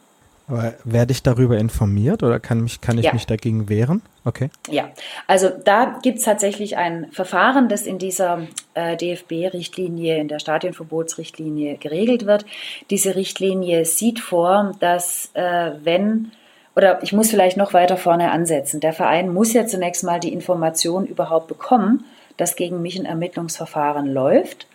Aber 0.50 0.74
werde 0.84 1.12
ich 1.12 1.22
darüber 1.22 1.58
informiert 1.58 2.24
oder 2.24 2.40
kann, 2.40 2.62
mich, 2.62 2.82
kann 2.82 2.98
ich 2.98 3.06
ja. 3.06 3.14
mich 3.14 3.28
dagegen 3.28 3.70
wehren? 3.70 4.02
Okay. 4.26 4.50
Ja, 4.68 4.90
also 5.28 5.50
da 5.50 6.00
gibt 6.02 6.18
es 6.18 6.26
tatsächlich 6.26 6.76
ein 6.76 7.08
Verfahren, 7.12 7.70
das 7.70 7.84
in 7.84 8.00
dieser 8.00 8.48
äh, 8.74 8.98
DFB-Richtlinie, 8.98 10.18
in 10.20 10.28
der 10.28 10.40
Stadionverbotsrichtlinie 10.40 11.78
geregelt 11.78 12.26
wird. 12.26 12.46
Diese 12.90 13.16
Richtlinie 13.16 13.86
sieht 13.86 14.20
vor, 14.20 14.76
dass 14.80 15.30
äh, 15.36 15.72
wenn 15.84 16.32
oder 16.76 17.04
ich 17.04 17.14
muss 17.14 17.30
vielleicht 17.30 17.58
noch 17.58 17.74
weiter 17.74 17.98
vorne 17.98 18.32
ansetzen. 18.32 18.80
Der 18.80 18.94
Verein 18.94 19.34
muss 19.34 19.54
ja 19.54 19.66
zunächst 19.68 20.04
mal 20.04 20.20
die 20.20 20.32
Information 20.32 21.06
überhaupt 21.06 21.48
bekommen, 21.48 22.06
dass 22.38 22.56
gegen 22.56 22.82
mich 22.82 22.98
ein 22.98 23.06
Ermittlungsverfahren 23.06 24.08
läuft 24.12 24.66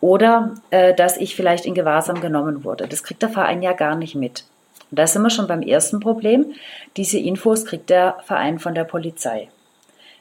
oder 0.00 0.56
äh, 0.70 0.92
dass 0.92 1.16
ich 1.16 1.36
vielleicht 1.36 1.64
in 1.64 1.74
Gewahrsam 1.74 2.20
genommen 2.20 2.64
wurde. 2.64 2.88
Das 2.88 3.04
kriegt 3.04 3.22
der 3.22 3.28
Verein 3.28 3.62
ja 3.62 3.72
gar 3.72 3.94
nicht 3.94 4.14
mit. 4.14 4.44
Und 4.92 4.98
da 4.98 5.06
sind 5.06 5.22
wir 5.22 5.30
schon 5.30 5.46
beim 5.46 5.62
ersten 5.62 6.00
Problem. 6.00 6.52
Diese 6.98 7.18
Infos 7.18 7.64
kriegt 7.64 7.88
der 7.88 8.18
Verein 8.26 8.58
von 8.58 8.74
der 8.74 8.84
Polizei. 8.84 9.48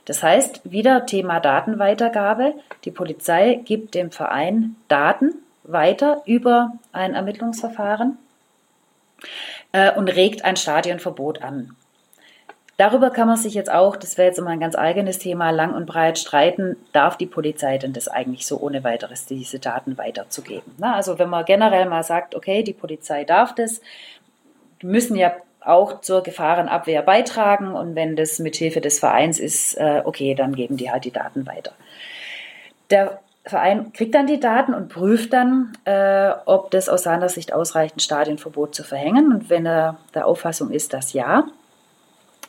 Das 0.05 0.23
heißt, 0.23 0.61
wieder 0.63 1.05
Thema 1.05 1.41
Datenweitergabe. 1.41 2.53
Die 2.85 2.91
Polizei 2.91 3.59
gibt 3.65 3.95
dem 3.95 4.11
Verein 4.11 4.77
Daten 4.87 5.33
weiter 5.63 6.21
über 6.25 6.71
ein 6.93 7.15
Ermittlungsverfahren 7.15 8.17
äh, 9.73 9.93
und 9.93 10.07
regt 10.07 10.45
ein 10.45 10.55
Stadionverbot 10.55 11.41
an. 11.41 11.75
Darüber 12.77 13.11
kann 13.11 13.27
man 13.27 13.37
sich 13.37 13.53
jetzt 13.53 13.69
auch, 13.69 13.97
das 13.97 14.17
wäre 14.17 14.29
jetzt 14.29 14.39
immer 14.39 14.49
ein 14.49 14.59
ganz 14.59 14.75
eigenes 14.75 15.19
Thema, 15.19 15.51
lang 15.51 15.75
und 15.75 15.85
breit 15.85 16.17
streiten, 16.17 16.77
darf 16.93 17.15
die 17.15 17.27
Polizei 17.27 17.77
denn 17.77 17.93
das 17.93 18.07
eigentlich 18.07 18.47
so 18.47 18.57
ohne 18.59 18.83
weiteres, 18.83 19.27
diese 19.27 19.59
Daten 19.59 19.99
weiterzugeben? 19.99 20.73
Na, 20.77 20.95
also 20.95 21.19
wenn 21.19 21.29
man 21.29 21.45
generell 21.45 21.85
mal 21.85 22.01
sagt, 22.01 22.33
okay, 22.33 22.63
die 22.63 22.73
Polizei 22.73 23.23
darf 23.23 23.53
das, 23.53 23.81
müssen 24.83 25.15
ja 25.15 25.33
auch 25.63 26.01
zur 26.01 26.23
Gefahrenabwehr 26.23 27.03
beitragen 27.03 27.73
und 27.73 27.95
wenn 27.95 28.15
das 28.15 28.39
mit 28.39 28.55
Hilfe 28.55 28.81
des 28.81 28.99
Vereins 28.99 29.39
ist, 29.39 29.75
äh, 29.75 30.01
okay, 30.03 30.33
dann 30.33 30.55
geben 30.55 30.77
die 30.77 30.91
halt 30.91 31.05
die 31.05 31.11
Daten 31.11 31.45
weiter. 31.45 31.73
Der 32.89 33.19
Verein 33.45 33.93
kriegt 33.93 34.13
dann 34.13 34.27
die 34.27 34.39
Daten 34.39 34.73
und 34.73 34.89
prüft 34.89 35.33
dann, 35.33 35.77
äh, 35.85 36.31
ob 36.45 36.71
das 36.71 36.89
aus 36.89 37.03
seiner 37.03 37.29
Sicht 37.29 37.53
ausreicht, 37.53 37.95
ein 37.95 37.99
Stadionverbot 37.99 38.75
zu 38.75 38.83
verhängen. 38.83 39.31
Und 39.31 39.49
wenn 39.49 39.65
er 39.65 39.97
der 40.13 40.27
Auffassung 40.27 40.71
ist, 40.71 40.93
dass 40.93 41.13
ja, 41.13 41.45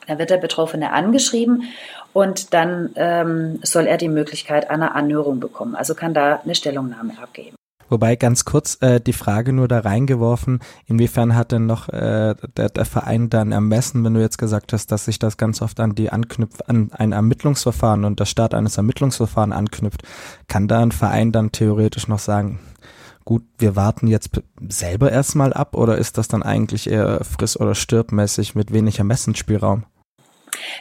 dann 0.07 0.19
wird 0.19 0.29
der 0.29 0.37
Betroffene 0.37 0.91
angeschrieben 0.91 1.63
und 2.11 2.53
dann 2.53 2.91
ähm, 2.95 3.59
soll 3.63 3.87
er 3.87 3.97
die 3.97 4.09
Möglichkeit 4.09 4.69
einer 4.69 4.95
Anhörung 4.95 5.39
bekommen. 5.39 5.75
Also 5.75 5.95
kann 5.95 6.13
da 6.13 6.41
eine 6.43 6.55
Stellungnahme 6.55 7.13
abgeben. 7.21 7.55
Wobei 7.89 8.15
ganz 8.15 8.45
kurz 8.45 8.77
äh, 8.81 8.99
die 8.99 9.13
Frage 9.13 9.53
nur 9.53 9.67
da 9.67 9.79
reingeworfen, 9.79 10.59
inwiefern 10.85 11.35
hat 11.35 11.51
denn 11.51 11.65
noch 11.65 11.89
äh, 11.89 12.35
der, 12.57 12.69
der 12.69 12.85
Verein 12.85 13.29
dann 13.29 13.51
ermessen, 13.51 14.03
wenn 14.03 14.13
du 14.13 14.21
jetzt 14.21 14.37
gesagt 14.37 14.73
hast, 14.73 14.91
dass 14.91 15.05
sich 15.05 15.19
das 15.19 15.37
ganz 15.37 15.61
oft 15.61 15.79
an 15.79 15.95
die 15.95 16.09
anknüpft, 16.09 16.69
an 16.69 16.91
ein 16.91 17.11
Ermittlungsverfahren 17.11 18.05
und 18.05 18.19
der 18.19 18.25
Start 18.25 18.53
eines 18.53 18.77
Ermittlungsverfahrens 18.77 19.55
anknüpft, 19.55 20.03
kann 20.47 20.67
da 20.67 20.81
ein 20.81 20.91
Verein 20.91 21.31
dann 21.31 21.51
theoretisch 21.51 22.07
noch 22.07 22.19
sagen, 22.19 22.59
gut, 23.25 23.43
wir 23.57 23.75
warten 23.75 24.07
jetzt 24.07 24.41
selber 24.67 25.11
erstmal 25.11 25.53
ab 25.53 25.75
oder 25.75 25.97
ist 25.97 26.17
das 26.17 26.27
dann 26.27 26.43
eigentlich 26.43 26.89
eher 26.89 27.23
friss- 27.23 27.59
oder 27.59 27.75
stirbmäßig 27.75 28.55
mit 28.55 28.73
wenig 28.73 28.99
Ermessensspielraum? 28.99 29.85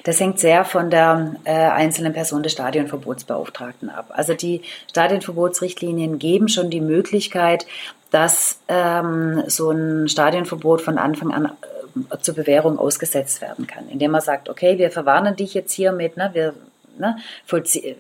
Das 0.05 0.21
hängt 0.21 0.39
sehr 0.39 0.65
von 0.65 0.91
der 0.91 1.37
äh, 1.45 1.53
einzelnen 1.53 2.13
Person 2.13 2.43
des 2.43 2.53
Stadionverbotsbeauftragten 2.53 3.91
ab. 3.91 4.07
Also 4.11 4.35
die 4.35 4.63
Stadionverbotsrichtlinien 4.91 6.19
geben 6.19 6.49
schon 6.49 6.71
die 6.71 6.81
Möglichkeit, 6.81 7.67
dass 8.11 8.59
ähm, 8.69 9.43
so 9.47 9.71
ein 9.71 10.09
Stadionverbot 10.09 10.83
von 10.83 10.99
Anfang 10.99 11.33
an 11.33 11.47
äh, 12.11 12.19
zur 12.21 12.35
Bewährung 12.35 12.79
ausgesetzt 12.79 13.41
werden 13.41 13.67
kann, 13.67 13.89
indem 13.89 14.11
man 14.11 14.21
sagt, 14.21 14.49
okay, 14.49 14.79
wir 14.79 14.91
verwarnen 14.91 15.35
dich 15.37 15.55
jetzt 15.55 15.73
hiermit, 15.73 16.17
ne, 16.17 16.31
wir 16.33 16.55
ne, 16.99 17.17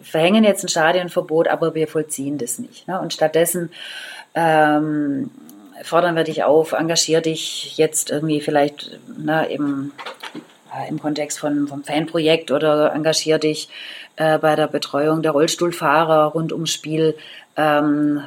verhängen 0.02 0.44
jetzt 0.44 0.64
ein 0.64 0.68
Stadionverbot, 0.68 1.48
aber 1.48 1.74
wir 1.74 1.88
vollziehen 1.88 2.38
das 2.38 2.58
nicht. 2.58 2.86
Ne, 2.88 3.00
und 3.00 3.12
stattdessen 3.12 3.70
ähm, 4.34 5.30
fordern 5.82 6.14
wir 6.14 6.24
dich 6.24 6.44
auf, 6.44 6.72
engagier 6.72 7.20
dich 7.20 7.76
jetzt 7.76 8.10
irgendwie 8.10 8.40
vielleicht 8.40 8.98
ne, 9.16 9.46
im 9.46 9.92
im 10.88 11.00
Kontext 11.00 11.38
von, 11.38 11.68
vom 11.68 11.84
Fanprojekt 11.84 12.50
oder 12.50 12.92
engagier 12.94 13.38
dich 13.38 13.68
äh, 14.16 14.38
bei 14.38 14.56
der 14.56 14.68
Betreuung 14.68 15.22
der 15.22 15.32
Rollstuhlfahrer 15.32 16.26
rund 16.32 16.52
ums 16.52 16.72
Spiel 16.72 17.14
ähm, 17.56 18.22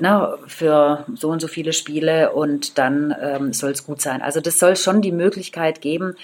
na, 0.00 0.38
für 0.46 1.04
so 1.14 1.28
und 1.30 1.40
so 1.40 1.48
viele 1.48 1.72
Spiele 1.72 2.32
und 2.32 2.78
dann 2.78 3.14
ähm, 3.20 3.52
soll 3.52 3.72
es 3.72 3.84
gut 3.84 4.00
sein. 4.00 4.22
Also 4.22 4.40
das 4.40 4.58
soll 4.58 4.76
schon 4.76 5.02
die 5.02 5.12
Möglichkeit 5.12 5.80
geben, 5.80 6.14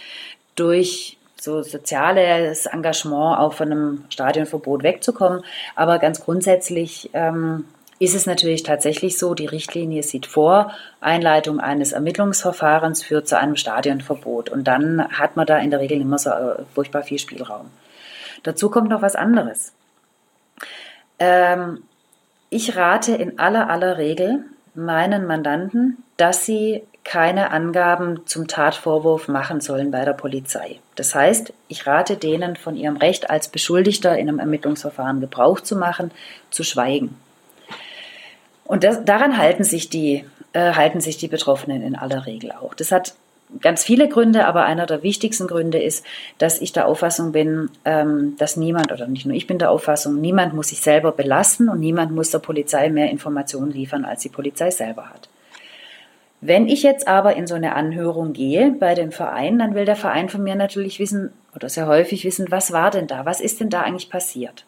durch 0.55 1.19
so 1.41 1.62
soziales 1.62 2.66
Engagement 2.66 3.39
auch 3.39 3.53
von 3.53 3.70
einem 3.70 4.05
Stadionverbot 4.09 4.82
wegzukommen. 4.82 5.45
Aber 5.74 5.99
ganz 5.99 6.20
grundsätzlich 6.20 7.11
ähm, 7.12 7.65
ist 7.99 8.15
es 8.15 8.27
natürlich 8.27 8.62
tatsächlich 8.62 9.19
so, 9.19 9.35
die 9.35 9.47
Richtlinie 9.47 10.03
sieht 10.03 10.27
vor, 10.27 10.73
Einleitung 11.01 11.61
eines 11.61 11.93
Ermittlungsverfahrens 11.93 13.03
führt 13.05 13.29
zu 13.29 13.39
einem 13.39 13.57
Stadionverbot. 13.57 14.51
Und 14.51 14.65
dann 14.65 15.09
hat 15.09 15.37
man 15.37 15.47
da 15.47 15.59
in 15.59 15.71
der 15.71 15.81
Regel 15.81 16.01
immer 16.01 16.19
so 16.19 16.31
äh, 16.31 16.57
furchtbar 16.75 17.03
viel 17.03 17.19
Spielraum. 17.19 17.71
Dazu 18.43 18.71
kommt 18.71 18.91
noch 18.91 19.03
was 19.03 19.16
anderes. 19.16 19.73
Ähm, 21.19 21.83
ich 22.51 22.77
rate 22.77 23.15
in 23.15 23.39
aller 23.39 23.71
aller 23.71 23.99
Regel 23.99 24.45
meinen 24.75 25.27
Mandanten, 25.27 26.03
dass 26.16 26.45
sie 26.45 26.83
keine 27.05 27.51
Angaben 27.51 28.27
zum 28.27 28.49
Tatvorwurf 28.49 29.29
machen 29.29 29.61
sollen 29.61 29.91
bei 29.91 30.05
der 30.05 30.15
Polizei. 30.15 30.81
Das 30.97 31.15
heißt, 31.15 31.53
ich 31.69 31.87
rate 31.87 32.16
denen 32.16 32.57
von 32.57 32.77
ihrem 32.77 32.97
Recht 32.97 33.31
als 33.31 33.49
Beschuldigter 33.49 34.16
in 34.16 34.29
einem 34.29 34.39
Ermittlungsverfahren 34.39 35.21
Gebrauch 35.21 35.61
zu 35.61 35.77
machen, 35.77 36.11
zu 36.51 36.65
schweigen. 36.65 37.16
Und 38.65 38.85
das, 38.85 39.05
daran 39.05 39.36
halten 39.39 39.65
sich, 39.65 39.89
die, 39.89 40.24
äh, 40.53 40.73
halten 40.73 41.01
sich 41.01 41.19
die 41.19 41.28
Betroffenen 41.28 41.82
in 41.82 41.97
aller 41.97 42.27
Regel 42.27 42.53
auch. 42.53 42.74
Das 42.74 42.93
hat 42.93 43.15
ganz 43.61 43.85
viele 43.85 44.09
Gründe, 44.09 44.47
aber 44.47 44.65
einer 44.65 44.86
der 44.86 45.03
wichtigsten 45.03 45.47
Gründe 45.47 45.78
ist, 45.78 46.05
dass 46.39 46.61
ich 46.61 46.73
der 46.73 46.89
Auffassung 46.89 47.32
bin, 47.32 47.70
ähm, 47.85 48.36
dass 48.39 48.57
niemand, 48.57 48.91
oder 48.91 49.07
nicht 49.07 49.27
nur 49.27 49.36
ich 49.36 49.47
bin 49.47 49.59
der 49.59 49.70
Auffassung, 49.70 50.20
niemand 50.20 50.55
muss 50.55 50.69
sich 50.69 50.81
selber 50.81 51.12
belasten 51.12 51.69
und 51.69 51.81
niemand 51.81 52.12
muss 52.12 52.31
der 52.31 52.39
Polizei 52.39 52.89
mehr 52.89 53.11
Informationen 53.11 53.70
liefern, 53.70 54.05
als 54.05 54.23
die 54.23 54.28
Polizei 54.28 54.70
selber 54.70 55.11
hat. 55.11 55.28
Wenn 56.41 56.69
ich 56.69 56.82
jetzt 56.82 57.09
aber 57.09 57.36
in 57.36 57.47
so 57.47 57.55
eine 57.55 57.74
Anhörung 57.74 58.35
gehe 58.35 58.73
bei 58.73 58.95
dem 58.95 59.12
Verein, 59.12 59.59
dann 59.59 59.74
will 59.74 59.86
der 59.86 59.97
Verein 59.97 60.28
von 60.28 60.43
mir 60.43 60.57
natürlich 60.57 60.99
wissen 60.99 61.32
oder 61.55 61.69
sehr 61.69 61.86
häufig 61.86 62.24
wissen, 62.24 62.51
was 62.51 62.73
war 62.73 62.91
denn 62.91 63.07
da? 63.07 63.24
Was 63.24 63.41
ist 63.41 63.61
denn 63.61 63.70
da 63.70 63.81
eigentlich 63.81 64.11
passiert? 64.11 64.66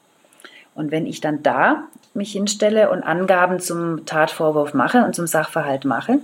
Und 0.76 0.90
wenn 0.92 1.06
ich 1.06 1.20
dann 1.20 1.42
da 1.42 1.84
mich 2.14 2.32
hinstelle 2.32 2.90
und 2.90 3.02
Angaben 3.02 3.58
zum 3.60 4.06
Tatvorwurf 4.06 4.74
mache 4.74 5.04
und 5.04 5.14
zum 5.14 5.26
Sachverhalt 5.26 5.84
mache, 5.84 6.18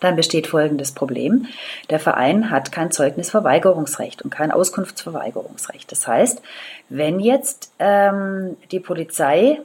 dann 0.00 0.16
besteht 0.16 0.48
folgendes 0.48 0.92
Problem. 0.92 1.46
Der 1.88 2.00
Verein 2.00 2.50
hat 2.50 2.72
kein 2.72 2.90
Zeugnisverweigerungsrecht 2.90 4.22
und 4.22 4.30
kein 4.30 4.50
Auskunftsverweigerungsrecht. 4.50 5.90
Das 5.92 6.06
heißt, 6.08 6.42
wenn 6.88 7.20
jetzt 7.20 7.72
ähm, 7.78 8.56
die 8.72 8.80
Polizei 8.80 9.60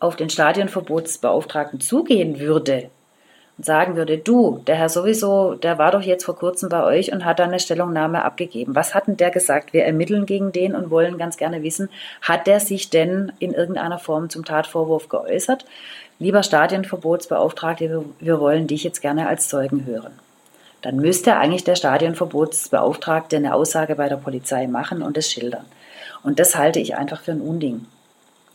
auf 0.00 0.16
den 0.16 0.28
Stadionverbotsbeauftragten 0.28 1.80
zugehen 1.80 2.40
würde 2.40 2.90
sagen 3.62 3.96
würde, 3.96 4.18
du, 4.18 4.62
der 4.66 4.76
Herr 4.76 4.88
sowieso, 4.88 5.54
der 5.54 5.78
war 5.78 5.90
doch 5.90 6.02
jetzt 6.02 6.24
vor 6.24 6.36
kurzem 6.36 6.68
bei 6.68 6.82
euch 6.84 7.12
und 7.12 7.24
hat 7.24 7.38
da 7.38 7.44
eine 7.44 7.60
Stellungnahme 7.60 8.24
abgegeben. 8.24 8.74
Was 8.74 8.94
hat 8.94 9.06
denn 9.06 9.16
der 9.16 9.30
gesagt? 9.30 9.72
Wir 9.72 9.84
ermitteln 9.84 10.26
gegen 10.26 10.52
den 10.52 10.74
und 10.74 10.90
wollen 10.90 11.18
ganz 11.18 11.36
gerne 11.36 11.62
wissen, 11.62 11.88
hat 12.22 12.46
der 12.46 12.60
sich 12.60 12.90
denn 12.90 13.32
in 13.38 13.52
irgendeiner 13.52 13.98
Form 13.98 14.30
zum 14.30 14.44
Tatvorwurf 14.44 15.08
geäußert? 15.08 15.64
Lieber 16.18 16.42
Stadionverbotsbeauftragte, 16.42 18.04
wir 18.18 18.40
wollen 18.40 18.66
dich 18.66 18.84
jetzt 18.84 19.00
gerne 19.00 19.28
als 19.28 19.48
Zeugen 19.48 19.86
hören. 19.86 20.12
Dann 20.82 20.96
müsste 20.96 21.36
eigentlich 21.36 21.64
der 21.64 21.76
Stadionverbotsbeauftragte 21.76 23.36
eine 23.36 23.54
Aussage 23.54 23.94
bei 23.96 24.08
der 24.08 24.16
Polizei 24.16 24.66
machen 24.66 25.02
und 25.02 25.18
es 25.18 25.30
schildern. 25.30 25.64
Und 26.22 26.38
das 26.38 26.56
halte 26.56 26.80
ich 26.80 26.96
einfach 26.96 27.20
für 27.20 27.32
ein 27.32 27.40
Unding. 27.40 27.86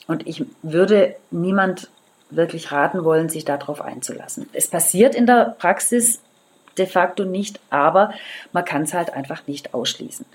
Und 0.08 0.28
ich 0.28 0.44
würde 0.62 1.16
niemand 1.32 1.90
wirklich 2.30 2.72
raten 2.72 3.04
wollen, 3.04 3.30
sich 3.30 3.46
darauf 3.46 3.82
einzulassen. 3.82 4.50
Es 4.54 4.68
passiert 4.68 5.16
in 5.16 5.26
der 5.26 5.56
Praxis 5.58 6.20
de 6.78 6.86
facto 6.86 7.24
nicht, 7.24 7.60
aber 7.70 8.12
man 8.52 8.66
kann 8.66 8.84
es 8.84 8.94
halt 8.94 9.14
einfach 9.14 9.48
nicht 9.48 9.74
ausschließen. 9.74 10.26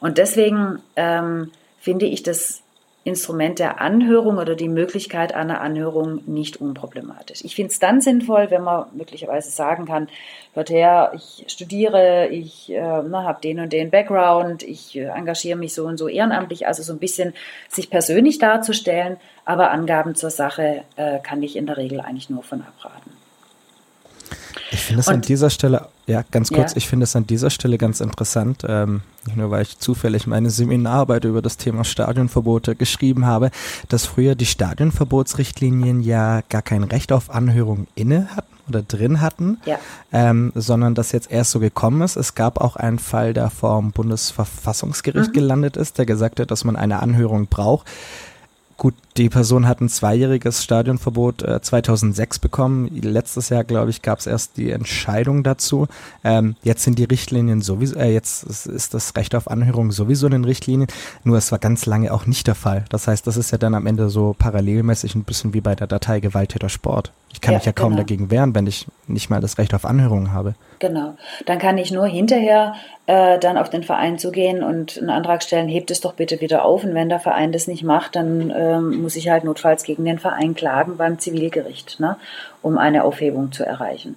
Und 0.00 0.18
deswegen 0.18 0.80
ähm, 0.96 1.50
finde 1.80 2.06
ich 2.06 2.22
das 2.22 2.61
Instrument 3.04 3.58
der 3.58 3.80
Anhörung 3.80 4.38
oder 4.38 4.54
die 4.54 4.68
Möglichkeit 4.68 5.34
einer 5.34 5.60
Anhörung 5.60 6.20
nicht 6.26 6.60
unproblematisch. 6.60 7.44
Ich 7.44 7.56
finde 7.56 7.72
es 7.72 7.80
dann 7.80 8.00
sinnvoll, 8.00 8.50
wenn 8.50 8.62
man 8.62 8.86
möglicherweise 8.94 9.50
sagen 9.50 9.86
kann, 9.86 10.08
hört 10.54 10.70
her, 10.70 11.12
ich 11.16 11.44
studiere, 11.48 12.28
ich 12.28 12.70
äh, 12.70 12.80
habe 12.80 13.40
den 13.42 13.58
und 13.58 13.72
den 13.72 13.90
Background, 13.90 14.62
ich 14.62 14.96
äh, 14.96 15.06
engagiere 15.06 15.58
mich 15.58 15.74
so 15.74 15.86
und 15.86 15.96
so 15.96 16.06
ehrenamtlich, 16.06 16.68
also 16.68 16.84
so 16.84 16.92
ein 16.92 17.00
bisschen 17.00 17.34
sich 17.68 17.90
persönlich 17.90 18.38
darzustellen, 18.38 19.16
aber 19.44 19.72
Angaben 19.72 20.14
zur 20.14 20.30
Sache 20.30 20.84
äh, 20.94 21.18
kann 21.18 21.42
ich 21.42 21.56
in 21.56 21.66
der 21.66 21.78
Regel 21.78 22.00
eigentlich 22.00 22.30
nur 22.30 22.44
von 22.44 22.62
abraten. 22.62 23.01
Ich 24.70 24.80
finde 24.80 25.00
es 25.00 25.08
an 25.08 25.20
dieser 25.20 25.50
Stelle, 25.50 25.88
ja, 26.06 26.24
ganz 26.30 26.50
kurz, 26.50 26.72
ja. 26.72 26.76
ich 26.76 26.88
finde 26.88 27.04
es 27.04 27.14
an 27.16 27.26
dieser 27.26 27.50
Stelle 27.50 27.78
ganz 27.78 28.00
interessant, 28.00 28.64
ähm, 28.68 29.02
nicht 29.26 29.36
nur 29.36 29.50
weil 29.50 29.62
ich 29.62 29.78
zufällig 29.78 30.26
meine 30.26 30.50
Seminararbeit 30.50 31.24
über 31.24 31.42
das 31.42 31.56
Thema 31.56 31.84
Stadionverbote 31.84 32.74
geschrieben 32.74 33.26
habe, 33.26 33.50
dass 33.88 34.06
früher 34.06 34.34
die 34.34 34.46
Stadionverbotsrichtlinien 34.46 36.00
ja 36.00 36.42
gar 36.48 36.62
kein 36.62 36.84
Recht 36.84 37.12
auf 37.12 37.30
Anhörung 37.30 37.86
inne 37.94 38.28
hatten 38.34 38.52
oder 38.68 38.82
drin 38.82 39.20
hatten, 39.20 39.58
ja. 39.64 39.78
ähm, 40.12 40.52
sondern 40.54 40.94
dass 40.94 41.12
jetzt 41.12 41.30
erst 41.30 41.50
so 41.50 41.60
gekommen 41.60 42.02
ist. 42.02 42.16
Es 42.16 42.34
gab 42.34 42.60
auch 42.60 42.76
einen 42.76 42.98
Fall, 42.98 43.34
der 43.34 43.50
vor 43.50 43.80
dem 43.80 43.92
Bundesverfassungsgericht 43.92 45.28
mhm. 45.28 45.34
gelandet 45.34 45.76
ist, 45.76 45.98
der 45.98 46.06
gesagt 46.06 46.40
hat, 46.40 46.50
dass 46.50 46.64
man 46.64 46.76
eine 46.76 47.00
Anhörung 47.00 47.46
braucht. 47.46 47.86
Gut, 48.76 48.94
die 49.16 49.28
Person 49.28 49.68
hat 49.68 49.80
ein 49.80 49.88
zweijähriges 49.88 50.64
Stadionverbot 50.64 51.42
äh, 51.42 51.60
2006 51.60 52.38
bekommen. 52.38 52.88
Letztes 53.02 53.50
Jahr, 53.50 53.64
glaube 53.64 53.90
ich, 53.90 54.02
gab 54.02 54.18
es 54.18 54.26
erst 54.26 54.56
die 54.56 54.70
Entscheidung 54.70 55.42
dazu. 55.42 55.86
Ähm, 56.24 56.56
jetzt 56.62 56.82
sind 56.82 56.98
die 56.98 57.04
Richtlinien 57.04 57.60
sowieso, 57.60 57.96
äh, 57.96 58.12
jetzt 58.12 58.44
ist 58.44 58.94
das 58.94 59.14
Recht 59.16 59.34
auf 59.34 59.50
Anhörung 59.50 59.92
sowieso 59.92 60.26
in 60.26 60.32
den 60.32 60.44
Richtlinien. 60.44 60.88
Nur 61.24 61.36
es 61.36 61.52
war 61.52 61.58
ganz 61.58 61.84
lange 61.84 62.12
auch 62.12 62.26
nicht 62.26 62.46
der 62.46 62.54
Fall. 62.54 62.84
Das 62.88 63.06
heißt, 63.06 63.26
das 63.26 63.36
ist 63.36 63.50
ja 63.50 63.58
dann 63.58 63.74
am 63.74 63.86
Ende 63.86 64.08
so 64.08 64.34
parallelmäßig 64.38 65.14
ein 65.14 65.24
bisschen 65.24 65.52
wie 65.52 65.60
bei 65.60 65.74
der 65.74 65.86
Datei 65.86 66.20
Gewalttäter 66.20 66.68
Sport. 66.68 67.12
Ich 67.32 67.40
kann 67.40 67.52
ja, 67.52 67.58
mich 67.58 67.66
ja 67.66 67.72
kaum 67.72 67.90
genau. 67.90 68.02
dagegen 68.02 68.30
wehren, 68.30 68.54
wenn 68.54 68.66
ich 68.66 68.86
nicht 69.06 69.30
mal 69.30 69.40
das 69.40 69.58
Recht 69.58 69.74
auf 69.74 69.84
Anhörung 69.84 70.32
habe. 70.32 70.54
Genau. 70.78 71.14
Dann 71.46 71.58
kann 71.58 71.78
ich 71.78 71.90
nur 71.90 72.06
hinterher 72.06 72.74
äh, 73.06 73.38
dann 73.38 73.56
auf 73.56 73.70
den 73.70 73.82
Verein 73.82 74.18
zugehen 74.18 74.62
und 74.62 74.98
einen 74.98 75.10
Antrag 75.10 75.42
stellen, 75.42 75.68
hebt 75.68 75.90
es 75.90 76.00
doch 76.00 76.12
bitte 76.12 76.40
wieder 76.40 76.64
auf. 76.64 76.84
Und 76.84 76.94
wenn 76.94 77.08
der 77.08 77.20
Verein 77.20 77.52
das 77.52 77.66
nicht 77.66 77.84
macht, 77.84 78.16
dann 78.16 78.52
ähm, 78.54 79.01
muss 79.02 79.16
ich 79.16 79.28
halt 79.28 79.44
notfalls 79.44 79.82
gegen 79.82 80.04
den 80.04 80.18
Verein 80.18 80.54
klagen 80.54 80.96
beim 80.96 81.18
Zivilgericht, 81.18 82.00
ne, 82.00 82.16
um 82.62 82.78
eine 82.78 83.04
Aufhebung 83.04 83.52
zu 83.52 83.64
erreichen. 83.64 84.16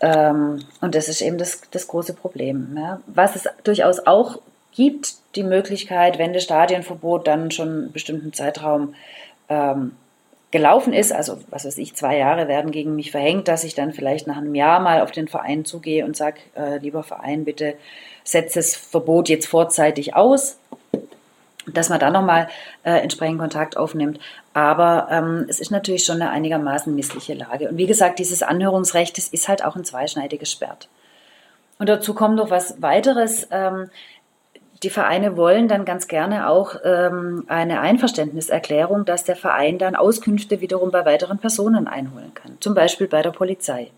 Ähm, 0.00 0.64
und 0.80 0.94
das 0.94 1.08
ist 1.08 1.22
eben 1.22 1.38
das, 1.38 1.62
das 1.70 1.86
große 1.86 2.14
Problem. 2.14 2.76
Ja. 2.76 3.00
Was 3.06 3.36
es 3.36 3.48
durchaus 3.64 4.06
auch 4.06 4.40
gibt, 4.72 5.14
die 5.36 5.44
Möglichkeit, 5.44 6.18
wenn 6.18 6.32
das 6.32 6.42
Stadionverbot 6.42 7.26
dann 7.26 7.50
schon 7.50 7.68
einen 7.68 7.92
bestimmten 7.92 8.32
Zeitraum 8.32 8.94
ähm, 9.48 9.92
gelaufen 10.50 10.92
ist, 10.92 11.12
also 11.12 11.38
was 11.48 11.64
weiß 11.64 11.78
ich, 11.78 11.94
zwei 11.94 12.18
Jahre 12.18 12.46
werden 12.46 12.72
gegen 12.72 12.94
mich 12.94 13.10
verhängt, 13.10 13.48
dass 13.48 13.64
ich 13.64 13.74
dann 13.74 13.92
vielleicht 13.92 14.26
nach 14.26 14.36
einem 14.36 14.54
Jahr 14.54 14.80
mal 14.80 15.00
auf 15.00 15.10
den 15.10 15.28
Verein 15.28 15.64
zugehe 15.64 16.04
und 16.04 16.16
sage, 16.16 16.40
äh, 16.54 16.78
lieber 16.78 17.02
Verein, 17.02 17.44
bitte 17.44 17.74
setzt 18.24 18.56
das 18.56 18.76
Verbot 18.76 19.28
jetzt 19.28 19.46
vorzeitig 19.46 20.14
aus, 20.14 20.58
dass 21.66 21.88
man 21.88 22.00
da 22.00 22.10
nochmal 22.10 22.48
äh, 22.82 22.92
entsprechend 22.92 23.38
Kontakt 23.38 23.76
aufnimmt. 23.76 24.18
Aber 24.52 25.08
ähm, 25.10 25.46
es 25.48 25.60
ist 25.60 25.70
natürlich 25.70 26.04
schon 26.04 26.20
eine 26.20 26.30
einigermaßen 26.30 26.94
missliche 26.94 27.34
Lage. 27.34 27.68
Und 27.68 27.76
wie 27.76 27.86
gesagt, 27.86 28.18
dieses 28.18 28.42
Anhörungsrecht, 28.42 29.16
das 29.16 29.28
ist 29.28 29.48
halt 29.48 29.64
auch 29.64 29.76
ein 29.76 29.84
zweischneidiges 29.84 30.50
Schwert. 30.52 30.88
Und 31.78 31.88
dazu 31.88 32.14
kommt 32.14 32.36
noch 32.36 32.50
was 32.50 32.80
weiteres. 32.82 33.48
Ähm, 33.50 33.90
die 34.82 34.90
Vereine 34.90 35.36
wollen 35.36 35.68
dann 35.68 35.84
ganz 35.84 36.08
gerne 36.08 36.48
auch 36.48 36.74
ähm, 36.84 37.44
eine 37.46 37.80
Einverständniserklärung, 37.80 39.04
dass 39.04 39.24
der 39.24 39.36
Verein 39.36 39.78
dann 39.78 39.94
Auskünfte 39.94 40.60
wiederum 40.60 40.90
bei 40.90 41.04
weiteren 41.04 41.38
Personen 41.38 41.86
einholen 41.86 42.34
kann, 42.34 42.56
zum 42.60 42.74
Beispiel 42.74 43.06
bei 43.06 43.22
der 43.22 43.30
Polizei. 43.30 43.90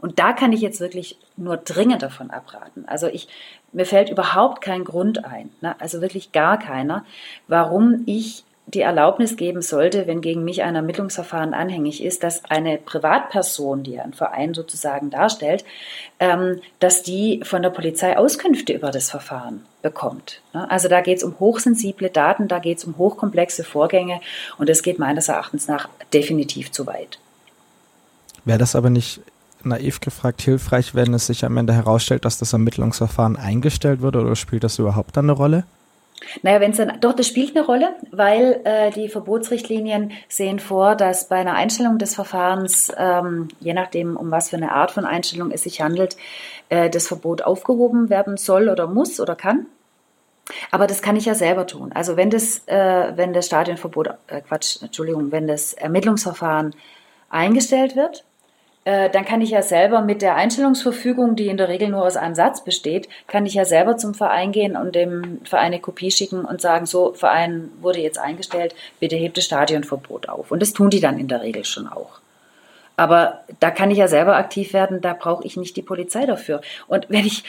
Und 0.00 0.18
da 0.18 0.32
kann 0.32 0.52
ich 0.52 0.62
jetzt 0.62 0.80
wirklich 0.80 1.18
nur 1.36 1.58
dringend 1.58 2.02
davon 2.02 2.30
abraten. 2.30 2.84
Also 2.86 3.06
ich, 3.06 3.28
mir 3.72 3.86
fällt 3.86 4.10
überhaupt 4.10 4.60
kein 4.60 4.84
Grund 4.84 5.24
ein, 5.24 5.50
ne? 5.60 5.74
also 5.78 6.00
wirklich 6.00 6.32
gar 6.32 6.58
keiner, 6.58 7.04
warum 7.46 8.02
ich 8.06 8.44
die 8.66 8.80
Erlaubnis 8.82 9.36
geben 9.36 9.62
sollte, 9.62 10.06
wenn 10.06 10.20
gegen 10.20 10.44
mich 10.44 10.62
ein 10.62 10.76
Ermittlungsverfahren 10.76 11.54
anhängig 11.54 12.04
ist, 12.04 12.22
dass 12.22 12.44
eine 12.44 12.78
Privatperson, 12.78 13.82
die 13.82 13.98
ein 13.98 14.12
Verein 14.12 14.54
sozusagen 14.54 15.10
darstellt, 15.10 15.64
ähm, 16.20 16.60
dass 16.78 17.02
die 17.02 17.40
von 17.44 17.62
der 17.62 17.70
Polizei 17.70 18.16
Auskünfte 18.16 18.72
über 18.72 18.90
das 18.90 19.10
Verfahren 19.10 19.64
bekommt. 19.82 20.40
Ne? 20.52 20.70
Also 20.70 20.88
da 20.88 21.00
geht 21.00 21.18
es 21.18 21.24
um 21.24 21.38
hochsensible 21.40 22.10
Daten, 22.10 22.48
da 22.48 22.58
geht 22.58 22.78
es 22.78 22.84
um 22.84 22.96
hochkomplexe 22.96 23.64
Vorgänge 23.64 24.20
und 24.58 24.68
das 24.68 24.82
geht 24.82 24.98
meines 24.98 25.28
Erachtens 25.28 25.66
nach 25.66 25.88
definitiv 26.12 26.70
zu 26.70 26.86
weit. 26.86 27.18
Wäre 28.44 28.58
das 28.58 28.76
aber 28.76 28.90
nicht 28.90 29.20
naiv 29.64 30.00
gefragt 30.00 30.42
hilfreich, 30.42 30.94
wenn 30.94 31.14
es 31.14 31.26
sich 31.26 31.44
am 31.44 31.56
Ende 31.56 31.72
herausstellt, 31.72 32.24
dass 32.24 32.38
das 32.38 32.52
Ermittlungsverfahren 32.52 33.36
eingestellt 33.36 34.02
wird 34.02 34.16
oder 34.16 34.36
spielt 34.36 34.64
das 34.64 34.78
überhaupt 34.78 35.16
eine 35.18 35.32
Rolle? 35.32 35.64
Naja, 36.42 36.60
wenn 36.60 36.72
es 36.72 36.76
dann, 36.76 37.00
doch, 37.00 37.14
das 37.14 37.26
spielt 37.26 37.56
eine 37.56 37.64
Rolle, 37.64 37.94
weil 38.10 38.60
äh, 38.64 38.90
die 38.90 39.08
Verbotsrichtlinien 39.08 40.12
sehen 40.28 40.60
vor, 40.60 40.94
dass 40.94 41.28
bei 41.28 41.36
einer 41.36 41.54
Einstellung 41.54 41.98
des 41.98 42.14
Verfahrens, 42.14 42.92
ähm, 42.96 43.48
je 43.58 43.72
nachdem, 43.72 44.16
um 44.16 44.30
was 44.30 44.50
für 44.50 44.56
eine 44.56 44.72
Art 44.72 44.90
von 44.90 45.04
Einstellung 45.04 45.50
es 45.50 45.62
sich 45.62 45.80
handelt, 45.80 46.16
äh, 46.68 46.90
das 46.90 47.08
Verbot 47.08 47.42
aufgehoben 47.42 48.10
werden 48.10 48.36
soll 48.36 48.68
oder 48.68 48.86
muss 48.86 49.18
oder 49.18 49.34
kann. 49.34 49.66
Aber 50.70 50.86
das 50.86 51.02
kann 51.02 51.16
ich 51.16 51.24
ja 51.24 51.34
selber 51.34 51.66
tun. 51.66 51.92
Also 51.92 52.16
wenn 52.16 52.30
das, 52.30 52.62
äh, 52.66 53.12
wenn 53.16 53.32
das 53.32 53.46
Stadionverbot, 53.46 54.08
äh, 54.26 54.40
Quatsch, 54.42 54.82
Entschuldigung, 54.82 55.32
wenn 55.32 55.46
das 55.46 55.72
Ermittlungsverfahren 55.72 56.74
eingestellt 57.28 57.96
wird, 57.96 58.24
äh, 58.84 59.10
dann 59.10 59.24
kann 59.24 59.42
ich 59.42 59.50
ja 59.50 59.62
selber 59.62 60.00
mit 60.00 60.22
der 60.22 60.36
Einstellungsverfügung, 60.36 61.36
die 61.36 61.48
in 61.48 61.58
der 61.58 61.68
Regel 61.68 61.88
nur 61.88 62.04
aus 62.04 62.16
einem 62.16 62.34
Satz 62.34 62.64
besteht, 62.64 63.08
kann 63.26 63.44
ich 63.44 63.54
ja 63.54 63.64
selber 63.64 63.96
zum 63.96 64.14
Verein 64.14 64.52
gehen 64.52 64.76
und 64.76 64.94
dem 64.94 65.40
Verein 65.44 65.66
eine 65.66 65.80
Kopie 65.80 66.10
schicken 66.10 66.44
und 66.44 66.60
sagen, 66.60 66.86
so, 66.86 67.12
Verein 67.12 67.70
wurde 67.80 68.00
jetzt 68.00 68.18
eingestellt, 68.18 68.74
bitte 68.98 69.16
hebt 69.16 69.36
das 69.36 69.44
Stadionverbot 69.44 70.28
auf. 70.28 70.50
Und 70.50 70.62
das 70.62 70.72
tun 70.72 70.90
die 70.90 71.00
dann 71.00 71.18
in 71.18 71.28
der 71.28 71.42
Regel 71.42 71.64
schon 71.64 71.88
auch. 71.88 72.20
Aber 72.96 73.40
da 73.60 73.70
kann 73.70 73.90
ich 73.90 73.98
ja 73.98 74.08
selber 74.08 74.36
aktiv 74.36 74.72
werden, 74.72 75.00
da 75.00 75.14
brauche 75.14 75.46
ich 75.46 75.56
nicht 75.56 75.76
die 75.76 75.82
Polizei 75.82 76.26
dafür. 76.26 76.60
Und 76.86 77.06
wenn 77.08 77.26
ich, 77.26 77.44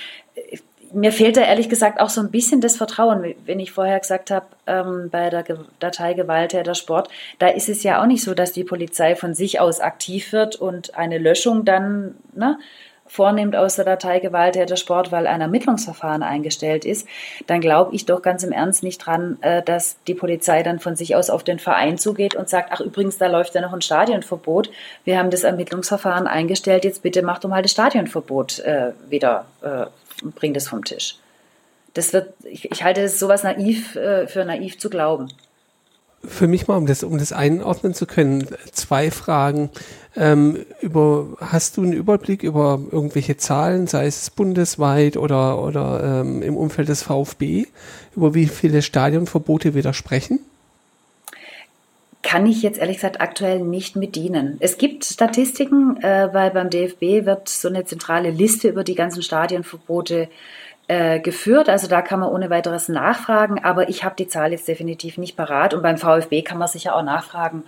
mir 0.94 1.12
fehlt 1.12 1.38
da 1.38 1.42
ehrlich 1.42 1.70
gesagt 1.70 2.00
auch 2.00 2.10
so 2.10 2.22
ein 2.22 2.32
bisschen 2.32 2.62
das 2.62 2.78
Vertrauen, 2.78 3.36
wenn 3.46 3.60
ich 3.60 3.72
vorher 3.72 4.00
gesagt 4.00 4.32
habe, 4.32 4.46
ähm, 4.68 5.10
bei 5.12 5.30
der 5.30 5.44
Datei 5.80 6.14
Gewalttäter 6.14 6.76
Sport, 6.76 7.10
da 7.40 7.48
ist 7.48 7.70
es 7.70 7.84
ja 7.84 8.02
auch 8.02 8.06
nicht 8.06 8.24
so, 8.24 8.34
dass 8.34 8.52
die 8.52 8.64
Polizei 8.64 9.16
von 9.16 9.34
sich 9.34 9.60
aus 9.60 9.80
aktiv 9.80 10.34
wird 10.34 10.56
und 10.56 10.96
eine 10.96 11.18
Löschung 11.18 11.66
dann 11.66 12.16
ne, 12.34 12.58
vornimmt 13.12 13.58
aus 13.58 13.76
der 13.76 13.84
Datei 13.84 14.20
Gewalttäter 14.20 14.78
Sport, 14.78 15.12
weil 15.12 15.28
ein 15.28 15.42
Ermittlungsverfahren 15.42 16.24
eingestellt 16.24 16.86
ist, 16.86 17.06
dann 17.46 17.60
glaube 17.60 17.94
ich 17.94 18.06
doch 18.06 18.22
ganz 18.22 18.44
im 18.44 18.54
Ernst 18.54 18.84
nicht 18.84 19.00
dran, 19.00 19.38
äh, 19.42 19.62
dass 19.62 19.98
die 20.08 20.14
Polizei 20.14 20.64
dann 20.64 20.80
von 20.80 20.96
sich 20.96 21.14
aus 21.16 21.30
auf 21.30 21.44
den 21.44 21.60
Verein 21.60 21.98
zugeht 21.98 22.36
und 22.36 22.48
sagt, 22.48 22.70
ach 22.72 22.80
übrigens, 22.80 23.18
da 23.18 23.28
läuft 23.28 23.54
ja 23.54 23.62
noch 23.62 23.74
ein 23.74 23.82
Stadionverbot, 23.82 24.72
wir 25.04 25.20
haben 25.20 25.30
das 25.30 25.44
Ermittlungsverfahren 25.44 26.26
eingestellt, 26.26 26.86
jetzt 26.86 27.04
bitte 27.04 27.22
macht 27.22 27.44
doch 27.44 27.50
mal 27.50 27.62
das 27.62 27.72
Stadionverbot 27.72 28.60
äh, 28.60 28.94
wieder 29.10 29.46
äh, 29.62 29.88
bringt 30.36 30.58
es 30.58 30.68
vom 30.68 30.84
Tisch. 30.84 31.18
Das 31.94 32.14
wird, 32.14 32.34
ich, 32.44 32.72
ich 32.72 32.84
halte 32.84 33.08
sowas 33.10 33.44
naiv 33.44 33.96
äh, 33.96 34.28
für 34.28 34.46
naiv 34.46 34.80
zu 34.80 34.90
glauben. 34.90 35.28
Für 36.24 36.48
mich 36.48 36.68
mal, 36.68 36.78
um 36.78 36.86
das, 36.86 37.04
um 37.04 37.18
das 37.18 37.34
einordnen 37.34 37.94
zu 37.96 38.06
können, 38.06 38.48
zwei 38.72 39.10
Fragen. 39.10 39.72
Ähm, 40.16 40.66
über, 40.82 41.30
hast 41.40 41.78
du 41.78 41.84
einen 41.84 41.94
Überblick 41.94 42.44
über 42.44 42.80
irgendwelche 42.92 43.38
Zahlen, 43.38 43.88
sei 43.88 44.06
es 44.06 44.30
bundesweit 44.30 45.18
oder, 45.18 45.64
oder 45.64 46.22
ähm, 46.22 46.44
im 46.44 46.58
Umfeld 46.58 46.90
des 46.90 47.02
VfB, 47.02 47.66
über 48.16 48.36
wie 48.36 48.48
viele 48.48 48.82
Stadionverbote 48.82 49.74
widersprechen? 49.74 50.40
Kann 52.24 52.46
ich 52.46 52.62
jetzt 52.62 52.80
ehrlich 52.80 52.98
gesagt 52.98 53.20
aktuell 53.20 53.60
nicht 53.60 53.96
mit 53.96 54.16
dienen. 54.16 54.58
Es 54.60 54.78
gibt 54.78 55.06
Statistiken, 55.06 55.98
äh, 56.02 56.30
weil 56.32 56.52
beim 56.52 56.70
DFB 56.70 57.26
wird 57.26 57.50
so 57.50 57.68
eine 57.68 57.86
zentrale 57.86 58.30
Liste 58.30 58.70
über 58.70 58.84
die 58.84 58.96
ganzen 58.96 59.24
Stadionverbote 59.24 60.30
äh, 60.88 61.20
geführt. 61.20 61.70
Also 61.70 61.88
da 61.88 62.02
kann 62.02 62.20
man 62.20 62.30
ohne 62.30 62.50
weiteres 62.50 62.90
nachfragen, 62.90 63.64
aber 63.64 63.90
ich 63.90 64.04
habe 64.04 64.16
die 64.18 64.28
Zahl 64.28 64.52
jetzt 64.52 64.68
definitiv 64.68 65.18
nicht 65.18 65.38
parat. 65.38 65.74
Und 65.74 65.82
beim 65.82 65.98
VfB 65.98 66.42
kann 66.42 66.58
man 66.58 66.68
sicher 66.68 66.96
auch 66.96 67.04
nachfragen, 67.04 67.64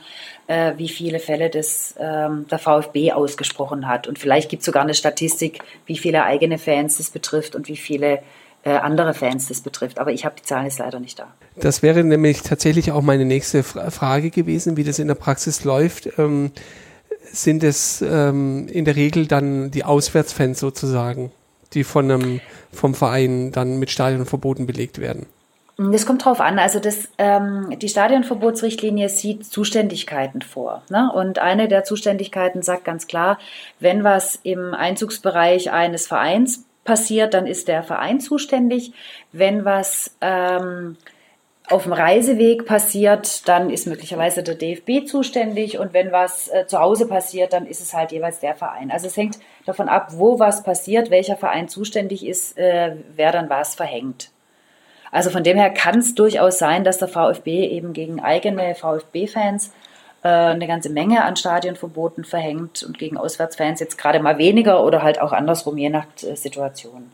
äh, 0.48 0.74
wie 0.78 0.90
viele 0.90 1.20
Fälle 1.20 1.50
das 1.50 1.96
ähm, 1.98 2.46
der 2.50 2.60
VfB 2.60 3.14
ausgesprochen 3.14 3.88
hat. 3.88 4.08
Und 4.08 4.20
vielleicht 4.20 4.50
gibt 4.50 4.62
es 4.62 4.66
sogar 4.66 4.84
eine 4.84 4.94
Statistik, 4.94 5.64
wie 5.86 5.98
viele 5.98 6.26
eigene 6.26 6.58
Fans 6.58 6.98
das 6.98 7.10
betrifft 7.10 7.56
und 7.56 7.68
wie 7.68 7.78
viele 7.78 8.22
äh, 8.64 8.72
andere 8.72 9.14
Fans 9.14 9.48
das 9.48 9.62
betrifft. 9.62 10.00
Aber 10.00 10.12
ich 10.12 10.26
habe 10.26 10.36
die 10.38 10.44
Zahlen 10.44 10.66
jetzt 10.66 10.80
leider 10.80 11.00
nicht 11.00 11.18
da. 11.18 11.28
Das 11.56 11.84
wäre 11.84 12.04
nämlich 12.04 12.42
tatsächlich 12.42 12.92
auch 12.92 13.02
meine 13.02 13.26
nächste 13.26 13.64
Frage 13.64 14.32
gewesen, 14.32 14.78
wie 14.78 14.84
das 14.84 15.00
in 15.00 15.08
der 15.08 15.16
Praxis 15.16 15.64
läuft. 15.64 16.18
Ähm, 16.18 16.52
sind 17.32 17.64
es 17.64 18.02
ähm, 18.02 18.68
in 18.68 18.86
der 18.86 18.96
Regel 18.96 19.28
dann 19.28 19.72
die 19.72 19.84
Auswärtsfans 19.84 20.60
sozusagen, 20.60 21.32
die 21.74 21.84
von 21.84 22.12
einem, 22.12 22.42
vom 22.72 22.94
Verein 22.94 23.52
dann 23.52 23.80
mit 23.80 23.92
Stadionverboten 23.92 24.66
belegt 24.66 25.00
werden? 25.00 25.26
Das 25.78 26.06
kommt 26.06 26.24
drauf 26.24 26.40
an. 26.40 26.60
Also 26.60 26.80
das, 26.80 27.10
ähm, 27.18 27.76
die 27.80 27.90
Stadionverbotsrichtlinie 27.90 29.10
sieht 29.10 29.46
Zuständigkeiten 29.46 30.44
vor. 30.44 30.84
Ne? 30.90 31.12
Und 31.12 31.40
eine 31.40 31.68
der 31.68 31.84
Zuständigkeiten 31.84 32.62
sagt 32.62 32.86
ganz 32.86 33.08
klar, 33.08 33.40
wenn 33.80 34.04
was 34.04 34.40
im 34.44 34.76
Einzugsbereich 34.76 35.72
eines 35.72 36.06
Vereins 36.06 36.66
passiert, 36.84 37.34
dann 37.34 37.48
ist 37.48 37.68
der 37.68 37.82
Verein 37.82 38.20
zuständig. 38.20 38.94
Wenn 39.32 39.66
was 39.66 40.12
ähm, 40.22 40.98
auf 41.70 41.84
dem 41.84 41.94
Reiseweg 41.94 42.66
passiert, 42.66 43.48
dann 43.48 43.70
ist 43.70 43.88
möglicherweise 43.88 44.44
der 44.44 44.56
DFB 44.56 45.08
zuständig 45.08 45.80
und 45.80 45.94
wenn 45.94 46.12
was 46.12 46.50
äh, 46.50 46.68
zu 46.68 46.80
Hause 46.80 47.08
passiert, 47.08 47.54
dann 47.54 47.66
ist 47.66 47.82
es 47.82 47.94
halt 47.94 48.12
jeweils 48.12 48.40
der 48.40 48.54
Verein. 48.54 48.92
Also 48.92 49.08
es 49.08 49.16
hängt 49.16 49.40
davon 49.66 49.88
ab, 49.88 50.10
wo 50.12 50.40
was 50.40 50.64
passiert, 50.64 51.10
welcher 51.10 51.38
Verein 51.38 51.70
zuständig 51.70 52.26
ist, 52.26 52.58
äh, 52.58 52.98
wer 53.16 53.32
dann 53.32 53.50
was 53.50 53.76
verhängt. 53.76 54.30
Also 55.12 55.30
von 55.30 55.44
dem 55.44 55.58
her 55.58 55.70
kann 55.70 56.00
es 56.00 56.16
durchaus 56.16 56.58
sein, 56.58 56.84
dass 56.84 56.98
der 56.98 57.08
VfB 57.08 57.68
eben 57.68 57.94
gegen 57.94 58.20
eigene 58.20 58.76
VfB-Fans 58.76 59.72
äh, 60.24 60.28
eine 60.28 60.68
ganze 60.68 60.90
Menge 60.90 61.24
an 61.24 61.36
Stadionverboten 61.36 62.26
verhängt 62.26 62.84
und 62.84 62.98
gegen 62.98 63.18
Auswärtsfans 63.18 63.80
jetzt 63.80 63.98
gerade 63.98 64.20
mal 64.20 64.38
weniger 64.38 64.84
oder 64.84 65.02
halt 65.02 65.22
auch 65.22 65.32
andersrum, 65.32 65.78
je 65.78 65.90
nach 65.90 66.08
äh, 66.24 66.36
Situation. 66.36 67.12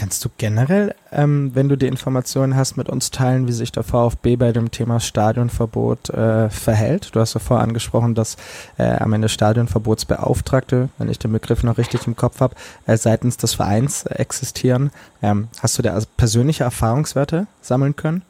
Kannst 0.00 0.24
du 0.24 0.30
generell, 0.38 0.94
ähm, 1.12 1.50
wenn 1.52 1.68
du 1.68 1.76
die 1.76 1.86
Informationen 1.86 2.56
hast, 2.56 2.78
mit 2.78 2.88
uns 2.88 3.10
teilen, 3.10 3.46
wie 3.46 3.52
sich 3.52 3.70
der 3.70 3.82
VfB 3.82 4.36
bei 4.36 4.50
dem 4.50 4.70
Thema 4.70 4.98
Stadionverbot 4.98 6.08
äh, 6.08 6.48
verhält? 6.48 7.14
Du 7.14 7.20
hast 7.20 7.34
ja 7.34 7.38
vorher 7.38 7.64
angesprochen, 7.64 8.14
dass 8.14 8.38
äh, 8.78 8.84
am 8.84 9.12
Ende 9.12 9.28
Stadionverbotsbeauftragte, 9.28 10.88
wenn 10.96 11.10
ich 11.10 11.18
den 11.18 11.32
Begriff 11.32 11.64
noch 11.64 11.76
richtig 11.76 12.06
im 12.06 12.16
Kopf 12.16 12.40
habe, 12.40 12.54
äh, 12.86 12.96
seitens 12.96 13.36
des 13.36 13.52
Vereins 13.52 14.06
existieren. 14.06 14.90
Ähm, 15.22 15.48
hast 15.62 15.76
du 15.76 15.82
da 15.82 15.92
also 15.92 16.06
persönliche 16.16 16.64
Erfahrungswerte 16.64 17.46
sammeln 17.60 17.94
können? 17.94 18.22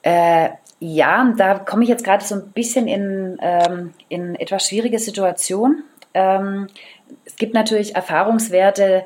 Äh, 0.00 0.48
ja, 0.80 1.30
da 1.36 1.58
komme 1.58 1.82
ich 1.82 1.90
jetzt 1.90 2.04
gerade 2.04 2.24
so 2.24 2.36
ein 2.36 2.52
bisschen 2.52 2.88
in, 2.88 3.36
ähm, 3.42 3.92
in 4.08 4.34
etwas 4.34 4.66
schwierige 4.66 4.98
Situation. 4.98 5.82
Ähm, 6.14 6.68
es 7.26 7.36
gibt 7.36 7.52
natürlich 7.52 7.94
Erfahrungswerte, 7.94 9.04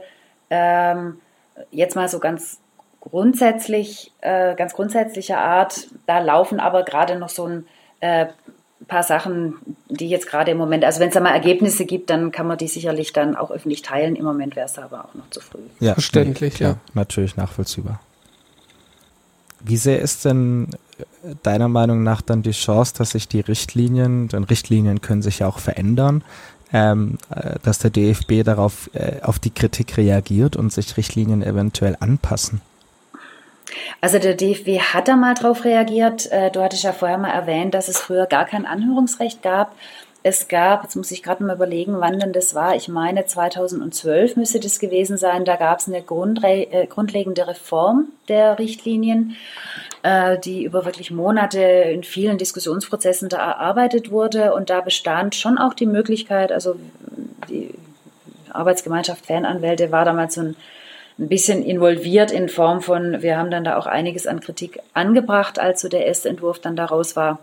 ähm, 0.51 1.19
jetzt 1.71 1.97
mal 1.97 2.09
so 2.09 2.19
ganz 2.19 2.59
grundsätzlich, 3.01 4.13
äh, 4.21 4.55
ganz 4.55 4.75
grundsätzlicher 4.75 5.39
Art. 5.39 5.89
Da 6.07 6.21
laufen 6.21 6.61
aber 6.61 6.83
gerade 6.83 7.19
noch 7.19 7.29
so 7.29 7.47
ein 7.47 7.67
äh, 8.01 8.27
paar 8.87 9.03
Sachen, 9.03 9.55
die 9.89 10.09
jetzt 10.09 10.27
gerade 10.27 10.53
im 10.53 10.59
Moment, 10.59 10.85
also 10.85 11.01
wenn 11.01 11.09
es 11.09 11.15
da 11.15 11.21
mal 11.21 11.33
Ergebnisse 11.33 11.85
gibt, 11.85 12.11
dann 12.11 12.31
kann 12.31 12.47
man 12.47 12.59
die 12.59 12.69
sicherlich 12.69 13.13
dann 13.13 13.37
auch 13.37 13.51
öffentlich 13.51 13.83
teilen. 13.83 14.17
Im 14.17 14.25
Moment 14.25 14.57
wäre 14.57 14.67
es 14.67 14.79
aber 14.79 15.05
auch 15.05 15.15
noch 15.15 15.29
zu 15.31 15.41
früh. 15.41 15.61
Ja, 15.81 15.95
verständlich, 15.95 16.59
ja. 16.59 16.77
Natürlich 16.95 17.37
nachvollziehbar. 17.37 18.01
Wie 19.61 19.77
sehr 19.77 20.01
ist 20.01 20.25
denn 20.25 20.69
deiner 21.43 21.69
Meinung 21.69 22.03
nach 22.03 22.23
dann 22.23 22.43
die 22.43 22.53
Chance, 22.53 22.95
dass 22.97 23.11
sich 23.11 23.29
die 23.29 23.41
Richtlinien, 23.41 24.29
denn 24.29 24.45
Richtlinien 24.45 25.01
können 25.01 25.23
sich 25.23 25.41
ja 25.41 25.49
auch 25.49 25.59
verändern, 25.59 26.23
ähm, 26.73 27.19
äh, 27.35 27.55
dass 27.63 27.79
der 27.79 27.91
DFB 27.91 28.45
darauf 28.45 28.91
äh, 28.95 29.23
auf 29.23 29.39
die 29.39 29.51
Kritik 29.51 29.97
reagiert 29.97 30.57
und 30.57 30.73
sich 30.73 30.97
Richtlinien 30.97 31.43
eventuell 31.43 31.97
anpassen? 32.01 32.61
Also 34.01 34.19
der 34.19 34.35
DFB 34.35 34.81
hat 34.81 35.09
da 35.09 35.17
mal 35.17 35.35
drauf 35.35 35.65
reagiert. 35.65 36.31
Äh, 36.31 36.51
du 36.51 36.63
hattest 36.63 36.85
ja 36.85 36.93
vorher 36.93 37.19
mal 37.19 37.31
erwähnt, 37.31 37.75
dass 37.75 37.89
es 37.89 37.99
früher 37.99 38.27
gar 38.27 38.45
kein 38.45 38.67
Anhörungsrecht 38.67 39.43
gab. 39.43 39.75
Es 40.29 40.47
gab, 40.47 40.83
jetzt 40.83 40.95
muss 40.95 41.11
ich 41.11 41.23
gerade 41.23 41.43
mal 41.43 41.57
überlegen, 41.57 42.01
wann 42.01 42.19
denn 42.19 42.35
das 42.35 42.55
war. 42.55 42.77
Ich 42.77 42.87
meine, 42.87 43.25
2012 43.25 44.37
müsste 44.37 44.61
das 44.61 44.79
gewesen 44.79 45.17
sein. 45.17 45.47
Da 45.47 45.57
gab 45.57 45.79
es 45.79 45.89
eine 45.89 46.01
äh, 46.01 46.87
grundlegende 46.87 47.49
Reform 47.49 48.09
der 48.29 48.59
Richtlinien, 48.59 49.37
äh, 50.03 50.39
die 50.39 50.65
über 50.65 50.85
wirklich 50.85 51.11
Monate 51.11 51.61
in 51.61 52.03
vielen 52.03 52.37
Diskussionsprozessen 52.37 53.31
da 53.31 53.39
erarbeitet 53.39 54.11
wurde. 54.11 54.53
Und 54.53 54.69
da 54.69 54.83
bestand 54.83 55.35
schon 55.35 55.57
auch 55.57 55.73
die 55.73 55.87
Möglichkeit, 55.87 56.53
also 56.53 56.77
die 57.49 57.71
Arbeitsgemeinschaft 58.51 59.25
Fananwälte 59.25 59.93
war 59.93 60.05
damals 60.05 60.35
so 60.35 60.43
ein 60.43 60.57
ein 61.21 61.29
bisschen 61.29 61.65
involviert 61.65 62.31
in 62.31 62.49
Form 62.49 62.81
von, 62.81 63.23
wir 63.23 63.37
haben 63.37 63.51
dann 63.51 63.65
da 63.65 63.77
auch 63.77 63.87
einiges 63.87 64.29
an 64.29 64.39
Kritik 64.39 64.79
angebracht, 64.95 65.59
als 65.59 65.81
so 65.81 65.89
der 65.89 66.07
erste 66.07 66.29
Entwurf 66.29 66.61
dann 66.61 66.77
daraus 66.77 67.17
war. 67.17 67.41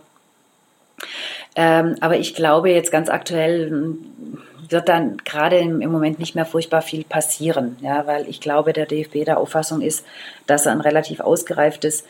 Ähm, 1.54 1.96
aber 2.00 2.16
ich 2.18 2.34
glaube, 2.34 2.70
jetzt 2.70 2.92
ganz 2.92 3.08
aktuell 3.08 3.70
hm, 3.70 4.38
wird 4.68 4.88
dann 4.88 5.18
gerade 5.18 5.58
im, 5.58 5.78
Moment 5.90 6.18
nicht 6.18 6.34
mehr 6.34 6.44
furchtbar 6.44 6.82
viel 6.82 7.04
passieren, 7.04 7.76
ja, 7.80 8.06
weil 8.06 8.28
ich 8.28 8.40
glaube, 8.40 8.72
der 8.72 8.86
DFB 8.86 9.24
der 9.24 9.38
Auffassung 9.38 9.80
ist, 9.80 10.04
dass 10.46 10.66
er 10.66 10.72
ein 10.72 10.80
relativ 10.80 11.20
ausgereiftes 11.20 12.04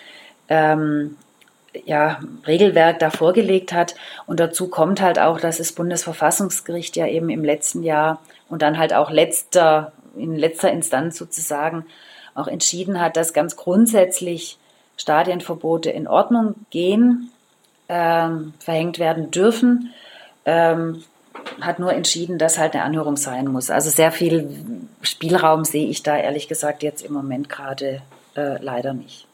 ähm, 0.48 1.16
ja, 1.84 2.20
Regelwerk 2.46 2.98
da 2.98 3.10
vorgelegt 3.10 3.72
hat. 3.72 3.94
Und 4.26 4.40
dazu 4.40 4.68
kommt 4.68 5.00
halt 5.00 5.18
auch, 5.18 5.40
dass 5.40 5.58
das 5.58 5.72
Bundesverfassungsgericht 5.72 6.96
ja 6.96 7.06
eben 7.06 7.28
im 7.28 7.44
letzten 7.44 7.82
Jahr 7.82 8.20
und 8.48 8.62
dann 8.62 8.78
halt 8.78 8.94
auch 8.94 9.10
letzter, 9.10 9.92
in 10.16 10.36
letzter 10.36 10.72
Instanz 10.72 11.18
sozusagen 11.18 11.84
auch 12.34 12.48
entschieden 12.48 13.00
hat, 13.00 13.16
dass 13.16 13.32
ganz 13.32 13.56
grundsätzlich 13.56 14.58
Stadienverbote 14.96 15.90
in 15.90 16.08
Ordnung 16.08 16.54
gehen 16.70 17.30
ähm, 17.88 18.54
verhängt 18.58 18.98
werden 18.98 19.30
dürfen, 19.30 19.92
ähm, 20.44 21.04
hat 21.60 21.78
nur 21.78 21.92
entschieden, 21.92 22.38
dass 22.38 22.58
halt 22.58 22.74
eine 22.74 22.84
Anhörung 22.84 23.16
sein 23.16 23.46
muss. 23.46 23.70
Also 23.70 23.90
sehr 23.90 24.12
viel 24.12 24.48
Spielraum 25.02 25.64
sehe 25.64 25.86
ich 25.86 26.02
da 26.02 26.16
ehrlich 26.16 26.48
gesagt 26.48 26.82
jetzt 26.82 27.02
im 27.04 27.12
Moment 27.12 27.48
gerade 27.48 28.02
äh, 28.36 28.62
leider 28.62 28.92
nicht. 28.92 29.25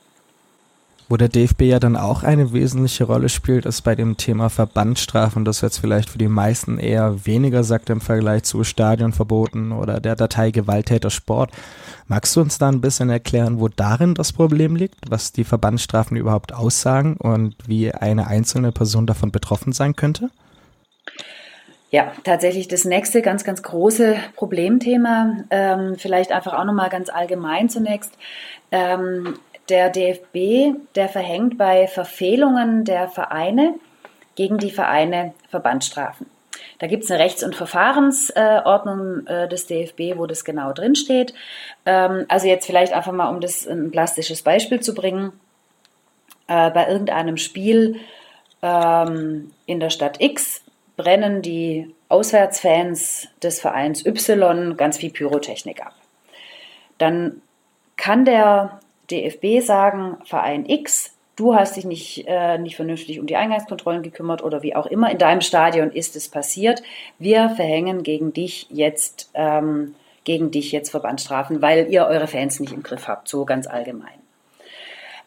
Wo 1.12 1.18
der 1.18 1.28
DFB 1.28 1.64
ja 1.64 1.78
dann 1.78 1.94
auch 1.94 2.22
eine 2.22 2.54
wesentliche 2.54 3.04
Rolle 3.04 3.28
spielt, 3.28 3.66
ist 3.66 3.82
bei 3.82 3.94
dem 3.94 4.16
Thema 4.16 4.48
Verbandsstrafen, 4.48 5.44
das 5.44 5.60
jetzt 5.60 5.76
vielleicht 5.76 6.08
für 6.08 6.16
die 6.16 6.26
meisten 6.26 6.78
eher 6.78 7.26
weniger 7.26 7.64
sagt 7.64 7.90
im 7.90 8.00
Vergleich 8.00 8.44
zu 8.44 8.64
Stadionverboten 8.64 9.72
oder 9.72 10.00
der 10.00 10.16
Datei 10.16 10.52
Gewalttäter 10.52 11.10
Sport. 11.10 11.50
Magst 12.06 12.34
du 12.34 12.40
uns 12.40 12.56
da 12.56 12.70
ein 12.70 12.80
bisschen 12.80 13.10
erklären, 13.10 13.60
wo 13.60 13.68
darin 13.68 14.14
das 14.14 14.32
Problem 14.32 14.74
liegt, 14.74 14.94
was 15.10 15.32
die 15.32 15.44
Verbandsstrafen 15.44 16.16
überhaupt 16.16 16.54
aussagen 16.54 17.18
und 17.18 17.56
wie 17.66 17.92
eine 17.92 18.28
einzelne 18.28 18.72
Person 18.72 19.06
davon 19.06 19.32
betroffen 19.32 19.74
sein 19.74 19.94
könnte? 19.94 20.30
Ja, 21.90 22.12
tatsächlich 22.24 22.68
das 22.68 22.86
nächste 22.86 23.20
ganz, 23.20 23.44
ganz 23.44 23.62
große 23.62 24.16
Problemthema. 24.34 25.44
Ähm, 25.50 25.96
vielleicht 25.98 26.32
einfach 26.32 26.54
auch 26.54 26.64
nochmal 26.64 26.88
ganz 26.88 27.10
allgemein 27.10 27.68
zunächst. 27.68 28.16
Ähm, 28.70 29.34
der 29.68 29.90
DFB, 29.90 30.76
der 30.94 31.08
verhängt 31.08 31.58
bei 31.58 31.86
Verfehlungen 31.86 32.84
der 32.84 33.08
Vereine 33.08 33.74
gegen 34.34 34.58
die 34.58 34.70
Vereine 34.70 35.34
Verbandsstrafen. 35.48 36.26
Da 36.78 36.86
gibt 36.86 37.04
es 37.04 37.10
eine 37.10 37.22
Rechts- 37.22 37.44
und 37.44 37.54
Verfahrensordnung 37.54 39.26
äh, 39.26 39.48
des 39.48 39.66
DFB, 39.66 40.16
wo 40.18 40.26
das 40.26 40.44
genau 40.44 40.72
drinsteht. 40.72 41.32
Ähm, 41.86 42.26
also 42.28 42.48
jetzt 42.48 42.66
vielleicht 42.66 42.92
einfach 42.92 43.12
mal, 43.12 43.30
um 43.30 43.40
das 43.40 43.66
ein 43.66 43.90
plastisches 43.90 44.42
Beispiel 44.42 44.80
zu 44.80 44.94
bringen. 44.94 45.32
Äh, 46.48 46.70
bei 46.70 46.88
irgendeinem 46.88 47.36
Spiel 47.36 48.00
ähm, 48.62 49.52
in 49.66 49.80
der 49.80 49.90
Stadt 49.90 50.20
X 50.20 50.62
brennen 50.96 51.42
die 51.42 51.94
Auswärtsfans 52.08 53.28
des 53.42 53.60
Vereins 53.60 54.04
Y 54.04 54.76
ganz 54.76 54.98
viel 54.98 55.10
Pyrotechnik 55.10 55.80
ab. 55.80 55.94
Dann 56.98 57.40
kann 57.96 58.24
der 58.24 58.80
DFB 59.12 59.64
sagen, 59.64 60.16
Verein 60.24 60.66
X, 60.66 61.12
du 61.36 61.54
hast 61.54 61.76
dich 61.76 61.84
nicht, 61.84 62.24
äh, 62.26 62.58
nicht 62.58 62.76
vernünftig 62.76 63.20
um 63.20 63.26
die 63.26 63.36
Eingangskontrollen 63.36 64.02
gekümmert 64.02 64.42
oder 64.42 64.62
wie 64.62 64.74
auch 64.74 64.86
immer, 64.86 65.10
in 65.10 65.18
deinem 65.18 65.40
Stadion 65.40 65.90
ist 65.90 66.16
es 66.16 66.28
passiert. 66.28 66.82
Wir 67.18 67.50
verhängen 67.50 68.02
gegen 68.02 68.32
dich 68.32 68.66
jetzt, 68.70 69.30
ähm, 69.34 69.94
gegen 70.24 70.50
dich 70.50 70.72
jetzt 70.72 70.90
Verbandsstrafen, 70.90 71.62
weil 71.62 71.88
ihr 71.90 72.06
eure 72.06 72.26
Fans 72.26 72.60
nicht 72.60 72.72
im 72.72 72.82
Griff 72.82 73.08
habt, 73.08 73.28
so 73.28 73.44
ganz 73.44 73.66
allgemein. 73.66 74.20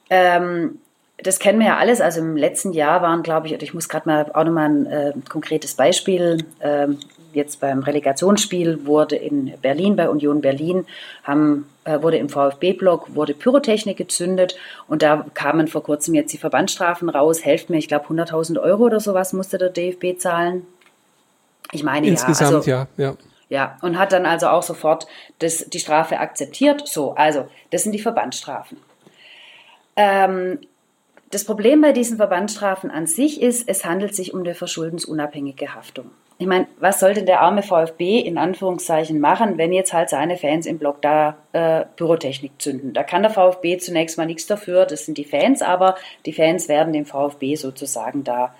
Ähm, 0.09 0.79
das 1.17 1.39
kennen 1.39 1.59
wir 1.59 1.67
ja 1.67 1.77
alles. 1.77 2.01
Also 2.01 2.19
im 2.19 2.35
letzten 2.35 2.73
Jahr 2.73 3.01
waren, 3.01 3.23
glaube 3.23 3.47
ich, 3.47 3.53
ich 3.53 3.73
muss 3.73 3.89
gerade 3.89 4.07
mal 4.07 4.31
auch 4.33 4.43
nochmal 4.43 4.69
ein 4.69 4.85
äh, 4.85 5.13
konkretes 5.29 5.75
Beispiel 5.75 6.45
ähm, 6.61 6.99
jetzt 7.33 7.59
beim 7.59 7.79
Relegationsspiel 7.79 8.85
wurde 8.85 9.15
in 9.15 9.53
Berlin, 9.61 9.95
bei 9.95 10.09
Union 10.09 10.41
Berlin, 10.41 10.85
haben, 11.23 11.67
wurde 11.85 12.17
im 12.17 12.29
VfB-Block, 12.29 13.15
wurde 13.15 13.33
Pyrotechnik 13.33 13.97
gezündet 13.97 14.55
und 14.87 15.01
da 15.01 15.25
kamen 15.33 15.67
vor 15.67 15.83
kurzem 15.83 16.15
jetzt 16.15 16.33
die 16.33 16.37
Verbandsstrafen 16.37 17.09
raus. 17.09 17.45
Helft 17.45 17.69
mir, 17.69 17.77
ich 17.77 17.87
glaube 17.87 18.05
100.000 18.07 18.59
Euro 18.61 18.83
oder 18.85 18.99
sowas 18.99 19.33
musste 19.33 19.57
der 19.57 19.69
DFB 19.69 20.17
zahlen. 20.19 20.65
Ich 21.71 21.83
meine 21.83 22.07
Insgesamt, 22.07 22.65
ja. 22.65 22.79
Also, 22.79 23.01
ja, 23.01 23.09
ja. 23.09 23.15
Ja, 23.47 23.77
und 23.81 23.99
hat 23.99 24.11
dann 24.11 24.25
also 24.25 24.47
auch 24.47 24.63
sofort 24.63 25.05
das, 25.37 25.69
die 25.69 25.79
Strafe 25.79 26.19
akzeptiert. 26.19 26.87
So, 26.87 27.13
also, 27.13 27.47
das 27.69 27.83
sind 27.83 27.91
die 27.91 27.99
Verbandsstrafen. 27.99 28.77
Ähm, 29.95 30.59
das 31.29 31.45
Problem 31.45 31.81
bei 31.81 31.91
diesen 31.91 32.17
Verbandsstrafen 32.17 32.89
an 32.89 33.05
sich 33.05 33.41
ist, 33.41 33.69
es 33.69 33.85
handelt 33.85 34.15
sich 34.15 34.33
um 34.33 34.39
eine 34.39 34.55
verschuldensunabhängige 34.55 35.75
Haftung 35.75 36.09
ich 36.37 36.47
meine, 36.47 36.67
was 36.79 36.99
soll 36.99 37.13
denn 37.13 37.25
der 37.25 37.41
arme 37.41 37.63
VfB 37.63 38.19
in 38.19 38.37
Anführungszeichen 38.37 39.19
machen, 39.19 39.57
wenn 39.57 39.71
jetzt 39.71 39.93
halt 39.93 40.09
seine 40.09 40.37
Fans 40.37 40.65
im 40.65 40.77
Block 40.77 41.01
da 41.01 41.37
äh, 41.53 41.85
Pyrotechnik 41.95 42.61
zünden? 42.61 42.93
Da 42.93 43.03
kann 43.03 43.21
der 43.21 43.31
VfB 43.31 43.77
zunächst 43.77 44.17
mal 44.17 44.25
nichts 44.25 44.45
dafür, 44.45 44.85
das 44.85 45.05
sind 45.05 45.17
die 45.17 45.23
Fans, 45.23 45.61
aber 45.61 45.95
die 46.25 46.33
Fans 46.33 46.67
werden 46.67 46.91
dem 46.91 47.05
VfB 47.05 47.55
sozusagen 47.55 48.25
da 48.25 48.53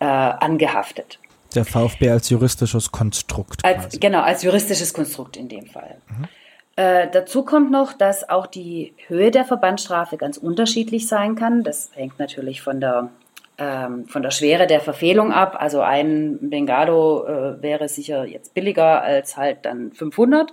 äh, 0.00 0.04
angehaftet. 0.04 1.20
Der 1.54 1.64
VfB 1.64 2.10
als 2.10 2.30
juristisches 2.30 2.90
Konstrukt. 2.90 3.64
Als, 3.64 4.00
genau, 4.00 4.22
als 4.22 4.42
juristisches 4.42 4.92
Konstrukt 4.92 5.36
in 5.36 5.48
dem 5.48 5.66
Fall. 5.66 5.98
Mhm. 6.08 6.28
Äh, 6.76 7.08
dazu 7.12 7.44
kommt 7.44 7.70
noch, 7.70 7.92
dass 7.92 8.28
auch 8.28 8.48
die 8.48 8.94
Höhe 9.06 9.30
der 9.30 9.44
Verbandsstrafe 9.44 10.16
ganz 10.16 10.36
unterschiedlich 10.36 11.06
sein 11.06 11.36
kann. 11.36 11.62
Das 11.62 11.90
hängt 11.94 12.18
natürlich 12.18 12.62
von 12.62 12.80
der 12.80 13.10
ähm, 13.58 14.06
von 14.06 14.22
der 14.22 14.30
Schwere 14.30 14.66
der 14.66 14.80
Verfehlung 14.80 15.32
ab. 15.32 15.56
Also 15.58 15.80
ein 15.80 16.38
Bengalo 16.40 17.26
äh, 17.26 17.62
wäre 17.62 17.88
sicher 17.88 18.24
jetzt 18.24 18.54
billiger 18.54 19.02
als 19.02 19.36
halt 19.36 19.58
dann 19.64 19.92
500. 19.92 20.52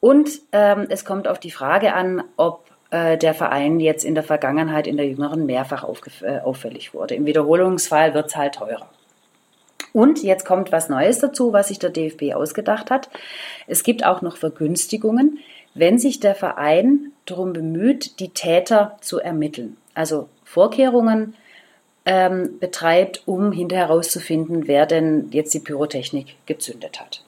Und 0.00 0.28
ähm, 0.52 0.86
es 0.88 1.04
kommt 1.04 1.26
auf 1.26 1.38
die 1.38 1.50
Frage 1.50 1.94
an, 1.94 2.22
ob 2.36 2.70
äh, 2.90 3.18
der 3.18 3.34
Verein 3.34 3.80
jetzt 3.80 4.04
in 4.04 4.14
der 4.14 4.22
Vergangenheit, 4.22 4.86
in 4.86 4.96
der 4.96 5.06
jüngeren, 5.06 5.46
mehrfach 5.46 5.84
äh, 6.22 6.38
auffällig 6.40 6.94
wurde. 6.94 7.14
Im 7.14 7.26
Wiederholungsfall 7.26 8.14
wird 8.14 8.26
es 8.26 8.36
halt 8.36 8.54
teurer. 8.56 8.88
Und 9.92 10.22
jetzt 10.22 10.44
kommt 10.44 10.72
was 10.72 10.88
Neues 10.88 11.20
dazu, 11.20 11.52
was 11.52 11.68
sich 11.68 11.78
der 11.78 11.90
DFB 11.90 12.34
ausgedacht 12.34 12.90
hat. 12.90 13.08
Es 13.66 13.82
gibt 13.82 14.04
auch 14.04 14.20
noch 14.20 14.36
Vergünstigungen, 14.36 15.38
wenn 15.74 15.98
sich 15.98 16.20
der 16.20 16.34
Verein 16.34 17.12
darum 17.24 17.52
bemüht, 17.52 18.20
die 18.20 18.28
Täter 18.28 18.96
zu 19.00 19.20
ermitteln. 19.20 19.76
Also 19.94 20.28
Vorkehrungen, 20.44 21.34
ähm, 22.06 22.58
betreibt, 22.60 23.22
um 23.26 23.52
hinterher 23.52 23.88
herauszufinden, 23.88 24.68
wer 24.68 24.86
denn 24.86 25.28
jetzt 25.32 25.52
die 25.52 25.60
Pyrotechnik 25.60 26.36
gezündet 26.46 27.00
hat. 27.00 27.22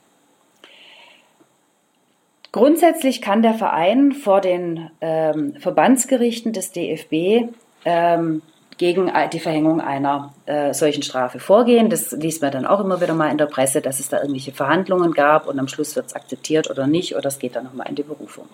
Grundsätzlich 2.53 3.21
kann 3.21 3.43
der 3.43 3.55
Verein 3.55 4.13
vor 4.13 4.41
den 4.41 4.91
ähm, 5.01 5.55
Verbandsgerichten 5.59 6.53
des 6.53 6.73
DFB 6.73 7.53
ähm, 7.85 8.43
gegen 8.79 9.13
die 9.33 9.41
Verhängung 9.41 9.81
einer 9.81 10.33
äh, 10.47 10.73
solchen 10.73 11.03
Strafe 11.03 11.41
vorgehen. 11.41 11.91
Das 11.91 12.13
liest 12.13 12.41
man 12.41 12.53
dann 12.53 12.65
auch 12.65 12.81
immer 12.81 13.01
wieder 13.01 13.13
mal 13.13 13.31
in 13.31 13.39
der 13.39 13.47
Presse, 13.47 13.81
dass 13.81 13.99
es 13.99 14.09
da 14.09 14.19
irgendwelche 14.19 14.53
Verhandlungen 14.53 15.13
gab 15.13 15.49
und 15.49 15.59
am 15.59 15.69
Schluss 15.69 15.97
wird 15.97 16.07
es 16.07 16.15
akzeptiert 16.15 16.71
oder 16.71 16.87
nicht 16.87 17.17
oder 17.17 17.27
es 17.27 17.41
geht 17.41 17.57
dann 17.57 17.65
nochmal 17.65 17.89
in 17.89 17.97
die 17.97 18.05
Berufung. 18.05 18.49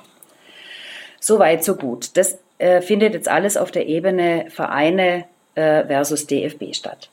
So 1.21 1.39
weit, 1.39 1.63
so 1.63 1.77
gut. 1.77 2.17
Das 2.17 2.39
äh, 2.59 2.81
findet 2.81 3.15
jetzt 3.15 3.29
alles 3.29 3.57
auf 3.57 3.71
der 3.71 3.87
Ebene 3.87 4.47
Vereine, 4.49 5.25
äh, 5.55 5.85
versus 5.85 6.27
DFB 6.27 6.75
statt. 6.75 7.11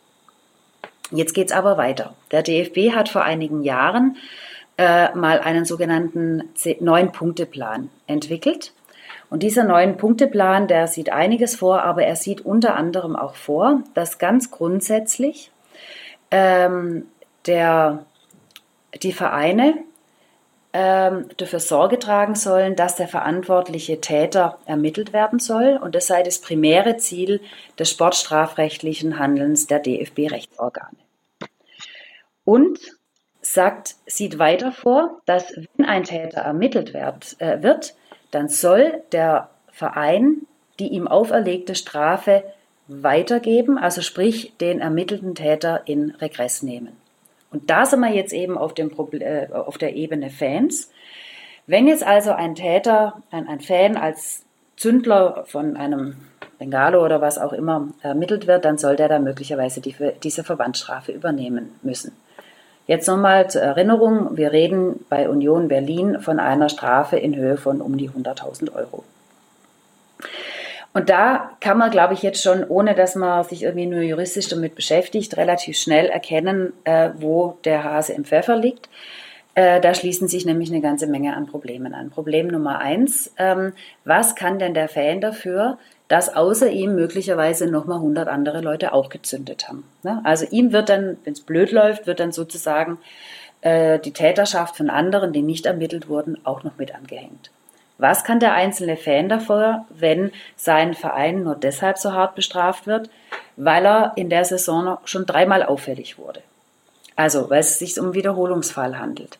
Jetzt 1.11 1.33
geht's 1.33 1.51
aber 1.51 1.77
weiter. 1.77 2.13
Der 2.31 2.41
DFB 2.41 2.95
hat 2.95 3.09
vor 3.09 3.23
einigen 3.23 3.63
Jahren 3.63 4.17
äh, 4.77 5.13
mal 5.13 5.39
einen 5.39 5.65
sogenannten 5.65 6.43
Neun-Punkte-Plan 6.79 7.89
entwickelt. 8.07 8.73
Und 9.29 9.43
dieser 9.43 9.63
Neun-Punkte-Plan, 9.63 10.67
der 10.67 10.87
sieht 10.87 11.11
einiges 11.11 11.55
vor, 11.55 11.83
aber 11.83 12.03
er 12.03 12.15
sieht 12.15 12.41
unter 12.41 12.75
anderem 12.75 13.15
auch 13.15 13.35
vor, 13.35 13.83
dass 13.93 14.17
ganz 14.17 14.51
grundsätzlich 14.51 15.51
ähm, 16.31 17.05
der, 17.45 18.05
die 19.01 19.13
Vereine 19.13 19.75
ähm, 20.73 21.29
dafür 21.37 21.59
Sorge 21.59 21.99
tragen 21.99 22.35
sollen, 22.35 22.75
dass 22.75 22.95
der 22.95 23.07
verantwortliche 23.07 23.99
Täter 24.01 24.57
ermittelt 24.65 25.13
werden 25.13 25.39
soll. 25.39 25.79
Und 25.81 25.95
das 25.95 26.07
sei 26.07 26.23
das 26.23 26.39
primäre 26.39 26.97
Ziel 26.97 27.41
des 27.77 27.89
sportstrafrechtlichen 27.89 29.19
Handelns 29.19 29.67
der 29.67 29.79
DFB-Rechtsorgane. 29.79 30.97
Und 32.45 32.79
sagt, 33.41 33.95
sieht 34.05 34.39
weiter 34.39 34.71
vor, 34.71 35.21
dass 35.25 35.53
wenn 35.75 35.85
ein 35.85 36.03
Täter 36.03 36.41
ermittelt 36.41 36.93
wird, 36.93 37.35
äh, 37.39 37.61
wird 37.63 37.95
dann 38.31 38.47
soll 38.47 39.03
der 39.11 39.49
Verein 39.71 40.47
die 40.81 40.87
ihm 40.87 41.07
auferlegte 41.07 41.75
Strafe 41.75 42.43
weitergeben, 42.87 43.77
also 43.77 44.01
sprich 44.01 44.53
den 44.59 44.79
ermittelten 44.81 45.35
Täter 45.35 45.83
in 45.85 46.11
Regress 46.11 46.63
nehmen. 46.63 46.97
Und 47.51 47.69
da 47.69 47.85
sind 47.85 47.99
wir 47.99 48.13
jetzt 48.13 48.33
eben 48.33 48.57
auf, 48.57 48.73
dem 48.73 48.91
äh, 49.11 49.47
auf 49.51 49.77
der 49.77 49.95
Ebene 49.95 50.29
Fans. 50.29 50.89
Wenn 51.67 51.87
jetzt 51.87 52.05
also 52.05 52.31
ein 52.31 52.55
Täter, 52.55 53.21
ein, 53.29 53.47
ein 53.47 53.59
Fan 53.59 53.97
als 53.97 54.45
Zündler 54.77 55.43
von 55.47 55.77
einem 55.77 56.15
Bengalo 56.57 57.03
oder 57.03 57.21
was 57.21 57.37
auch 57.37 57.53
immer 57.53 57.89
ermittelt 58.01 58.47
wird, 58.47 58.65
dann 58.65 58.77
soll 58.77 58.95
der 58.95 59.09
da 59.09 59.19
möglicherweise 59.19 59.81
die, 59.81 59.95
diese 60.23 60.43
Verbandsstrafe 60.43 61.11
übernehmen 61.11 61.71
müssen. 61.81 62.13
Jetzt 62.87 63.07
nochmal 63.07 63.49
zur 63.49 63.61
Erinnerung, 63.61 64.37
wir 64.37 64.51
reden 64.51 65.05
bei 65.07 65.29
Union 65.29 65.67
Berlin 65.67 66.19
von 66.19 66.39
einer 66.39 66.69
Strafe 66.69 67.17
in 67.17 67.35
Höhe 67.35 67.57
von 67.57 67.79
um 67.79 67.97
die 67.97 68.09
100.000 68.09 68.73
Euro. 68.75 69.03
Und 70.93 71.09
da 71.09 71.51
kann 71.61 71.77
man, 71.77 71.89
glaube 71.89 72.13
ich, 72.13 72.21
jetzt 72.21 72.43
schon, 72.43 72.65
ohne 72.65 72.95
dass 72.95 73.15
man 73.15 73.43
sich 73.43 73.63
irgendwie 73.63 73.85
nur 73.85 74.01
juristisch 74.01 74.49
damit 74.49 74.75
beschäftigt, 74.75 75.37
relativ 75.37 75.77
schnell 75.77 76.07
erkennen, 76.07 76.73
äh, 76.83 77.11
wo 77.15 77.57
der 77.63 77.83
Hase 77.83 78.13
im 78.13 78.25
Pfeffer 78.25 78.57
liegt. 78.57 78.89
Äh, 79.53 79.81
da 79.81 79.93
schließen 79.93 80.27
sich 80.27 80.45
nämlich 80.45 80.69
eine 80.69 80.81
ganze 80.81 81.07
Menge 81.07 81.35
an 81.35 81.45
Problemen 81.45 81.93
an. 81.93 82.09
Problem 82.09 82.47
Nummer 82.47 82.79
eins, 82.79 83.33
ähm, 83.37 83.73
was 84.05 84.35
kann 84.35 84.59
denn 84.59 84.73
der 84.73 84.87
Fan 84.87 85.21
dafür, 85.21 85.77
dass 86.07 86.33
außer 86.33 86.69
ihm 86.69 86.95
möglicherweise 86.95 87.67
nochmal 87.67 87.97
100 87.97 88.27
andere 88.27 88.61
Leute 88.61 88.93
auch 88.93 89.09
gezündet 89.09 89.67
haben? 89.67 89.83
Ne? 90.03 90.21
Also 90.23 90.45
ihm 90.51 90.71
wird 90.71 90.89
dann, 90.89 91.17
wenn 91.23 91.33
es 91.33 91.41
blöd 91.41 91.71
läuft, 91.71 92.07
wird 92.07 92.19
dann 92.19 92.31
sozusagen 92.31 92.97
äh, 93.61 93.99
die 93.99 94.13
Täterschaft 94.13 94.77
von 94.77 94.89
anderen, 94.89 95.33
die 95.33 95.41
nicht 95.41 95.65
ermittelt 95.65 96.09
wurden, 96.09 96.37
auch 96.45 96.63
noch 96.63 96.77
mit 96.77 96.95
angehängt. 96.95 97.51
Was 98.01 98.23
kann 98.23 98.39
der 98.39 98.53
einzelne 98.53 98.97
Fan 98.97 99.29
davor, 99.29 99.85
wenn 99.91 100.31
sein 100.55 100.95
Verein 100.95 101.43
nur 101.43 101.53
deshalb 101.53 101.99
so 101.99 102.13
hart 102.13 102.33
bestraft 102.33 102.87
wird, 102.87 103.11
weil 103.57 103.85
er 103.85 104.13
in 104.15 104.31
der 104.31 104.43
Saison 104.43 104.97
schon 105.05 105.27
dreimal 105.27 105.61
auffällig 105.61 106.17
wurde? 106.17 106.41
Also, 107.15 107.51
weil 107.51 107.59
es 107.59 107.77
sich 107.77 107.99
um 107.99 108.15
Wiederholungsfall 108.15 108.97
handelt. 108.97 109.37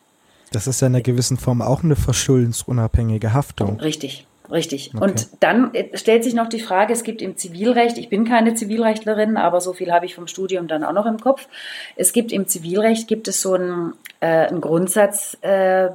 Das 0.52 0.68
ist 0.68 0.80
ja 0.80 0.86
in 0.86 0.94
einer 0.94 1.02
gewissen 1.02 1.38
Form 1.38 1.60
auch 1.60 1.82
eine 1.82 1.96
verschuldensunabhängige 1.96 3.32
Haftung. 3.32 3.80
Richtig. 3.80 4.28
Richtig. 4.48 4.92
Okay. 4.94 5.02
Und 5.02 5.28
dann 5.40 5.74
äh, 5.74 5.96
stellt 5.96 6.22
sich 6.22 6.34
noch 6.34 6.48
die 6.48 6.60
Frage, 6.60 6.92
es 6.92 7.02
gibt 7.02 7.20
im 7.20 7.36
Zivilrecht, 7.36 7.98
ich 7.98 8.10
bin 8.10 8.24
keine 8.24 8.54
Zivilrechtlerin, 8.54 9.38
aber 9.38 9.60
so 9.60 9.72
viel 9.72 9.90
habe 9.92 10.06
ich 10.06 10.14
vom 10.14 10.28
Studium 10.28 10.68
dann 10.68 10.84
auch 10.84 10.92
noch 10.92 11.06
im 11.06 11.18
Kopf. 11.18 11.48
Es 11.96 12.12
gibt 12.12 12.30
im 12.30 12.46
Zivilrecht, 12.46 13.08
gibt 13.08 13.26
es 13.26 13.40
so 13.40 13.54
einen, 13.54 13.94
äh, 14.20 14.26
einen 14.26 14.60
Grundsatz 14.60 15.36
äh, 15.40 15.88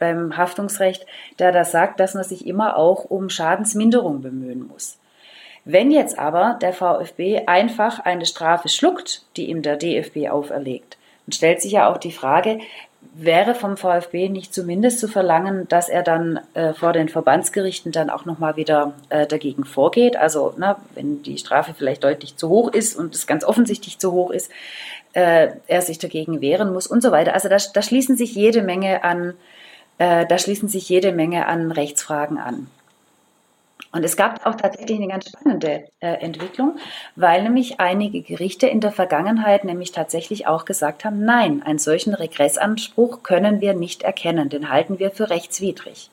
beim 0.00 0.36
Haftungsrecht, 0.36 1.06
der 1.38 1.52
das 1.52 1.70
sagt, 1.70 2.00
dass 2.00 2.14
man 2.14 2.24
sich 2.24 2.46
immer 2.46 2.76
auch 2.76 3.04
um 3.04 3.30
Schadensminderung 3.30 4.22
bemühen 4.22 4.66
muss. 4.66 4.98
Wenn 5.64 5.92
jetzt 5.92 6.18
aber 6.18 6.58
der 6.60 6.72
VfB 6.72 7.46
einfach 7.46 8.00
eine 8.00 8.26
Strafe 8.26 8.68
schluckt, 8.68 9.22
die 9.36 9.50
ihm 9.50 9.62
der 9.62 9.76
DFB 9.76 10.28
auferlegt, 10.28 10.96
dann 11.26 11.32
stellt 11.32 11.62
sich 11.62 11.72
ja 11.72 11.88
auch 11.88 11.98
die 11.98 12.12
Frage, 12.12 12.58
wäre 13.14 13.54
vom 13.54 13.76
VfB 13.76 14.28
nicht 14.28 14.54
zumindest 14.54 15.00
zu 15.00 15.08
verlangen, 15.08 15.68
dass 15.68 15.88
er 15.88 16.02
dann 16.02 16.40
äh, 16.54 16.72
vor 16.74 16.92
den 16.92 17.08
Verbandsgerichten 17.08 17.92
dann 17.92 18.10
auch 18.10 18.24
nochmal 18.24 18.56
wieder 18.56 18.94
äh, 19.08 19.26
dagegen 19.26 19.64
vorgeht. 19.64 20.16
Also 20.16 20.54
ne, 20.56 20.76
wenn 20.94 21.22
die 21.22 21.38
Strafe 21.38 21.74
vielleicht 21.76 22.04
deutlich 22.04 22.36
zu 22.36 22.48
hoch 22.48 22.72
ist 22.72 22.96
und 22.96 23.14
es 23.14 23.26
ganz 23.26 23.44
offensichtlich 23.44 23.98
zu 23.98 24.12
hoch 24.12 24.30
ist, 24.30 24.50
äh, 25.12 25.48
er 25.66 25.82
sich 25.82 25.98
dagegen 25.98 26.40
wehren 26.40 26.72
muss 26.72 26.86
und 26.86 27.02
so 27.02 27.10
weiter. 27.10 27.34
Also 27.34 27.48
da, 27.48 27.56
da 27.72 27.82
schließen 27.82 28.16
sich 28.16 28.34
jede 28.34 28.62
Menge 28.62 29.02
an, 29.02 29.34
äh, 30.00 30.24
da 30.26 30.38
schließen 30.38 30.68
sich 30.68 30.88
jede 30.88 31.12
Menge 31.12 31.46
an 31.46 31.70
Rechtsfragen 31.70 32.38
an. 32.38 32.68
Und 33.92 34.02
es 34.02 34.16
gab 34.16 34.46
auch 34.46 34.54
tatsächlich 34.54 34.96
eine 34.96 35.08
ganz 35.08 35.28
spannende 35.28 35.84
äh, 36.00 36.12
Entwicklung, 36.22 36.78
weil 37.16 37.42
nämlich 37.42 37.80
einige 37.80 38.22
Gerichte 38.22 38.66
in 38.66 38.80
der 38.80 38.92
Vergangenheit 38.92 39.64
nämlich 39.64 39.92
tatsächlich 39.92 40.46
auch 40.46 40.64
gesagt 40.64 41.04
haben, 41.04 41.24
nein, 41.24 41.62
einen 41.62 41.78
solchen 41.78 42.14
Regressanspruch 42.14 43.22
können 43.22 43.60
wir 43.60 43.74
nicht 43.74 44.02
erkennen, 44.02 44.48
den 44.48 44.70
halten 44.70 44.98
wir 44.98 45.10
für 45.10 45.28
rechtswidrig. 45.28 46.10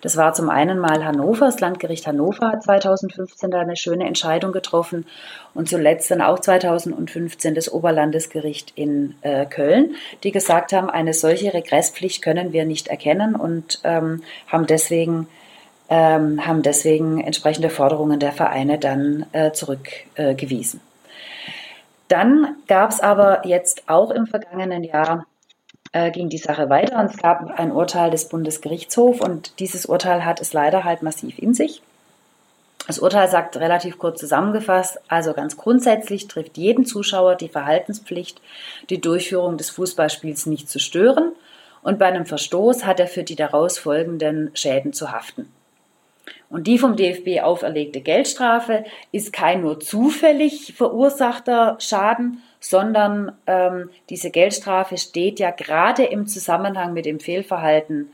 Das 0.00 0.16
war 0.16 0.32
zum 0.32 0.48
einen 0.48 0.78
mal 0.78 1.04
Hannover, 1.04 1.46
das 1.46 1.60
Landgericht 1.60 2.06
Hannover 2.06 2.48
hat 2.48 2.62
2015 2.62 3.50
da 3.50 3.60
eine 3.60 3.76
schöne 3.76 4.06
Entscheidung 4.06 4.52
getroffen 4.52 5.06
und 5.54 5.68
zuletzt 5.68 6.10
dann 6.10 6.22
auch 6.22 6.38
2015 6.38 7.54
das 7.54 7.70
Oberlandesgericht 7.70 8.72
in 8.76 9.14
äh, 9.22 9.44
Köln, 9.46 9.94
die 10.22 10.32
gesagt 10.32 10.72
haben, 10.72 10.88
eine 10.88 11.12
solche 11.12 11.52
Regresspflicht 11.52 12.22
können 12.22 12.52
wir 12.52 12.64
nicht 12.64 12.88
erkennen 12.88 13.36
und 13.36 13.80
ähm, 13.84 14.22
haben 14.46 14.66
deswegen 14.66 15.28
ähm, 15.90 16.46
haben 16.46 16.62
deswegen 16.62 17.20
entsprechende 17.20 17.68
Forderungen 17.68 18.20
der 18.20 18.32
Vereine 18.32 18.78
dann 18.78 19.26
äh, 19.32 19.50
zurückgewiesen. 19.50 20.78
Äh, 20.78 20.90
dann 22.06 22.56
gab 22.66 22.90
es 22.90 23.00
aber 23.00 23.46
jetzt 23.46 23.84
auch 23.88 24.10
im 24.10 24.26
vergangenen 24.26 24.84
Jahr 24.84 25.26
äh, 25.92 26.10
ging 26.10 26.28
die 26.28 26.38
Sache 26.38 26.68
weiter 26.68 26.98
und 26.98 27.06
es 27.06 27.16
gab 27.16 27.58
ein 27.58 27.72
Urteil 27.72 28.10
des 28.10 28.28
Bundesgerichtshofs 28.28 29.20
und 29.20 29.58
dieses 29.58 29.86
Urteil 29.86 30.24
hat 30.24 30.40
es 30.40 30.52
leider 30.52 30.84
halt 30.84 31.02
massiv 31.02 31.38
in 31.38 31.54
sich. 31.54 31.82
Das 32.86 32.98
Urteil 32.98 33.28
sagt 33.28 33.56
relativ 33.56 33.98
kurz 33.98 34.18
zusammengefasst, 34.20 34.98
also 35.08 35.32
ganz 35.32 35.56
grundsätzlich 35.56 36.28
trifft 36.28 36.56
jeden 36.56 36.84
Zuschauer 36.86 37.36
die 37.36 37.48
Verhaltenspflicht, 37.48 38.40
die 38.88 39.00
Durchführung 39.00 39.58
des 39.58 39.70
Fußballspiels 39.70 40.46
nicht 40.46 40.68
zu 40.68 40.78
stören 40.78 41.32
und 41.82 41.98
bei 41.98 42.06
einem 42.06 42.26
Verstoß 42.26 42.84
hat 42.84 43.00
er 43.00 43.06
für 43.06 43.22
die 43.22 43.36
daraus 43.36 43.78
folgenden 43.78 44.50
Schäden 44.54 44.92
zu 44.92 45.12
haften. 45.12 45.50
Und 46.48 46.66
die 46.66 46.78
vom 46.78 46.96
DFB 46.96 47.42
auferlegte 47.42 48.00
Geldstrafe 48.00 48.84
ist 49.12 49.32
kein 49.32 49.60
nur 49.60 49.78
zufällig 49.78 50.74
verursachter 50.76 51.76
Schaden, 51.78 52.42
sondern 52.60 53.32
ähm, 53.46 53.90
diese 54.10 54.30
Geldstrafe 54.30 54.98
steht 54.98 55.40
ja 55.40 55.50
gerade 55.50 56.04
im 56.04 56.26
Zusammenhang 56.26 56.92
mit 56.92 57.06
dem 57.06 57.18
Fehlverhalten 57.18 58.10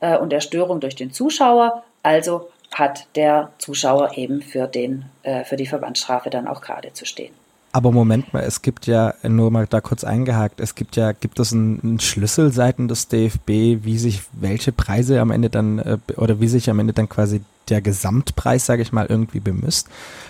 äh, 0.00 0.16
und 0.16 0.30
der 0.30 0.40
Störung 0.40 0.80
durch 0.80 0.94
den 0.94 1.12
Zuschauer. 1.12 1.82
Also 2.02 2.50
hat 2.72 3.06
der 3.16 3.50
Zuschauer 3.58 4.16
eben 4.16 4.42
für, 4.42 4.66
den, 4.66 5.06
äh, 5.22 5.44
für 5.44 5.56
die 5.56 5.66
Verbandsstrafe 5.66 6.30
dann 6.30 6.46
auch 6.46 6.60
gerade 6.60 6.92
zu 6.92 7.06
stehen. 7.06 7.32
Aber 7.72 7.92
Moment 7.92 8.32
mal, 8.32 8.42
es 8.42 8.62
gibt 8.62 8.86
ja, 8.86 9.14
nur 9.22 9.50
mal 9.50 9.66
da 9.66 9.80
kurz 9.82 10.02
eingehakt, 10.02 10.60
es 10.60 10.74
gibt 10.74 10.96
ja, 10.96 11.12
gibt 11.12 11.38
es 11.38 11.52
einen, 11.52 11.80
einen 11.82 12.00
Schlüssel 12.00 12.50
seiten 12.50 12.88
des 12.88 13.08
DFB, 13.08 13.84
wie 13.84 13.98
sich 13.98 14.22
welche 14.32 14.72
Preise 14.72 15.20
am 15.20 15.30
Ende 15.30 15.50
dann, 15.50 15.78
äh, 15.78 15.98
oder 16.16 16.40
wie 16.40 16.48
sich 16.48 16.70
am 16.70 16.78
Ende 16.78 16.92
dann 16.92 17.08
quasi 17.08 17.42
der 17.68 17.80
Gesamtpreis, 17.80 18.66
sage 18.66 18.82
ich 18.82 18.92
mal, 18.92 19.06
irgendwie 19.06 19.40
bemisst. 19.40 19.88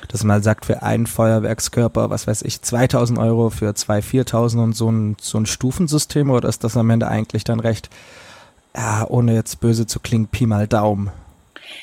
Dass 0.08 0.24
man 0.24 0.42
sagt, 0.42 0.66
für 0.66 0.82
einen 0.82 1.06
Feuerwerkskörper, 1.06 2.10
was 2.10 2.26
weiß 2.26 2.42
ich, 2.42 2.62
2000 2.62 3.18
Euro, 3.18 3.50
für 3.50 3.74
zwei 3.74 4.02
4000 4.02 4.62
und 4.62 4.72
so 4.74 4.90
ein, 4.90 5.16
so 5.20 5.38
ein 5.38 5.46
Stufensystem 5.46 6.30
oder 6.30 6.48
ist 6.48 6.64
das 6.64 6.76
am 6.76 6.90
Ende 6.90 7.08
eigentlich 7.08 7.44
dann 7.44 7.60
recht, 7.60 7.90
ja, 8.76 9.06
ohne 9.08 9.34
jetzt 9.34 9.60
böse 9.60 9.86
zu 9.86 10.00
klingen, 10.00 10.28
Pi 10.28 10.46
mal 10.46 10.66
Daumen? 10.66 11.10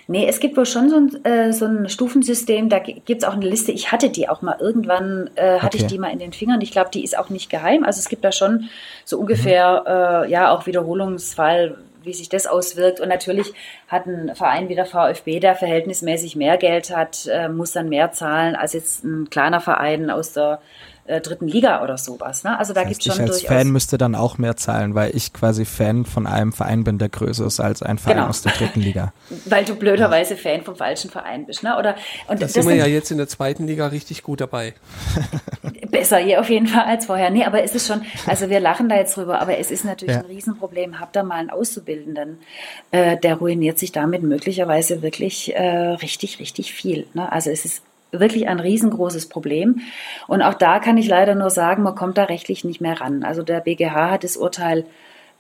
Nee, 0.08 0.28
es 0.28 0.40
gibt 0.40 0.58
wohl 0.58 0.66
schon 0.66 0.90
so 0.90 0.98
ein, 0.98 1.26
äh, 1.26 1.54
so 1.54 1.66
ein 1.66 1.90
Stufensystem, 1.90 2.70
da 2.70 2.80
gibt 2.80 3.10
es 3.10 3.24
auch 3.24 3.34
eine 3.34 3.48
Liste. 3.48 3.72
Ich 3.72 3.92
hatte 3.92 4.10
die 4.10 4.30
auch 4.30 4.42
mal 4.42 4.58
irgendwann, 4.60 5.30
äh, 5.36 5.60
hatte 5.60 5.78
okay. 5.78 5.86
ich 5.86 5.86
die 5.86 6.00
mal 6.00 6.12
in 6.12 6.20
den 6.20 6.34
Fingern. 6.34 6.62
Ich 6.62 6.72
glaube, 6.72 6.90
die 6.94 7.04
ist 7.04 7.18
auch 7.18 7.30
nicht 7.30 7.50
geheim. 7.50 7.84
Also 7.84 8.00
es 8.00 8.10
gibt 8.10 8.24
da 8.24 8.32
schon 8.32 8.70
so 9.06 9.20
ungefähr, 9.20 9.82
mhm. 9.82 10.26
äh, 10.28 10.32
ja, 10.32 10.52
auch 10.52 10.66
Wiederholungsfall, 10.66 11.78
wie 12.04 12.14
sich 12.14 12.30
das 12.30 12.48
auswirkt. 12.48 13.00
Und 13.00 13.10
natürlich 13.10 13.54
hat 13.88 14.06
ein 14.06 14.36
Verein 14.36 14.70
wie 14.70 14.76
der 14.76 14.86
VfB, 14.86 15.40
der 15.40 15.56
verhältnismäßig 15.56 16.36
mehr 16.36 16.58
Geld 16.58 16.96
hat, 16.96 17.28
äh, 17.28 17.50
muss 17.50 17.72
dann 17.72 17.90
mehr 17.90 18.12
zahlen 18.12 18.56
als 18.56 18.74
jetzt 18.74 19.04
ein 19.04 19.30
kleiner 19.30 19.62
Verein 19.62 20.10
aus 20.10 20.34
der 20.34 20.60
äh, 21.06 21.20
dritten 21.20 21.48
Liga 21.48 21.84
oder 21.84 21.98
sowas. 21.98 22.44
Ne? 22.44 22.58
Also 22.58 22.74
da 22.74 22.82
das 22.82 22.90
heißt, 22.90 23.02
gibt 23.02 23.16
schon 23.16 23.26
ich 23.26 23.32
als 23.32 23.42
Fan 23.44 23.72
müsste 23.72 23.98
dann 23.98 24.16
auch 24.16 24.38
mehr 24.38 24.56
zahlen, 24.56 24.96
weil 24.96 25.16
ich 25.16 25.34
quasi 25.34 25.66
Fan 25.66 26.06
von 26.06 26.28
einem 26.28 26.54
Verein 26.54 26.84
bin, 26.84 26.98
der 26.98 27.10
größer 27.10 27.46
ist 27.46 27.60
als 27.60 27.84
ein 27.84 27.98
Verein 27.98 28.18
genau. 28.18 28.30
aus 28.30 28.42
der 28.42 28.54
dritten 28.54 28.80
Liga. 28.80 29.14
weil 29.46 29.66
du 29.66 29.76
blöderweise 29.76 30.38
Fan 30.38 30.64
vom 30.64 30.76
falschen 30.76 31.10
Verein 31.10 31.46
bist. 31.46 31.64
Ne? 31.64 31.78
Oder, 31.78 31.96
und 32.28 32.42
da 32.42 32.48
sind 32.48 32.68
wir 32.68 32.76
ja 32.76 32.86
jetzt 32.86 33.12
in 33.12 33.18
der 33.18 33.28
zweiten 33.28 33.68
Liga 33.68 33.88
richtig 33.88 34.24
gut 34.24 34.42
dabei. 34.42 34.74
Besser 35.92 36.18
hier 36.18 36.40
auf 36.40 36.50
jeden 36.50 36.68
Fall 36.68 36.86
als 36.86 37.06
vorher. 37.06 37.30
Nee, 37.30 37.44
aber 37.44 37.64
es 37.64 37.76
ist 37.76 37.88
schon, 37.88 38.02
also 38.26 38.50
wir 38.50 38.60
lachen 38.60 38.90
da 38.90 38.96
jetzt 38.96 39.16
drüber, 39.18 39.40
aber 39.40 39.58
es 39.58 39.70
ist 39.70 39.86
natürlich 39.86 40.16
ja. 40.16 40.22
ein 40.22 40.28
Riesenproblem. 40.28 41.00
Habt 41.00 41.16
da 41.16 41.24
mal 41.24 41.36
einen 41.36 41.50
Auszubildenden, 41.50 42.40
äh, 42.92 43.18
der 43.18 43.36
ruiniert 43.36 43.78
sich 43.78 43.92
damit 43.92 44.24
möglicherweise 44.24 45.02
wirklich 45.02 45.54
äh, 45.54 45.62
richtig, 45.62 46.40
richtig 46.40 46.74
viel. 46.74 47.06
Ne? 47.14 47.32
Also 47.32 47.52
es 47.52 47.66
ist 47.66 47.84
wirklich 48.20 48.48
ein 48.48 48.60
riesengroßes 48.60 49.28
Problem. 49.28 49.82
Und 50.28 50.42
auch 50.42 50.54
da 50.54 50.80
kann 50.80 50.98
ich 50.98 51.08
leider 51.08 51.36
nur 51.36 51.50
sagen, 51.50 51.84
man 51.84 51.96
kommt 51.96 52.18
da 52.18 52.26
rechtlich 52.26 52.64
nicht 52.64 52.82
mehr 52.82 53.02
ran. 53.02 53.24
Also 53.24 53.44
der 53.44 53.60
BGH 53.60 54.12
hat 54.12 54.24
das 54.24 54.38
Urteil 54.38 54.86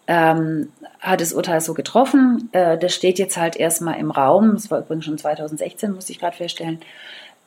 ähm, 0.05 0.71
hat 0.99 1.21
das 1.21 1.33
Urteil 1.33 1.61
so 1.61 1.73
getroffen. 1.73 2.49
Äh, 2.51 2.77
das 2.77 2.93
steht 2.93 3.19
jetzt 3.19 3.37
halt 3.37 3.55
erstmal 3.55 3.99
im 3.99 4.11
Raum. 4.11 4.53
Das 4.53 4.69
war 4.69 4.79
übrigens 4.79 5.05
schon 5.05 5.17
2016, 5.17 5.93
muss 5.93 6.09
ich 6.09 6.19
gerade 6.19 6.35
feststellen. 6.35 6.79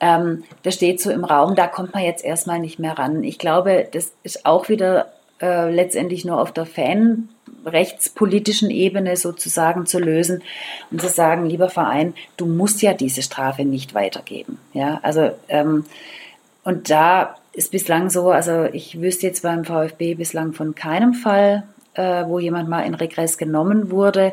Ähm, 0.01 0.45
das 0.63 0.75
steht 0.75 1.01
so 1.01 1.11
im 1.11 1.25
Raum, 1.25 1.55
da 1.55 1.67
kommt 1.67 1.95
man 1.95 2.03
jetzt 2.03 2.25
erstmal 2.25 2.59
nicht 2.59 2.79
mehr 2.79 2.99
ran. 2.99 3.25
Ich 3.25 3.39
glaube, 3.39 3.89
das 3.91 4.13
ist 4.23 4.45
auch 4.45 4.69
wieder 4.69 5.13
äh, 5.41 5.71
letztendlich 5.71 6.25
nur 6.25 6.41
auf 6.41 6.53
der 6.53 6.67
Fan 6.67 7.29
rechtspolitischen 7.65 8.71
Ebene 8.71 9.17
sozusagen 9.17 9.87
zu 9.87 9.99
lösen 9.99 10.43
und 10.91 11.01
zu 11.01 11.09
sagen, 11.09 11.47
lieber 11.47 11.69
Verein, 11.69 12.15
du 12.37 12.47
musst 12.47 12.81
ja 12.83 12.95
diese 12.95 13.23
Strafe 13.23 13.65
nicht 13.65 13.95
weitergeben. 13.95 14.59
Ja, 14.73 15.01
also 15.03 15.33
ähm, 15.49 15.85
und 16.65 16.91
da 16.91 17.37
ist 17.53 17.71
bislang 17.71 18.11
so, 18.11 18.31
also 18.31 18.65
ich 18.65 19.01
wüsste 19.01 19.27
jetzt 19.27 19.43
beim 19.43 19.65
VfB 19.65 20.15
bislang 20.15 20.53
von 20.53 20.75
keinem 20.75 21.15
Fall, 21.15 21.65
äh, 21.95 22.25
wo 22.27 22.39
jemand 22.39 22.69
mal 22.69 22.83
in 22.83 22.95
Regress 22.95 23.39
genommen 23.39 23.91
wurde. 23.91 24.33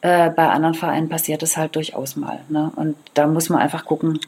Äh, 0.00 0.30
bei 0.30 0.48
anderen 0.48 0.74
Vereinen 0.74 1.08
passiert 1.08 1.42
das 1.42 1.56
halt 1.56 1.76
durchaus 1.76 2.16
mal. 2.16 2.40
Ne? 2.48 2.72
Und 2.76 2.96
da 3.14 3.26
muss 3.26 3.48
man 3.48 3.60
einfach 3.60 3.84
gucken, 3.84 4.20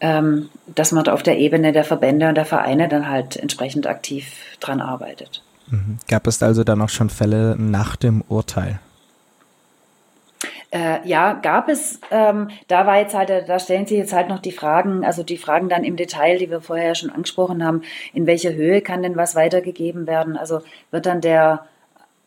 ähm, 0.00 0.48
dass 0.66 0.92
man 0.92 1.08
auf 1.08 1.22
der 1.22 1.38
Ebene 1.38 1.72
der 1.72 1.84
Verbände 1.84 2.28
und 2.28 2.34
der 2.34 2.44
Vereine 2.44 2.88
dann 2.88 3.08
halt 3.08 3.36
entsprechend 3.36 3.86
aktiv 3.86 4.32
dran 4.60 4.80
arbeitet. 4.80 5.42
Mhm. 5.70 5.98
Gab 6.08 6.26
es 6.26 6.42
also 6.42 6.64
dann 6.64 6.80
auch 6.82 6.88
schon 6.88 7.10
Fälle 7.10 7.56
nach 7.58 7.96
dem 7.96 8.22
Urteil? 8.28 8.78
Äh, 10.70 11.06
ja, 11.08 11.32
gab 11.32 11.68
es. 11.68 11.98
Ähm, 12.10 12.48
da 12.68 12.86
war 12.86 12.98
jetzt 12.98 13.14
halt, 13.14 13.30
da 13.30 13.58
stellen 13.58 13.86
sich 13.86 13.96
jetzt 13.96 14.12
halt 14.12 14.28
noch 14.28 14.38
die 14.38 14.52
Fragen, 14.52 15.04
also 15.04 15.22
die 15.22 15.38
Fragen 15.38 15.68
dann 15.68 15.82
im 15.82 15.96
Detail, 15.96 16.38
die 16.38 16.50
wir 16.50 16.60
vorher 16.60 16.94
schon 16.94 17.10
angesprochen 17.10 17.64
haben. 17.64 17.82
In 18.12 18.26
welcher 18.26 18.52
Höhe 18.52 18.82
kann 18.82 19.02
denn 19.02 19.16
was 19.16 19.34
weitergegeben 19.34 20.06
werden? 20.06 20.36
Also 20.36 20.60
wird 20.90 21.06
dann 21.06 21.20
der 21.20 21.64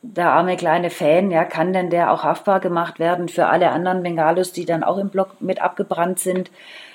der 0.03 0.31
arme 0.31 0.57
kleine 0.57 0.89
Fan, 0.89 1.29
ja, 1.29 1.45
kann 1.45 1.73
denn 1.73 1.91
der 1.91 2.11
auch 2.11 2.23
haftbar 2.23 2.59
gemacht 2.59 2.97
werden 2.97 3.29
für 3.29 3.47
alle 3.47 3.69
anderen 3.69 4.01
Bengalos, 4.01 4.51
die 4.51 4.65
dann 4.65 4.83
auch 4.83 4.97
im 4.97 5.09
Block 5.09 5.39
mit 5.41 5.61
abgebrannt 5.61 6.17
sind? 6.17 6.49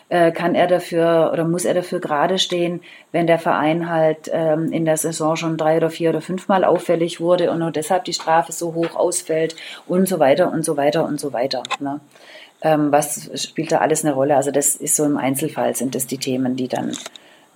Äh, 0.09 0.31
kann 0.31 0.55
er 0.55 0.67
dafür 0.67 1.31
oder 1.33 1.45
muss 1.45 1.65
er 1.65 1.75
dafür 1.75 2.01
gerade 2.01 2.39
stehen, 2.39 2.81
wenn 3.13 3.27
der 3.27 3.39
Verein 3.39 3.91
halt 3.91 4.31
ähm, 4.33 4.71
in 4.73 4.85
der 4.85 4.97
Saison 4.97 5.37
schon 5.37 5.57
drei 5.57 5.79
oder 5.79 5.91
vier 5.91 6.11
oder 6.11 6.21
fünfmal 6.21 6.65
auffällig 6.65 7.21
wurde 7.21 7.51
und 7.51 7.59
nur 7.59 7.73
deshalb 7.73 8.05
die 8.05 8.13
Strafe 8.13 8.53
so 8.53 8.75
hoch 8.75 8.95
ausfällt 8.95 9.57
und 9.87 10.09
so 10.09 10.19
weiter 10.19 10.53
und 10.53 10.65
so 10.65 10.77
weiter 10.77 11.05
und 11.05 11.19
so 11.19 11.33
weiter. 11.33 11.63
Ne? 11.81 12.01
Ähm, 12.63 12.93
was 12.93 13.31
spielt 13.35 13.73
da 13.73 13.79
alles 13.79 14.05
eine 14.05 14.15
Rolle? 14.15 14.37
Also 14.37 14.51
das 14.51 14.77
ist 14.77 14.97
so 14.97 15.05
im 15.05 15.17
Einzelfall 15.17 15.75
sind 15.75 15.95
das 15.95 16.07
die 16.07 16.19
Themen, 16.19 16.57
die 16.57 16.69
dann, 16.69 16.93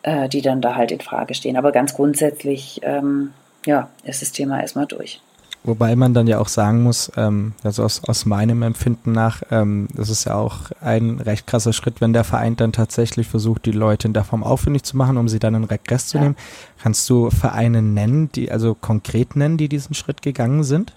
äh, 0.03 0.29
die 0.29 0.43
dann 0.43 0.61
da 0.61 0.75
halt 0.75 0.91
in 0.91 1.01
Frage 1.01 1.35
stehen. 1.35 1.57
Aber 1.57 1.73
ganz 1.73 1.95
grundsätzlich, 1.95 2.81
ähm, 2.83 3.33
ja, 3.65 3.91
ist 4.05 4.23
das 4.23 4.33
Thema 4.33 4.61
erstmal 4.61 4.87
durch. 4.87 5.21
Wobei 5.63 5.95
man 5.95 6.15
dann 6.15 6.27
ja 6.27 6.39
auch 6.39 6.49
sagen 6.49 6.83
muss, 6.83 7.13
ähm, 7.17 7.53
also 7.63 7.85
aus, 7.85 8.03
aus 8.05 8.25
meinem 8.25 8.63
Empfinden 8.63 9.13
nach, 9.13 9.43
ähm, 9.51 9.89
das 9.95 10.09
ist 10.09 10.25
ja 10.25 10.35
auch 10.35 10.71
ein 10.81 11.21
recht 11.21 11.47
krasser 11.47 11.75
Schritt, 11.75 12.01
wenn 12.01 12.15
der 12.15 12.25
Verein 12.25 12.57
dann 12.57 12.73
tatsächlich 12.73 13.29
versucht, 13.29 13.67
die 13.67 13.73
Leute 13.73 14.09
in 14.09 14.15
der 14.15 14.25
Form 14.25 14.43
aufwendig 14.43 14.85
zu 14.85 14.97
machen, 14.97 15.19
um 15.19 15.29
sie 15.29 15.39
dann 15.39 15.55
in 15.55 15.65
Regress 15.65 16.07
zu 16.07 16.17
ja. 16.17 16.25
nehmen. 16.25 16.37
Kannst 16.83 17.09
du 17.11 17.29
Vereine 17.29 17.83
nennen, 17.83 18.33
die, 18.33 18.51
also 18.51 18.75
konkret 18.75 19.37
nennen, 19.37 19.59
die 19.59 19.69
diesen 19.69 19.95
Schritt 19.95 20.23
gegangen 20.23 20.65
sind? 20.65 20.95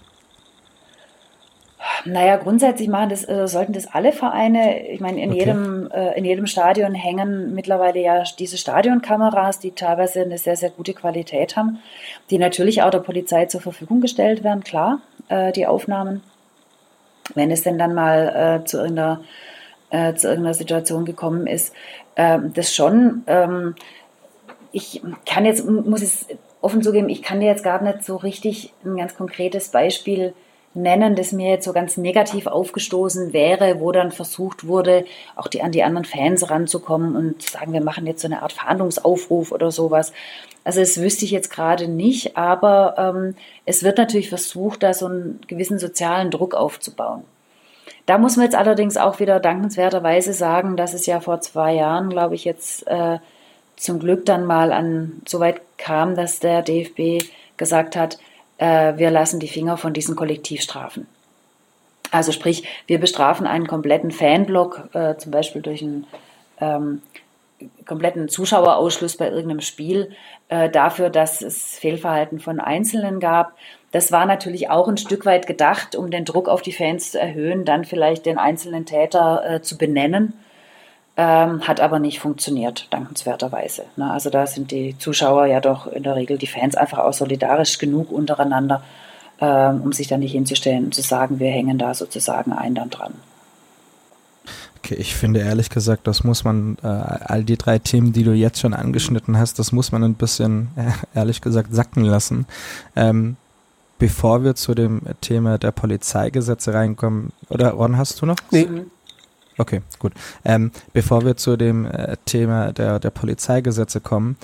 Naja, 2.04 2.36
grundsätzlich 2.36 2.88
machen 2.88 3.10
das, 3.10 3.28
äh, 3.28 3.46
sollten 3.46 3.72
das 3.72 3.86
alle 3.92 4.12
Vereine. 4.12 4.88
Ich 4.88 5.00
meine, 5.00 5.22
in, 5.22 5.30
okay. 5.30 5.38
jedem, 5.40 5.90
äh, 5.90 6.16
in 6.16 6.24
jedem 6.24 6.46
Stadion 6.46 6.94
hängen 6.94 7.54
mittlerweile 7.54 8.00
ja 8.00 8.22
diese 8.38 8.58
Stadionkameras, 8.58 9.58
die 9.58 9.72
teilweise 9.72 10.22
eine 10.22 10.38
sehr, 10.38 10.56
sehr 10.56 10.70
gute 10.70 10.94
Qualität 10.94 11.56
haben, 11.56 11.78
die 12.30 12.38
natürlich 12.38 12.82
auch 12.82 12.90
der 12.90 12.98
Polizei 12.98 13.46
zur 13.46 13.60
Verfügung 13.60 14.00
gestellt 14.00 14.44
werden, 14.44 14.64
klar, 14.64 15.00
äh, 15.28 15.52
die 15.52 15.66
Aufnahmen. 15.66 16.22
Wenn 17.34 17.50
es 17.50 17.62
denn 17.62 17.78
dann 17.78 17.94
mal 17.94 18.60
äh, 18.62 18.64
zu, 18.64 18.78
irgendeiner, 18.78 19.20
äh, 19.90 20.14
zu 20.14 20.28
irgendeiner 20.28 20.54
Situation 20.54 21.04
gekommen 21.04 21.46
ist, 21.46 21.74
ähm, 22.16 22.52
das 22.54 22.74
schon. 22.74 23.24
Ähm, 23.26 23.74
ich 24.72 25.00
kann 25.24 25.44
jetzt, 25.44 25.66
muss 25.66 26.02
es 26.02 26.26
offen 26.60 26.82
zugeben, 26.82 27.08
ich 27.08 27.22
kann 27.22 27.40
dir 27.40 27.46
jetzt 27.46 27.62
gar 27.62 27.82
nicht 27.82 28.04
so 28.04 28.16
richtig 28.16 28.72
ein 28.84 28.96
ganz 28.96 29.16
konkretes 29.16 29.68
Beispiel 29.68 30.34
nennen, 30.74 31.14
das 31.14 31.32
mir 31.32 31.50
jetzt 31.50 31.64
so 31.64 31.72
ganz 31.72 31.96
negativ 31.96 32.46
aufgestoßen 32.46 33.32
wäre, 33.32 33.80
wo 33.80 33.92
dann 33.92 34.12
versucht 34.12 34.66
wurde, 34.66 35.04
auch 35.36 35.46
die, 35.46 35.62
an 35.62 35.72
die 35.72 35.84
anderen 35.84 36.04
Fans 36.04 36.50
ranzukommen 36.50 37.16
und 37.16 37.42
sagen, 37.42 37.72
wir 37.72 37.82
machen 37.82 38.06
jetzt 38.06 38.22
so 38.22 38.28
eine 38.28 38.42
Art 38.42 38.52
Verhandlungsaufruf 38.52 39.52
oder 39.52 39.70
sowas. 39.70 40.12
Also 40.64 40.80
das 40.80 41.00
wüsste 41.00 41.24
ich 41.24 41.30
jetzt 41.30 41.50
gerade 41.50 41.88
nicht, 41.88 42.36
aber 42.36 42.94
ähm, 42.98 43.36
es 43.66 43.82
wird 43.82 43.98
natürlich 43.98 44.28
versucht, 44.28 44.82
da 44.82 44.94
so 44.94 45.06
einen 45.06 45.40
gewissen 45.46 45.78
sozialen 45.78 46.30
Druck 46.30 46.54
aufzubauen. 46.54 47.22
Da 48.06 48.18
muss 48.18 48.36
man 48.36 48.44
jetzt 48.44 48.56
allerdings 48.56 48.96
auch 48.96 49.20
wieder 49.20 49.40
dankenswerterweise 49.40 50.32
sagen, 50.32 50.76
dass 50.76 50.92
es 50.92 51.06
ja 51.06 51.20
vor 51.20 51.40
zwei 51.40 51.74
Jahren, 51.74 52.10
glaube 52.10 52.34
ich, 52.34 52.44
jetzt 52.44 52.86
äh, 52.86 53.18
zum 53.76 53.98
Glück 53.98 54.26
dann 54.26 54.44
mal 54.44 54.72
an 54.72 55.22
so 55.26 55.40
weit 55.40 55.60
kam, 55.78 56.14
dass 56.14 56.40
der 56.40 56.62
DFB 56.62 57.24
gesagt 57.56 57.96
hat, 57.96 58.18
äh, 58.64 58.96
wir 58.96 59.10
lassen 59.10 59.40
die 59.40 59.48
Finger 59.48 59.76
von 59.76 59.92
diesen 59.92 60.16
Kollektivstrafen. 60.16 61.06
Also 62.10 62.32
sprich, 62.32 62.64
wir 62.86 62.98
bestrafen 62.98 63.46
einen 63.46 63.66
kompletten 63.66 64.10
Fanblock, 64.10 64.88
äh, 64.94 65.16
zum 65.16 65.32
Beispiel 65.32 65.60
durch 65.60 65.82
einen 65.82 66.06
ähm, 66.60 67.02
kompletten 67.84 68.28
Zuschauerausschluss 68.28 69.16
bei 69.16 69.28
irgendeinem 69.28 69.60
Spiel, 69.60 70.12
äh, 70.48 70.70
dafür, 70.70 71.10
dass 71.10 71.42
es 71.42 71.78
Fehlverhalten 71.78 72.40
von 72.40 72.58
Einzelnen 72.60 73.20
gab. 73.20 73.52
Das 73.92 74.12
war 74.12 74.24
natürlich 74.24 74.70
auch 74.70 74.88
ein 74.88 74.96
Stück 74.96 75.26
weit 75.26 75.46
gedacht, 75.46 75.94
um 75.94 76.10
den 76.10 76.24
Druck 76.24 76.48
auf 76.48 76.62
die 76.62 76.72
Fans 76.72 77.12
zu 77.12 77.20
erhöhen, 77.20 77.64
dann 77.64 77.84
vielleicht 77.84 78.24
den 78.24 78.38
einzelnen 78.38 78.86
Täter 78.86 79.42
äh, 79.46 79.62
zu 79.62 79.76
benennen 79.76 80.32
ähm, 81.16 81.66
hat 81.66 81.80
aber 81.80 81.98
nicht 81.98 82.18
funktioniert, 82.18 82.88
dankenswerterweise. 82.90 83.84
Ne? 83.96 84.10
Also 84.10 84.30
da 84.30 84.46
sind 84.46 84.70
die 84.70 84.96
Zuschauer 84.98 85.46
ja 85.46 85.60
doch 85.60 85.86
in 85.86 86.02
der 86.02 86.16
Regel, 86.16 86.38
die 86.38 86.46
Fans 86.46 86.74
einfach 86.74 86.98
auch 86.98 87.12
solidarisch 87.12 87.78
genug 87.78 88.10
untereinander, 88.10 88.82
ähm, 89.40 89.82
um 89.82 89.92
sich 89.92 90.08
da 90.08 90.16
nicht 90.16 90.32
hinzustellen 90.32 90.86
und 90.86 90.94
zu 90.94 91.02
sagen, 91.02 91.38
wir 91.38 91.50
hängen 91.50 91.78
da 91.78 91.94
sozusagen 91.94 92.52
ein 92.52 92.74
dann 92.74 92.90
dran. 92.90 93.14
Okay, 94.78 94.96
ich 94.96 95.14
finde 95.14 95.40
ehrlich 95.40 95.70
gesagt, 95.70 96.06
das 96.06 96.24
muss 96.24 96.44
man, 96.44 96.76
äh, 96.82 96.88
all 96.88 97.42
die 97.42 97.56
drei 97.56 97.78
Themen, 97.78 98.12
die 98.12 98.22
du 98.22 98.32
jetzt 98.32 98.60
schon 98.60 98.74
angeschnitten 98.74 99.38
hast, 99.38 99.58
das 99.58 99.72
muss 99.72 99.92
man 99.92 100.04
ein 100.04 100.14
bisschen, 100.14 100.68
äh, 100.76 101.18
ehrlich 101.18 101.40
gesagt, 101.40 101.74
sacken 101.74 102.04
lassen. 102.04 102.46
Ähm, 102.94 103.36
bevor 103.98 104.44
wir 104.44 104.56
zu 104.56 104.74
dem 104.74 105.00
Thema 105.22 105.56
der 105.56 105.70
Polizeigesetze 105.70 106.74
reinkommen, 106.74 107.32
oder 107.48 107.70
Ron, 107.70 107.96
hast 107.96 108.20
du 108.20 108.26
noch? 108.26 108.36
Nee. 108.50 108.68
Okay, 109.56 109.82
gut. 109.98 110.12
Ähm, 110.44 110.72
bevor 110.92 111.24
wir 111.24 111.36
zu 111.36 111.56
dem 111.56 111.86
äh, 111.86 112.16
Thema 112.24 112.72
der, 112.72 112.98
der 112.98 113.10
Polizeigesetze 113.10 114.00
kommen, 114.00 114.36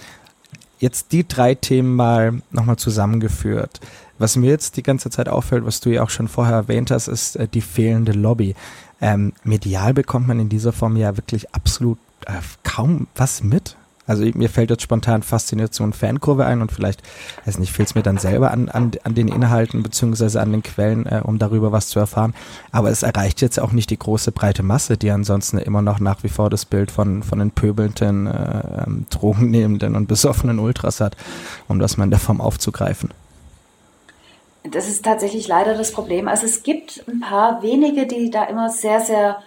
jetzt 0.78 1.12
die 1.12 1.27
drei 1.27 1.55
Themen 1.55 1.95
mal 1.95 2.43
nochmal 2.51 2.77
zusammengeführt. 2.77 3.81
Was 4.19 4.37
mir 4.37 4.51
jetzt 4.51 4.77
die 4.77 4.82
ganze 4.82 5.11
Zeit 5.11 5.28
auffällt, 5.28 5.65
was 5.65 5.81
du 5.81 5.91
ja 5.91 6.03
auch 6.03 6.11
schon 6.11 6.28
vorher 6.28 6.55
erwähnt 6.55 6.91
hast, 6.91 7.09
ist 7.09 7.37
äh, 7.37 7.49
die 7.49 7.61
fehlende 7.61 8.12
Lobby. 8.12 8.55
Ähm, 9.01 9.32
medial 9.45 9.95
bekommt 9.95 10.28
man 10.28 10.41
in 10.41 10.49
dieser 10.49 10.73
Form 10.73 10.97
ja 10.97 11.16
wirklich 11.16 11.55
absolut 11.55 11.99
äh, 12.27 12.32
kaum 12.62 13.07
was 13.15 13.43
mit. 13.43 13.77
Also 14.11 14.24
mir 14.35 14.51
fällt 14.51 14.70
jetzt 14.70 14.82
spontan 14.82 15.23
Faszination 15.23 15.93
Fankurve 15.93 16.45
ein 16.45 16.62
und 16.62 16.73
vielleicht, 16.73 17.01
weiß 17.47 17.61
nicht, 17.61 17.70
fehlt 17.73 17.91
es 17.91 17.95
mir 17.95 18.03
dann 18.03 18.19
selber 18.19 18.51
an, 18.51 18.69
an, 18.69 18.91
an 19.05 19.15
den 19.15 19.28
Inhalten 19.28 19.85
beziehungsweise 19.85 20.41
an 20.41 20.51
den 20.51 20.65
Quellen, 20.65 21.07
äh, 21.07 21.23
um 21.23 21.39
darüber 21.39 21.70
was 21.70 21.91
zu 21.91 22.01
erfahren. 22.01 22.35
Aber 22.73 22.91
es 22.91 23.05
erreicht 23.05 23.41
jetzt 23.41 23.61
auch 23.61 23.70
nicht 23.70 23.89
die 23.89 23.99
große 24.01 24.32
breite 24.32 24.65
Masse, 24.65 24.97
die 24.97 25.12
ansonsten 25.12 25.59
immer 25.59 25.81
noch 25.81 26.01
nach 26.01 26.24
wie 26.24 26.28
vor 26.28 26.51
das 26.51 26.65
Bild 26.65 26.91
von, 26.91 27.23
von 27.23 27.39
den 27.39 27.53
pöbelnden, 27.53 28.27
äh, 28.27 28.85
ähm, 28.85 29.07
drogennehmenden 29.11 29.95
und 29.95 30.09
besoffenen 30.09 30.59
Ultras 30.59 31.01
hat, 31.01 31.16
um 31.69 31.78
das 31.78 31.97
mal 31.97 32.03
in 32.03 32.11
der 32.11 32.19
Form 32.19 32.41
aufzugreifen. 32.41 33.11
Das 34.65 34.89
ist 34.89 35.05
tatsächlich 35.05 35.47
leider 35.47 35.78
das 35.78 35.93
Problem. 35.93 36.27
Also 36.27 36.47
es 36.47 36.65
gibt 36.65 37.05
ein 37.07 37.20
paar 37.20 37.62
wenige, 37.62 38.09
die 38.09 38.28
da 38.28 38.43
immer 38.43 38.70
sehr, 38.70 39.01
sehr 39.01 39.41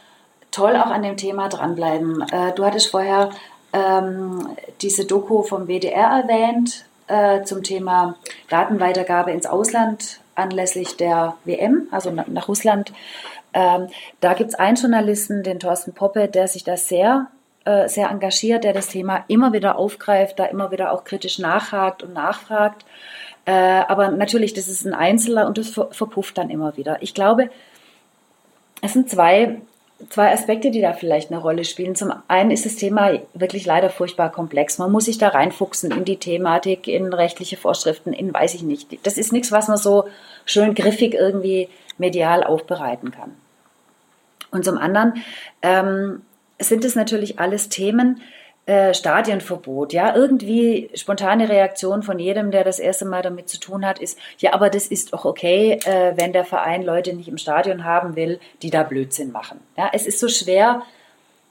toll 0.51 0.77
auch 0.77 0.89
an 0.89 1.03
dem 1.03 1.17
Thema 1.17 1.49
dranbleiben. 1.49 2.21
Äh, 2.31 2.53
du 2.53 2.63
hattest 2.63 2.91
vorher 2.91 3.31
ähm, 3.73 4.55
diese 4.81 5.05
Doku 5.05 5.41
vom 5.41 5.67
WDR 5.67 6.23
erwähnt 6.23 6.85
äh, 7.07 7.43
zum 7.43 7.63
Thema 7.63 8.15
Datenweitergabe 8.49 9.31
ins 9.31 9.45
Ausland 9.45 10.19
anlässlich 10.35 10.95
der 10.97 11.35
WM, 11.45 11.87
also 11.91 12.11
nach, 12.11 12.47
Russland. 12.47 12.93
Ähm, 13.53 13.87
da 14.19 14.33
gibt 14.33 14.51
es 14.51 14.55
einen 14.55 14.77
Journalisten, 14.77 15.43
den 15.43 15.59
Thorsten 15.59 15.93
Poppe, 15.93 16.27
der 16.27 16.47
sich 16.47 16.63
da 16.63 16.77
sehr, 16.77 17.27
äh, 17.65 17.87
sehr 17.87 18.09
engagiert, 18.09 18.63
der 18.63 18.73
das 18.73 18.87
Thema 18.87 19.25
immer 19.27 19.53
wieder 19.53 19.77
aufgreift, 19.77 20.39
da 20.39 20.45
immer 20.45 20.71
wieder 20.71 20.91
auch 20.91 21.03
kritisch 21.03 21.39
nachhakt 21.39 22.03
und 22.03 22.13
nachfragt. 22.13 22.85
Äh, 23.45 23.51
aber 23.51 24.09
natürlich, 24.09 24.53
das 24.53 24.67
ist 24.67 24.85
ein 24.85 24.93
Einzelner 24.93 25.47
und 25.47 25.57
das 25.57 25.69
verpufft 25.69 26.37
dann 26.37 26.49
immer 26.49 26.77
wieder. 26.77 27.01
Ich 27.01 27.13
glaube, 27.13 27.49
es 28.81 28.93
sind 28.93 29.09
zwei 29.09 29.61
zwei 30.09 30.31
Aspekte, 30.31 30.71
die 30.71 30.81
da 30.81 30.93
vielleicht 30.93 31.31
eine 31.31 31.41
Rolle 31.41 31.65
spielen. 31.65 31.95
Zum 31.95 32.13
einen 32.27 32.51
ist 32.51 32.65
das 32.65 32.75
Thema 32.75 33.19
wirklich 33.33 33.65
leider 33.65 33.89
furchtbar 33.89 34.31
komplex. 34.31 34.77
Man 34.77 34.91
muss 34.91 35.05
sich 35.05 35.17
da 35.17 35.29
reinfuchsen 35.29 35.91
in 35.91 36.05
die 36.05 36.17
Thematik, 36.17 36.87
in 36.87 37.13
rechtliche 37.13 37.57
Vorschriften, 37.57 38.13
in 38.13 38.33
weiß 38.33 38.53
ich 38.55 38.63
nicht. 38.63 39.05
Das 39.05 39.17
ist 39.17 39.33
nichts, 39.33 39.51
was 39.51 39.67
man 39.67 39.77
so 39.77 40.07
schön 40.45 40.75
griffig 40.75 41.13
irgendwie 41.13 41.69
medial 41.97 42.43
aufbereiten 42.43 43.11
kann. 43.11 43.31
Und 44.51 44.65
zum 44.65 44.77
anderen 44.77 45.23
ähm, 45.61 46.21
sind 46.59 46.85
es 46.85 46.95
natürlich 46.95 47.39
alles 47.39 47.69
Themen, 47.69 48.21
äh, 48.65 48.93
Stadienverbot, 48.93 49.91
ja, 49.91 50.15
irgendwie 50.15 50.89
spontane 50.93 51.49
Reaktion 51.49 52.01
von 52.01 52.17
jedem, 52.17 52.49
der 52.51 52.63
das 52.63 52.79
erste 52.79 53.03
Mal 53.03 53.21
damit 53.21 53.49
zu 53.49 53.59
tun 53.59 53.85
hat, 53.85 53.99
ist, 53.99 54.17
ja, 54.37 54.53
aber 54.53 54.69
das 54.69 54.87
ist 54.87 55.11
doch 55.11 55.25
okay, 55.25 55.79
äh, 55.85 56.13
wenn 56.15 56.31
der 56.31 56.45
Verein 56.45 56.83
Leute 56.83 57.13
nicht 57.13 57.27
im 57.27 57.37
Stadion 57.37 57.83
haben 57.83 58.15
will, 58.15 58.39
die 58.61 58.69
da 58.69 58.83
Blödsinn 58.83 59.33
machen. 59.33 59.59
Ja, 59.77 59.89
es 59.91 60.07
ist 60.07 60.19
so 60.19 60.29
schwer 60.29 60.83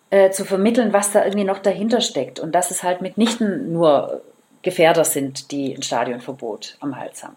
äh, 0.08 0.30
zu 0.30 0.46
vermitteln, 0.46 0.94
was 0.94 1.12
da 1.12 1.22
irgendwie 1.24 1.44
noch 1.44 1.58
dahinter 1.58 2.00
steckt 2.00 2.40
und 2.40 2.54
dass 2.54 2.70
es 2.70 2.82
halt 2.82 3.02
mitnichten 3.02 3.72
nur 3.72 4.22
Gefährder 4.62 5.04
sind, 5.04 5.50
die 5.50 5.74
ein 5.74 5.82
Stadionverbot 5.82 6.76
am 6.80 6.98
Hals 6.98 7.22
haben. 7.24 7.36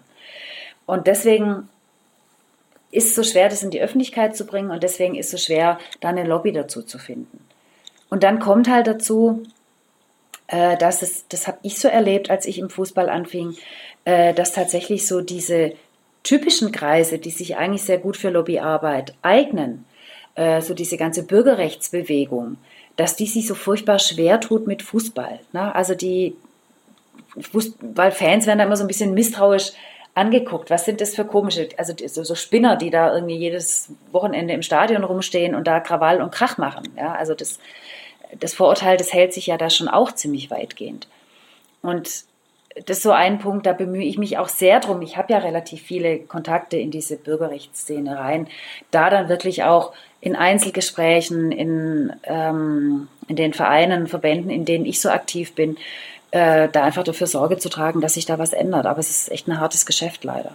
Und 0.85 1.07
deswegen 1.07 1.67
ist 2.91 3.07
es 3.07 3.15
so 3.15 3.23
schwer, 3.23 3.49
das 3.49 3.63
in 3.63 3.71
die 3.71 3.81
Öffentlichkeit 3.81 4.37
zu 4.37 4.45
bringen 4.45 4.71
und 4.71 4.83
deswegen 4.83 5.15
ist 5.15 5.33
es 5.33 5.41
so 5.41 5.47
schwer, 5.47 5.79
da 5.99 6.09
eine 6.09 6.23
Lobby 6.23 6.53
dazu 6.53 6.81
zu 6.81 6.97
finden. 6.97 7.45
Und 8.09 8.23
dann 8.23 8.39
kommt 8.39 8.69
halt 8.69 8.87
dazu, 8.87 9.43
äh, 10.47 10.77
dass 10.77 11.01
es, 11.01 11.27
das 11.27 11.47
habe 11.47 11.57
ich 11.63 11.79
so 11.79 11.87
erlebt, 11.87 12.29
als 12.29 12.45
ich 12.45 12.59
im 12.59 12.69
Fußball 12.69 13.09
anfing, 13.09 13.55
äh, 14.05 14.33
dass 14.33 14.51
tatsächlich 14.51 15.07
so 15.07 15.21
diese 15.21 15.73
typischen 16.23 16.71
Kreise, 16.71 17.19
die 17.19 17.31
sich 17.31 17.57
eigentlich 17.57 17.83
sehr 17.83 17.97
gut 17.97 18.17
für 18.17 18.29
Lobbyarbeit 18.29 19.13
eignen, 19.21 19.85
äh, 20.35 20.61
so 20.61 20.73
diese 20.73 20.97
ganze 20.97 21.23
Bürgerrechtsbewegung, 21.23 22.57
dass 22.95 23.15
die 23.15 23.27
sich 23.27 23.47
so 23.47 23.55
furchtbar 23.55 23.99
schwer 23.99 24.39
tut 24.39 24.67
mit 24.67 24.81
Fußball. 24.81 25.39
Ne? 25.53 25.73
Also 25.75 25.95
die 25.95 26.35
Fußballfans 27.39 28.47
werden 28.47 28.59
da 28.59 28.65
immer 28.65 28.77
so 28.77 28.83
ein 28.83 28.87
bisschen 28.87 29.13
misstrauisch 29.13 29.71
angeguckt. 30.13 30.69
Was 30.69 30.85
sind 30.85 31.01
das 31.01 31.13
für 31.13 31.25
komische, 31.25 31.69
also 31.77 31.93
so, 32.07 32.23
so 32.23 32.35
Spinner, 32.35 32.77
die 32.77 32.89
da 32.89 33.13
irgendwie 33.13 33.35
jedes 33.35 33.89
Wochenende 34.11 34.53
im 34.53 34.61
Stadion 34.61 35.03
rumstehen 35.03 35.55
und 35.55 35.67
da 35.67 35.81
Krawall 35.81 36.21
und 36.21 36.31
Krach 36.31 36.57
machen. 36.57 36.87
Ja, 36.97 37.13
also 37.13 37.35
das 37.35 37.59
das 38.39 38.53
Vorurteil, 38.53 38.97
das 38.97 39.13
hält 39.13 39.33
sich 39.33 39.47
ja 39.47 39.57
da 39.57 39.69
schon 39.69 39.87
auch 39.87 40.11
ziemlich 40.11 40.51
weitgehend. 40.51 41.07
Und 41.81 42.25
das 42.85 42.97
ist 42.97 43.03
so 43.03 43.11
ein 43.11 43.39
Punkt, 43.39 43.65
da 43.65 43.73
bemühe 43.73 44.03
ich 44.03 44.17
mich 44.17 44.37
auch 44.37 44.49
sehr 44.49 44.81
drum. 44.81 45.01
Ich 45.01 45.15
habe 45.15 45.31
ja 45.31 45.39
relativ 45.39 45.81
viele 45.81 46.19
Kontakte 46.19 46.77
in 46.77 46.91
diese 46.91 47.15
Bürgerrechtsszene 47.15 48.17
rein, 48.17 48.47
da 48.91 49.09
dann 49.09 49.29
wirklich 49.29 49.63
auch 49.63 49.93
in 50.19 50.35
Einzelgesprächen, 50.35 51.51
in, 51.53 52.11
ähm, 52.23 53.07
in 53.27 53.37
den 53.37 53.53
Vereinen, 53.53 54.07
Verbänden, 54.07 54.49
in 54.49 54.65
denen 54.65 54.85
ich 54.85 54.99
so 54.99 55.09
aktiv 55.09 55.55
bin, 55.55 55.77
äh, 56.31 56.67
da 56.69 56.83
einfach 56.83 57.03
dafür 57.03 57.27
Sorge 57.27 57.57
zu 57.57 57.69
tragen, 57.69 58.01
dass 58.01 58.15
sich 58.15 58.25
da 58.25 58.37
was 58.37 58.51
ändert. 58.51 58.85
Aber 58.85 58.99
es 58.99 59.09
ist 59.09 59.31
echt 59.31 59.47
ein 59.47 59.59
hartes 59.59 59.85
Geschäft 59.85 60.25
leider. 60.25 60.51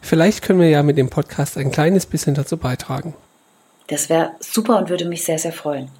Vielleicht 0.00 0.42
können 0.42 0.60
wir 0.60 0.68
ja 0.68 0.82
mit 0.82 0.96
dem 0.96 1.10
Podcast 1.10 1.58
ein 1.58 1.72
kleines 1.72 2.06
bisschen 2.06 2.34
dazu 2.34 2.56
beitragen. 2.56 3.14
Das 3.88 4.08
wäre 4.08 4.30
super 4.38 4.78
und 4.78 4.88
würde 4.88 5.04
mich 5.04 5.24
sehr, 5.24 5.38
sehr 5.38 5.52
freuen. 5.52 5.90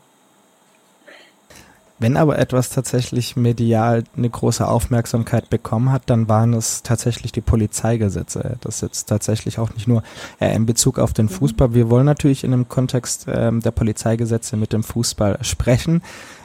Wenn 2.00 2.16
aber 2.16 2.38
etwas 2.38 2.70
tatsächlich 2.70 3.36
medial 3.36 4.04
eine 4.16 4.30
große 4.30 4.66
Aufmerksamkeit 4.66 5.50
bekommen 5.50 5.92
hat, 5.92 6.04
dann 6.06 6.30
waren 6.30 6.54
es 6.54 6.82
tatsächlich 6.82 7.30
die 7.30 7.42
Polizeigesetze. 7.42 8.56
Das 8.62 8.76
ist 8.76 8.80
jetzt 8.80 9.04
tatsächlich 9.04 9.58
auch 9.58 9.74
nicht 9.74 9.86
nur 9.86 10.02
äh, 10.40 10.56
in 10.56 10.64
Bezug 10.64 10.98
auf 10.98 11.12
den 11.12 11.26
mhm. 11.26 11.30
Fußball. 11.30 11.74
Wir 11.74 11.90
wollen 11.90 12.06
natürlich 12.06 12.42
in 12.42 12.52
dem 12.52 12.70
Kontext 12.70 13.28
äh, 13.28 13.52
der 13.52 13.70
Polizeigesetze 13.70 14.56
mit 14.56 14.72
dem 14.72 14.82
Fußball 14.82 15.40
sprechen. 15.42 16.00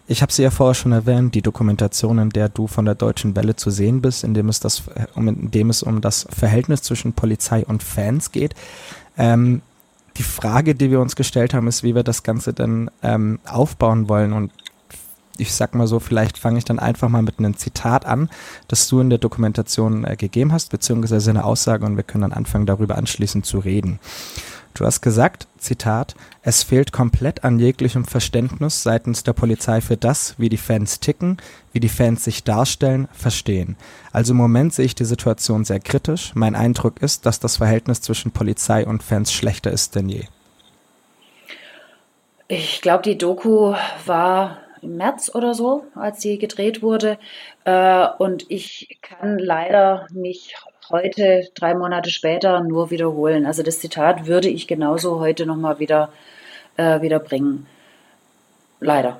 Ich 0.07 0.21
habe 0.21 0.33
sie 0.33 0.43
ja 0.43 0.51
vorher 0.51 0.75
schon 0.75 0.91
erwähnt, 0.91 1.33
die 1.33 1.41
Dokumentation, 1.41 2.19
in 2.19 2.29
der 2.31 2.49
du 2.49 2.67
von 2.67 2.83
der 2.83 2.95
Deutschen 2.95 3.37
Welle 3.37 3.55
zu 3.55 3.71
sehen 3.71 4.01
bist, 4.01 4.25
in 4.25 4.33
dem 4.33 4.49
es, 4.49 4.59
das, 4.59 4.83
um, 5.15 5.29
in 5.29 5.51
dem 5.51 5.69
es 5.69 5.83
um 5.83 6.01
das 6.01 6.27
Verhältnis 6.29 6.81
zwischen 6.81 7.13
Polizei 7.13 7.65
und 7.65 7.81
Fans 7.81 8.33
geht. 8.33 8.55
Ähm, 9.17 9.61
die 10.17 10.23
Frage, 10.23 10.75
die 10.75 10.91
wir 10.91 10.99
uns 10.99 11.15
gestellt 11.15 11.53
haben, 11.53 11.67
ist, 11.67 11.83
wie 11.83 11.95
wir 11.95 12.03
das 12.03 12.23
Ganze 12.23 12.53
dann 12.53 12.91
ähm, 13.03 13.39
aufbauen 13.45 14.09
wollen. 14.09 14.33
Und 14.33 14.51
ich 15.37 15.53
sag 15.53 15.75
mal 15.75 15.87
so, 15.87 15.99
vielleicht 15.99 16.37
fange 16.37 16.57
ich 16.57 16.65
dann 16.65 16.79
einfach 16.79 17.09
mal 17.09 17.21
mit 17.21 17.39
einem 17.39 17.57
Zitat 17.57 18.05
an, 18.05 18.29
das 18.67 18.87
du 18.87 18.99
in 18.99 19.09
der 19.09 19.19
Dokumentation 19.19 20.05
äh, 20.05 20.15
gegeben 20.15 20.51
hast, 20.51 20.71
beziehungsweise 20.71 21.29
eine 21.29 21.43
Aussage 21.43 21.85
und 21.85 21.97
wir 21.97 22.03
können 22.03 22.23
dann 22.23 22.33
anfangen, 22.33 22.65
darüber 22.65 22.97
anschließend 22.97 23.45
zu 23.45 23.59
reden. 23.59 23.99
Du 24.75 24.85
hast 24.85 24.99
gesagt, 24.99 25.47
Zitat, 25.57 26.15
es 26.41 26.61
fehlt 26.63 26.91
komplett 26.91 27.45
an 27.45 27.59
jeglichem 27.59 28.03
Verständnis 28.03 28.83
seitens 28.83 29.23
der 29.23 29.31
Polizei 29.31 29.79
für 29.79 29.95
das, 29.95 30.35
wie 30.37 30.49
die 30.49 30.57
Fans 30.57 30.99
ticken, 30.99 31.37
wie 31.71 31.79
die 31.79 31.87
Fans 31.87 32.25
sich 32.25 32.43
darstellen, 32.43 33.07
verstehen. 33.13 33.77
Also 34.11 34.33
im 34.33 34.37
Moment 34.37 34.73
sehe 34.73 34.83
ich 34.83 34.93
die 34.93 35.05
Situation 35.05 35.63
sehr 35.63 35.79
kritisch. 35.79 36.33
Mein 36.35 36.55
Eindruck 36.55 37.01
ist, 37.01 37.25
dass 37.25 37.39
das 37.39 37.57
Verhältnis 37.57 38.01
zwischen 38.01 38.31
Polizei 38.31 38.85
und 38.85 39.01
Fans 39.01 39.31
schlechter 39.31 39.71
ist 39.71 39.95
denn 39.95 40.09
je. 40.09 40.25
Ich 42.49 42.81
glaube, 42.81 43.03
die 43.03 43.17
Doku 43.17 43.75
war 44.05 44.57
im 44.85 44.97
März 44.97 45.31
oder 45.33 45.53
so, 45.53 45.85
als 45.95 46.21
sie 46.21 46.37
gedreht 46.37 46.81
wurde. 46.81 47.17
Äh, 47.65 48.07
und 48.17 48.45
ich 48.49 48.97
kann 49.01 49.37
leider 49.37 50.07
mich 50.13 50.55
heute, 50.89 51.47
drei 51.55 51.73
Monate 51.73 52.09
später, 52.09 52.61
nur 52.61 52.91
wiederholen. 52.91 53.45
Also 53.45 53.63
das 53.63 53.79
Zitat 53.79 54.27
würde 54.27 54.49
ich 54.49 54.67
genauso 54.67 55.19
heute 55.19 55.45
nochmal 55.45 55.79
wieder, 55.79 56.09
äh, 56.77 57.01
wieder 57.01 57.19
bringen. 57.19 57.65
Leider. 58.79 59.19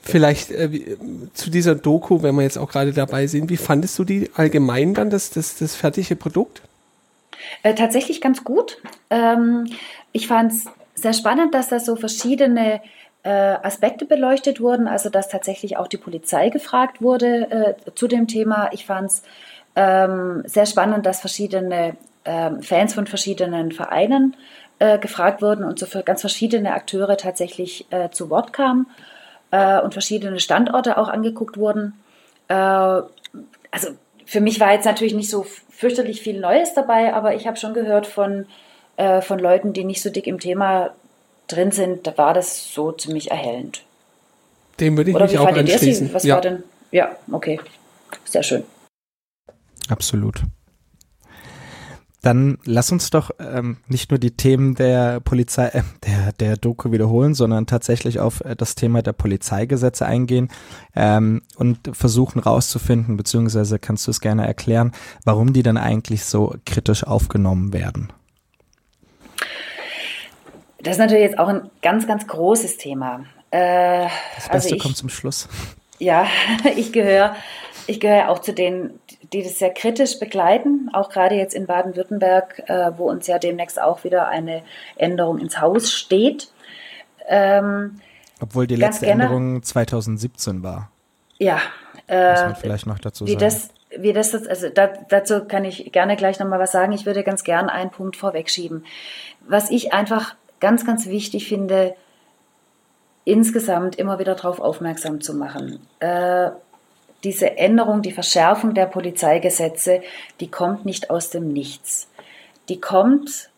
Vielleicht 0.00 0.52
äh, 0.52 0.96
zu 1.32 1.50
dieser 1.50 1.74
Doku, 1.74 2.22
wenn 2.22 2.36
wir 2.36 2.42
jetzt 2.42 2.58
auch 2.58 2.70
gerade 2.70 2.92
dabei 2.92 3.26
sind, 3.26 3.50
wie 3.50 3.56
fandest 3.56 3.98
du 3.98 4.04
die 4.04 4.30
allgemein 4.34 4.94
dann, 4.94 5.10
das, 5.10 5.30
das, 5.30 5.58
das 5.58 5.74
fertige 5.74 6.14
Produkt? 6.14 6.62
Äh, 7.62 7.74
tatsächlich 7.74 8.20
ganz 8.20 8.44
gut. 8.44 8.78
Ähm, 9.10 9.66
ich 10.12 10.28
fand 10.28 10.52
es 10.52 10.66
sehr 10.94 11.12
spannend, 11.12 11.54
dass 11.54 11.68
da 11.68 11.80
so 11.80 11.96
verschiedene 11.96 12.80
Aspekte 13.28 14.04
beleuchtet 14.04 14.60
wurden, 14.60 14.88
also 14.88 15.08
dass 15.08 15.28
tatsächlich 15.28 15.76
auch 15.76 15.86
die 15.86 15.96
Polizei 15.96 16.48
gefragt 16.48 17.00
wurde 17.00 17.76
äh, 17.86 17.92
zu 17.94 18.08
dem 18.08 18.26
Thema. 18.26 18.70
Ich 18.72 18.84
fand 18.84 19.10
es 19.10 19.22
ähm, 19.76 20.42
sehr 20.44 20.66
spannend, 20.66 21.06
dass 21.06 21.20
verschiedene 21.20 21.96
ähm, 22.24 22.62
Fans 22.62 22.94
von 22.94 23.06
verschiedenen 23.06 23.72
Vereinen 23.72 24.36
äh, 24.78 24.98
gefragt 24.98 25.42
wurden 25.42 25.64
und 25.64 25.78
so 25.78 25.86
für 25.86 26.02
ganz 26.02 26.20
verschiedene 26.20 26.74
Akteure 26.74 27.16
tatsächlich 27.16 27.86
äh, 27.90 28.10
zu 28.10 28.30
Wort 28.30 28.52
kamen 28.52 28.86
äh, 29.50 29.80
und 29.80 29.92
verschiedene 29.92 30.40
Standorte 30.40 30.98
auch 30.98 31.08
angeguckt 31.08 31.56
wurden. 31.56 31.94
Äh, 32.48 32.54
also 32.54 33.88
für 34.26 34.40
mich 34.40 34.60
war 34.60 34.72
jetzt 34.72 34.84
natürlich 34.84 35.14
nicht 35.14 35.30
so 35.30 35.46
fürchterlich 35.70 36.20
viel 36.20 36.40
Neues 36.40 36.74
dabei, 36.74 37.14
aber 37.14 37.34
ich 37.34 37.46
habe 37.46 37.56
schon 37.56 37.74
gehört 37.74 38.06
von, 38.06 38.46
von 39.20 39.38
Leuten, 39.38 39.72
die 39.72 39.84
nicht 39.84 40.00
so 40.00 40.10
dick 40.10 40.26
im 40.26 40.38
Thema 40.38 40.90
drin 41.52 41.72
sind, 41.72 42.06
da 42.06 42.16
war 42.18 42.34
das 42.34 42.72
so 42.72 42.92
ziemlich 42.92 43.30
erhellend. 43.30 43.84
Dem 44.80 44.96
würde 44.96 45.10
ich 45.10 45.16
Oder 45.16 45.26
mich 45.26 45.38
auch 45.38 45.46
anschließen. 45.46 46.12
Was 46.12 46.24
ja. 46.24 46.34
war 46.34 46.42
denn? 46.42 46.62
Ja, 46.90 47.16
okay. 47.30 47.60
Sehr 48.24 48.42
schön. 48.42 48.64
Absolut. 49.88 50.42
Dann 52.22 52.58
lass 52.64 52.92
uns 52.92 53.10
doch 53.10 53.32
ähm, 53.40 53.78
nicht 53.88 54.10
nur 54.12 54.18
die 54.18 54.30
Themen 54.30 54.76
der 54.76 55.18
Polizei, 55.18 55.66
äh, 55.66 55.82
der, 56.06 56.32
der 56.32 56.56
Doku 56.56 56.92
wiederholen, 56.92 57.34
sondern 57.34 57.66
tatsächlich 57.66 58.20
auf 58.20 58.42
äh, 58.42 58.54
das 58.54 58.76
Thema 58.76 59.02
der 59.02 59.12
Polizeigesetze 59.12 60.06
eingehen 60.06 60.48
ähm, 60.94 61.42
und 61.56 61.90
versuchen 61.92 62.38
rauszufinden, 62.38 63.16
beziehungsweise 63.16 63.80
kannst 63.80 64.06
du 64.06 64.12
es 64.12 64.20
gerne 64.20 64.46
erklären, 64.46 64.92
warum 65.24 65.52
die 65.52 65.64
dann 65.64 65.76
eigentlich 65.76 66.24
so 66.24 66.54
kritisch 66.64 67.02
aufgenommen 67.02 67.72
werden. 67.72 68.12
Das 70.82 70.92
ist 70.92 70.98
natürlich 70.98 71.24
jetzt 71.24 71.38
auch 71.38 71.48
ein 71.48 71.70
ganz, 71.80 72.06
ganz 72.06 72.26
großes 72.26 72.76
Thema. 72.76 73.24
Äh, 73.50 74.06
das 74.36 74.48
Beste 74.48 74.52
also 74.52 74.74
ich, 74.76 74.82
kommt 74.82 74.96
zum 74.96 75.08
Schluss. 75.08 75.48
Ja, 75.98 76.26
ich 76.76 76.92
gehöre 76.92 77.36
ich 77.86 78.00
gehöre 78.00 78.28
auch 78.28 78.38
zu 78.38 78.52
denen, 78.52 78.98
die 79.32 79.42
das 79.42 79.58
sehr 79.58 79.72
kritisch 79.72 80.18
begleiten, 80.18 80.90
auch 80.92 81.08
gerade 81.08 81.34
jetzt 81.34 81.54
in 81.54 81.66
Baden-Württemberg, 81.66 82.68
äh, 82.68 82.92
wo 82.96 83.08
uns 83.08 83.26
ja 83.26 83.38
demnächst 83.38 83.80
auch 83.80 84.04
wieder 84.04 84.28
eine 84.28 84.62
Änderung 84.96 85.38
ins 85.38 85.60
Haus 85.60 85.92
steht. 85.92 86.52
Ähm, 87.26 88.00
Obwohl 88.40 88.66
die 88.66 88.76
letzte 88.76 89.06
Änderung 89.06 89.62
2017 89.62 90.62
war. 90.62 90.90
Ja. 91.38 91.60
Äh, 92.08 92.32
Muss 92.32 92.40
man 92.40 92.56
vielleicht 92.56 92.86
noch 92.86 92.98
dazu 92.98 93.26
wie 93.26 93.32
sagen. 93.32 93.40
Das, 93.40 93.68
wie 93.96 94.12
das, 94.12 94.34
also 94.34 94.68
da, 94.68 94.88
dazu 95.08 95.44
kann 95.44 95.64
ich 95.64 95.92
gerne 95.92 96.16
gleich 96.16 96.38
nochmal 96.38 96.58
was 96.58 96.72
sagen. 96.72 96.92
Ich 96.92 97.06
würde 97.06 97.22
ganz 97.22 97.44
gern 97.44 97.68
einen 97.68 97.90
Punkt 97.90 98.16
vorwegschieben. 98.16 98.84
Was 99.46 99.70
ich 99.70 99.92
einfach 99.92 100.34
ganz, 100.62 100.86
ganz 100.86 101.06
wichtig 101.06 101.48
finde, 101.48 101.94
insgesamt 103.24 103.96
immer 103.96 104.18
wieder 104.18 104.34
darauf 104.36 104.60
aufmerksam 104.60 105.20
zu 105.20 105.34
machen. 105.34 105.80
Äh, 105.98 106.50
diese 107.24 107.58
Änderung, 107.58 108.00
die 108.02 108.12
Verschärfung 108.12 108.72
der 108.72 108.86
Polizeigesetze, 108.86 110.02
die 110.40 110.50
kommt 110.50 110.86
nicht 110.86 111.10
aus 111.10 111.30
dem 111.30 111.52
Nichts. 111.52 112.08
Die 112.68 112.80
kommt 112.80 113.50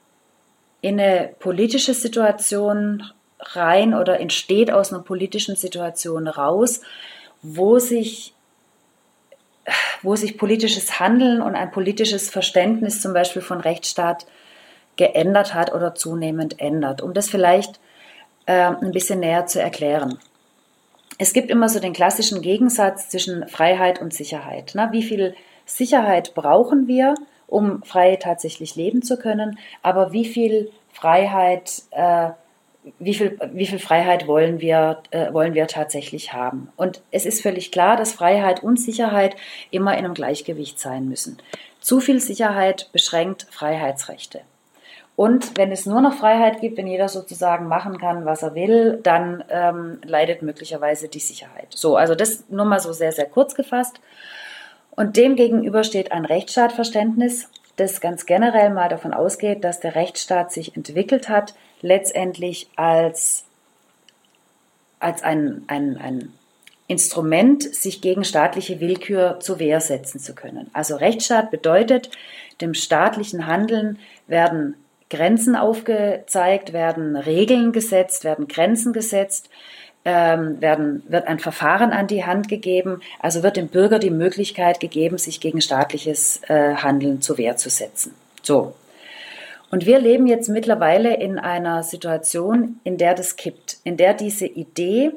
in 0.80 0.98
eine 0.98 1.30
politische 1.38 1.94
Situation 1.94 3.04
rein 3.38 3.94
oder 3.94 4.18
entsteht 4.18 4.70
aus 4.70 4.92
einer 4.92 5.02
politischen 5.02 5.56
Situation 5.56 6.26
raus, 6.26 6.80
wo 7.42 7.78
sich, 7.78 8.32
wo 10.02 10.16
sich 10.16 10.38
politisches 10.38 11.00
Handeln 11.00 11.42
und 11.42 11.54
ein 11.54 11.70
politisches 11.70 12.30
Verständnis 12.30 13.02
zum 13.02 13.12
Beispiel 13.12 13.42
von 13.42 13.60
Rechtsstaat 13.60 14.26
geändert 14.96 15.54
hat 15.54 15.72
oder 15.74 15.94
zunehmend 15.94 16.60
ändert. 16.60 17.02
Um 17.02 17.14
das 17.14 17.28
vielleicht 17.28 17.80
äh, 18.46 18.52
ein 18.52 18.92
bisschen 18.92 19.20
näher 19.20 19.46
zu 19.46 19.60
erklären 19.60 20.18
es 21.18 21.32
gibt 21.32 21.50
immer 21.50 21.68
so 21.68 21.78
den 21.78 21.92
klassischen 21.92 22.42
Gegensatz 22.42 23.08
zwischen 23.08 23.46
Freiheit 23.48 24.00
und 24.00 24.12
Sicherheit. 24.12 24.72
Na, 24.74 24.92
wie 24.92 25.02
viel 25.02 25.34
Sicherheit 25.64 26.34
brauchen 26.34 26.88
wir, 26.88 27.14
um 27.46 27.82
frei 27.82 28.16
tatsächlich 28.16 28.76
leben 28.76 29.02
zu 29.02 29.16
können? 29.16 29.58
Aber 29.82 30.12
wie 30.12 30.24
viel 30.24 30.70
Freiheit, 30.92 31.82
äh, 31.92 32.30
wie 32.98 33.14
viel, 33.14 33.38
wie 33.52 33.66
viel 33.66 33.78
Freiheit 33.78 34.26
wollen 34.26 34.60
wir, 34.60 35.02
äh, 35.10 35.32
wollen 35.32 35.54
wir 35.54 35.66
tatsächlich 35.66 36.32
haben? 36.32 36.70
Und 36.76 37.00
es 37.10 37.26
ist 37.26 37.42
völlig 37.42 37.70
klar, 37.70 37.96
dass 37.96 38.12
Freiheit 38.12 38.62
und 38.62 38.78
Sicherheit 38.78 39.36
immer 39.70 39.92
in 39.92 40.04
einem 40.04 40.14
Gleichgewicht 40.14 40.80
sein 40.80 41.08
müssen. 41.08 41.38
Zu 41.80 42.00
viel 42.00 42.20
Sicherheit 42.20 42.90
beschränkt 42.92 43.46
Freiheitsrechte. 43.50 44.40
Und 45.16 45.56
wenn 45.56 45.70
es 45.70 45.86
nur 45.86 46.00
noch 46.00 46.14
Freiheit 46.14 46.60
gibt, 46.60 46.76
wenn 46.76 46.88
jeder 46.88 47.08
sozusagen 47.08 47.68
machen 47.68 47.98
kann, 47.98 48.24
was 48.24 48.42
er 48.42 48.54
will, 48.54 48.98
dann 49.02 49.44
ähm, 49.48 49.98
leidet 50.04 50.42
möglicherweise 50.42 51.08
die 51.08 51.20
Sicherheit. 51.20 51.68
So, 51.70 51.96
also 51.96 52.16
das 52.16 52.44
nur 52.48 52.64
mal 52.64 52.80
so 52.80 52.92
sehr, 52.92 53.12
sehr 53.12 53.26
kurz 53.26 53.54
gefasst. 53.54 54.00
Und 54.90 55.16
dem 55.16 55.36
gegenüber 55.36 55.84
steht 55.84 56.10
ein 56.10 56.24
Rechtsstaatverständnis, 56.24 57.48
das 57.76 58.00
ganz 58.00 58.26
generell 58.26 58.70
mal 58.70 58.88
davon 58.88 59.14
ausgeht, 59.14 59.62
dass 59.64 59.80
der 59.80 59.94
Rechtsstaat 59.94 60.52
sich 60.52 60.76
entwickelt 60.76 61.28
hat, 61.28 61.54
letztendlich 61.80 62.68
als, 62.76 63.44
als 64.98 65.22
ein, 65.22 65.64
ein, 65.68 65.96
ein 65.96 66.32
Instrument, 66.86 67.62
sich 67.62 68.00
gegen 68.00 68.24
staatliche 68.24 68.80
Willkür 68.80 69.38
zur 69.40 69.58
Wehr 69.58 69.80
setzen 69.80 70.18
zu 70.18 70.34
können. 70.34 70.70
Also 70.72 70.96
Rechtsstaat 70.96 71.50
bedeutet, 71.50 72.10
dem 72.60 72.74
staatlichen 72.74 73.46
Handeln 73.46 73.98
werden 74.26 74.76
Grenzen 75.14 75.56
aufgezeigt, 75.56 76.72
werden 76.72 77.16
Regeln 77.16 77.72
gesetzt, 77.72 78.24
werden 78.24 78.48
Grenzen 78.48 78.92
gesetzt, 78.92 79.48
ähm, 80.04 80.60
werden, 80.60 81.02
wird 81.08 81.26
ein 81.28 81.38
Verfahren 81.38 81.92
an 81.92 82.06
die 82.06 82.24
Hand 82.24 82.48
gegeben, 82.48 83.00
also 83.20 83.42
wird 83.42 83.56
dem 83.56 83.68
Bürger 83.68 83.98
die 83.98 84.10
Möglichkeit 84.10 84.80
gegeben, 84.80 85.18
sich 85.18 85.40
gegen 85.40 85.60
staatliches 85.60 86.40
äh, 86.48 86.74
Handeln 86.74 87.22
zur 87.22 87.38
Wehr 87.38 87.56
zu 87.56 87.70
setzen. 87.70 88.14
So. 88.42 88.74
Und 89.70 89.86
wir 89.86 89.98
leben 89.98 90.26
jetzt 90.26 90.48
mittlerweile 90.48 91.16
in 91.16 91.38
einer 91.38 91.82
Situation, 91.82 92.80
in 92.84 92.98
der 92.98 93.14
das 93.14 93.36
kippt, 93.36 93.78
in 93.84 93.96
der 93.96 94.14
diese 94.14 94.46
Idee 94.46 95.12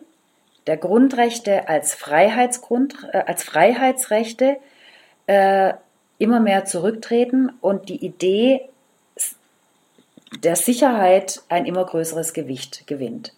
der 0.68 0.78
Grundrechte 0.78 1.68
als 1.68 1.94
Freiheitsgrund, 1.94 2.96
äh, 3.12 3.24
als 3.26 3.44
Freiheitsrechte 3.44 4.58
äh, 5.28 5.74
immer 6.18 6.40
mehr 6.40 6.66
zurücktreten 6.66 7.52
und 7.62 7.90
die 7.90 8.04
Idee 8.06 8.62
der 10.44 10.56
Sicherheit 10.56 11.42
ein 11.50 11.66
immer 11.66 11.86
größeres 11.86 12.34
Gewicht 12.34 12.88
gewinnt. 12.88 13.34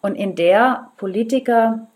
Und 0.00 0.14
in 0.14 0.36
der 0.36 0.90
Politiker 0.96 1.86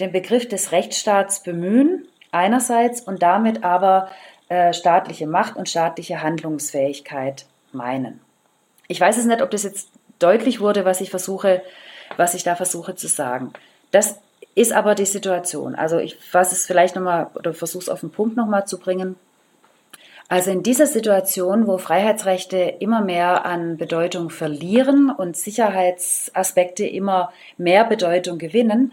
den 0.00 0.12
Begriff 0.12 0.48
des 0.48 0.72
Rechtsstaats 0.72 1.42
bemühen, 1.42 2.06
einerseits, 2.32 3.00
und 3.00 3.22
damit 3.22 3.64
aber 3.64 4.08
äh, 4.48 4.72
staatliche 4.72 5.26
Macht 5.26 5.56
und 5.56 5.68
staatliche 5.68 6.22
Handlungsfähigkeit 6.22 7.46
meinen. 7.72 8.20
Ich 8.88 9.00
weiß 9.00 9.16
es 9.16 9.26
nicht, 9.26 9.42
ob 9.42 9.50
das 9.50 9.62
jetzt 9.62 9.90
deutlich 10.18 10.60
wurde, 10.60 10.84
was 10.84 11.00
ich 11.00 11.10
versuche, 11.10 11.62
was 12.16 12.34
ich 12.34 12.42
da 12.42 12.56
versuche 12.56 12.94
zu 12.96 13.08
sagen. 13.08 13.52
Das 13.90 14.18
ist 14.54 14.72
aber 14.72 14.94
die 14.94 15.06
Situation. 15.06 15.74
Also 15.74 15.98
ich 15.98 16.16
fasse 16.16 16.54
es 16.54 16.66
vielleicht 16.66 16.96
nochmal 16.96 17.28
oder 17.34 17.54
versuche 17.54 17.82
es 17.82 17.88
auf 17.88 18.00
den 18.00 18.10
Punkt 18.10 18.36
nochmal 18.36 18.66
zu 18.66 18.78
bringen. 18.78 19.16
Also 20.30 20.52
in 20.52 20.62
dieser 20.62 20.86
Situation, 20.86 21.66
wo 21.66 21.76
Freiheitsrechte 21.76 22.56
immer 22.78 23.00
mehr 23.00 23.44
an 23.44 23.76
Bedeutung 23.76 24.30
verlieren 24.30 25.10
und 25.10 25.36
Sicherheitsaspekte 25.36 26.86
immer 26.86 27.32
mehr 27.58 27.82
Bedeutung 27.84 28.38
gewinnen, 28.38 28.92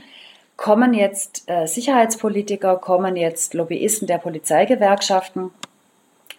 kommen 0.55 0.95
jetzt 0.95 1.43
äh, 1.45 1.68
Sicherheitspolitiker, 1.68 2.77
kommen 2.77 3.15
jetzt 3.15 3.53
Lobbyisten 3.53 4.07
der 4.07 4.18
Polizeigewerkschaften 4.18 5.51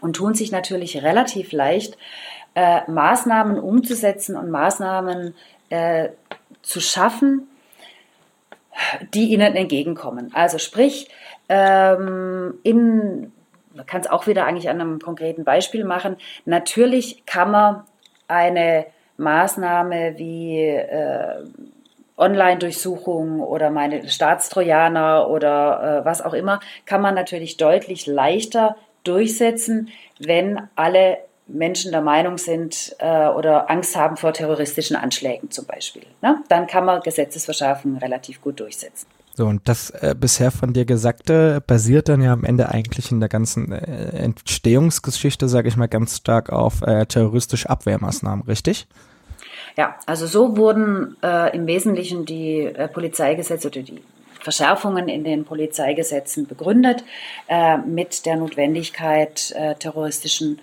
und 0.01 0.17
tun 0.17 0.35
sich 0.35 0.51
natürlich 0.51 1.01
relativ 1.01 1.53
leicht, 1.53 1.97
äh, 2.57 2.81
Maßnahmen 2.91 3.61
umzusetzen 3.61 4.37
und 4.37 4.51
Maßnahmen 4.51 5.37
äh, 5.71 6.09
zu 6.63 6.81
schaffen, 6.81 7.47
die 9.15 9.29
ihnen 9.29 9.55
entgegenkommen. 9.55 10.33
Also 10.35 10.59
sprich, 10.59 11.09
ähm, 11.49 12.55
in, 12.65 13.33
man 13.79 13.87
kann 13.87 14.01
es 14.01 14.11
auch 14.11 14.27
wieder 14.27 14.45
eigentlich 14.45 14.69
an 14.69 14.81
einem 14.81 14.99
konkreten 14.99 15.45
Beispiel 15.45 15.85
machen. 15.85 16.17
Natürlich 16.45 17.25
kann 17.27 17.53
man 17.53 17.85
eine 18.27 18.87
Maßnahme 19.17 20.15
wie 20.19 20.59
äh, 20.67 21.45
Online-Durchsuchung 22.17 23.41
oder 23.41 23.71
meine 23.71 24.09
Staatstrojaner 24.09 25.31
oder 25.31 26.01
äh, 26.01 26.05
was 26.05 26.21
auch 26.21 26.35
immer, 26.35 26.59
kann 26.85 27.01
man 27.01 27.15
natürlich 27.15 27.57
deutlich 27.57 28.07
leichter 28.07 28.77
durchsetzen, 29.05 29.91
wenn 30.19 30.61
alle 30.75 31.19
Menschen 31.47 31.93
der 31.93 32.03
Meinung 32.03 32.37
sind 32.37 32.97
äh, 32.99 33.29
oder 33.29 33.71
Angst 33.71 33.97
haben 33.97 34.17
vor 34.17 34.33
terroristischen 34.33 34.97
Anschlägen 34.97 35.53
zum 35.53 35.67
Beispiel. 35.67 36.03
Ne? 36.21 36.43
Dann 36.49 36.67
kann 36.67 36.85
man 36.85 37.01
Gesetzesverschärfungen 37.01 37.99
relativ 37.99 38.43
gut 38.43 38.59
durchsetzen. 38.59 39.07
So, 39.39 39.47
und 39.47 39.69
das 39.69 39.91
äh, 39.91 40.17
bisher 40.19 40.51
von 40.51 40.73
dir 40.73 40.85
Gesagte 40.85 41.63
basiert 41.65 42.09
dann 42.09 42.21
ja 42.21 42.33
am 42.33 42.43
Ende 42.43 42.71
eigentlich 42.71 43.13
in 43.13 43.21
der 43.21 43.29
ganzen 43.29 43.71
äh, 43.71 44.09
Entstehungsgeschichte, 44.17 45.49
sage 45.49 45.69
ich 45.69 45.77
mal, 45.77 45.87
ganz 45.87 46.17
stark 46.17 46.51
auf 46.51 46.83
äh, 46.83 47.07
terroristische 47.07 47.71
Abwehrmaßnahmen, 47.71 48.47
richtig? 48.47 48.89
Ja, 49.77 49.95
also 50.07 50.27
so 50.27 50.57
wurden 50.57 51.17
äh, 51.23 51.55
im 51.55 51.69
Wesentlichen 51.69 52.25
die 52.25 52.63
äh, 52.63 52.89
Polizeigesetze 52.89 53.69
oder 53.69 53.83
die 53.83 54.03
Verschärfungen 54.41 55.09
in 55.09 55.23
den 55.23 55.45
Polizeigesetzen 55.45 56.49
begründet 56.49 57.05
äh, 57.47 57.79
mit 57.79 58.27
der 58.27 58.35
Notwendigkeit 58.39 59.53
äh, 59.53 59.77
terroristischen 59.77 60.59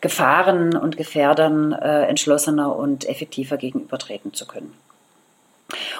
Gefahren 0.00 0.74
und 0.74 0.96
Gefährdern 0.96 1.72
äh, 1.72 2.04
entschlossener 2.04 2.74
und 2.74 3.06
effektiver 3.06 3.58
gegenübertreten 3.58 4.32
zu 4.32 4.46
können. 4.46 4.72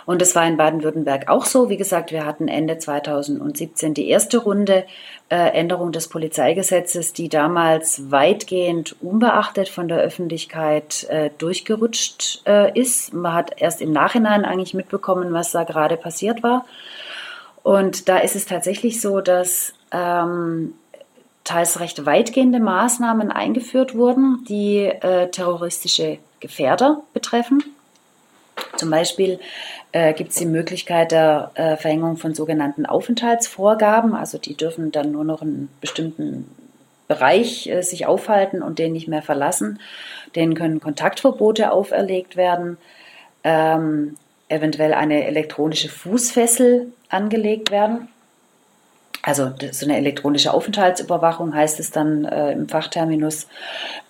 Und 0.07 0.23
es 0.23 0.35
war 0.35 0.47
in 0.47 0.57
Baden-Württemberg 0.57 1.29
auch 1.29 1.45
so. 1.45 1.69
Wie 1.69 1.77
gesagt, 1.77 2.13
wir 2.13 2.25
hatten 2.27 2.49
Ende 2.49 2.79
2017 2.79 3.95
die 3.95 4.09
erste 4.09 4.39
Runde 4.39 4.85
äh, 5.29 5.37
Änderung 5.37 5.93
des 5.93 6.09
Polizeigesetzes, 6.09 7.13
die 7.13 7.29
damals 7.29 8.11
weitgehend 8.11 8.97
unbeachtet 9.01 9.69
von 9.69 9.89
der 9.89 9.99
Öffentlichkeit 9.99 11.05
äh, 11.09 11.31
durchgerutscht 11.39 12.43
äh, 12.47 12.79
ist. 12.79 13.13
Man 13.15 13.33
hat 13.33 13.61
erst 13.61 13.81
im 13.81 13.93
Nachhinein 13.93 14.45
eigentlich 14.45 14.75
mitbekommen, 14.75 15.33
was 15.33 15.53
da 15.53 15.65
gerade 15.65 15.97
passiert 15.97 16.43
war. 16.43 16.65
Und 17.63 18.09
da 18.09 18.19
ist 18.19 18.37
es 18.37 18.45
tatsächlich 18.45 19.01
so, 19.01 19.21
dass 19.21 19.73
ähm, 19.91 20.75
teils 21.45 21.81
recht 21.81 22.05
weitgehende 22.05 22.61
Maßnahmen 22.61 23.31
eingeführt 23.31 23.95
wurden, 23.95 24.45
die 24.49 24.81
äh, 24.85 25.31
terroristische 25.31 26.19
Gefährder 26.41 27.03
betreffen. 27.13 27.63
Zum 28.77 28.91
Beispiel 28.91 29.39
äh, 29.93 30.13
gibt 30.13 30.31
es 30.31 30.37
die 30.37 30.47
Möglichkeit 30.47 31.13
der 31.13 31.51
äh, 31.55 31.77
Verhängung 31.77 32.17
von 32.17 32.35
sogenannten 32.35 32.87
Aufenthaltsvorgaben. 32.87 34.15
Also 34.15 34.39
die 34.39 34.57
dürfen 34.57 34.93
dann 34.93 35.13
nur 35.13 35.25
noch 35.25 35.43
einen 35.43 35.69
bestimmten 35.81 36.49
Bereich 37.09 37.67
äh, 37.67 37.83
sich 37.83 38.07
aufhalten 38.07 38.63
und 38.63 38.79
den 38.79 38.93
nicht 38.93 39.09
mehr 39.09 39.23
verlassen. 39.23 39.79
Denen 40.35 40.55
können 40.55 40.81
Kontaktverbote 40.81 41.71
auferlegt 41.71 42.37
werden, 42.37 42.79
ähm, 43.45 44.17
eventuell 44.49 44.95
eine 44.95 45.27
elektronische 45.27 45.89
Fußfessel 45.89 46.93
angelegt 47.09 47.71
werden. 47.71 48.09
Also 49.23 49.53
so 49.73 49.87
eine 49.87 49.97
elektronische 49.97 50.53
Aufenthaltsüberwachung 50.53 51.55
heißt 51.55 51.81
es 51.81 51.91
dann 51.91 52.27
äh, 52.27 52.53
im 52.53 52.69
Fachterminus. 52.69 53.47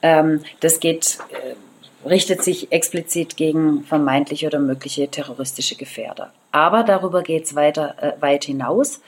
Ähm, 0.03 0.43
das 0.61 0.81
geht, 0.81 1.19
äh, 1.31 1.55
richtet 2.09 2.43
sich 2.43 2.72
explizit 2.72 3.36
gegen 3.36 3.85
vermeintliche 3.85 4.47
oder 4.47 4.59
mögliche 4.59 5.09
terroristische 5.09 5.76
Gefährder. 5.76 6.32
Aber 6.52 6.82
darüber 6.82 7.22
geht 7.22 7.44
es 7.44 7.55
weiter 7.55 7.94
äh, 8.01 8.12
weit 8.20 8.44
hinaus. 8.44 9.01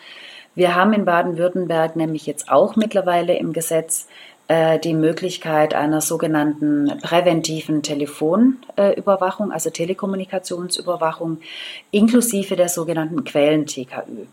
Wir 0.55 0.75
haben 0.75 0.93
in 0.93 1.05
Baden-Württemberg 1.05 1.97
nämlich 1.97 2.27
jetzt 2.27 2.49
auch 2.49 2.77
mittlerweile 2.77 3.37
im 3.37 3.53
Gesetz 3.53 4.07
äh, 4.49 4.79
die 4.79 4.95
Möglichkeit 4.95 5.75
einer 5.75 6.01
sogenannten 6.01 6.99
präventiven 7.03 7.83
Telefonüberwachung, 7.83 9.53
also 9.53 9.71
Telekommunikationsüberwachung, 9.71 11.39
inklusive 11.91 12.57
der 12.57 12.69
sogenannten 12.69 13.25
Quellen-TKÜ. 13.25 14.27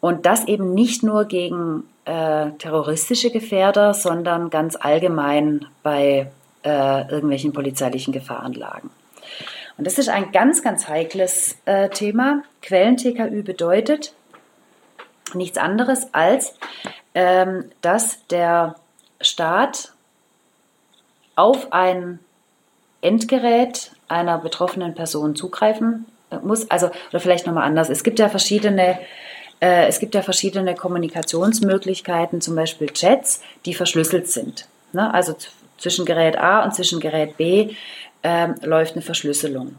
Und 0.00 0.26
das 0.26 0.46
eben 0.46 0.74
nicht 0.74 1.02
nur 1.02 1.24
gegen 1.24 1.84
äh, 2.04 2.50
terroristische 2.58 3.30
Gefährder, 3.30 3.94
sondern 3.94 4.50
ganz 4.50 4.76
allgemein 4.76 5.66
bei 5.82 6.30
äh, 6.66 7.08
irgendwelchen 7.10 7.52
polizeilichen 7.52 8.12
Gefahrenlagen. 8.12 8.90
Und 9.78 9.86
das 9.86 9.98
ist 9.98 10.08
ein 10.08 10.32
ganz, 10.32 10.62
ganz 10.62 10.88
heikles 10.88 11.56
äh, 11.64 11.88
Thema. 11.90 12.42
Quellen-TKÜ 12.62 13.42
bedeutet 13.42 14.12
nichts 15.34 15.58
anderes 15.58 16.12
als, 16.12 16.54
ähm, 17.14 17.70
dass 17.82 18.26
der 18.28 18.76
Staat 19.20 19.92
auf 21.36 21.72
ein 21.72 22.18
Endgerät 23.00 23.92
einer 24.08 24.38
betroffenen 24.38 24.94
Person 24.94 25.36
zugreifen 25.36 26.06
äh, 26.30 26.38
muss. 26.38 26.70
Also, 26.70 26.90
oder 27.10 27.20
vielleicht 27.20 27.46
nochmal 27.46 27.64
anders. 27.64 27.90
Es 27.90 28.02
gibt 28.02 28.18
ja 28.18 28.28
verschiedene 28.28 28.98
äh, 29.60 29.86
es 29.86 30.00
gibt 30.00 30.14
ja 30.14 30.22
verschiedene 30.22 30.74
Kommunikationsmöglichkeiten, 30.74 32.40
zum 32.40 32.56
Beispiel 32.56 32.88
Chats, 32.88 33.40
die 33.64 33.74
verschlüsselt 33.74 34.28
sind. 34.28 34.68
Ne? 34.92 35.12
Also 35.12 35.34
zwischen 35.78 36.04
Gerät 36.04 36.38
A 36.38 36.64
und 36.64 36.74
zwischen 36.74 37.00
Gerät 37.00 37.36
B 37.36 37.74
äh, 38.22 38.48
läuft 38.62 38.94
eine 38.94 39.02
Verschlüsselung. 39.02 39.76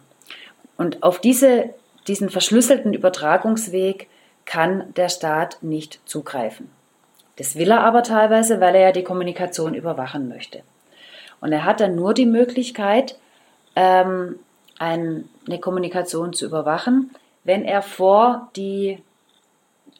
Und 0.77 1.03
auf 1.03 1.19
diese, 1.19 1.73
diesen 2.07 2.29
verschlüsselten 2.29 2.93
Übertragungsweg 2.93 4.07
kann 4.45 4.93
der 4.95 5.09
Staat 5.09 5.57
nicht 5.61 5.99
zugreifen. 6.05 6.69
Das 7.37 7.55
will 7.55 7.71
er 7.71 7.81
aber 7.81 8.03
teilweise, 8.03 8.59
weil 8.59 8.75
er 8.75 8.81
ja 8.81 8.91
die 8.91 9.03
Kommunikation 9.03 9.73
überwachen 9.73 10.27
möchte. 10.27 10.63
Und 11.39 11.51
er 11.51 11.65
hat 11.65 11.79
dann 11.79 11.95
nur 11.95 12.13
die 12.13 12.25
Möglichkeit, 12.25 13.17
ähm, 13.75 14.39
ein, 14.79 15.29
eine 15.45 15.59
Kommunikation 15.59 16.33
zu 16.33 16.45
überwachen, 16.45 17.11
wenn 17.43 17.63
er 17.63 17.81
vor 17.81 18.49
die 18.55 18.99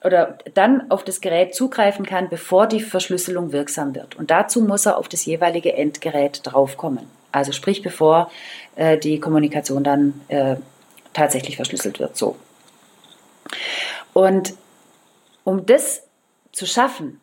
oder 0.03 0.37
dann 0.53 0.91
auf 0.91 1.03
das 1.03 1.21
Gerät 1.21 1.55
zugreifen 1.55 2.05
kann, 2.05 2.29
bevor 2.29 2.67
die 2.67 2.81
Verschlüsselung 2.81 3.51
wirksam 3.51 3.95
wird. 3.95 4.15
Und 4.15 4.31
dazu 4.31 4.61
muss 4.61 4.85
er 4.85 4.97
auf 4.97 5.07
das 5.09 5.25
jeweilige 5.25 5.73
Endgerät 5.73 6.41
draufkommen. 6.43 7.07
Also 7.31 7.51
sprich, 7.51 7.81
bevor 7.81 8.31
äh, 8.75 8.97
die 8.97 9.19
Kommunikation 9.19 9.83
dann 9.83 10.21
äh, 10.27 10.55
tatsächlich 11.13 11.55
verschlüsselt 11.55 11.99
wird. 11.99 12.15
So. 12.15 12.35
Und 14.13 14.53
um 15.43 15.65
das 15.65 16.03
zu 16.51 16.65
schaffen, 16.65 17.19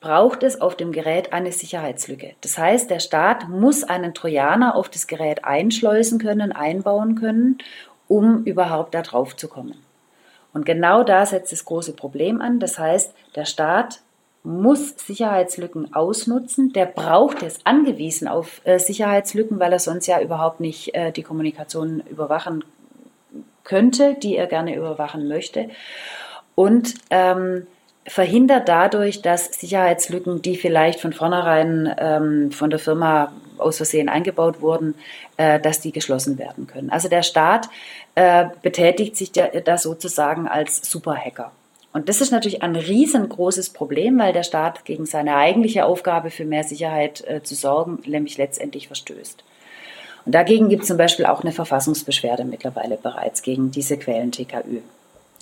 braucht 0.00 0.42
es 0.42 0.60
auf 0.60 0.76
dem 0.76 0.92
Gerät 0.92 1.32
eine 1.32 1.52
Sicherheitslücke. 1.52 2.32
Das 2.40 2.56
heißt, 2.56 2.90
der 2.90 3.00
Staat 3.00 3.48
muss 3.48 3.84
einen 3.84 4.14
Trojaner 4.14 4.74
auf 4.74 4.88
das 4.88 5.06
Gerät 5.06 5.44
einschleusen 5.44 6.18
können, 6.18 6.52
einbauen 6.52 7.16
können, 7.16 7.58
um 8.08 8.44
überhaupt 8.44 8.94
da 8.94 9.02
drauf 9.02 9.36
zu 9.36 9.46
kommen. 9.46 9.76
Und 10.52 10.66
genau 10.66 11.04
da 11.04 11.26
setzt 11.26 11.52
das 11.52 11.64
große 11.64 11.92
Problem 11.92 12.40
an. 12.40 12.58
Das 12.60 12.78
heißt, 12.78 13.14
der 13.36 13.44
Staat 13.44 14.00
muss 14.42 14.94
Sicherheitslücken 14.96 15.94
ausnutzen. 15.94 16.72
Der 16.72 16.86
braucht 16.86 17.42
es 17.42 17.64
angewiesen 17.64 18.26
auf 18.26 18.60
äh, 18.64 18.78
Sicherheitslücken, 18.78 19.60
weil 19.60 19.72
er 19.72 19.78
sonst 19.78 20.06
ja 20.06 20.20
überhaupt 20.20 20.60
nicht 20.60 20.94
äh, 20.94 21.12
die 21.12 21.22
Kommunikation 21.22 22.02
überwachen 22.10 22.64
könnte, 23.64 24.14
die 24.14 24.36
er 24.36 24.46
gerne 24.46 24.74
überwachen 24.74 25.28
möchte. 25.28 25.68
Und 26.54 26.94
ähm, 27.10 27.66
verhindert 28.06 28.68
dadurch, 28.68 29.22
dass 29.22 29.52
Sicherheitslücken, 29.52 30.42
die 30.42 30.56
vielleicht 30.56 31.00
von 31.00 31.12
vornherein 31.12 31.94
ähm, 31.98 32.50
von 32.50 32.70
der 32.70 32.78
Firma 32.78 33.32
aus 33.60 33.76
Versehen 33.76 34.08
eingebaut 34.08 34.60
wurden, 34.60 34.94
äh, 35.36 35.60
dass 35.60 35.80
die 35.80 35.92
geschlossen 35.92 36.38
werden 36.38 36.66
können. 36.66 36.90
Also 36.90 37.08
der 37.08 37.22
Staat 37.22 37.68
äh, 38.14 38.46
betätigt 38.62 39.16
sich 39.16 39.32
da, 39.32 39.46
da 39.48 39.78
sozusagen 39.78 40.48
als 40.48 40.90
Superhacker. 40.90 41.52
Und 41.92 42.08
das 42.08 42.20
ist 42.20 42.30
natürlich 42.30 42.62
ein 42.62 42.76
riesengroßes 42.76 43.70
Problem, 43.70 44.18
weil 44.18 44.32
der 44.32 44.44
Staat 44.44 44.84
gegen 44.84 45.06
seine 45.06 45.36
eigentliche 45.36 45.84
Aufgabe 45.84 46.30
für 46.30 46.44
mehr 46.44 46.62
Sicherheit 46.62 47.24
äh, 47.26 47.42
zu 47.42 47.54
sorgen, 47.54 47.98
nämlich 48.06 48.38
letztendlich 48.38 48.86
verstößt. 48.86 49.42
Und 50.24 50.34
dagegen 50.34 50.68
gibt 50.68 50.82
es 50.82 50.88
zum 50.88 50.98
Beispiel 50.98 51.26
auch 51.26 51.42
eine 51.42 51.52
Verfassungsbeschwerde 51.52 52.44
mittlerweile 52.44 52.96
bereits 52.96 53.42
gegen 53.42 53.70
diese 53.70 53.96
Quellen 53.96 54.30
TKÜ. 54.30 54.80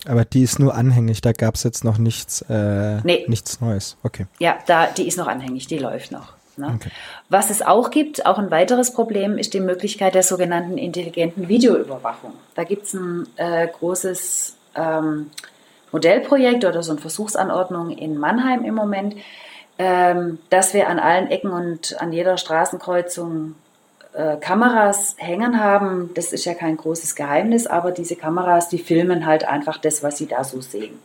Aber 0.07 0.25
die 0.25 0.43
ist 0.43 0.59
nur 0.59 0.75
anhängig, 0.75 1.21
da 1.21 1.33
gab 1.33 1.57
es 1.57 1.65
jetzt 1.65 1.85
noch 1.85 1.99
nichts, 1.99 2.43
äh, 2.49 3.01
nee. 3.03 3.25
nichts 3.27 3.61
Neues. 3.61 3.97
Okay. 4.03 4.27
Ja, 4.39 4.57
da, 4.67 4.87
die 4.87 5.07
ist 5.07 5.19
noch 5.19 5.27
anhängig, 5.27 5.67
die 5.67 5.79
läuft 5.79 6.13
noch. 6.13 6.38
Ne? 6.59 6.75
Okay. 6.77 6.91
Was 7.29 7.51
es 7.51 7.63
auch 7.63 7.91
gibt, 7.91 8.27
auch 8.27 8.39
ein 8.39 8.51
weiteres 8.51 8.93
Problem, 8.93 9.39
ist 9.39 9.55
die 9.55 9.61
Möglichkeit 9.61 10.15
der 10.15 10.23
sogenannten 10.23 10.79
intelligenten 10.79 11.49
Videoüberwachung. 11.49 12.33
Da 12.55 12.65
gibt 12.65 12.87
es 12.87 12.95
ein 12.95 13.27
äh, 13.37 13.67
großes 13.69 14.57
ähm, 14.75 15.31
Modellprojekt 15.93 16.65
oder 16.65 16.83
so 16.83 16.93
eine 16.93 17.01
Versuchsanordnung 17.01 17.91
in 17.91 18.19
Mannheim 18.19 18.65
im 18.65 18.75
Moment, 18.75 19.17
ähm, 19.79 20.39
dass 20.51 20.75
wir 20.75 20.89
an 20.89 20.99
allen 20.99 21.29
Ecken 21.29 21.51
und 21.51 22.01
an 22.01 22.13
jeder 22.13 22.37
Straßenkreuzung 22.37 23.55
äh, 24.13 24.37
Kameras 24.37 25.15
hängen 25.19 25.63
haben. 25.63 26.11
Das 26.15 26.33
ist 26.33 26.45
ja 26.45 26.55
kein 26.55 26.77
großes 26.77 27.15
Geheimnis, 27.15 27.67
aber 27.67 27.93
diese 27.93 28.17
Kameras, 28.17 28.69
die 28.69 28.79
filmen 28.79 29.27
halt 29.27 29.47
einfach 29.47 29.79
das, 29.79 30.03
was 30.03 30.19
sie 30.19 30.27
da 30.27 30.45
so 30.45 30.61
sehen. 30.61 30.99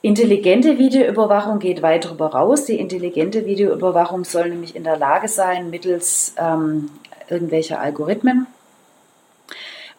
Intelligente 0.00 0.78
Videoüberwachung 0.78 1.58
geht 1.58 1.82
weit 1.82 2.04
darüber 2.04 2.28
raus. 2.28 2.64
Die 2.64 2.78
intelligente 2.78 3.46
Videoüberwachung 3.46 4.24
soll 4.24 4.48
nämlich 4.48 4.76
in 4.76 4.84
der 4.84 4.96
Lage 4.96 5.26
sein, 5.26 5.70
mittels 5.70 6.34
ähm, 6.38 6.90
irgendwelcher 7.28 7.80
Algorithmen 7.80 8.46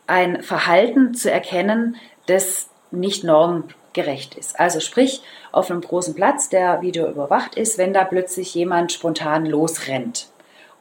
ein 0.07 0.41
Verhalten 0.41 1.13
zu 1.13 1.31
erkennen, 1.31 1.95
das 2.26 2.69
nicht 2.91 3.23
normgerecht 3.23 4.35
ist. 4.35 4.59
Also 4.59 4.80
sprich, 4.80 5.21
auf 5.51 5.69
einem 5.69 5.81
großen 5.81 6.15
Platz, 6.15 6.49
der 6.49 6.81
Video 6.81 7.07
überwacht 7.07 7.55
ist, 7.55 7.77
wenn 7.77 7.93
da 7.93 8.03
plötzlich 8.05 8.55
jemand 8.55 8.91
spontan 8.91 9.45
losrennt 9.45 10.27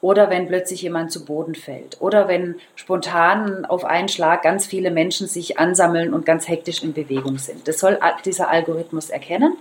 oder 0.00 0.30
wenn 0.30 0.46
plötzlich 0.46 0.82
jemand 0.82 1.10
zu 1.10 1.24
Boden 1.24 1.54
fällt 1.54 2.00
oder 2.00 2.28
wenn 2.28 2.56
spontan 2.76 3.64
auf 3.64 3.84
einen 3.84 4.08
Schlag 4.08 4.42
ganz 4.42 4.66
viele 4.66 4.90
Menschen 4.90 5.26
sich 5.26 5.58
ansammeln 5.58 6.14
und 6.14 6.24
ganz 6.24 6.48
hektisch 6.48 6.82
in 6.82 6.92
Bewegung 6.92 7.38
sind. 7.38 7.66
Das 7.66 7.80
soll 7.80 7.98
dieser 8.24 8.48
Algorithmus 8.48 9.10
erkennen 9.10 9.56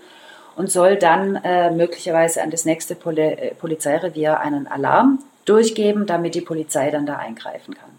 und 0.55 0.71
soll 0.71 0.95
dann 0.95 1.37
äh, 1.37 1.71
möglicherweise 1.71 2.41
an 2.41 2.51
das 2.51 2.65
nächste 2.65 2.95
Poli 2.95 3.21
äh, 3.21 3.55
Polizeirevier 3.55 4.39
einen 4.39 4.67
Alarm 4.67 5.19
durchgeben, 5.45 6.05
damit 6.05 6.35
die 6.35 6.41
Polizei 6.41 6.91
dann 6.91 7.05
da 7.05 7.17
eingreifen 7.17 7.73
kann. 7.73 7.89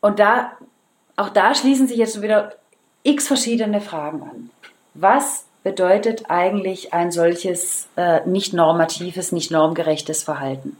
Und 0.00 0.18
da, 0.18 0.52
auch 1.16 1.28
da 1.30 1.54
schließen 1.54 1.86
sich 1.88 1.98
jetzt 1.98 2.22
wieder 2.22 2.54
x 3.02 3.26
verschiedene 3.26 3.80
Fragen 3.80 4.22
an. 4.22 4.50
Was 4.94 5.44
bedeutet 5.66 6.26
eigentlich 6.28 6.94
ein 6.94 7.10
solches 7.10 7.88
äh, 7.96 8.20
nicht 8.24 8.52
normatives, 8.52 9.32
nicht 9.32 9.50
normgerechtes 9.50 10.22
Verhalten? 10.22 10.76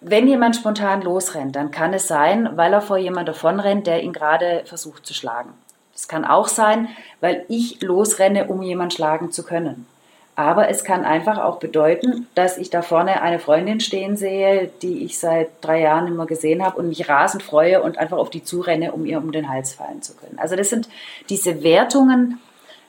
Wenn 0.00 0.26
jemand 0.26 0.56
spontan 0.56 1.02
losrennt, 1.02 1.54
dann 1.54 1.70
kann 1.70 1.92
es 1.92 2.08
sein, 2.08 2.48
weil 2.56 2.72
er 2.72 2.80
vor 2.80 2.96
jemand 2.96 3.28
davonrennt, 3.28 3.86
der 3.86 4.02
ihn 4.02 4.14
gerade 4.14 4.62
versucht 4.64 5.04
zu 5.04 5.12
schlagen. 5.12 5.50
Es 5.94 6.08
kann 6.08 6.24
auch 6.24 6.48
sein, 6.48 6.88
weil 7.20 7.44
ich 7.48 7.82
losrenne, 7.82 8.46
um 8.46 8.62
jemanden 8.62 8.92
schlagen 8.92 9.32
zu 9.32 9.42
können. 9.42 9.86
Aber 10.34 10.70
es 10.70 10.82
kann 10.82 11.04
einfach 11.04 11.36
auch 11.36 11.58
bedeuten, 11.58 12.26
dass 12.34 12.56
ich 12.56 12.70
da 12.70 12.80
vorne 12.80 13.20
eine 13.20 13.38
Freundin 13.38 13.80
stehen 13.80 14.16
sehe, 14.16 14.70
die 14.80 15.04
ich 15.04 15.18
seit 15.18 15.50
drei 15.60 15.82
Jahren 15.82 16.06
immer 16.06 16.24
gesehen 16.24 16.64
habe 16.64 16.78
und 16.78 16.88
mich 16.88 17.06
rasend 17.10 17.42
freue 17.42 17.82
und 17.82 17.98
einfach 17.98 18.16
auf 18.16 18.30
die 18.30 18.44
zurenne, 18.44 18.92
um 18.92 19.04
ihr 19.04 19.18
um 19.18 19.30
den 19.30 19.50
Hals 19.50 19.74
fallen 19.74 20.00
zu 20.00 20.14
können. 20.14 20.38
Also 20.38 20.56
das 20.56 20.70
sind 20.70 20.88
diese 21.28 21.62
Wertungen 21.62 22.40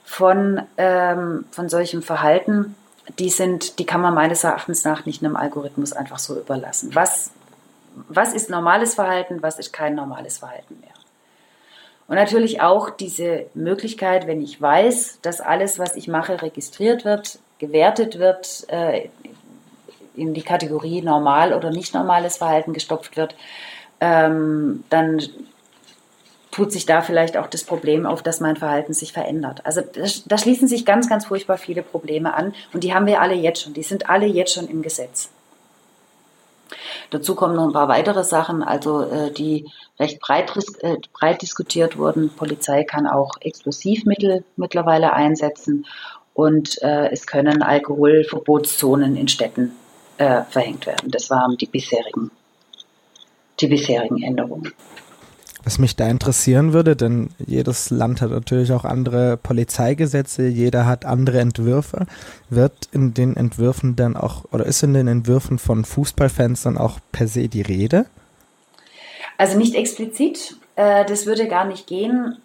von, 0.04 0.62
ähm, 0.76 1.44
von 1.50 1.68
solchem 1.68 2.02
Verhalten, 2.02 2.74
die 3.18 3.30
sind, 3.30 3.78
die 3.78 3.86
kann 3.86 4.00
man 4.00 4.14
meines 4.14 4.44
Erachtens 4.44 4.84
nach 4.84 5.06
nicht 5.06 5.22
einem 5.22 5.36
Algorithmus 5.36 5.92
einfach 5.92 6.18
so 6.18 6.38
überlassen. 6.38 6.94
Was, 6.94 7.30
was 8.08 8.32
ist 8.32 8.50
normales 8.50 8.94
Verhalten, 8.94 9.42
was 9.42 9.58
ist 9.58 9.72
kein 9.72 9.94
normales 9.94 10.38
Verhalten 10.38 10.78
mehr? 10.80 10.90
Und 12.08 12.16
natürlich 12.16 12.60
auch 12.60 12.90
diese 12.90 13.46
Möglichkeit, 13.54 14.26
wenn 14.26 14.42
ich 14.42 14.60
weiß, 14.60 15.20
dass 15.22 15.40
alles, 15.40 15.78
was 15.78 15.96
ich 15.96 16.08
mache, 16.08 16.42
registriert 16.42 17.04
wird, 17.04 17.38
gewertet 17.58 18.18
wird, 18.18 18.66
äh, 18.68 19.08
in 20.14 20.34
die 20.34 20.42
Kategorie 20.42 21.00
normal 21.00 21.54
oder 21.54 21.70
nicht 21.70 21.94
normales 21.94 22.36
Verhalten 22.36 22.72
gestopft 22.72 23.16
wird, 23.16 23.34
ähm, 24.00 24.84
dann 24.90 25.22
tut 26.52 26.70
sich 26.70 26.86
da 26.86 27.00
vielleicht 27.00 27.36
auch 27.36 27.48
das 27.48 27.64
Problem 27.64 28.06
auf, 28.06 28.22
dass 28.22 28.38
mein 28.38 28.56
Verhalten 28.56 28.92
sich 28.92 29.12
verändert. 29.12 29.64
Also 29.64 29.80
da 30.26 30.38
schließen 30.38 30.68
sich 30.68 30.84
ganz, 30.84 31.08
ganz 31.08 31.26
furchtbar 31.26 31.58
viele 31.58 31.82
Probleme 31.82 32.34
an 32.34 32.54
und 32.72 32.84
die 32.84 32.94
haben 32.94 33.06
wir 33.06 33.20
alle 33.20 33.34
jetzt 33.34 33.62
schon. 33.62 33.72
Die 33.72 33.82
sind 33.82 34.08
alle 34.08 34.26
jetzt 34.26 34.54
schon 34.54 34.68
im 34.68 34.82
Gesetz. 34.82 35.30
Dazu 37.10 37.34
kommen 37.34 37.56
noch 37.56 37.66
ein 37.66 37.72
paar 37.72 37.88
weitere 37.88 38.22
Sachen, 38.22 38.62
also 38.62 39.02
äh, 39.02 39.30
die 39.30 39.66
recht 39.98 40.20
breit, 40.20 40.52
äh, 40.80 40.96
breit 41.12 41.42
diskutiert 41.42 41.98
wurden. 41.98 42.30
Polizei 42.30 42.84
kann 42.84 43.06
auch 43.06 43.32
Explosivmittel 43.40 44.44
mittlerweile 44.56 45.12
einsetzen 45.12 45.86
und 46.34 46.80
äh, 46.82 47.10
es 47.10 47.26
können 47.26 47.62
Alkoholverbotszonen 47.62 49.16
in 49.16 49.28
Städten 49.28 49.72
äh, 50.18 50.42
verhängt 50.48 50.86
werden. 50.86 51.10
Das 51.10 51.30
waren 51.30 51.56
die 51.56 51.66
bisherigen, 51.66 52.30
die 53.60 53.66
bisherigen 53.66 54.22
Änderungen. 54.22 54.72
Was 55.64 55.78
mich 55.78 55.94
da 55.94 56.08
interessieren 56.08 56.72
würde, 56.72 56.96
denn 56.96 57.30
jedes 57.38 57.90
Land 57.90 58.20
hat 58.20 58.30
natürlich 58.30 58.72
auch 58.72 58.84
andere 58.84 59.36
Polizeigesetze, 59.36 60.48
jeder 60.48 60.86
hat 60.86 61.04
andere 61.04 61.38
Entwürfe. 61.40 62.06
Wird 62.50 62.88
in 62.90 63.14
den 63.14 63.36
Entwürfen 63.36 63.94
dann 63.94 64.16
auch, 64.16 64.44
oder 64.50 64.66
ist 64.66 64.82
in 64.82 64.94
den 64.94 65.06
Entwürfen 65.06 65.58
von 65.58 65.84
Fußballfans 65.84 66.62
dann 66.62 66.78
auch 66.78 66.98
per 67.12 67.28
se 67.28 67.48
die 67.48 67.62
Rede? 67.62 68.06
Also 69.38 69.56
nicht 69.56 69.74
explizit, 69.74 70.56
äh, 70.76 71.04
das 71.04 71.26
würde 71.26 71.46
gar 71.46 71.64
nicht 71.64 71.86
gehen. 71.86 72.38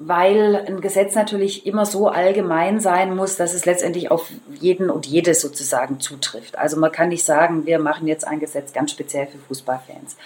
Weil 0.00 0.64
ein 0.66 0.80
Gesetz 0.80 1.16
natürlich 1.16 1.66
immer 1.66 1.84
so 1.84 2.08
allgemein 2.08 2.78
sein 2.78 3.16
muss, 3.16 3.36
dass 3.36 3.52
es 3.52 3.66
letztendlich 3.66 4.12
auf 4.12 4.30
jeden 4.60 4.90
und 4.90 5.06
jede 5.06 5.34
sozusagen 5.34 5.98
zutrifft. 5.98 6.56
Also 6.56 6.78
man 6.78 6.92
kann 6.92 7.08
nicht 7.08 7.24
sagen, 7.24 7.66
wir 7.66 7.80
machen 7.80 8.06
jetzt 8.06 8.26
ein 8.26 8.38
Gesetz 8.38 8.72
ganz 8.72 8.92
speziell 8.92 9.26
für 9.26 9.38
Fußballfans. 9.38 10.16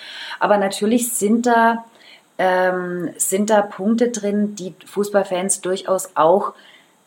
Aber 0.40 0.58
natürlich 0.58 1.14
sind 1.14 1.46
da, 1.46 1.86
ähm, 2.36 3.10
sind 3.16 3.48
da 3.48 3.62
Punkte 3.62 4.10
drin, 4.10 4.56
die 4.56 4.74
Fußballfans 4.84 5.62
durchaus 5.62 6.10
auch 6.16 6.52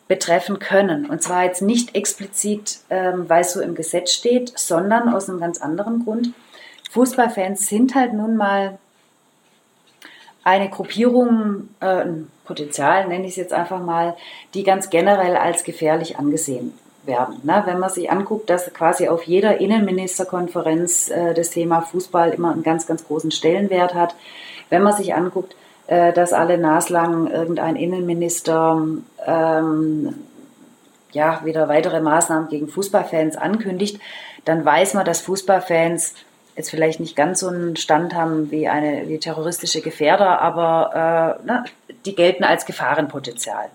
betreffen 0.08 0.58
können. 0.58 1.06
Und 1.06 1.22
zwar 1.22 1.44
jetzt 1.44 1.62
nicht 1.62 1.94
explizit, 1.94 2.78
ähm, 2.90 3.28
weil 3.28 3.42
es 3.42 3.52
so 3.52 3.60
im 3.60 3.74
Gesetz 3.74 4.12
steht, 4.12 4.56
sondern 4.58 5.08
aus 5.08 5.28
einem 5.28 5.40
ganz 5.40 5.60
anderen 5.60 6.04
Grund. 6.04 6.30
Fußballfans 6.90 7.68
sind 7.68 7.94
halt 7.94 8.12
nun 8.12 8.36
mal 8.36 8.78
eine 10.44 10.70
Gruppierung, 10.70 11.68
äh, 11.80 12.04
Potenzial, 12.46 13.08
nenne 13.08 13.24
ich 13.24 13.32
es 13.32 13.36
jetzt 13.36 13.52
einfach 13.52 13.80
mal, 13.80 14.16
die 14.54 14.62
ganz 14.62 14.90
generell 14.90 15.36
als 15.36 15.64
gefährlich 15.64 16.18
angesehen 16.18 16.72
werden. 17.04 17.40
Ne? 17.42 17.62
Wenn 17.66 17.78
man 17.78 17.90
sich 17.90 18.10
anguckt, 18.10 18.50
dass 18.50 18.72
quasi 18.72 19.08
auf 19.08 19.24
jeder 19.24 19.60
Innenministerkonferenz 19.60 21.10
äh, 21.10 21.34
das 21.34 21.50
Thema 21.50 21.82
Fußball 21.82 22.30
immer 22.30 22.52
einen 22.52 22.62
ganz, 22.62 22.86
ganz 22.86 23.06
großen 23.06 23.30
Stellenwert 23.30 23.94
hat. 23.94 24.14
Wenn 24.70 24.82
man 24.82 24.92
sich 24.92 25.14
anguckt, 25.14 25.56
äh, 25.86 26.12
dass 26.12 26.32
alle 26.32 26.58
naslang 26.58 27.30
irgendein 27.30 27.76
Innenminister 27.76 28.84
ähm, 29.24 30.14
ja, 31.12 31.40
wieder 31.44 31.68
weitere 31.68 32.00
Maßnahmen 32.00 32.48
gegen 32.48 32.68
Fußballfans 32.68 33.36
ankündigt, 33.36 34.00
dann 34.44 34.64
weiß 34.64 34.94
man, 34.94 35.04
dass 35.04 35.20
Fußballfans 35.22 36.14
jetzt 36.56 36.70
vielleicht 36.70 37.00
nicht 37.00 37.16
ganz 37.16 37.40
so 37.40 37.48
einen 37.48 37.76
Stand 37.76 38.14
haben 38.14 38.50
wie 38.50 38.66
eine 38.68 39.08
wie 39.08 39.18
terroristische 39.18 39.82
Gefährder, 39.82 40.40
aber 40.40 41.38
äh, 41.38 41.42
na, 41.46 41.64
die 42.06 42.14
gelten 42.14 42.44
als 42.44 42.66
Gefahrenpotenzial. 42.66 43.70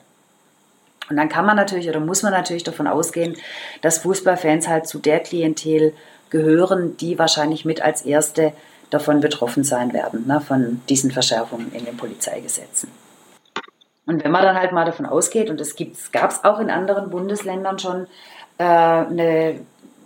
Und 1.09 1.17
dann 1.17 1.29
kann 1.29 1.45
man 1.45 1.57
natürlich 1.57 1.89
oder 1.89 1.99
muss 1.99 2.23
man 2.23 2.31
natürlich 2.31 2.63
davon 2.63 2.87
ausgehen, 2.87 3.35
dass 3.81 3.99
Fußballfans 3.99 4.67
halt 4.67 4.87
zu 4.87 4.99
der 4.99 5.19
Klientel 5.19 5.93
gehören, 6.29 6.95
die 6.97 7.19
wahrscheinlich 7.19 7.65
mit 7.65 7.81
als 7.81 8.03
erste 8.03 8.53
davon 8.89 9.19
betroffen 9.19 9.63
sein 9.63 9.93
werden, 9.93 10.27
ne, 10.27 10.41
von 10.41 10.81
diesen 10.87 11.11
Verschärfungen 11.11 11.71
in 11.73 11.85
den 11.85 11.97
Polizeigesetzen. 11.97 12.89
Und 14.05 14.23
wenn 14.23 14.31
man 14.31 14.43
dann 14.43 14.59
halt 14.59 14.71
mal 14.71 14.85
davon 14.85 15.05
ausgeht, 15.05 15.49
und 15.49 15.61
es 15.61 15.75
gab 16.11 16.31
es 16.31 16.43
auch 16.43 16.59
in 16.59 16.69
anderen 16.69 17.09
Bundesländern 17.09 17.79
schon 17.79 18.07
äh, 18.57 18.63
eine, 18.63 19.59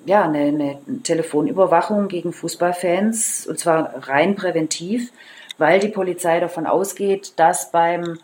ja, 0.05 0.23
eine, 0.23 0.39
eine 0.39 0.79
Telefonüberwachung 1.03 2.07
gegen 2.07 2.33
Fußballfans, 2.33 3.47
und 3.47 3.59
zwar 3.59 4.07
rein 4.07 4.35
präventiv, 4.35 5.11
weil 5.57 5.79
die 5.79 5.89
Polizei 5.89 6.39
davon 6.39 6.65
ausgeht, 6.65 7.33
dass 7.37 7.71
beim 7.71 8.19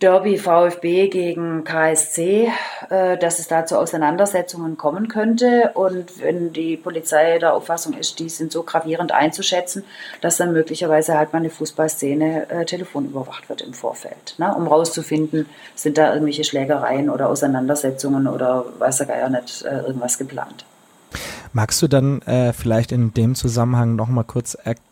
Derby 0.00 0.38
VfB 0.38 1.08
gegen 1.08 1.64
KSC, 1.64 2.52
äh, 2.88 3.18
dass 3.18 3.40
es 3.40 3.48
da 3.48 3.66
zu 3.66 3.76
Auseinandersetzungen 3.76 4.76
kommen 4.76 5.08
könnte. 5.08 5.72
Und 5.74 6.22
wenn 6.22 6.52
die 6.52 6.76
Polizei 6.76 7.40
der 7.40 7.52
Auffassung 7.52 7.94
ist, 7.94 8.20
die 8.20 8.28
sind 8.28 8.52
so 8.52 8.62
gravierend 8.62 9.10
einzuschätzen, 9.10 9.82
dass 10.20 10.36
dann 10.36 10.52
möglicherweise 10.52 11.18
halt 11.18 11.32
mal 11.32 11.40
eine 11.40 11.50
Fußballszene 11.50 12.48
äh, 12.48 12.64
telefonüberwacht 12.64 13.48
wird 13.48 13.60
im 13.60 13.74
Vorfeld, 13.74 14.36
ne? 14.38 14.54
um 14.54 14.68
rauszufinden, 14.68 15.46
sind 15.74 15.98
da 15.98 16.12
irgendwelche 16.12 16.44
Schlägereien 16.44 17.10
oder 17.10 17.28
Auseinandersetzungen 17.28 18.28
oder 18.28 18.66
weiß 18.78 18.98
der 18.98 19.06
Geier 19.06 19.30
nicht 19.30 19.64
äh, 19.64 19.80
irgendwas 19.80 20.16
geplant. 20.16 20.64
Magst 21.52 21.82
du 21.82 21.88
dann 21.88 22.22
äh, 22.22 22.52
vielleicht 22.52 22.92
in 22.92 23.14
dem 23.14 23.34
Zusammenhang 23.34 23.96
nochmal 23.96 24.24
kurz 24.24 24.54
erklären, 24.54 24.87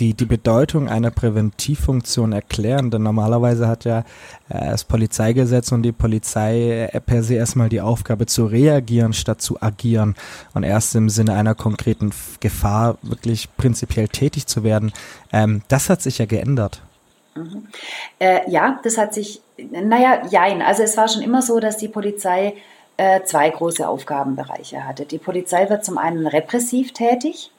die, 0.00 0.14
die 0.14 0.26
Bedeutung 0.26 0.88
einer 0.88 1.10
Präventivfunktion 1.10 2.32
erklären, 2.32 2.90
denn 2.90 3.02
normalerweise 3.02 3.66
hat 3.66 3.84
ja 3.84 4.00
äh, 4.48 4.70
das 4.70 4.84
Polizeigesetz 4.84 5.72
und 5.72 5.82
die 5.82 5.92
Polizei 5.92 6.88
äh, 6.92 7.00
per 7.00 7.22
se 7.22 7.34
erstmal 7.34 7.68
die 7.68 7.80
Aufgabe 7.80 8.26
zu 8.26 8.46
reagieren 8.46 9.12
statt 9.12 9.42
zu 9.42 9.60
agieren 9.60 10.14
und 10.54 10.62
erst 10.62 10.94
im 10.94 11.08
Sinne 11.08 11.34
einer 11.34 11.54
konkreten 11.54 12.12
Gefahr 12.40 12.98
wirklich 13.02 13.54
prinzipiell 13.56 14.08
tätig 14.08 14.46
zu 14.46 14.62
werden. 14.62 14.92
Ähm, 15.32 15.62
das 15.68 15.90
hat 15.90 16.02
sich 16.02 16.18
ja 16.18 16.26
geändert. 16.26 16.80
Mhm. 17.34 17.66
Äh, 18.18 18.48
ja, 18.50 18.80
das 18.82 18.98
hat 18.98 19.14
sich, 19.14 19.40
naja, 19.56 20.22
jein. 20.30 20.62
Also 20.62 20.82
es 20.82 20.96
war 20.96 21.08
schon 21.08 21.22
immer 21.22 21.42
so, 21.42 21.58
dass 21.58 21.76
die 21.76 21.88
Polizei 21.88 22.54
äh, 22.96 23.22
zwei 23.24 23.50
große 23.50 23.88
Aufgabenbereiche 23.88 24.86
hatte. 24.86 25.06
Die 25.06 25.18
Polizei 25.18 25.68
wird 25.70 25.84
zum 25.84 25.98
einen 25.98 26.26
repressiv 26.26 26.92
tätig 26.92 27.50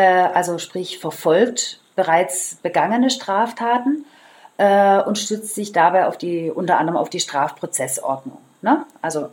also 0.00 0.58
sprich 0.58 0.98
verfolgt 0.98 1.80
bereits 1.96 2.56
begangene 2.62 3.10
Straftaten 3.10 4.04
äh, 4.56 5.00
und 5.02 5.18
stützt 5.18 5.54
sich 5.54 5.72
dabei 5.72 6.06
auf 6.06 6.16
die, 6.16 6.50
unter 6.50 6.78
anderem 6.78 6.96
auf 6.96 7.10
die 7.10 7.20
Strafprozessordnung. 7.20 8.38
Ne? 8.62 8.84
Also 9.02 9.30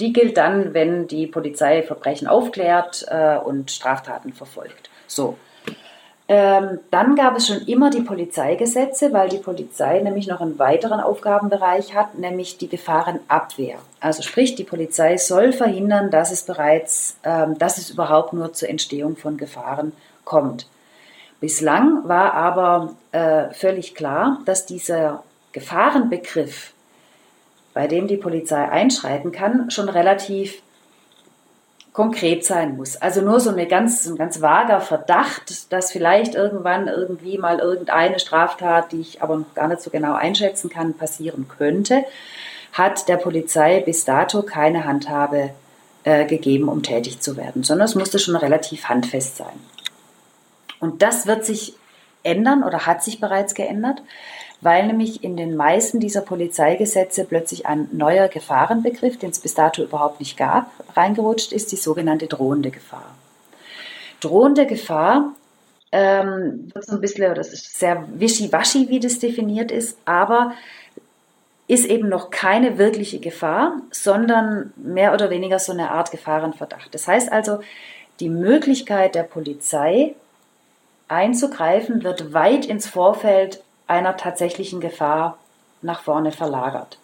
die 0.00 0.12
gilt 0.12 0.36
dann, 0.36 0.74
wenn 0.74 1.06
die 1.06 1.26
Polizei 1.26 1.82
Verbrechen 1.82 2.26
aufklärt 2.26 3.06
äh, 3.08 3.36
und 3.36 3.70
Straftaten 3.70 4.32
verfolgt. 4.32 4.90
So. 5.06 5.36
Ähm, 6.28 6.80
dann 6.90 7.14
gab 7.14 7.36
es 7.36 7.46
schon 7.46 7.62
immer 7.66 7.90
die 7.90 8.00
Polizeigesetze, 8.00 9.12
weil 9.12 9.28
die 9.28 9.38
Polizei 9.38 10.00
nämlich 10.00 10.26
noch 10.26 10.40
einen 10.40 10.58
weiteren 10.58 10.98
Aufgabenbereich 10.98 11.94
hat, 11.94 12.18
nämlich 12.18 12.58
die 12.58 12.68
Gefahrenabwehr. 12.68 13.76
Also 14.00 14.22
sprich, 14.22 14.56
die 14.56 14.64
Polizei 14.64 15.18
soll 15.18 15.52
verhindern, 15.52 16.10
dass 16.10 16.32
es 16.32 16.42
bereits, 16.42 17.16
ähm, 17.22 17.56
dass 17.58 17.78
es 17.78 17.90
überhaupt 17.90 18.32
nur 18.32 18.52
zur 18.52 18.68
Entstehung 18.68 19.16
von 19.16 19.36
Gefahren 19.36 19.92
kommt. 20.24 20.66
Bislang 21.38 22.08
war 22.08 22.34
aber 22.34 22.94
äh, 23.12 23.50
völlig 23.50 23.94
klar, 23.94 24.40
dass 24.46 24.66
dieser 24.66 25.22
Gefahrenbegriff, 25.52 26.72
bei 27.72 27.86
dem 27.86 28.08
die 28.08 28.16
Polizei 28.16 28.68
einschreiten 28.68 29.30
kann, 29.30 29.70
schon 29.70 29.88
relativ 29.88 30.60
konkret 31.96 32.44
sein 32.44 32.76
muss. 32.76 32.96
Also 32.96 33.22
nur 33.22 33.40
so 33.40 33.48
eine 33.48 33.66
ganz, 33.66 34.04
ein 34.04 34.16
ganz 34.16 34.42
vager 34.42 34.82
Verdacht, 34.82 35.72
dass 35.72 35.90
vielleicht 35.90 36.34
irgendwann 36.34 36.88
irgendwie 36.88 37.38
mal 37.38 37.58
irgendeine 37.58 38.18
Straftat, 38.18 38.92
die 38.92 39.00
ich 39.00 39.22
aber 39.22 39.38
noch 39.38 39.54
gar 39.54 39.66
nicht 39.66 39.80
so 39.80 39.88
genau 39.88 40.12
einschätzen 40.12 40.68
kann, 40.68 40.92
passieren 40.92 41.48
könnte, 41.48 42.04
hat 42.74 43.08
der 43.08 43.16
Polizei 43.16 43.80
bis 43.80 44.04
dato 44.04 44.42
keine 44.42 44.84
Handhabe 44.84 45.52
äh, 46.04 46.26
gegeben, 46.26 46.68
um 46.68 46.82
tätig 46.82 47.20
zu 47.20 47.38
werden, 47.38 47.62
sondern 47.62 47.86
es 47.86 47.94
musste 47.94 48.18
schon 48.18 48.36
relativ 48.36 48.90
handfest 48.90 49.38
sein. 49.38 49.58
Und 50.80 51.00
das 51.00 51.26
wird 51.26 51.46
sich 51.46 51.76
ändern 52.22 52.62
oder 52.62 52.84
hat 52.84 53.02
sich 53.02 53.20
bereits 53.20 53.54
geändert 53.54 54.02
weil 54.60 54.86
nämlich 54.86 55.22
in 55.22 55.36
den 55.36 55.56
meisten 55.56 56.00
dieser 56.00 56.22
Polizeigesetze 56.22 57.24
plötzlich 57.24 57.66
ein 57.66 57.88
neuer 57.92 58.28
Gefahrenbegriff, 58.28 59.18
den 59.18 59.30
es 59.30 59.40
bis 59.40 59.54
dato 59.54 59.82
überhaupt 59.82 60.20
nicht 60.20 60.36
gab, 60.36 60.70
reingerutscht 60.96 61.52
ist, 61.52 61.72
die 61.72 61.76
sogenannte 61.76 62.26
drohende 62.26 62.70
Gefahr. 62.70 63.14
Drohende 64.20 64.66
Gefahr 64.66 65.32
ähm, 65.92 66.70
wird 66.72 66.86
so 66.86 66.94
ein 66.94 67.00
bisschen, 67.00 67.34
das 67.34 67.52
ist 67.52 67.78
sehr 67.78 68.04
wischiwaschi, 68.14 68.88
wie 68.88 69.00
das 69.00 69.18
definiert 69.18 69.70
ist, 69.70 69.98
aber 70.04 70.52
ist 71.68 71.86
eben 71.86 72.08
noch 72.08 72.30
keine 72.30 72.78
wirkliche 72.78 73.18
Gefahr, 73.18 73.80
sondern 73.90 74.72
mehr 74.76 75.12
oder 75.12 75.30
weniger 75.30 75.58
so 75.58 75.72
eine 75.72 75.90
Art 75.90 76.10
Gefahrenverdacht. 76.10 76.94
Das 76.94 77.08
heißt 77.08 77.32
also, 77.32 77.60
die 78.20 78.28
Möglichkeit 78.28 79.14
der 79.14 79.24
Polizei 79.24 80.14
einzugreifen 81.08 82.02
wird 82.02 82.32
weit 82.32 82.66
ins 82.66 82.86
Vorfeld 82.86 83.62
einer 83.86 84.16
tatsächlichen 84.16 84.80
Gefahr 84.80 85.38
nach 85.82 86.02
vorne 86.02 86.32
verlagert. 86.32 86.98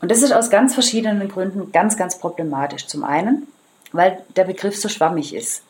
Und 0.00 0.10
das 0.10 0.22
ist 0.22 0.32
aus 0.32 0.50
ganz 0.50 0.74
verschiedenen 0.74 1.28
Gründen 1.28 1.72
ganz, 1.72 1.96
ganz 1.96 2.18
problematisch. 2.18 2.86
Zum 2.86 3.04
einen, 3.04 3.48
weil 3.92 4.22
der 4.36 4.44
Begriff 4.44 4.76
so 4.76 4.88
schwammig 4.88 5.34
ist. 5.34 5.62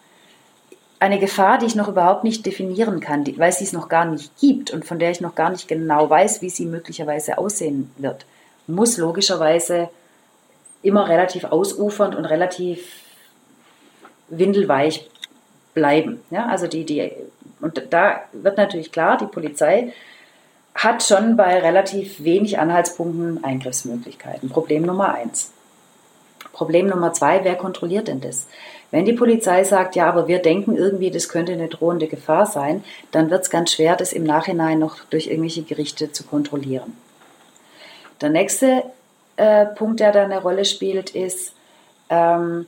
Eine 1.01 1.19
Gefahr, 1.21 1.59
die 1.59 1.67
ich 1.67 1.77
noch 1.77 1.89
überhaupt 1.89 2.25
nicht 2.25 2.45
definieren 2.45 3.01
kann, 3.01 3.25
weil 3.39 3.53
sie 3.53 3.65
es 3.65 3.73
noch 3.73 3.89
gar 3.89 4.05
nicht 4.05 4.37
gibt 4.39 4.73
und 4.73 4.85
von 4.85 4.99
der 4.99 5.13
ich 5.13 5.21
noch 5.21 5.37
gar 5.37 5.51
nicht 5.51 5.69
genau 5.69 6.11
weiß, 6.11 6.43
wie 6.43 6.51
sie 6.51 6.67
möglicherweise 6.67 7.39
aussehen 7.39 7.91
wird, 7.99 8.27
muss 8.67 8.97
logischerweise 8.99 9.89
immer 10.83 11.09
relativ 11.09 11.45
ausufernd 11.45 12.17
und 12.17 12.25
relativ 12.25 12.81
windelweich 14.29 15.09
bleiben. 15.73 16.21
Ja, 16.31 16.47
also 16.47 16.67
die, 16.67 16.85
die, 16.85 17.13
und 17.61 17.83
da 17.91 18.23
wird 18.33 18.57
natürlich 18.57 18.93
klar, 18.93 19.19
die 19.19 19.27
Polizei 19.27 19.93
hat 20.75 21.03
schon 21.03 21.37
bei 21.37 21.59
relativ 21.59 22.23
wenig 22.23 22.59
Anhaltspunkten 22.59 23.43
Eingriffsmöglichkeiten. 23.43 24.49
Problem 24.49 24.83
Nummer 24.83 25.15
eins. 25.15 25.53
Problem 26.53 26.87
Nummer 26.87 27.13
zwei, 27.13 27.43
wer 27.45 27.57
kontrolliert 27.57 28.09
denn 28.09 28.21
das? 28.21 28.47
Wenn 28.91 29.05
die 29.05 29.13
Polizei 29.13 29.65
sagt, 29.65 29.97
ja, 29.97 30.09
aber 30.09 30.29
wir 30.29 30.39
denken 30.39 30.77
irgendwie, 30.77 31.11
das 31.11 31.29
könnte 31.29 31.53
eine 31.53 31.69
drohende 31.69 32.07
Gefahr 32.07 32.47
sein, 32.47 32.85
dann 33.11 33.31
wird 33.31 33.43
es 33.43 33.51
ganz 33.51 33.73
schwer, 33.73 33.97
das 33.97 34.13
im 34.13 34.25
Nachhinein 34.25 34.79
noch 34.79 35.05
durch 35.11 35.27
irgendwelche 35.27 35.63
Gerichte 35.63 36.11
zu 36.13 36.25
kontrollieren. 36.25 36.97
Der 38.21 38.31
nächste 38.31 38.85
äh, 39.37 39.67
Punkt, 39.67 40.01
der 40.01 40.13
da 40.13 40.23
eine 40.23 40.41
Rolle 40.41 40.65
spielt, 40.65 41.11
ist, 41.11 41.55
ähm, 42.09 42.67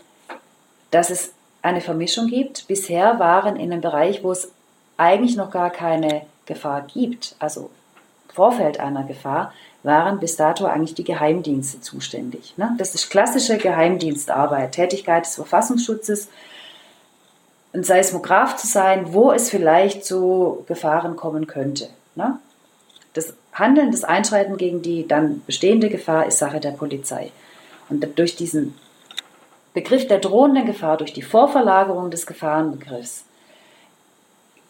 dass 0.90 1.10
es 1.10 1.32
eine 1.62 1.80
Vermischung 1.80 2.26
gibt. 2.26 2.66
Bisher 2.68 3.18
waren 3.18 3.56
in 3.56 3.72
einem 3.72 3.80
Bereich, 3.80 4.22
wo 4.22 4.32
es 4.32 4.52
eigentlich 5.00 5.36
noch 5.36 5.50
gar 5.50 5.70
keine 5.70 6.22
Gefahr 6.44 6.82
gibt, 6.82 7.34
also 7.38 7.70
Vorfeld 8.32 8.78
einer 8.78 9.04
Gefahr, 9.04 9.52
waren 9.82 10.20
bis 10.20 10.36
dato 10.36 10.66
eigentlich 10.66 10.94
die 10.94 11.04
Geheimdienste 11.04 11.80
zuständig. 11.80 12.54
Ne? 12.58 12.74
Das 12.76 12.94
ist 12.94 13.10
klassische 13.10 13.56
Geheimdienstarbeit, 13.56 14.72
Tätigkeit 14.72 15.24
des 15.24 15.36
Verfassungsschutzes, 15.36 16.28
ein 17.72 17.82
Seismograph 17.82 18.56
zu 18.56 18.66
sein, 18.66 19.12
wo 19.14 19.32
es 19.32 19.48
vielleicht 19.48 20.04
zu 20.04 20.64
Gefahren 20.66 21.16
kommen 21.16 21.46
könnte. 21.46 21.88
Ne? 22.14 22.38
Das 23.14 23.32
Handeln, 23.54 23.90
das 23.90 24.04
Einschreiten 24.04 24.58
gegen 24.58 24.82
die 24.82 25.08
dann 25.08 25.42
bestehende 25.46 25.88
Gefahr 25.88 26.26
ist 26.26 26.38
Sache 26.38 26.60
der 26.60 26.72
Polizei. 26.72 27.30
Und 27.88 28.06
durch 28.18 28.36
diesen 28.36 28.74
Begriff 29.72 30.06
der 30.06 30.18
drohenden 30.18 30.66
Gefahr, 30.66 30.98
durch 30.98 31.12
die 31.12 31.22
Vorverlagerung 31.22 32.10
des 32.10 32.26
Gefahrenbegriffs, 32.26 33.24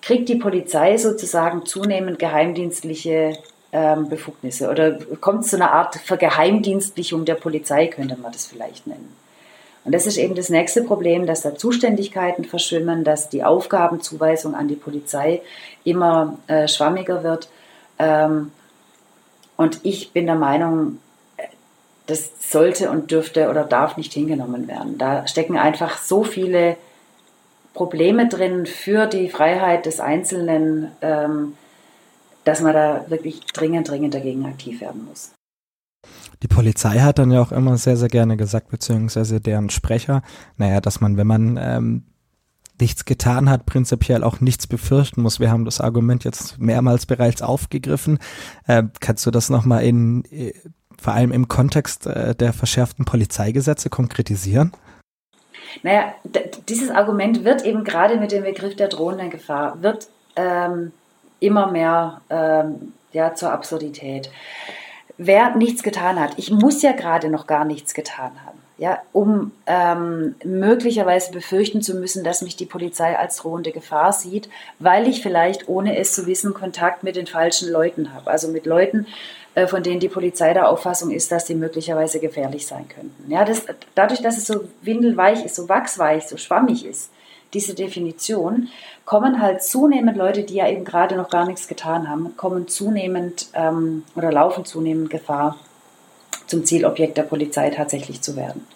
kriegt 0.03 0.29
die 0.29 0.37
Polizei 0.37 0.97
sozusagen 0.97 1.67
zunehmend 1.67 2.19
geheimdienstliche 2.19 3.39
ähm, 3.73 4.09
Befugnisse 4.09 4.71
oder 4.71 4.99
kommt 5.21 5.47
zu 5.47 5.57
einer 5.57 5.73
Art 5.73 5.97
Vergeheimdienstlichung 5.97 7.25
der 7.25 7.37
Polizei, 7.37 7.87
könnte 7.87 8.17
man 8.17 8.33
das 8.33 8.47
vielleicht 8.47 8.87
nennen. 8.87 9.15
Und 9.85 9.95
das 9.95 10.07
ist 10.07 10.19
eben 10.19 10.35
das 10.35 10.51
nächste 10.51 10.83
Problem, 10.83 11.27
dass 11.27 11.43
da 11.43 11.55
Zuständigkeiten 11.55 12.45
verschwimmen, 12.45 13.05
dass 13.05 13.31
die 13.31 13.45
Aufgabenzuweisung 13.45 14.55
an 14.55 14.69
die 14.69 14.75
Polizei 14.75 15.41
immer 15.85 16.39
äh, 16.49 16.69
schwammiger 16.69 17.23
wird. 17.23 17.49
Ähm, 17.99 18.53
und 19.57 19.81
ich 19.83 20.13
bin 20.13 20.27
der 20.27 20.35
Meinung, 20.35 20.99
das 22.07 22.31
sollte 22.41 22.91
und 22.91 23.11
dürfte 23.11 23.49
oder 23.49 23.65
darf 23.65 23.97
nicht 23.97 24.13
hingenommen 24.13 24.69
werden. 24.69 24.99
Da 24.99 25.27
stecken 25.27 25.57
einfach 25.57 25.99
so 25.99 26.25
viele 26.25 26.77
Probleme 27.81 28.29
drin 28.29 28.67
für 28.67 29.07
die 29.07 29.31
Freiheit 29.31 29.87
des 29.87 30.01
Einzelnen, 30.01 30.89
ähm, 31.01 31.55
dass 32.45 32.61
man 32.61 32.75
da 32.75 33.07
wirklich 33.09 33.41
dringend, 33.55 33.89
dringend 33.89 34.13
dagegen 34.13 34.45
aktiv 34.45 34.83
werden 34.83 35.07
muss. 35.07 35.31
Die 36.43 36.49
Polizei 36.49 36.99
hat 36.99 37.19
dann 37.19 37.31
ja 37.31 37.41
auch 37.41 37.53
immer 37.53 37.79
sehr, 37.79 37.97
sehr 37.97 38.11
gerne 38.11 38.37
gesagt, 38.37 38.69
beziehungsweise 38.69 39.41
deren 39.41 39.71
Sprecher, 39.71 40.21
naja, 40.59 40.83
dass 40.83 41.01
man, 41.01 41.17
wenn 41.17 41.27
man 41.27 41.59
ähm, 41.59 42.03
nichts 42.79 43.07
getan 43.07 43.49
hat, 43.49 43.65
prinzipiell 43.65 44.25
auch 44.25 44.41
nichts 44.43 44.67
befürchten 44.67 45.23
muss. 45.23 45.41
Wir 45.41 45.51
haben 45.51 45.65
das 45.65 45.81
Argument 45.81 46.23
jetzt 46.25 46.59
mehrmals 46.59 47.07
bereits 47.07 47.41
aufgegriffen. 47.41 48.19
Äh, 48.67 48.83
kannst 49.01 49.25
du 49.25 49.31
das 49.31 49.49
nochmal 49.49 49.85
in, 49.85 50.27
äh, 50.27 50.53
vor 51.01 51.15
allem 51.15 51.33
im 51.33 51.49
Kontext 51.49 52.07
äh, 52.07 52.35
der 52.35 52.53
verschärften 52.53 53.07
Polizeigesetze 53.07 53.89
konkretisieren? 53.89 54.73
Naja, 55.83 56.15
dieses 56.69 56.91
Argument 56.91 57.45
wird 57.45 57.65
eben 57.65 57.85
gerade 57.85 58.17
mit 58.17 58.33
dem 58.33 58.45
Begriff 58.45 58.77
der 58.77 58.89
drohenden 58.89 59.31
Gefahr, 59.31 59.83
wird 59.83 60.09
ähm, 60.37 60.93
immer 61.41 61.71
mehr 61.71 62.21
ähm, 62.31 62.93
ja, 63.13 63.35
zur 63.35 63.53
Absurdität. 63.53 64.31
Wer 65.17 65.55
nichts 65.57 65.83
getan 65.83 66.19
hat, 66.19 66.33
ich 66.37 66.51
muss 66.51 66.83
ja 66.83 66.93
gerade 66.93 67.29
noch 67.29 67.47
gar 67.47 67.65
nichts 67.65 67.95
getan 67.95 68.33
haben 68.45 68.61
ja, 68.81 68.99
um 69.13 69.53
ähm, 69.67 70.37
möglicherweise 70.43 71.33
befürchten 71.33 71.83
zu 71.83 71.95
müssen, 71.95 72.25
dass 72.25 72.41
mich 72.41 72.57
die 72.57 72.65
Polizei 72.65 73.17
als 73.17 73.37
drohende 73.37 73.73
Gefahr 73.73 74.15
sieht, 74.15 74.49
weil 74.79 75.07
ich 75.07 75.23
vielleicht, 75.23 75.69
ohne 75.69 75.99
es 75.99 76.15
zu 76.15 76.27
wissen, 76.27 76.55
Kontakt 76.55 77.03
mit 77.03 77.15
den 77.15 77.27
falschen 77.27 77.71
Leuten 77.71 78.15
habe. 78.15 78.31
Also 78.31 78.49
mit 78.49 78.65
Leuten, 78.65 79.07
von 79.69 79.83
denen 79.83 80.01
die 80.01 80.09
Polizei 80.09 80.53
der 80.53 80.69
Auffassung 80.69 81.11
ist, 81.11 81.31
dass 81.33 81.47
sie 81.47 81.55
möglicherweise 81.55 82.21
gefährlich 82.21 82.67
sein 82.67 82.89
könnten. 82.89 83.31
Ja, 83.31 83.45
das, 83.45 83.65
dadurch, 83.95 84.23
dass 84.23 84.39
es 84.39 84.47
so 84.47 84.65
windelweich 84.83 85.45
ist, 85.45 85.57
so 85.57 85.69
wachsweich, 85.69 86.27
so 86.27 86.37
schwammig 86.37 86.85
ist, 86.85 87.11
diese 87.53 87.75
Definition, 87.75 88.69
kommen 89.05 89.43
halt 89.43 89.63
zunehmend 89.63 90.17
Leute, 90.17 90.45
die 90.45 90.55
ja 90.55 90.69
eben 90.69 90.85
gerade 90.85 91.17
noch 91.17 91.31
gar 91.31 91.47
nichts 91.47 91.67
getan 91.67 92.09
haben, 92.09 92.37
kommen 92.37 92.69
zunehmend 92.69 93.49
ähm, 93.55 94.05
oder 94.15 94.31
laufen 94.31 94.65
zunehmend 94.65 95.11
Gefahr, 95.11 95.57
zum 96.47 96.65
Zielobjekt 96.65 97.17
der 97.17 97.25
Polizei 97.25 97.71
tatsächlich 97.71 98.23
zu 98.23 98.37
werden. 98.37 98.67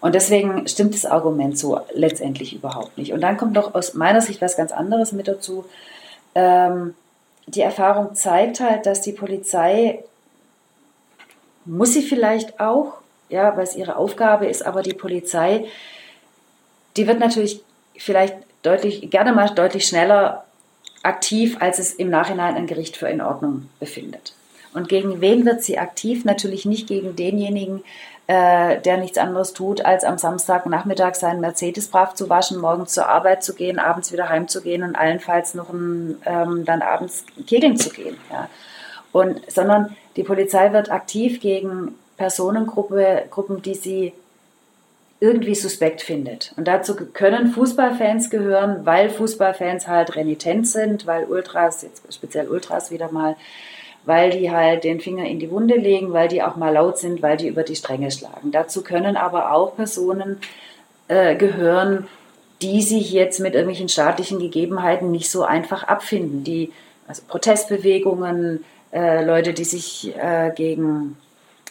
Und 0.00 0.14
deswegen 0.14 0.66
stimmt 0.66 0.94
das 0.94 1.04
Argument 1.04 1.58
so 1.58 1.80
letztendlich 1.92 2.54
überhaupt 2.54 2.96
nicht. 2.96 3.12
Und 3.12 3.20
dann 3.20 3.36
kommt 3.36 3.56
doch 3.56 3.74
aus 3.74 3.94
meiner 3.94 4.22
Sicht 4.22 4.40
was 4.40 4.56
ganz 4.56 4.72
anderes 4.72 5.12
mit 5.12 5.28
dazu. 5.28 5.64
Ähm, 6.34 6.94
die 7.46 7.60
Erfahrung 7.60 8.14
zeigt 8.14 8.60
halt, 8.60 8.86
dass 8.86 9.00
die 9.00 9.12
Polizei, 9.12 10.04
muss 11.64 11.92
sie 11.94 12.02
vielleicht 12.02 12.60
auch, 12.60 12.94
ja, 13.28 13.56
weil 13.56 13.64
es 13.64 13.76
ihre 13.76 13.96
Aufgabe 13.96 14.46
ist, 14.46 14.64
aber 14.64 14.82
die 14.82 14.94
Polizei, 14.94 15.66
die 16.96 17.06
wird 17.06 17.20
natürlich 17.20 17.62
vielleicht 17.96 18.36
deutlich, 18.62 19.10
gerne 19.10 19.32
mal 19.32 19.48
deutlich 19.48 19.86
schneller 19.86 20.44
aktiv, 21.02 21.56
als 21.60 21.78
es 21.78 21.94
im 21.94 22.10
Nachhinein 22.10 22.56
ein 22.56 22.66
Gericht 22.66 22.96
für 22.96 23.08
in 23.08 23.20
Ordnung 23.20 23.68
befindet. 23.78 24.34
Und 24.72 24.88
gegen 24.88 25.20
wen 25.20 25.44
wird 25.44 25.62
sie 25.62 25.78
aktiv? 25.78 26.24
Natürlich 26.24 26.64
nicht 26.64 26.86
gegen 26.86 27.16
denjenigen, 27.16 27.82
äh, 28.30 28.80
der 28.80 28.96
nichts 28.96 29.18
anderes 29.18 29.54
tut, 29.54 29.84
als 29.84 30.04
am 30.04 30.16
Samstagnachmittag 30.16 31.16
seinen 31.16 31.40
Mercedes 31.40 31.88
brav 31.88 32.14
zu 32.14 32.28
waschen, 32.28 32.58
morgens 32.60 32.94
zur 32.94 33.08
Arbeit 33.08 33.42
zu 33.42 33.56
gehen, 33.56 33.80
abends 33.80 34.12
wieder 34.12 34.28
heimzugehen 34.28 34.84
und 34.84 34.94
allenfalls 34.94 35.54
noch 35.54 35.70
ein, 35.70 36.22
ähm, 36.24 36.64
dann 36.64 36.80
abends 36.80 37.24
kegeln 37.48 37.76
zu 37.76 37.90
gehen. 37.90 38.16
Ja. 38.30 38.48
Und, 39.10 39.50
sondern 39.50 39.96
die 40.14 40.22
Polizei 40.22 40.72
wird 40.72 40.92
aktiv 40.92 41.40
gegen 41.40 41.96
Personengruppen, 42.18 43.62
die 43.62 43.74
sie 43.74 44.12
irgendwie 45.18 45.56
suspekt 45.56 46.00
findet. 46.00 46.54
Und 46.56 46.68
dazu 46.68 46.94
können 46.94 47.50
Fußballfans 47.50 48.30
gehören, 48.30 48.86
weil 48.86 49.10
Fußballfans 49.10 49.88
halt 49.88 50.14
renitent 50.14 50.68
sind, 50.68 51.04
weil 51.04 51.24
Ultras, 51.24 51.82
jetzt 51.82 52.14
speziell 52.14 52.46
Ultras 52.46 52.92
wieder 52.92 53.10
mal, 53.10 53.34
weil 54.04 54.30
die 54.30 54.50
halt 54.50 54.84
den 54.84 55.00
Finger 55.00 55.26
in 55.26 55.38
die 55.38 55.50
Wunde 55.50 55.76
legen, 55.76 56.12
weil 56.12 56.28
die 56.28 56.42
auch 56.42 56.56
mal 56.56 56.72
laut 56.72 56.98
sind, 56.98 57.22
weil 57.22 57.36
die 57.36 57.48
über 57.48 57.62
die 57.62 57.76
Stränge 57.76 58.10
schlagen. 58.10 58.50
Dazu 58.50 58.82
können 58.82 59.16
aber 59.16 59.52
auch 59.52 59.76
Personen 59.76 60.40
äh, 61.08 61.36
gehören, 61.36 62.06
die 62.62 62.82
sich 62.82 63.12
jetzt 63.12 63.40
mit 63.40 63.54
irgendwelchen 63.54 63.88
staatlichen 63.88 64.38
Gegebenheiten 64.38 65.10
nicht 65.10 65.30
so 65.30 65.42
einfach 65.42 65.84
abfinden. 65.84 66.44
Die, 66.44 66.72
also 67.08 67.22
Protestbewegungen, 67.26 68.64
äh, 68.92 69.24
Leute, 69.24 69.54
die 69.54 69.64
sich 69.64 70.14
äh, 70.16 70.52
gegen 70.54 71.16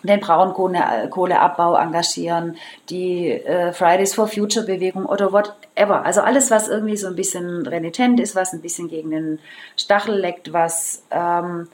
den 0.04 0.20
Braunkohleabbau 0.22 1.76
engagieren, 1.76 2.56
die 2.90 3.32
äh, 3.32 3.74
Fridays 3.74 4.14
for 4.14 4.28
Future 4.28 4.66
Bewegung 4.66 5.06
oder 5.06 5.34
whatever. 5.34 6.06
Also 6.06 6.22
alles, 6.22 6.52
was 6.52 6.70
irgendwie 6.70 6.98
so 6.98 7.08
ein 7.08 7.16
bisschen 7.16 7.68
renitent 7.68 8.20
ist, 8.20 8.36
was 8.36 8.54
ein 8.54 8.62
bisschen 8.62 8.88
gegen 8.88 9.12
den 9.12 9.40
Stachel 9.76 10.16
leckt, 10.16 10.54
was 10.54 11.04
ähm, 11.12 11.68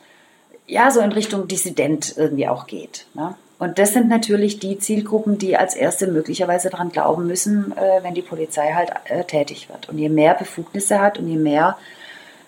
ja, 0.67 0.91
so 0.91 0.99
in 0.99 1.11
Richtung 1.11 1.47
Dissident 1.47 2.15
irgendwie 2.17 2.47
auch 2.47 2.67
geht. 2.67 3.05
Ne? 3.13 3.35
Und 3.57 3.79
das 3.79 3.93
sind 3.93 4.09
natürlich 4.09 4.59
die 4.59 4.77
Zielgruppen, 4.79 5.37
die 5.37 5.55
als 5.55 5.75
erste 5.75 6.07
möglicherweise 6.07 6.69
daran 6.69 6.89
glauben 6.89 7.27
müssen, 7.27 7.73
äh, 7.77 8.03
wenn 8.03 8.13
die 8.13 8.21
Polizei 8.21 8.73
halt 8.73 8.91
äh, 9.05 9.23
tätig 9.23 9.69
wird. 9.69 9.87
Und 9.89 9.97
je 9.97 10.09
mehr 10.09 10.33
Befugnisse 10.33 10.99
hat 10.99 11.19
und 11.19 11.27
je 11.27 11.37
mehr 11.37 11.77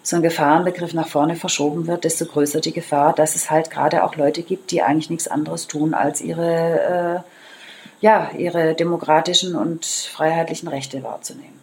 so 0.03 0.15
ein 0.15 0.21
Gefahrenbegriff 0.21 0.93
nach 0.93 1.07
vorne 1.07 1.35
verschoben 1.35 1.87
wird, 1.87 2.03
desto 2.03 2.25
größer 2.25 2.59
die 2.59 2.73
Gefahr, 2.73 3.13
dass 3.13 3.35
es 3.35 3.51
halt 3.51 3.71
gerade 3.71 4.03
auch 4.03 4.15
Leute 4.15 4.41
gibt, 4.41 4.71
die 4.71 4.81
eigentlich 4.81 5.09
nichts 5.09 5.27
anderes 5.27 5.67
tun, 5.67 5.93
als 5.93 6.21
ihre, 6.21 7.23
äh, 7.23 8.05
ja, 8.05 8.31
ihre 8.37 8.73
demokratischen 8.73 9.55
und 9.55 9.85
freiheitlichen 9.85 10.67
Rechte 10.67 11.03
wahrzunehmen 11.03 11.56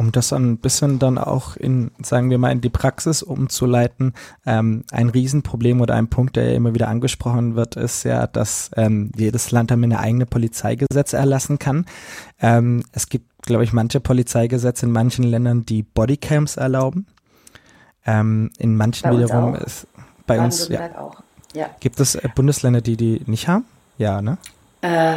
um 0.00 0.12
das 0.12 0.32
ein 0.32 0.56
bisschen 0.56 0.98
dann 0.98 1.18
auch 1.18 1.56
in, 1.56 1.90
sagen 2.02 2.30
wir 2.30 2.38
mal, 2.38 2.52
in 2.52 2.62
die 2.62 2.70
Praxis 2.70 3.22
umzuleiten, 3.22 4.14
ähm, 4.46 4.82
ein 4.90 5.10
Riesenproblem 5.10 5.82
oder 5.82 5.94
ein 5.94 6.08
Punkt, 6.08 6.36
der 6.36 6.48
ja 6.48 6.56
immer 6.56 6.72
wieder 6.72 6.88
angesprochen 6.88 7.54
wird, 7.54 7.76
ist 7.76 8.04
ja, 8.04 8.26
dass 8.26 8.70
ähm, 8.76 9.12
jedes 9.14 9.50
Land 9.50 9.70
damit 9.70 9.92
eine 9.92 10.00
eigene 10.00 10.24
Polizeigesetze 10.24 11.18
erlassen 11.18 11.58
kann. 11.58 11.84
Ähm, 12.40 12.82
es 12.92 13.10
gibt, 13.10 13.42
glaube 13.42 13.62
ich, 13.62 13.74
manche 13.74 14.00
Polizeigesetze 14.00 14.86
in 14.86 14.92
manchen 14.92 15.24
Ländern, 15.24 15.66
die 15.66 15.82
Bodycams 15.82 16.56
erlauben. 16.56 17.06
Ähm, 18.06 18.50
in 18.56 18.78
manchen 18.78 19.10
wiederum 19.10 19.54
ist 19.54 19.86
bei 20.26 20.40
uns 20.40 20.68
ja, 20.68 20.98
auch. 20.98 21.22
ja. 21.52 21.66
Gibt 21.80 22.00
es 22.00 22.14
äh, 22.14 22.26
Bundesländer, 22.34 22.80
die 22.80 22.96
die 22.96 23.20
nicht 23.26 23.48
haben? 23.48 23.66
Ja, 23.98 24.22
ne? 24.22 24.38
Äh, 24.80 25.16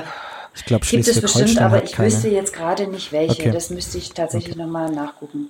ich 0.56 0.66
glaube, 0.66 0.86
Gibt 0.86 1.08
es 1.08 1.20
bestimmt, 1.20 1.60
aber 1.62 1.84
ich 1.84 1.94
keine. 1.94 2.08
wüsste 2.08 2.30
jetzt 2.30 2.54
gerade 2.54 2.88
nicht 2.88 3.12
welche. 3.12 3.42
Okay. 3.42 3.52
Das 3.52 3.70
müsste 3.70 3.98
ich 3.98 4.14
tatsächlich 4.14 4.56
okay. 4.56 4.64
nochmal 4.64 4.92
nachgucken. 4.92 5.50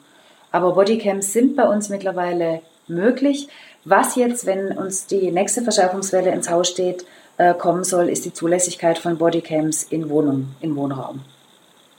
Aber 0.51 0.73
Bodycams 0.73 1.33
sind 1.33 1.55
bei 1.55 1.67
uns 1.67 1.89
mittlerweile 1.89 2.61
möglich. 2.87 3.47
Was 3.85 4.15
jetzt, 4.15 4.45
wenn 4.45 4.77
uns 4.77 5.07
die 5.07 5.31
nächste 5.31 5.61
Verschärfungswelle 5.61 6.31
ins 6.31 6.49
Haus 6.49 6.69
steht, 6.69 7.05
äh, 7.37 7.53
kommen 7.53 7.83
soll, 7.83 8.09
ist 8.09 8.25
die 8.25 8.33
Zulässigkeit 8.33 8.97
von 8.97 9.17
Bodycams 9.17 9.83
in 9.83 10.09
Wohnung, 10.09 10.55
in 10.61 10.75
Wohnraum. 10.75 11.21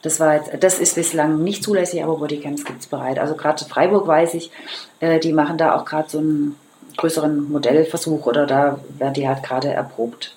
Das, 0.02 0.20
war 0.20 0.36
jetzt, 0.36 0.50
das 0.60 0.78
ist 0.78 0.94
bislang 0.94 1.42
nicht 1.42 1.64
zulässig, 1.64 2.02
aber 2.04 2.16
Bodycams 2.16 2.64
gibt 2.64 2.80
es 2.80 2.86
bereit. 2.86 3.18
Also 3.18 3.34
gerade 3.34 3.64
Freiburg 3.64 4.06
weiß 4.06 4.34
ich, 4.34 4.50
äh, 5.00 5.18
die 5.18 5.32
machen 5.32 5.58
da 5.58 5.74
auch 5.74 5.84
gerade 5.84 6.08
so 6.08 6.18
einen 6.18 6.56
größeren 6.96 7.50
Modellversuch 7.50 8.26
oder 8.26 8.46
da 8.46 8.78
werden 8.98 9.14
die 9.14 9.28
halt 9.28 9.42
gerade 9.42 9.68
erprobt. 9.68 10.36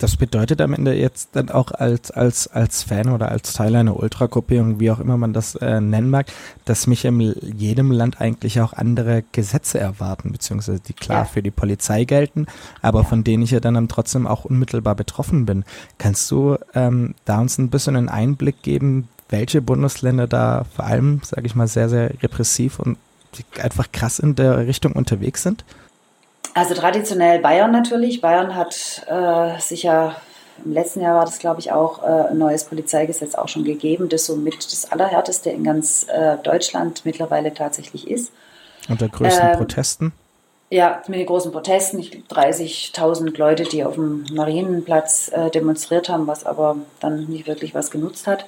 Das 0.00 0.16
bedeutet 0.16 0.62
am 0.62 0.72
Ende 0.72 0.94
jetzt 0.94 1.28
dann 1.32 1.50
auch 1.50 1.72
als, 1.72 2.10
als, 2.10 2.46
als 2.46 2.82
Fan 2.82 3.10
oder 3.10 3.30
als 3.30 3.52
Teil 3.52 3.76
einer 3.76 4.00
Ultragruppierung, 4.00 4.80
wie 4.80 4.90
auch 4.90 4.98
immer 4.98 5.18
man 5.18 5.34
das 5.34 5.56
äh, 5.56 5.78
nennen 5.78 6.08
mag, 6.08 6.32
dass 6.64 6.86
mich 6.86 7.04
in 7.04 7.20
jedem 7.20 7.90
Land 7.90 8.18
eigentlich 8.18 8.62
auch 8.62 8.72
andere 8.72 9.22
Gesetze 9.32 9.78
erwarten, 9.78 10.32
beziehungsweise 10.32 10.80
die 10.80 10.94
klar 10.94 11.18
ja. 11.18 11.24
für 11.26 11.42
die 11.42 11.50
Polizei 11.50 12.04
gelten, 12.04 12.46
aber 12.80 13.00
ja. 13.00 13.06
von 13.06 13.24
denen 13.24 13.42
ich 13.42 13.50
ja 13.50 13.60
dann 13.60 13.88
trotzdem 13.88 14.26
auch 14.26 14.46
unmittelbar 14.46 14.94
betroffen 14.94 15.44
bin. 15.44 15.64
Kannst 15.98 16.30
du 16.30 16.56
ähm, 16.72 17.14
da 17.26 17.38
uns 17.38 17.58
ein 17.58 17.68
bisschen 17.68 17.94
einen 17.94 18.08
Einblick 18.08 18.62
geben, 18.62 19.08
welche 19.28 19.60
Bundesländer 19.60 20.26
da 20.26 20.64
vor 20.74 20.86
allem, 20.86 21.20
sage 21.22 21.46
ich 21.46 21.54
mal, 21.54 21.68
sehr, 21.68 21.90
sehr 21.90 22.10
repressiv 22.22 22.78
und 22.78 22.96
einfach 23.60 23.92
krass 23.92 24.18
in 24.18 24.34
der 24.34 24.66
Richtung 24.66 24.92
unterwegs 24.92 25.42
sind? 25.42 25.62
Also 26.54 26.74
traditionell 26.74 27.40
Bayern 27.40 27.70
natürlich. 27.70 28.20
Bayern 28.20 28.54
hat 28.54 29.06
äh, 29.08 29.60
sich 29.60 29.84
ja 29.84 30.16
im 30.64 30.72
letzten 30.72 31.00
Jahr 31.00 31.16
war 31.16 31.24
das, 31.24 31.38
glaube 31.38 31.60
ich, 31.60 31.72
auch 31.72 32.02
äh, 32.02 32.30
ein 32.30 32.38
neues 32.38 32.64
Polizeigesetz 32.64 33.34
auch 33.34 33.48
schon 33.48 33.64
gegeben, 33.64 34.08
das 34.08 34.26
somit 34.26 34.56
das 34.56 34.90
allerhärteste 34.90 35.50
in 35.50 35.64
ganz 35.64 36.06
äh, 36.08 36.36
Deutschland 36.42 37.02
mittlerweile 37.04 37.54
tatsächlich 37.54 38.10
ist. 38.10 38.32
Unter 38.88 39.08
größten 39.08 39.50
ähm, 39.50 39.56
Protesten? 39.56 40.12
Ja, 40.70 41.02
mit 41.08 41.18
den 41.18 41.26
großen 41.26 41.50
Protesten. 41.50 42.00
30.000 42.00 43.36
Leute, 43.36 43.64
die 43.64 43.84
auf 43.84 43.94
dem 43.94 44.24
Marienplatz 44.32 45.30
äh, 45.32 45.50
demonstriert 45.50 46.08
haben, 46.08 46.26
was 46.26 46.46
aber 46.46 46.76
dann 47.00 47.26
nicht 47.26 47.46
wirklich 47.46 47.74
was 47.74 47.90
genutzt 47.90 48.26
hat. 48.26 48.46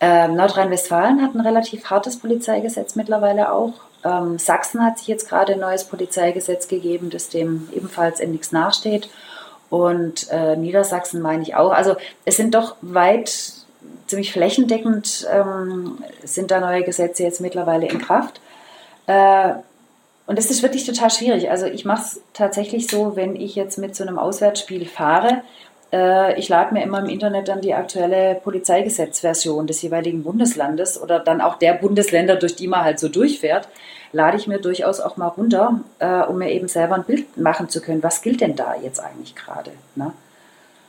Ähm, 0.00 0.34
Nordrhein-Westfalen 0.34 1.22
hat 1.22 1.34
ein 1.34 1.40
relativ 1.40 1.86
hartes 1.86 2.18
Polizeigesetz 2.18 2.96
mittlerweile 2.96 3.52
auch. 3.52 3.72
Ähm, 4.06 4.38
Sachsen 4.38 4.84
hat 4.84 4.98
sich 4.98 5.08
jetzt 5.08 5.28
gerade 5.28 5.54
ein 5.54 5.60
neues 5.60 5.84
Polizeigesetz 5.84 6.68
gegeben, 6.68 7.10
das 7.10 7.28
dem 7.28 7.68
ebenfalls 7.74 8.20
in 8.20 8.30
nichts 8.30 8.52
nachsteht. 8.52 9.08
Und 9.68 10.30
äh, 10.30 10.56
Niedersachsen 10.56 11.20
meine 11.20 11.42
ich 11.42 11.56
auch. 11.56 11.72
Also 11.72 11.96
es 12.24 12.36
sind 12.36 12.54
doch 12.54 12.76
weit, 12.82 13.52
ziemlich 14.06 14.32
flächendeckend 14.32 15.26
ähm, 15.32 15.98
sind 16.22 16.52
da 16.52 16.60
neue 16.60 16.84
Gesetze 16.84 17.24
jetzt 17.24 17.40
mittlerweile 17.40 17.88
in 17.88 17.98
Kraft. 17.98 18.40
Äh, 19.06 19.54
und 20.26 20.38
das 20.38 20.50
ist 20.50 20.62
wirklich 20.62 20.84
total 20.84 21.10
schwierig. 21.10 21.50
Also 21.50 21.66
ich 21.66 21.84
mache 21.84 22.02
es 22.02 22.20
tatsächlich 22.32 22.88
so, 22.88 23.16
wenn 23.16 23.36
ich 23.36 23.54
jetzt 23.54 23.78
mit 23.78 23.96
so 23.96 24.04
einem 24.04 24.18
Auswärtsspiel 24.18 24.86
fahre, 24.86 25.42
ich 25.92 26.48
lade 26.48 26.74
mir 26.74 26.82
immer 26.82 26.98
im 26.98 27.08
Internet 27.08 27.46
dann 27.46 27.60
die 27.60 27.72
aktuelle 27.72 28.34
Polizeigesetzversion 28.34 29.68
des 29.68 29.80
jeweiligen 29.82 30.24
Bundeslandes 30.24 31.00
oder 31.00 31.20
dann 31.20 31.40
auch 31.40 31.54
der 31.58 31.74
Bundesländer, 31.74 32.36
durch 32.36 32.56
die 32.56 32.66
man 32.66 32.82
halt 32.82 32.98
so 32.98 33.08
durchfährt, 33.08 33.68
lade 34.12 34.36
ich 34.36 34.46
mir 34.46 34.58
durchaus 34.58 35.00
auch 35.00 35.16
mal 35.16 35.28
runter, 35.28 35.80
äh, 35.98 36.22
um 36.22 36.38
mir 36.38 36.50
eben 36.50 36.68
selber 36.68 36.94
ein 36.94 37.04
Bild 37.04 37.36
machen 37.36 37.68
zu 37.68 37.80
können. 37.80 38.02
Was 38.02 38.22
gilt 38.22 38.40
denn 38.40 38.56
da 38.56 38.74
jetzt 38.82 38.98
eigentlich 38.98 39.34
gerade? 39.34 39.72
Ne? 39.94 40.12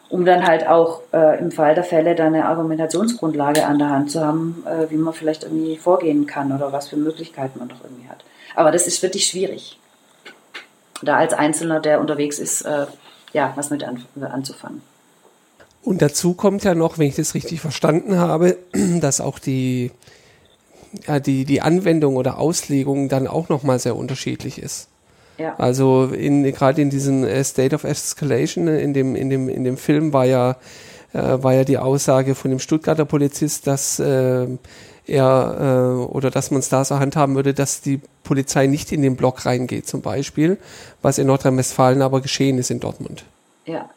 Um 0.10 0.24
dann 0.26 0.48
halt 0.48 0.68
auch 0.68 1.02
äh, 1.12 1.38
im 1.40 1.52
Fall 1.52 1.76
der 1.76 1.84
Fälle 1.84 2.16
dann 2.16 2.34
eine 2.34 2.46
Argumentationsgrundlage 2.46 3.66
an 3.66 3.78
der 3.78 3.90
Hand 3.90 4.12
zu 4.12 4.26
haben, 4.26 4.66
äh, 4.66 4.90
wie 4.90 4.96
man 4.96 5.14
vielleicht 5.14 5.44
irgendwie 5.44 5.76
vorgehen 5.78 6.26
kann 6.26 6.54
oder 6.54 6.72
was 6.72 6.88
für 6.88 6.98
Möglichkeiten 6.98 7.60
man 7.60 7.68
doch 7.68 7.84
irgendwie 7.84 8.08
hat. 8.08 8.24
Aber 8.56 8.72
das 8.72 8.88
ist 8.88 9.04
wirklich 9.04 9.26
schwierig. 9.26 9.78
Da 11.02 11.18
als 11.18 11.34
Einzelner, 11.34 11.80
der 11.80 12.00
unterwegs 12.00 12.40
ist, 12.40 12.62
äh, 12.62 12.88
ja, 13.38 13.54
was 13.56 13.70
mit 13.70 13.84
an, 13.84 14.04
anzufangen. 14.20 14.82
Und 15.84 16.02
dazu 16.02 16.34
kommt 16.34 16.64
ja 16.64 16.74
noch, 16.74 16.98
wenn 16.98 17.08
ich 17.08 17.16
das 17.16 17.36
richtig 17.36 17.62
verstanden 17.62 18.18
habe, 18.18 18.58
dass 19.00 19.22
auch 19.22 19.38
die, 19.38 19.92
ja, 21.08 21.20
die, 21.20 21.46
die 21.46 21.62
Anwendung 21.62 22.16
oder 22.16 22.40
Auslegung 22.40 23.10
dann 23.10 23.28
auch 23.28 23.48
nochmal 23.48 23.78
sehr 23.78 23.96
unterschiedlich 23.96 24.60
ist. 24.60 24.88
Ja. 25.38 25.56
Also 25.60 26.06
in, 26.06 26.44
gerade 26.46 26.82
in 26.82 26.90
diesem 26.90 27.24
äh, 27.24 27.44
State 27.44 27.76
of 27.76 27.84
Escalation, 27.84 28.68
in 28.68 28.96
dem, 28.96 29.16
in 29.16 29.30
dem, 29.30 29.50
in 29.50 29.64
dem 29.64 29.78
Film 29.78 30.14
war 30.14 30.26
ja, 30.26 30.58
äh, 31.14 31.20
war 31.20 31.54
ja 31.54 31.64
die 31.64 31.78
Aussage 31.78 32.34
von 32.34 32.50
dem 32.50 32.60
Stuttgarter 32.60 33.06
Polizist, 33.06 33.68
dass 33.68 34.00
äh, 34.00 34.48
er 35.08 35.58
äh, 35.60 36.12
oder 36.12 36.32
dass 36.32 36.52
man 36.52 36.60
es 36.60 36.70
da 36.70 36.84
so 36.84 37.00
handhaben 37.00 37.36
würde, 37.36 37.54
dass 37.54 37.82
die 37.82 38.02
Polizei 38.24 38.68
nicht 38.68 38.92
in 38.92 39.02
den 39.02 39.16
Block 39.16 39.46
reingeht, 39.46 39.88
zum 39.88 40.02
Beispiel, 40.02 40.58
was 41.02 41.18
in 41.18 41.28
Nordrhein-Westfalen 41.28 42.02
aber 42.02 42.22
geschehen 42.22 42.58
ist 42.58 42.72
in 42.72 42.80
Dortmund. 42.80 43.26
Ja. 43.66 43.90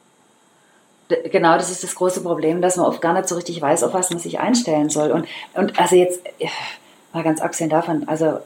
Genau, 1.32 1.56
das 1.56 1.70
ist 1.70 1.82
das 1.82 1.96
große 1.96 2.20
Problem, 2.22 2.62
dass 2.62 2.76
man 2.76 2.86
oft 2.86 3.00
gar 3.00 3.14
nicht 3.14 3.28
so 3.28 3.34
richtig 3.34 3.60
weiß, 3.60 3.82
auf 3.82 3.92
was 3.92 4.10
man 4.10 4.20
sich 4.20 4.38
einstellen 4.38 4.90
soll. 4.90 5.10
Und, 5.10 5.26
und 5.54 5.78
also 5.78 5.96
jetzt, 5.96 6.20
mal 7.12 7.24
ganz 7.24 7.40
abgesehen 7.40 7.70
davon, 7.70 8.06
also 8.06 8.38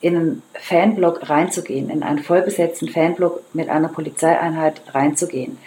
in 0.00 0.16
einen 0.16 0.42
Fanblock 0.54 1.28
reinzugehen, 1.28 1.90
in 1.90 2.02
einen 2.02 2.18
vollbesetzten 2.20 2.88
Fanblock 2.88 3.42
mit 3.52 3.68
einer 3.68 3.88
Polizeieinheit 3.88 4.80
reinzugehen, 4.92 5.58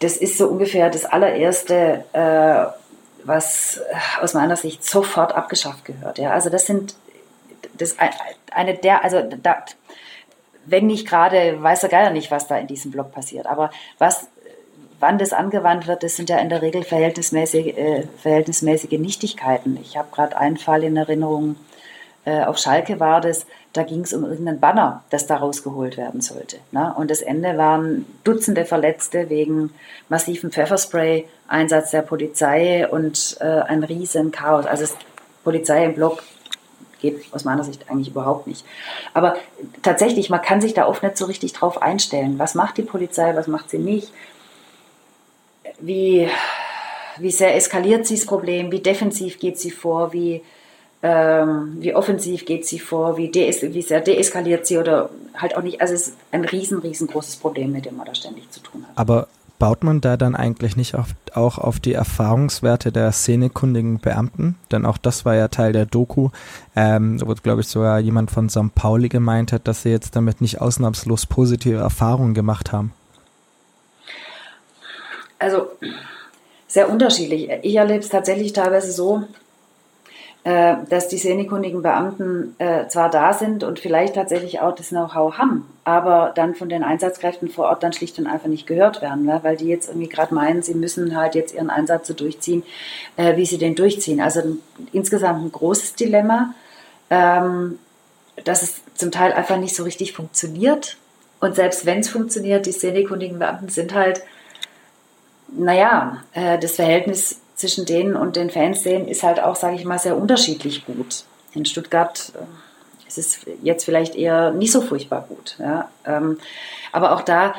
das 0.00 0.16
ist 0.16 0.38
so 0.38 0.48
ungefähr 0.48 0.90
das 0.90 1.04
allererste, 1.04 2.04
äh, 2.12 2.83
was 3.24 3.78
äh, 3.78 4.22
aus 4.22 4.34
meiner 4.34 4.56
Sicht 4.56 4.84
sofort 4.84 5.34
abgeschafft 5.34 5.84
gehört. 5.84 6.18
Ja, 6.18 6.30
also 6.30 6.50
das 6.50 6.66
sind 6.66 6.94
das 7.78 7.96
eine 8.52 8.74
der, 8.74 9.04
also 9.04 9.22
da, 9.42 9.64
wenn 10.66 10.86
nicht 10.86 11.08
gerade, 11.08 11.62
weiß 11.62 11.82
er 11.82 11.88
gar 11.88 12.10
nicht, 12.10 12.30
was 12.30 12.46
da 12.46 12.56
in 12.56 12.66
diesem 12.66 12.90
Blog 12.90 13.12
passiert. 13.12 13.46
Aber 13.46 13.70
was, 13.98 14.28
wann 15.00 15.18
das 15.18 15.32
angewandt 15.32 15.86
wird, 15.86 16.02
das 16.02 16.16
sind 16.16 16.30
ja 16.30 16.38
in 16.38 16.48
der 16.48 16.62
Regel 16.62 16.84
verhältnismäßige, 16.84 17.76
äh, 17.76 18.04
verhältnismäßige 18.22 18.98
Nichtigkeiten. 18.98 19.78
Ich 19.82 19.96
habe 19.96 20.08
gerade 20.12 20.36
einen 20.36 20.56
Fall 20.56 20.84
in 20.84 20.96
Erinnerung, 20.96 21.56
äh, 22.24 22.44
auf 22.44 22.58
Schalke 22.58 23.00
war 23.00 23.20
das, 23.20 23.46
da 23.72 23.82
ging 23.82 24.00
es 24.00 24.14
um 24.14 24.24
irgendeinen 24.24 24.60
Banner, 24.60 25.02
das 25.10 25.26
da 25.26 25.36
rausgeholt 25.36 25.96
werden 25.96 26.20
sollte. 26.20 26.58
Ne? 26.70 26.94
Und 26.96 27.10
das 27.10 27.20
Ende 27.20 27.58
waren 27.58 28.06
Dutzende 28.24 28.64
Verletzte 28.64 29.28
wegen 29.28 29.74
massivem 30.08 30.50
Pfefferspray-Einsatz 30.50 31.90
der 31.90 32.02
Polizei 32.02 32.88
und 32.88 33.36
äh, 33.40 33.44
ein 33.44 33.84
riesen 33.84 34.30
Chaos. 34.30 34.64
Also 34.66 34.94
Polizei 35.42 35.84
im 35.84 35.94
Block 35.94 36.22
geht 37.00 37.32
aus 37.32 37.44
meiner 37.44 37.64
Sicht 37.64 37.90
eigentlich 37.90 38.08
überhaupt 38.08 38.46
nicht. 38.46 38.64
Aber 39.12 39.36
tatsächlich, 39.82 40.30
man 40.30 40.40
kann 40.40 40.62
sich 40.62 40.72
da 40.72 40.86
oft 40.86 41.02
nicht 41.02 41.18
so 41.18 41.26
richtig 41.26 41.52
drauf 41.52 41.82
einstellen. 41.82 42.38
Was 42.38 42.54
macht 42.54 42.78
die 42.78 42.82
Polizei, 42.82 43.36
was 43.36 43.46
macht 43.46 43.68
sie 43.68 43.78
nicht? 43.78 44.10
Wie, 45.78 46.30
wie 47.18 47.30
sehr 47.30 47.54
eskaliert 47.54 48.06
sie 48.06 48.16
das 48.16 48.24
Problem? 48.24 48.72
Wie 48.72 48.80
defensiv 48.80 49.38
geht 49.38 49.58
sie 49.58 49.70
vor? 49.70 50.14
Wie 50.14 50.42
ähm, 51.06 51.76
wie 51.80 51.94
offensiv 51.94 52.46
geht 52.46 52.64
sie 52.64 52.78
vor, 52.78 53.18
wie, 53.18 53.30
wie 53.30 53.82
sehr 53.82 54.00
deeskaliert 54.00 54.66
sie 54.66 54.78
oder 54.78 55.10
halt 55.34 55.54
auch 55.54 55.60
nicht. 55.60 55.82
Also 55.82 55.92
es 55.92 56.08
ist 56.08 56.16
ein 56.32 56.46
riesen, 56.46 56.78
riesengroßes 56.78 57.36
Problem, 57.36 57.72
mit 57.72 57.84
dem 57.84 57.98
man 57.98 58.06
da 58.06 58.14
ständig 58.14 58.50
zu 58.50 58.60
tun 58.60 58.86
hat. 58.88 58.96
Aber 58.96 59.28
baut 59.58 59.84
man 59.84 60.00
da 60.00 60.16
dann 60.16 60.34
eigentlich 60.34 60.76
nicht 60.76 60.94
auf, 60.94 61.08
auch 61.34 61.58
auf 61.58 61.78
die 61.78 61.92
Erfahrungswerte 61.92 62.90
der 62.90 63.12
szenekundigen 63.12 63.98
Beamten? 63.98 64.56
Denn 64.72 64.86
auch 64.86 64.96
das 64.96 65.26
war 65.26 65.34
ja 65.34 65.48
Teil 65.48 65.74
der 65.74 65.84
Doku, 65.84 66.30
ähm, 66.74 67.20
wo, 67.20 67.34
glaube 67.34 67.60
ich, 67.60 67.68
sogar 67.68 67.98
jemand 67.98 68.30
von 68.30 68.48
St. 68.48 68.74
Pauli 68.74 69.10
gemeint 69.10 69.52
hat, 69.52 69.68
dass 69.68 69.82
sie 69.82 69.90
jetzt 69.90 70.16
damit 70.16 70.40
nicht 70.40 70.62
ausnahmslos 70.62 71.26
positive 71.26 71.80
Erfahrungen 71.80 72.32
gemacht 72.32 72.72
haben. 72.72 72.94
Also 75.38 75.68
sehr 76.66 76.88
unterschiedlich. 76.88 77.50
Ich 77.60 77.74
erlebe 77.74 78.00
es 78.00 78.08
tatsächlich 78.08 78.54
teilweise 78.54 78.90
so, 78.90 79.24
äh, 80.44 80.76
dass 80.90 81.08
die 81.08 81.16
sehnekundigen 81.16 81.80
Beamten 81.80 82.54
äh, 82.58 82.86
zwar 82.88 83.08
da 83.08 83.32
sind 83.32 83.64
und 83.64 83.78
vielleicht 83.78 84.14
tatsächlich 84.14 84.60
auch 84.60 84.74
das 84.74 84.90
Know-how 84.90 85.38
haben, 85.38 85.66
aber 85.84 86.32
dann 86.34 86.54
von 86.54 86.68
den 86.68 86.84
Einsatzkräften 86.84 87.48
vor 87.48 87.64
Ort 87.64 87.82
dann 87.82 87.94
schlicht 87.94 88.18
und 88.18 88.26
einfach 88.26 88.48
nicht 88.48 88.66
gehört 88.66 89.00
werden, 89.00 89.24
ne? 89.24 89.40
weil 89.42 89.56
die 89.56 89.68
jetzt 89.68 89.88
irgendwie 89.88 90.08
gerade 90.08 90.34
meinen, 90.34 90.60
sie 90.60 90.74
müssen 90.74 91.16
halt 91.16 91.34
jetzt 91.34 91.54
ihren 91.54 91.70
Einsatz 91.70 92.08
so 92.08 92.12
durchziehen, 92.12 92.62
äh, 93.16 93.38
wie 93.38 93.46
sie 93.46 93.56
den 93.56 93.74
durchziehen. 93.74 94.20
Also 94.20 94.58
insgesamt 94.92 95.46
ein 95.46 95.50
großes 95.50 95.94
Dilemma, 95.94 96.54
ähm, 97.08 97.78
dass 98.44 98.62
es 98.62 98.82
zum 98.94 99.10
Teil 99.10 99.32
einfach 99.32 99.56
nicht 99.56 99.74
so 99.74 99.82
richtig 99.82 100.12
funktioniert. 100.12 100.98
Und 101.40 101.56
selbst 101.56 101.86
wenn 101.86 102.00
es 102.00 102.10
funktioniert, 102.10 102.66
die 102.66 102.72
sehnekundigen 102.72 103.38
Beamten 103.38 103.68
sind 103.70 103.94
halt, 103.94 104.22
naja, 105.48 106.22
äh, 106.34 106.58
das 106.58 106.72
Verhältnis 106.72 107.40
zwischen 107.64 107.86
denen 107.86 108.14
und 108.14 108.36
den 108.36 108.50
Fans 108.50 108.82
sehen, 108.82 109.08
ist 109.08 109.22
halt 109.22 109.42
auch, 109.42 109.56
sage 109.56 109.76
ich 109.76 109.86
mal, 109.86 109.98
sehr 109.98 110.18
unterschiedlich 110.18 110.84
gut. 110.84 111.24
In 111.54 111.64
Stuttgart 111.64 112.32
äh, 112.34 113.08
ist 113.08 113.16
es 113.16 113.40
jetzt 113.62 113.84
vielleicht 113.84 114.14
eher 114.14 114.50
nicht 114.50 114.70
so 114.70 114.82
furchtbar 114.82 115.24
gut. 115.26 115.56
Ja. 115.58 115.88
Ähm, 116.04 116.38
aber 116.92 117.12
auch 117.12 117.22
da 117.22 117.54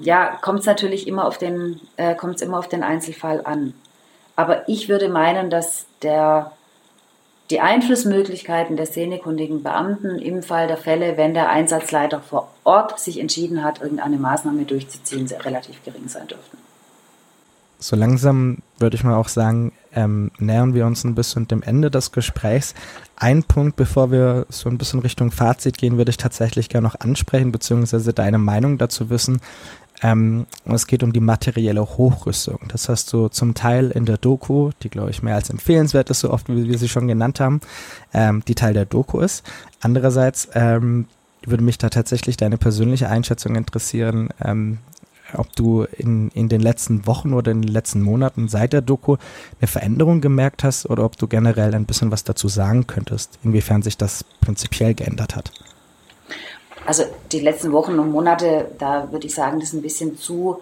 ja, 0.00 0.36
kommt 0.42 0.60
es 0.60 0.66
natürlich 0.66 1.06
immer 1.06 1.26
auf 1.26 1.38
den, 1.38 1.80
äh, 1.96 2.16
kommt 2.16 2.42
immer 2.42 2.58
auf 2.58 2.68
den 2.68 2.82
Einzelfall 2.82 3.42
an. 3.46 3.72
Aber 4.34 4.68
ich 4.68 4.88
würde 4.88 5.08
meinen, 5.08 5.48
dass 5.48 5.86
der, 6.02 6.50
die 7.50 7.60
Einflussmöglichkeiten 7.60 8.76
der 8.76 8.86
szenekundigen 8.86 9.62
Beamten 9.62 10.18
im 10.18 10.42
Fall 10.42 10.66
der 10.66 10.76
Fälle, 10.76 11.16
wenn 11.16 11.34
der 11.34 11.50
Einsatzleiter 11.50 12.20
vor 12.20 12.48
Ort 12.64 12.98
sich 12.98 13.20
entschieden 13.20 13.62
hat, 13.62 13.80
irgendeine 13.80 14.16
Maßnahme 14.16 14.64
durchzuziehen, 14.64 15.28
relativ 15.44 15.84
gering 15.84 16.08
sein 16.08 16.26
dürften 16.26 16.58
so 17.82 17.96
langsam 17.96 18.58
würde 18.78 18.96
ich 18.96 19.04
mal 19.04 19.14
auch 19.14 19.28
sagen, 19.28 19.72
ähm, 19.94 20.30
nähern 20.38 20.74
wir 20.74 20.86
uns 20.86 21.04
ein 21.04 21.14
bisschen 21.14 21.48
dem 21.48 21.62
Ende 21.62 21.90
des 21.90 22.12
Gesprächs. 22.12 22.74
Ein 23.16 23.42
Punkt, 23.42 23.76
bevor 23.76 24.10
wir 24.10 24.46
so 24.48 24.68
ein 24.68 24.78
bisschen 24.78 25.00
Richtung 25.00 25.30
Fazit 25.30 25.78
gehen, 25.78 25.98
würde 25.98 26.10
ich 26.10 26.16
tatsächlich 26.16 26.68
gerne 26.68 26.86
noch 26.86 27.00
ansprechen, 27.00 27.52
beziehungsweise 27.52 28.12
deine 28.12 28.38
Meinung 28.38 28.78
dazu 28.78 29.10
wissen. 29.10 29.40
Ähm, 30.02 30.46
es 30.64 30.86
geht 30.86 31.02
um 31.02 31.12
die 31.12 31.20
materielle 31.20 31.82
Hochrüstung. 31.82 32.58
Das 32.68 32.88
hast 32.88 33.12
du 33.12 33.28
zum 33.28 33.54
Teil 33.54 33.90
in 33.90 34.04
der 34.04 34.16
Doku, 34.16 34.70
die 34.82 34.88
glaube 34.88 35.10
ich 35.10 35.22
mehr 35.22 35.36
als 35.36 35.50
empfehlenswert 35.50 36.10
ist, 36.10 36.20
so 36.20 36.30
oft 36.30 36.48
wie 36.48 36.68
wir 36.68 36.78
sie 36.78 36.88
schon 36.88 37.06
genannt 37.06 37.40
haben, 37.40 37.60
ähm, 38.12 38.42
die 38.46 38.54
Teil 38.54 38.74
der 38.74 38.86
Doku 38.86 39.20
ist. 39.20 39.44
Andererseits 39.80 40.48
ähm, 40.54 41.06
würde 41.44 41.64
mich 41.64 41.78
da 41.78 41.88
tatsächlich 41.88 42.36
deine 42.36 42.58
persönliche 42.58 43.08
Einschätzung 43.08 43.56
interessieren, 43.56 44.30
ähm, 44.42 44.78
ob 45.36 45.54
du 45.56 45.84
in, 45.96 46.30
in 46.30 46.48
den 46.48 46.60
letzten 46.60 47.06
Wochen 47.06 47.34
oder 47.34 47.50
in 47.50 47.62
den 47.62 47.72
letzten 47.72 48.02
Monaten 48.02 48.48
seit 48.48 48.72
der 48.72 48.82
Doku 48.82 49.16
eine 49.60 49.68
Veränderung 49.68 50.20
gemerkt 50.20 50.64
hast 50.64 50.88
oder 50.88 51.04
ob 51.04 51.16
du 51.16 51.26
generell 51.26 51.74
ein 51.74 51.86
bisschen 51.86 52.10
was 52.10 52.24
dazu 52.24 52.48
sagen 52.48 52.86
könntest, 52.86 53.38
inwiefern 53.42 53.82
sich 53.82 53.96
das 53.96 54.24
prinzipiell 54.40 54.94
geändert 54.94 55.36
hat. 55.36 55.52
Also 56.84 57.04
die 57.30 57.40
letzten 57.40 57.72
Wochen 57.72 57.98
und 57.98 58.10
Monate, 58.10 58.66
da 58.78 59.10
würde 59.12 59.26
ich 59.26 59.34
sagen, 59.34 59.60
das 59.60 59.68
ist 59.68 59.74
ein 59.74 59.82
bisschen 59.82 60.18
zu, 60.18 60.58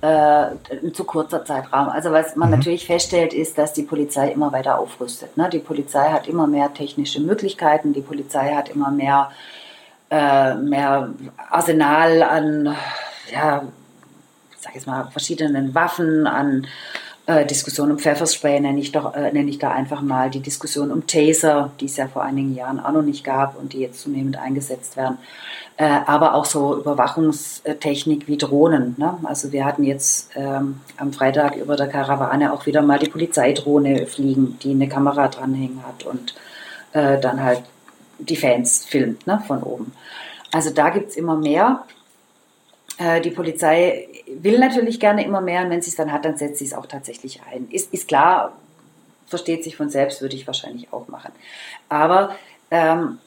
äh, 0.00 0.06
ein 0.06 0.94
zu 0.94 1.04
kurzer 1.04 1.44
Zeitraum. 1.44 1.88
Also 1.88 2.12
was 2.12 2.36
man 2.36 2.50
mhm. 2.50 2.56
natürlich 2.56 2.86
feststellt, 2.86 3.32
ist, 3.32 3.58
dass 3.58 3.72
die 3.72 3.82
Polizei 3.82 4.30
immer 4.30 4.52
weiter 4.52 4.78
aufrüstet. 4.78 5.36
Ne? 5.36 5.48
Die 5.50 5.58
Polizei 5.58 6.10
hat 6.10 6.28
immer 6.28 6.46
mehr 6.46 6.72
technische 6.72 7.20
Möglichkeiten, 7.20 7.92
die 7.92 8.02
Polizei 8.02 8.54
hat 8.54 8.68
immer 8.68 8.90
mehr, 8.90 9.30
äh, 10.10 10.54
mehr 10.54 11.10
Arsenal 11.50 12.22
an 12.22 12.76
ja, 13.32 13.64
sag 14.64 14.74
jetzt 14.74 14.86
mal, 14.86 15.08
verschiedenen 15.10 15.74
Waffen, 15.74 16.26
an 16.26 16.66
äh, 17.26 17.46
Diskussion 17.46 17.90
um 17.90 17.98
Pfefferspray 17.98 18.60
nenne 18.60 18.80
ich, 18.80 18.92
doch, 18.92 19.14
äh, 19.14 19.32
nenne 19.32 19.48
ich 19.48 19.58
da 19.58 19.70
einfach 19.70 20.02
mal 20.02 20.30
die 20.30 20.40
Diskussion 20.40 20.90
um 20.90 21.06
Taser, 21.06 21.70
die 21.80 21.86
es 21.86 21.96
ja 21.96 22.08
vor 22.08 22.22
einigen 22.22 22.54
Jahren 22.54 22.80
auch 22.80 22.92
noch 22.92 23.02
nicht 23.02 23.24
gab 23.24 23.58
und 23.58 23.72
die 23.72 23.80
jetzt 23.80 24.00
zunehmend 24.00 24.36
eingesetzt 24.36 24.96
werden. 24.96 25.18
Äh, 25.76 26.00
aber 26.06 26.34
auch 26.34 26.44
so 26.44 26.78
Überwachungstechnik 26.78 28.28
wie 28.28 28.36
Drohnen. 28.36 28.94
Ne? 28.98 29.18
Also 29.24 29.52
wir 29.52 29.64
hatten 29.64 29.84
jetzt 29.84 30.30
ähm, 30.34 30.80
am 30.98 31.12
Freitag 31.12 31.56
über 31.56 31.76
der 31.76 31.88
Karawane 31.88 32.52
auch 32.52 32.66
wieder 32.66 32.82
mal 32.82 32.98
die 32.98 33.08
Polizeidrohne 33.08 34.06
fliegen, 34.06 34.58
die 34.62 34.70
eine 34.70 34.88
Kamera 34.88 35.28
dranhängen 35.28 35.82
hat 35.84 36.04
und 36.04 36.34
äh, 36.92 37.18
dann 37.18 37.42
halt 37.42 37.62
die 38.18 38.36
Fans 38.36 38.84
filmt, 38.84 39.26
ne, 39.26 39.42
von 39.46 39.62
oben. 39.62 39.92
Also 40.52 40.70
da 40.70 40.90
gibt 40.90 41.10
es 41.10 41.16
immer 41.16 41.36
mehr. 41.36 41.84
Äh, 42.98 43.20
die 43.20 43.30
Polizei 43.30 44.06
will 44.42 44.58
natürlich 44.58 45.00
gerne 45.00 45.24
immer 45.24 45.40
mehr 45.40 45.62
und 45.62 45.70
wenn 45.70 45.82
sie 45.82 45.90
es 45.90 45.96
dann 45.96 46.12
hat, 46.12 46.24
dann 46.24 46.36
setzt 46.36 46.58
sie 46.58 46.64
es 46.64 46.74
auch 46.74 46.86
tatsächlich 46.86 47.40
ein. 47.50 47.68
Ist, 47.70 47.92
ist 47.92 48.08
klar, 48.08 48.52
versteht 49.26 49.64
sich 49.64 49.76
von 49.76 49.90
selbst, 49.90 50.20
würde 50.20 50.36
ich 50.36 50.46
wahrscheinlich 50.46 50.92
auch 50.92 51.08
machen. 51.08 51.32
Aber 51.88 52.34
ähm, 52.70 53.18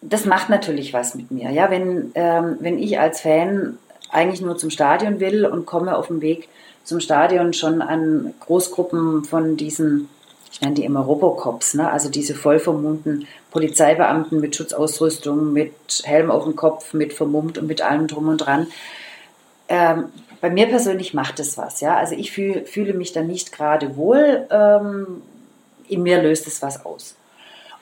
das 0.00 0.24
macht 0.24 0.48
natürlich 0.48 0.92
was 0.92 1.14
mit 1.14 1.30
mir. 1.30 1.50
Ja, 1.50 1.70
wenn, 1.70 2.12
ähm, 2.14 2.56
wenn 2.60 2.78
ich 2.78 2.98
als 2.98 3.20
Fan 3.20 3.78
eigentlich 4.10 4.40
nur 4.40 4.56
zum 4.56 4.70
Stadion 4.70 5.20
will 5.20 5.46
und 5.46 5.66
komme 5.66 5.96
auf 5.96 6.08
dem 6.08 6.20
Weg 6.20 6.48
zum 6.84 7.00
Stadion 7.00 7.52
schon 7.52 7.82
an 7.82 8.32
Großgruppen 8.40 9.24
von 9.24 9.56
diesen, 9.56 10.08
ich 10.52 10.60
nenne 10.60 10.74
die 10.74 10.84
immer 10.84 11.00
Robocops, 11.00 11.74
ne? 11.74 11.90
also 11.90 12.08
diese 12.08 12.34
voll 12.34 12.60
vermummten 12.60 13.26
Polizeibeamten 13.50 14.40
mit 14.40 14.54
Schutzausrüstung, 14.54 15.52
mit 15.52 15.72
Helm 16.04 16.30
auf 16.30 16.44
dem 16.44 16.54
Kopf, 16.54 16.92
mit 16.94 17.12
vermummt 17.12 17.58
und 17.58 17.66
mit 17.66 17.82
allem 17.82 18.06
drum 18.06 18.28
und 18.28 18.38
dran. 18.38 18.66
Ähm, 19.68 20.12
bei 20.40 20.50
mir 20.50 20.66
persönlich 20.66 21.14
macht 21.14 21.40
es 21.40 21.58
was, 21.58 21.80
ja. 21.80 21.96
Also 21.96 22.14
ich 22.14 22.30
fühl, 22.32 22.64
fühle 22.66 22.92
mich 22.94 23.12
da 23.12 23.22
nicht 23.22 23.52
gerade 23.52 23.96
wohl. 23.96 24.46
Ähm, 24.50 25.22
in 25.88 26.02
mir 26.02 26.22
löst 26.22 26.46
es 26.46 26.62
was 26.62 26.84
aus. 26.84 27.16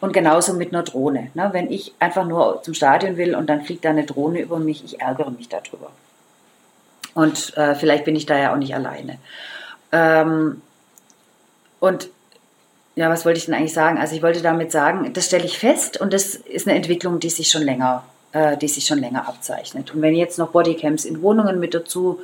Und 0.01 0.13
genauso 0.13 0.53
mit 0.55 0.73
einer 0.73 0.83
Drohne. 0.83 1.31
Ne? 1.35 1.49
Wenn 1.53 1.71
ich 1.71 1.95
einfach 1.99 2.27
nur 2.27 2.63
zum 2.63 2.75
Stadion 2.75 3.17
will 3.17 3.35
und 3.35 3.49
dann 3.49 3.63
fliegt 3.63 3.85
da 3.85 3.91
eine 3.91 4.05
Drohne 4.05 4.41
über 4.41 4.59
mich, 4.59 4.85
ich 4.85 5.01
ärgere 5.01 5.31
mich 5.31 5.49
darüber. 5.49 5.91
Und 7.15 7.57
äh, 7.57 7.75
vielleicht 7.75 8.05
bin 8.05 8.17
ich 8.17 8.27
da 8.27 8.37
ja 8.37 8.53
auch 8.53 8.59
nicht 8.59 8.75
alleine. 8.75 9.19
Ähm, 9.93 10.61
und 11.81 12.09
ja, 12.97 13.09
was 13.09 13.25
wollte 13.25 13.39
ich 13.39 13.47
denn 13.47 13.55
eigentlich 13.55 13.73
sagen? 13.73 13.99
Also 13.99 14.15
ich 14.15 14.23
wollte 14.23 14.43
damit 14.43 14.73
sagen, 14.73 15.13
das 15.13 15.27
stelle 15.27 15.45
ich 15.45 15.59
fest 15.59 16.01
und 16.01 16.13
das 16.13 16.35
ist 16.35 16.67
eine 16.67 16.77
Entwicklung, 16.77 17.19
die 17.19 17.31
sich 17.31 17.49
schon 17.49 17.63
länger, 17.63 18.05
äh, 18.35 18.57
die 18.57 18.69
sich 18.69 18.85
schon 18.85 18.99
länger 18.99 19.27
abzeichnet. 19.29 19.95
Und 19.95 20.03
wenn 20.03 20.15
jetzt 20.15 20.39
noch 20.39 20.51
Bodycams 20.51 21.05
in 21.05 21.23
Wohnungen 21.23 21.61
mit 21.61 21.73
dazu 21.73 22.21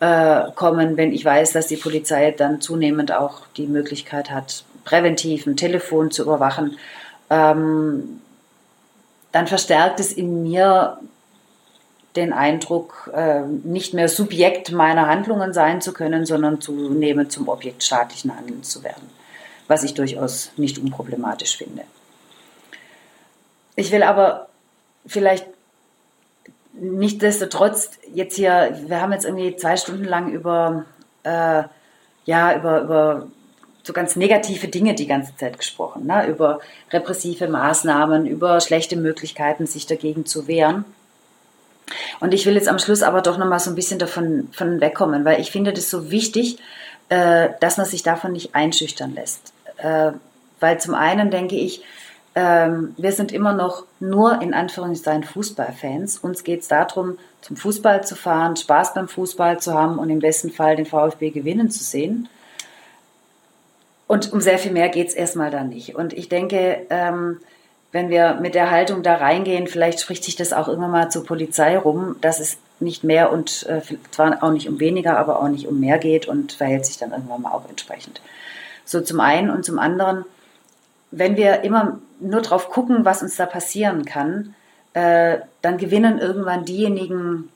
äh, 0.00 0.50
kommen, 0.54 0.96
wenn 0.96 1.12
ich 1.12 1.24
weiß, 1.24 1.52
dass 1.52 1.68
die 1.68 1.76
Polizei 1.76 2.30
dann 2.32 2.60
zunehmend 2.60 3.12
auch 3.12 3.42
die 3.56 3.66
Möglichkeit 3.66 4.30
hat, 4.30 4.64
präventiv 4.84 5.46
ein 5.46 5.56
Telefon 5.56 6.10
zu 6.10 6.22
überwachen, 6.22 6.78
ähm, 7.28 8.20
dann 9.32 9.46
verstärkt 9.46 10.00
es 10.00 10.12
in 10.12 10.42
mir 10.42 10.98
den 12.16 12.32
Eindruck, 12.32 13.10
äh, 13.14 13.42
nicht 13.42 13.92
mehr 13.92 14.08
Subjekt 14.08 14.72
meiner 14.72 15.08
Handlungen 15.08 15.52
sein 15.52 15.82
zu 15.82 15.92
können, 15.92 16.24
sondern 16.24 16.60
zunehmend 16.60 17.32
zum 17.32 17.48
Objekt 17.48 17.82
staatlichen 17.82 18.34
Handelns 18.34 18.70
zu 18.70 18.82
werden, 18.82 19.10
was 19.68 19.84
ich 19.84 19.92
durchaus 19.92 20.52
nicht 20.56 20.78
unproblematisch 20.78 21.58
finde. 21.58 21.82
Ich 23.76 23.90
will 23.92 24.04
aber 24.04 24.48
vielleicht 25.06 25.46
nichtsdestotrotz 26.72 27.90
jetzt 28.12 28.36
hier, 28.36 28.78
wir 28.86 29.00
haben 29.00 29.12
jetzt 29.12 29.24
irgendwie 29.24 29.56
zwei 29.56 29.76
Stunden 29.76 30.04
lang 30.04 30.30
über, 30.32 30.84
äh, 31.22 31.62
ja, 32.24 32.56
über, 32.56 32.82
über 32.82 33.28
so 33.82 33.92
ganz 33.92 34.16
negative 34.16 34.68
Dinge 34.68 34.94
die 34.94 35.06
ganze 35.06 35.36
Zeit 35.36 35.58
gesprochen, 35.58 36.06
ne? 36.06 36.26
über 36.26 36.60
repressive 36.90 37.48
Maßnahmen, 37.48 38.26
über 38.26 38.60
schlechte 38.60 38.96
Möglichkeiten, 38.96 39.66
sich 39.66 39.86
dagegen 39.86 40.24
zu 40.24 40.48
wehren. 40.48 40.84
Und 42.20 42.32
ich 42.32 42.46
will 42.46 42.54
jetzt 42.54 42.68
am 42.68 42.78
Schluss 42.78 43.02
aber 43.02 43.20
doch 43.20 43.36
nochmal 43.36 43.60
so 43.60 43.70
ein 43.70 43.76
bisschen 43.76 43.98
davon 43.98 44.48
von 44.52 44.80
wegkommen, 44.80 45.24
weil 45.26 45.40
ich 45.40 45.50
finde 45.50 45.74
das 45.74 45.90
so 45.90 46.10
wichtig, 46.10 46.58
äh, 47.10 47.50
dass 47.60 47.76
man 47.76 47.86
sich 47.86 48.02
davon 48.02 48.32
nicht 48.32 48.54
einschüchtern 48.54 49.14
lässt. 49.14 49.52
Äh, 49.76 50.12
weil 50.60 50.80
zum 50.80 50.94
einen 50.94 51.30
denke 51.30 51.56
ich, 51.56 51.82
ähm, 52.34 52.94
wir 52.96 53.12
sind 53.12 53.32
immer 53.32 53.52
noch 53.52 53.84
nur 54.00 54.42
in 54.42 54.54
Anführungszeichen 54.54 55.24
Fußballfans. 55.24 56.18
Uns 56.18 56.42
geht 56.42 56.62
es 56.62 56.68
darum, 56.68 57.18
zum 57.40 57.56
Fußball 57.56 58.04
zu 58.04 58.16
fahren, 58.16 58.56
Spaß 58.56 58.94
beim 58.94 59.08
Fußball 59.08 59.60
zu 59.60 59.74
haben 59.74 59.98
und 59.98 60.10
im 60.10 60.18
besten 60.18 60.50
Fall 60.50 60.76
den 60.76 60.86
VfB 60.86 61.30
gewinnen 61.30 61.70
zu 61.70 61.84
sehen. 61.84 62.28
Und 64.06 64.32
um 64.32 64.40
sehr 64.40 64.58
viel 64.58 64.72
mehr 64.72 64.88
geht 64.88 65.08
es 65.08 65.14
erstmal 65.14 65.50
da 65.50 65.64
nicht. 65.64 65.94
Und 65.94 66.12
ich 66.12 66.28
denke, 66.28 66.86
ähm, 66.90 67.40
wenn 67.92 68.10
wir 68.10 68.34
mit 68.34 68.54
der 68.56 68.70
Haltung 68.70 69.02
da 69.04 69.14
reingehen, 69.14 69.68
vielleicht 69.68 70.00
spricht 70.00 70.24
sich 70.24 70.34
das 70.34 70.52
auch 70.52 70.66
irgendwann 70.66 70.90
mal 70.90 71.10
zur 71.10 71.24
Polizei 71.24 71.78
rum, 71.78 72.16
dass 72.20 72.40
es 72.40 72.58
nicht 72.80 73.04
mehr 73.04 73.32
und 73.32 73.64
äh, 73.68 73.80
zwar 74.10 74.42
auch 74.42 74.50
nicht 74.50 74.68
um 74.68 74.80
weniger, 74.80 75.16
aber 75.16 75.40
auch 75.40 75.48
nicht 75.48 75.68
um 75.68 75.78
mehr 75.78 75.98
geht 75.98 76.26
und 76.26 76.52
verhält 76.52 76.84
sich 76.84 76.98
dann 76.98 77.12
irgendwann 77.12 77.42
mal 77.42 77.52
auch 77.52 77.68
entsprechend. 77.68 78.20
So 78.84 79.00
zum 79.00 79.20
einen 79.20 79.48
und 79.48 79.64
zum 79.64 79.78
anderen, 79.78 80.24
wenn 81.18 81.36
wir 81.36 81.62
immer 81.62 82.00
nur 82.20 82.42
drauf 82.42 82.70
gucken, 82.70 83.04
was 83.04 83.22
uns 83.22 83.36
da 83.36 83.46
passieren 83.46 84.04
kann, 84.04 84.54
äh, 84.94 85.38
dann 85.62 85.78
gewinnen 85.78 86.18
irgendwann 86.18 86.64
diejenigen, 86.64 87.50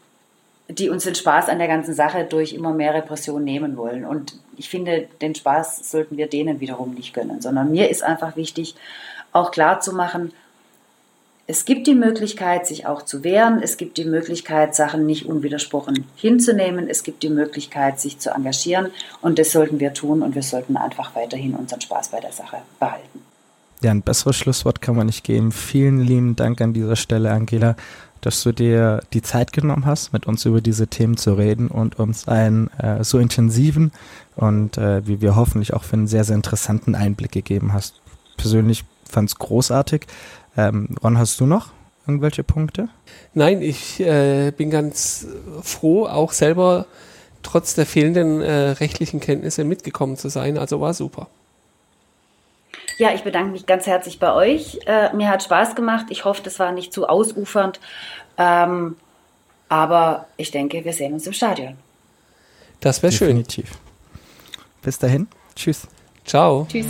die 0.69 0.91
uns 0.91 1.05
den 1.05 1.15
Spaß 1.15 1.49
an 1.49 1.59
der 1.59 1.69
ganzen 1.69 1.95
Sache 1.95 2.25
durch 2.25 2.53
immer 2.53 2.73
mehr 2.73 2.95
Repression 2.95 3.43
nehmen 3.43 3.77
wollen. 3.77 4.05
Und 4.05 4.39
ich 4.57 4.69
finde, 4.69 5.09
den 5.23 5.35
Spaß 5.35 5.91
sollten 5.91 6.17
wir 6.17 6.29
denen 6.29 6.61
wiederum 6.61 6.95
nicht 6.95 7.15
gönnen, 7.15 7.41
sondern 7.41 7.71
mir 7.71 7.91
ist 7.91 8.03
einfach 8.03 8.37
wichtig, 8.37 8.75
auch 9.33 9.51
klar 9.51 9.81
zu 9.81 9.95
machen, 9.95 10.33
es 11.51 11.65
gibt 11.65 11.87
die 11.87 11.95
Möglichkeit, 11.95 12.67
sich 12.67 12.85
auch 12.85 13.01
zu 13.01 13.25
wehren. 13.25 13.63
Es 13.63 13.79
gibt 13.79 13.97
die 13.97 14.05
Möglichkeit, 14.05 14.75
Sachen 14.75 15.07
nicht 15.07 15.25
unwidersprochen 15.25 16.05
hinzunehmen. 16.15 16.91
Es 16.91 17.05
gibt 17.05 17.23
die 17.23 17.31
Möglichkeit, 17.31 17.99
sich 17.99 18.19
zu 18.19 18.33
engagieren. 18.33 18.91
Und 19.23 19.39
das 19.39 19.53
sollten 19.53 19.81
wir 19.81 19.95
tun. 19.95 20.21
Und 20.21 20.35
wir 20.35 20.43
sollten 20.43 20.77
einfach 20.77 21.15
weiterhin 21.15 21.55
unseren 21.55 21.81
Spaß 21.81 22.11
bei 22.11 22.21
der 22.21 22.33
Sache 22.33 22.59
behalten. 22.79 23.28
Ja, 23.83 23.93
ein 23.93 24.03
besseres 24.03 24.37
Schlusswort 24.37 24.81
kann 24.81 24.97
man 24.97 25.07
nicht 25.07 25.25
geben. 25.25 25.53
Vielen 25.53 26.01
lieben 26.01 26.35
Dank 26.35 26.61
an 26.61 26.73
dieser 26.73 26.97
Stelle, 26.97 27.31
Angela, 27.31 27.77
dass 28.21 28.43
du 28.43 28.53
dir 28.53 29.03
die 29.13 29.23
Zeit 29.23 29.53
genommen 29.53 29.87
hast, 29.87 30.13
mit 30.13 30.27
uns 30.27 30.45
über 30.45 30.61
diese 30.61 30.89
Themen 30.89 31.17
zu 31.17 31.35
reden 31.35 31.69
und 31.69 31.99
uns 31.99 32.27
einen 32.27 32.69
äh, 32.79 33.05
so 33.05 33.19
intensiven 33.19 33.93
und 34.35 34.79
äh, 34.79 35.07
wie 35.07 35.21
wir 35.21 35.37
hoffentlich 35.37 35.75
auch 35.75 35.85
für 35.85 35.95
einen 35.95 36.09
sehr, 36.09 36.25
sehr 36.25 36.35
interessanten 36.35 36.97
Einblick 36.97 37.33
gegeben 37.33 37.73
hast. 37.73 38.01
Persönlich 38.37 38.85
fand 39.05 39.31
es 39.31 39.37
großartig. 39.37 40.07
Ähm, 40.57 40.97
Ron, 41.03 41.19
hast 41.19 41.39
du 41.39 41.47
noch 41.47 41.69
irgendwelche 42.07 42.43
Punkte? 42.43 42.89
Nein, 43.35 43.63
ich 43.63 44.01
äh, 44.01 44.51
bin 44.57 44.71
ganz 44.71 45.27
froh, 45.63 46.07
auch 46.07 46.33
selber 46.33 46.87
trotz 47.43 47.75
der 47.75 47.87
fehlenden 47.87 48.41
äh, 48.41 48.71
rechtlichen 48.71 49.21
Kenntnisse 49.21 49.63
mitgekommen 49.63 50.17
zu 50.17 50.29
sein. 50.29 50.59
Also 50.59 50.81
war 50.81 50.95
super. 50.95 51.29
Ja, 52.99 53.15
ich 53.15 53.23
bedanke 53.23 53.53
mich 53.53 53.65
ganz 53.65 53.87
herzlich 53.87 54.19
bei 54.19 54.35
euch. 54.35 54.81
Äh, 54.87 55.15
mir 55.15 55.31
hat 55.31 55.45
Spaß 55.45 55.77
gemacht. 55.77 56.07
Ich 56.11 56.25
hoffe, 56.25 56.43
das 56.43 56.59
war 56.59 56.73
nicht 56.73 56.93
zu 56.93 57.09
ausufernd. 57.09 57.79
Ähm, 58.37 58.97
aber 59.69 60.27
ich 60.37 60.51
denke, 60.51 60.85
wir 60.85 60.93
sehen 60.93 61.13
uns 61.13 61.27
im 61.27 61.33
Stadion. 61.33 61.77
Das 62.81 63.03
wäre 63.03 63.13
schön. 63.13 63.29
Definitiv. 63.29 63.79
Bis 64.83 64.99
dahin. 64.99 65.29
Tschüss. 65.55 65.87
Ciao. 66.25 66.67
Tschüss. 66.69 66.87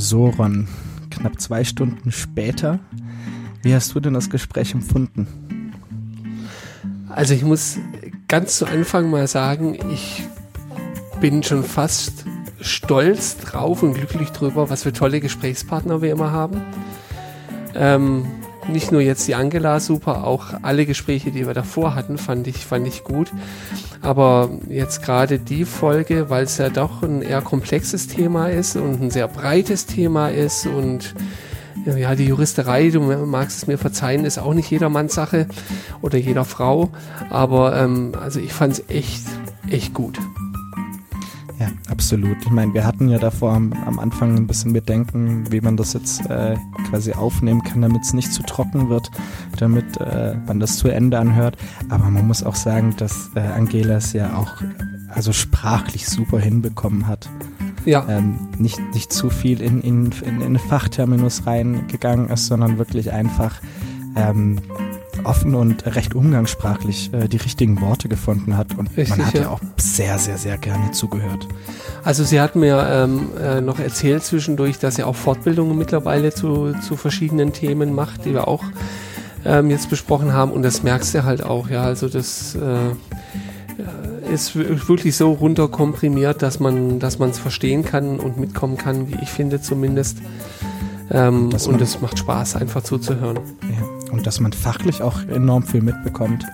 Soron, 0.00 0.66
knapp 1.10 1.40
zwei 1.40 1.62
Stunden 1.62 2.10
später. 2.10 2.80
Wie 3.62 3.74
hast 3.74 3.94
du 3.94 4.00
denn 4.00 4.14
das 4.14 4.30
Gespräch 4.30 4.72
empfunden? 4.72 5.28
Also 7.10 7.34
ich 7.34 7.44
muss 7.44 7.78
ganz 8.26 8.56
zu 8.56 8.66
Anfang 8.66 9.10
mal 9.10 9.26
sagen, 9.26 9.78
ich 9.92 10.22
bin 11.20 11.42
schon 11.42 11.62
fast 11.62 12.24
stolz 12.62 13.36
drauf 13.36 13.82
und 13.82 13.92
glücklich 13.92 14.30
drüber, 14.30 14.70
was 14.70 14.84
für 14.84 14.92
tolle 14.92 15.20
Gesprächspartner 15.20 16.00
wir 16.00 16.12
immer 16.12 16.32
haben. 16.32 16.62
Ähm, 17.74 18.24
nicht 18.68 18.92
nur 18.92 19.02
jetzt 19.02 19.28
die 19.28 19.34
Angela 19.34 19.80
super, 19.80 20.24
auch 20.24 20.54
alle 20.62 20.86
Gespräche, 20.86 21.30
die 21.30 21.46
wir 21.46 21.54
davor 21.54 21.94
hatten, 21.94 22.16
fand 22.16 22.46
ich, 22.46 22.64
fand 22.64 22.86
ich 22.86 23.04
gut. 23.04 23.30
Aber 24.02 24.50
jetzt 24.68 25.02
gerade 25.02 25.38
die 25.38 25.64
Folge, 25.64 26.30
weil 26.30 26.44
es 26.44 26.58
ja 26.58 26.70
doch 26.70 27.02
ein 27.02 27.22
eher 27.22 27.42
komplexes 27.42 28.06
Thema 28.06 28.48
ist 28.48 28.76
und 28.76 29.02
ein 29.02 29.10
sehr 29.10 29.28
breites 29.28 29.86
Thema 29.86 30.28
ist 30.28 30.66
und 30.66 31.14
ja, 31.86 32.14
die 32.14 32.26
Juristerei, 32.26 32.90
du 32.90 33.00
magst 33.00 33.58
es 33.58 33.66
mir 33.66 33.78
verzeihen, 33.78 34.24
ist 34.24 34.38
auch 34.38 34.54
nicht 34.54 34.70
jedermanns 34.70 35.14
Sache 35.14 35.46
oder 36.02 36.18
jeder 36.18 36.44
Frau. 36.44 36.90
Aber 37.30 37.76
ähm, 37.76 38.12
also 38.20 38.40
ich 38.40 38.52
fand 38.52 38.74
es 38.74 38.84
echt, 38.88 39.22
echt 39.70 39.94
gut. 39.94 40.18
Ja, 41.60 41.68
absolut. 41.90 42.38
Ich 42.40 42.50
meine, 42.50 42.72
wir 42.72 42.86
hatten 42.86 43.10
ja 43.10 43.18
davor 43.18 43.52
am, 43.52 43.74
am, 43.84 43.98
Anfang 43.98 44.34
ein 44.34 44.46
bisschen 44.46 44.72
Bedenken, 44.72 45.44
wie 45.52 45.60
man 45.60 45.76
das 45.76 45.92
jetzt 45.92 46.24
äh, 46.30 46.56
quasi 46.88 47.12
aufnehmen 47.12 47.62
kann, 47.62 47.82
damit 47.82 48.00
es 48.02 48.14
nicht 48.14 48.32
zu 48.32 48.42
trocken 48.42 48.88
wird, 48.88 49.10
damit 49.58 49.98
äh, 49.98 50.36
man 50.46 50.58
das 50.58 50.78
zu 50.78 50.88
Ende 50.88 51.18
anhört. 51.18 51.58
Aber 51.90 52.08
man 52.08 52.26
muss 52.26 52.42
auch 52.42 52.54
sagen, 52.54 52.94
dass 52.96 53.30
äh, 53.34 53.40
Angela 53.40 53.96
es 53.96 54.14
ja 54.14 54.38
auch 54.38 54.62
also 55.08 55.34
sprachlich 55.34 56.08
super 56.08 56.38
hinbekommen 56.38 57.06
hat. 57.06 57.28
Ja. 57.84 58.06
Ähm, 58.08 58.38
nicht, 58.56 58.80
nicht 58.94 59.12
zu 59.12 59.28
viel 59.28 59.60
in, 59.60 59.82
in, 59.82 60.12
in, 60.24 60.40
in 60.40 60.58
Fachterminus 60.58 61.46
reingegangen 61.46 62.30
ist, 62.30 62.46
sondern 62.46 62.78
wirklich 62.78 63.12
einfach 63.12 63.60
ähm, 64.16 64.60
offen 65.24 65.54
und 65.54 65.86
recht 65.86 66.14
umgangssprachlich 66.14 67.12
äh, 67.12 67.28
die 67.28 67.36
richtigen 67.36 67.80
Worte 67.80 68.08
gefunden 68.08 68.56
hat. 68.56 68.78
Und 68.78 68.88
Richtig, 68.96 69.16
man 69.16 69.26
hat 69.26 69.34
ja. 69.34 69.42
ja. 69.42 69.48
auch 69.50 69.60
sehr, 69.76 70.18
sehr, 70.18 70.38
sehr 70.38 70.58
gerne 70.58 70.92
zugehört. 70.92 71.46
Also 72.04 72.24
sie 72.24 72.40
hat 72.40 72.56
mir 72.56 72.86
ähm, 72.90 73.30
äh, 73.38 73.60
noch 73.60 73.78
erzählt 73.78 74.24
zwischendurch, 74.24 74.78
dass 74.78 74.96
sie 74.96 75.04
auch 75.04 75.16
Fortbildungen 75.16 75.76
mittlerweile 75.76 76.32
zu, 76.32 76.74
zu 76.80 76.96
verschiedenen 76.96 77.52
Themen 77.52 77.94
macht, 77.94 78.24
die 78.24 78.32
wir 78.32 78.48
auch 78.48 78.64
ähm, 79.44 79.70
jetzt 79.70 79.90
besprochen 79.90 80.32
haben. 80.32 80.52
Und 80.52 80.62
das 80.62 80.82
merkst 80.82 81.14
du 81.14 81.24
halt 81.24 81.42
auch, 81.42 81.68
ja. 81.70 81.82
Also 81.82 82.08
das 82.08 82.54
äh, 82.54 84.32
ist 84.32 84.54
wirklich 84.56 85.16
so 85.16 85.32
runterkomprimiert, 85.32 86.42
dass 86.42 86.60
man 86.60 86.98
dass 86.98 87.18
man 87.18 87.30
es 87.30 87.38
verstehen 87.38 87.84
kann 87.84 88.20
und 88.20 88.38
mitkommen 88.38 88.76
kann, 88.76 89.08
wie 89.08 89.16
ich 89.22 89.30
finde 89.30 89.60
zumindest. 89.60 90.18
Ähm, 91.10 91.50
und 91.66 91.80
es 91.80 92.00
macht 92.00 92.18
Spaß, 92.18 92.56
einfach 92.56 92.82
zuzuhören. 92.82 93.40
Ja. 93.62 93.99
Und 94.10 94.26
dass 94.26 94.40
man 94.40 94.52
fachlich 94.52 95.02
auch 95.02 95.22
enorm 95.28 95.62
viel 95.62 95.82
mitbekommt. 95.82 96.44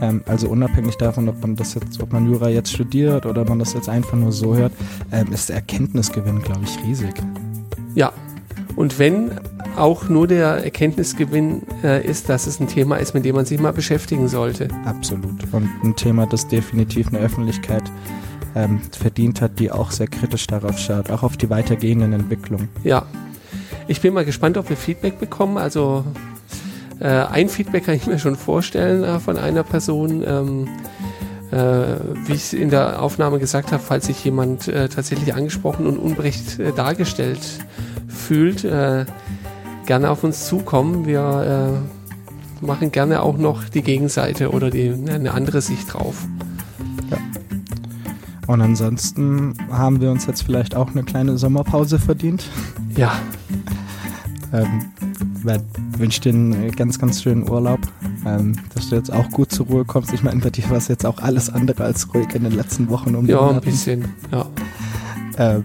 Ähm, 0.00 0.22
also 0.26 0.48
unabhängig 0.48 0.96
davon, 0.96 1.28
ob 1.28 1.40
man 1.42 1.56
das 1.56 1.74
jetzt, 1.74 2.02
ob 2.02 2.12
man 2.12 2.26
Jura 2.26 2.48
jetzt 2.48 2.72
studiert 2.72 3.26
oder 3.26 3.44
man 3.44 3.58
das 3.58 3.72
jetzt 3.72 3.88
einfach 3.88 4.16
nur 4.16 4.32
so 4.32 4.54
hört, 4.54 4.72
ähm, 5.12 5.32
ist 5.32 5.48
der 5.48 5.56
Erkenntnisgewinn, 5.56 6.42
glaube 6.42 6.62
ich, 6.64 6.78
riesig. 6.84 7.14
Ja. 7.94 8.12
Und 8.76 8.98
wenn 8.98 9.32
auch 9.76 10.08
nur 10.08 10.26
der 10.26 10.64
Erkenntnisgewinn 10.64 11.62
äh, 11.82 12.04
ist, 12.06 12.28
dass 12.28 12.46
es 12.46 12.60
ein 12.60 12.68
Thema 12.68 12.96
ist, 12.96 13.14
mit 13.14 13.24
dem 13.24 13.36
man 13.36 13.44
sich 13.44 13.60
mal 13.60 13.72
beschäftigen 13.72 14.28
sollte. 14.28 14.68
Absolut. 14.84 15.52
Und 15.52 15.68
ein 15.82 15.96
Thema, 15.96 16.26
das 16.26 16.48
definitiv 16.48 17.08
eine 17.08 17.18
Öffentlichkeit 17.18 17.82
ähm, 18.54 18.80
verdient 18.90 19.40
hat, 19.40 19.58
die 19.58 19.70
auch 19.70 19.90
sehr 19.90 20.08
kritisch 20.08 20.46
darauf 20.46 20.78
schaut, 20.78 21.10
auch 21.10 21.22
auf 21.22 21.36
die 21.36 21.50
weitergehenden 21.50 22.12
Entwicklungen. 22.12 22.68
Ja. 22.84 23.06
Ich 23.88 24.00
bin 24.00 24.14
mal 24.14 24.24
gespannt, 24.24 24.56
ob 24.56 24.68
wir 24.68 24.76
Feedback 24.76 25.18
bekommen. 25.18 25.58
Also 25.58 26.04
äh, 27.00 27.08
ein 27.08 27.48
Feedback 27.48 27.86
kann 27.86 27.94
ich 27.94 28.06
mir 28.06 28.18
schon 28.18 28.36
vorstellen 28.36 29.02
äh, 29.02 29.18
von 29.20 29.36
einer 29.36 29.62
Person. 29.62 30.22
Ähm, 30.26 30.68
äh, 31.50 31.96
wie 32.26 32.34
ich 32.34 32.56
in 32.56 32.70
der 32.70 33.02
Aufnahme 33.02 33.40
gesagt 33.40 33.72
habe, 33.72 33.82
falls 33.82 34.06
sich 34.06 34.24
jemand 34.24 34.68
äh, 34.68 34.88
tatsächlich 34.88 35.34
angesprochen 35.34 35.86
und 35.86 35.98
unberecht 35.98 36.60
äh, 36.60 36.72
dargestellt 36.72 37.40
fühlt, 38.06 38.64
äh, 38.64 39.04
gerne 39.86 40.10
auf 40.10 40.22
uns 40.22 40.46
zukommen. 40.46 41.06
Wir 41.06 41.80
äh, 42.62 42.64
machen 42.64 42.92
gerne 42.92 43.22
auch 43.22 43.36
noch 43.36 43.64
die 43.64 43.82
Gegenseite 43.82 44.50
oder 44.50 44.70
die, 44.70 44.90
eine 44.90 45.32
andere 45.32 45.60
Sicht 45.60 45.92
drauf. 45.92 46.24
Ja. 47.10 47.16
Und 48.46 48.60
ansonsten 48.60 49.54
haben 49.70 50.00
wir 50.00 50.10
uns 50.10 50.26
jetzt 50.26 50.42
vielleicht 50.42 50.76
auch 50.76 50.90
eine 50.90 51.02
kleine 51.02 51.36
Sommerpause 51.38 51.98
verdient. 51.98 52.44
Ja. 52.96 53.12
ähm, 54.52 54.84
wünsche 55.98 56.20
dir 56.20 56.30
einen 56.30 56.70
ganz, 56.72 56.98
ganz 56.98 57.22
schönen 57.22 57.48
Urlaub, 57.48 57.80
ähm, 58.26 58.56
dass 58.74 58.88
du 58.88 58.96
jetzt 58.96 59.12
auch 59.12 59.28
gut 59.30 59.52
zur 59.52 59.66
Ruhe 59.66 59.84
kommst. 59.84 60.12
Ich 60.12 60.22
meine, 60.22 60.40
bei 60.40 60.50
dir 60.50 60.68
war 60.70 60.76
es 60.76 60.88
jetzt 60.88 61.06
auch 61.06 61.18
alles 61.18 61.50
andere 61.50 61.84
als 61.84 62.12
ruhig 62.14 62.34
in 62.34 62.44
den 62.44 62.52
letzten 62.52 62.88
Wochen. 62.90 63.14
Um 63.14 63.26
ja, 63.26 63.48
ein 63.48 63.60
bisschen, 63.60 64.08
ja. 64.32 64.46
Ähm, 65.38 65.64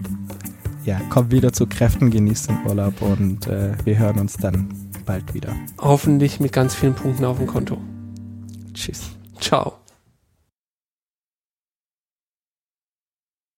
ja, 0.84 1.00
komm 1.10 1.30
wieder 1.30 1.52
zu 1.52 1.66
Kräften, 1.66 2.10
genieß 2.10 2.46
den 2.46 2.58
Urlaub 2.64 3.02
und 3.02 3.46
äh, 3.48 3.72
wir 3.84 3.98
hören 3.98 4.18
uns 4.20 4.36
dann 4.36 4.68
bald 5.04 5.34
wieder. 5.34 5.52
Hoffentlich 5.78 6.40
mit 6.40 6.52
ganz 6.52 6.74
vielen 6.74 6.94
Punkten 6.94 7.24
auf 7.24 7.38
dem 7.38 7.46
Konto. 7.46 7.78
Tschüss. 8.72 9.10
Ciao. 9.40 9.85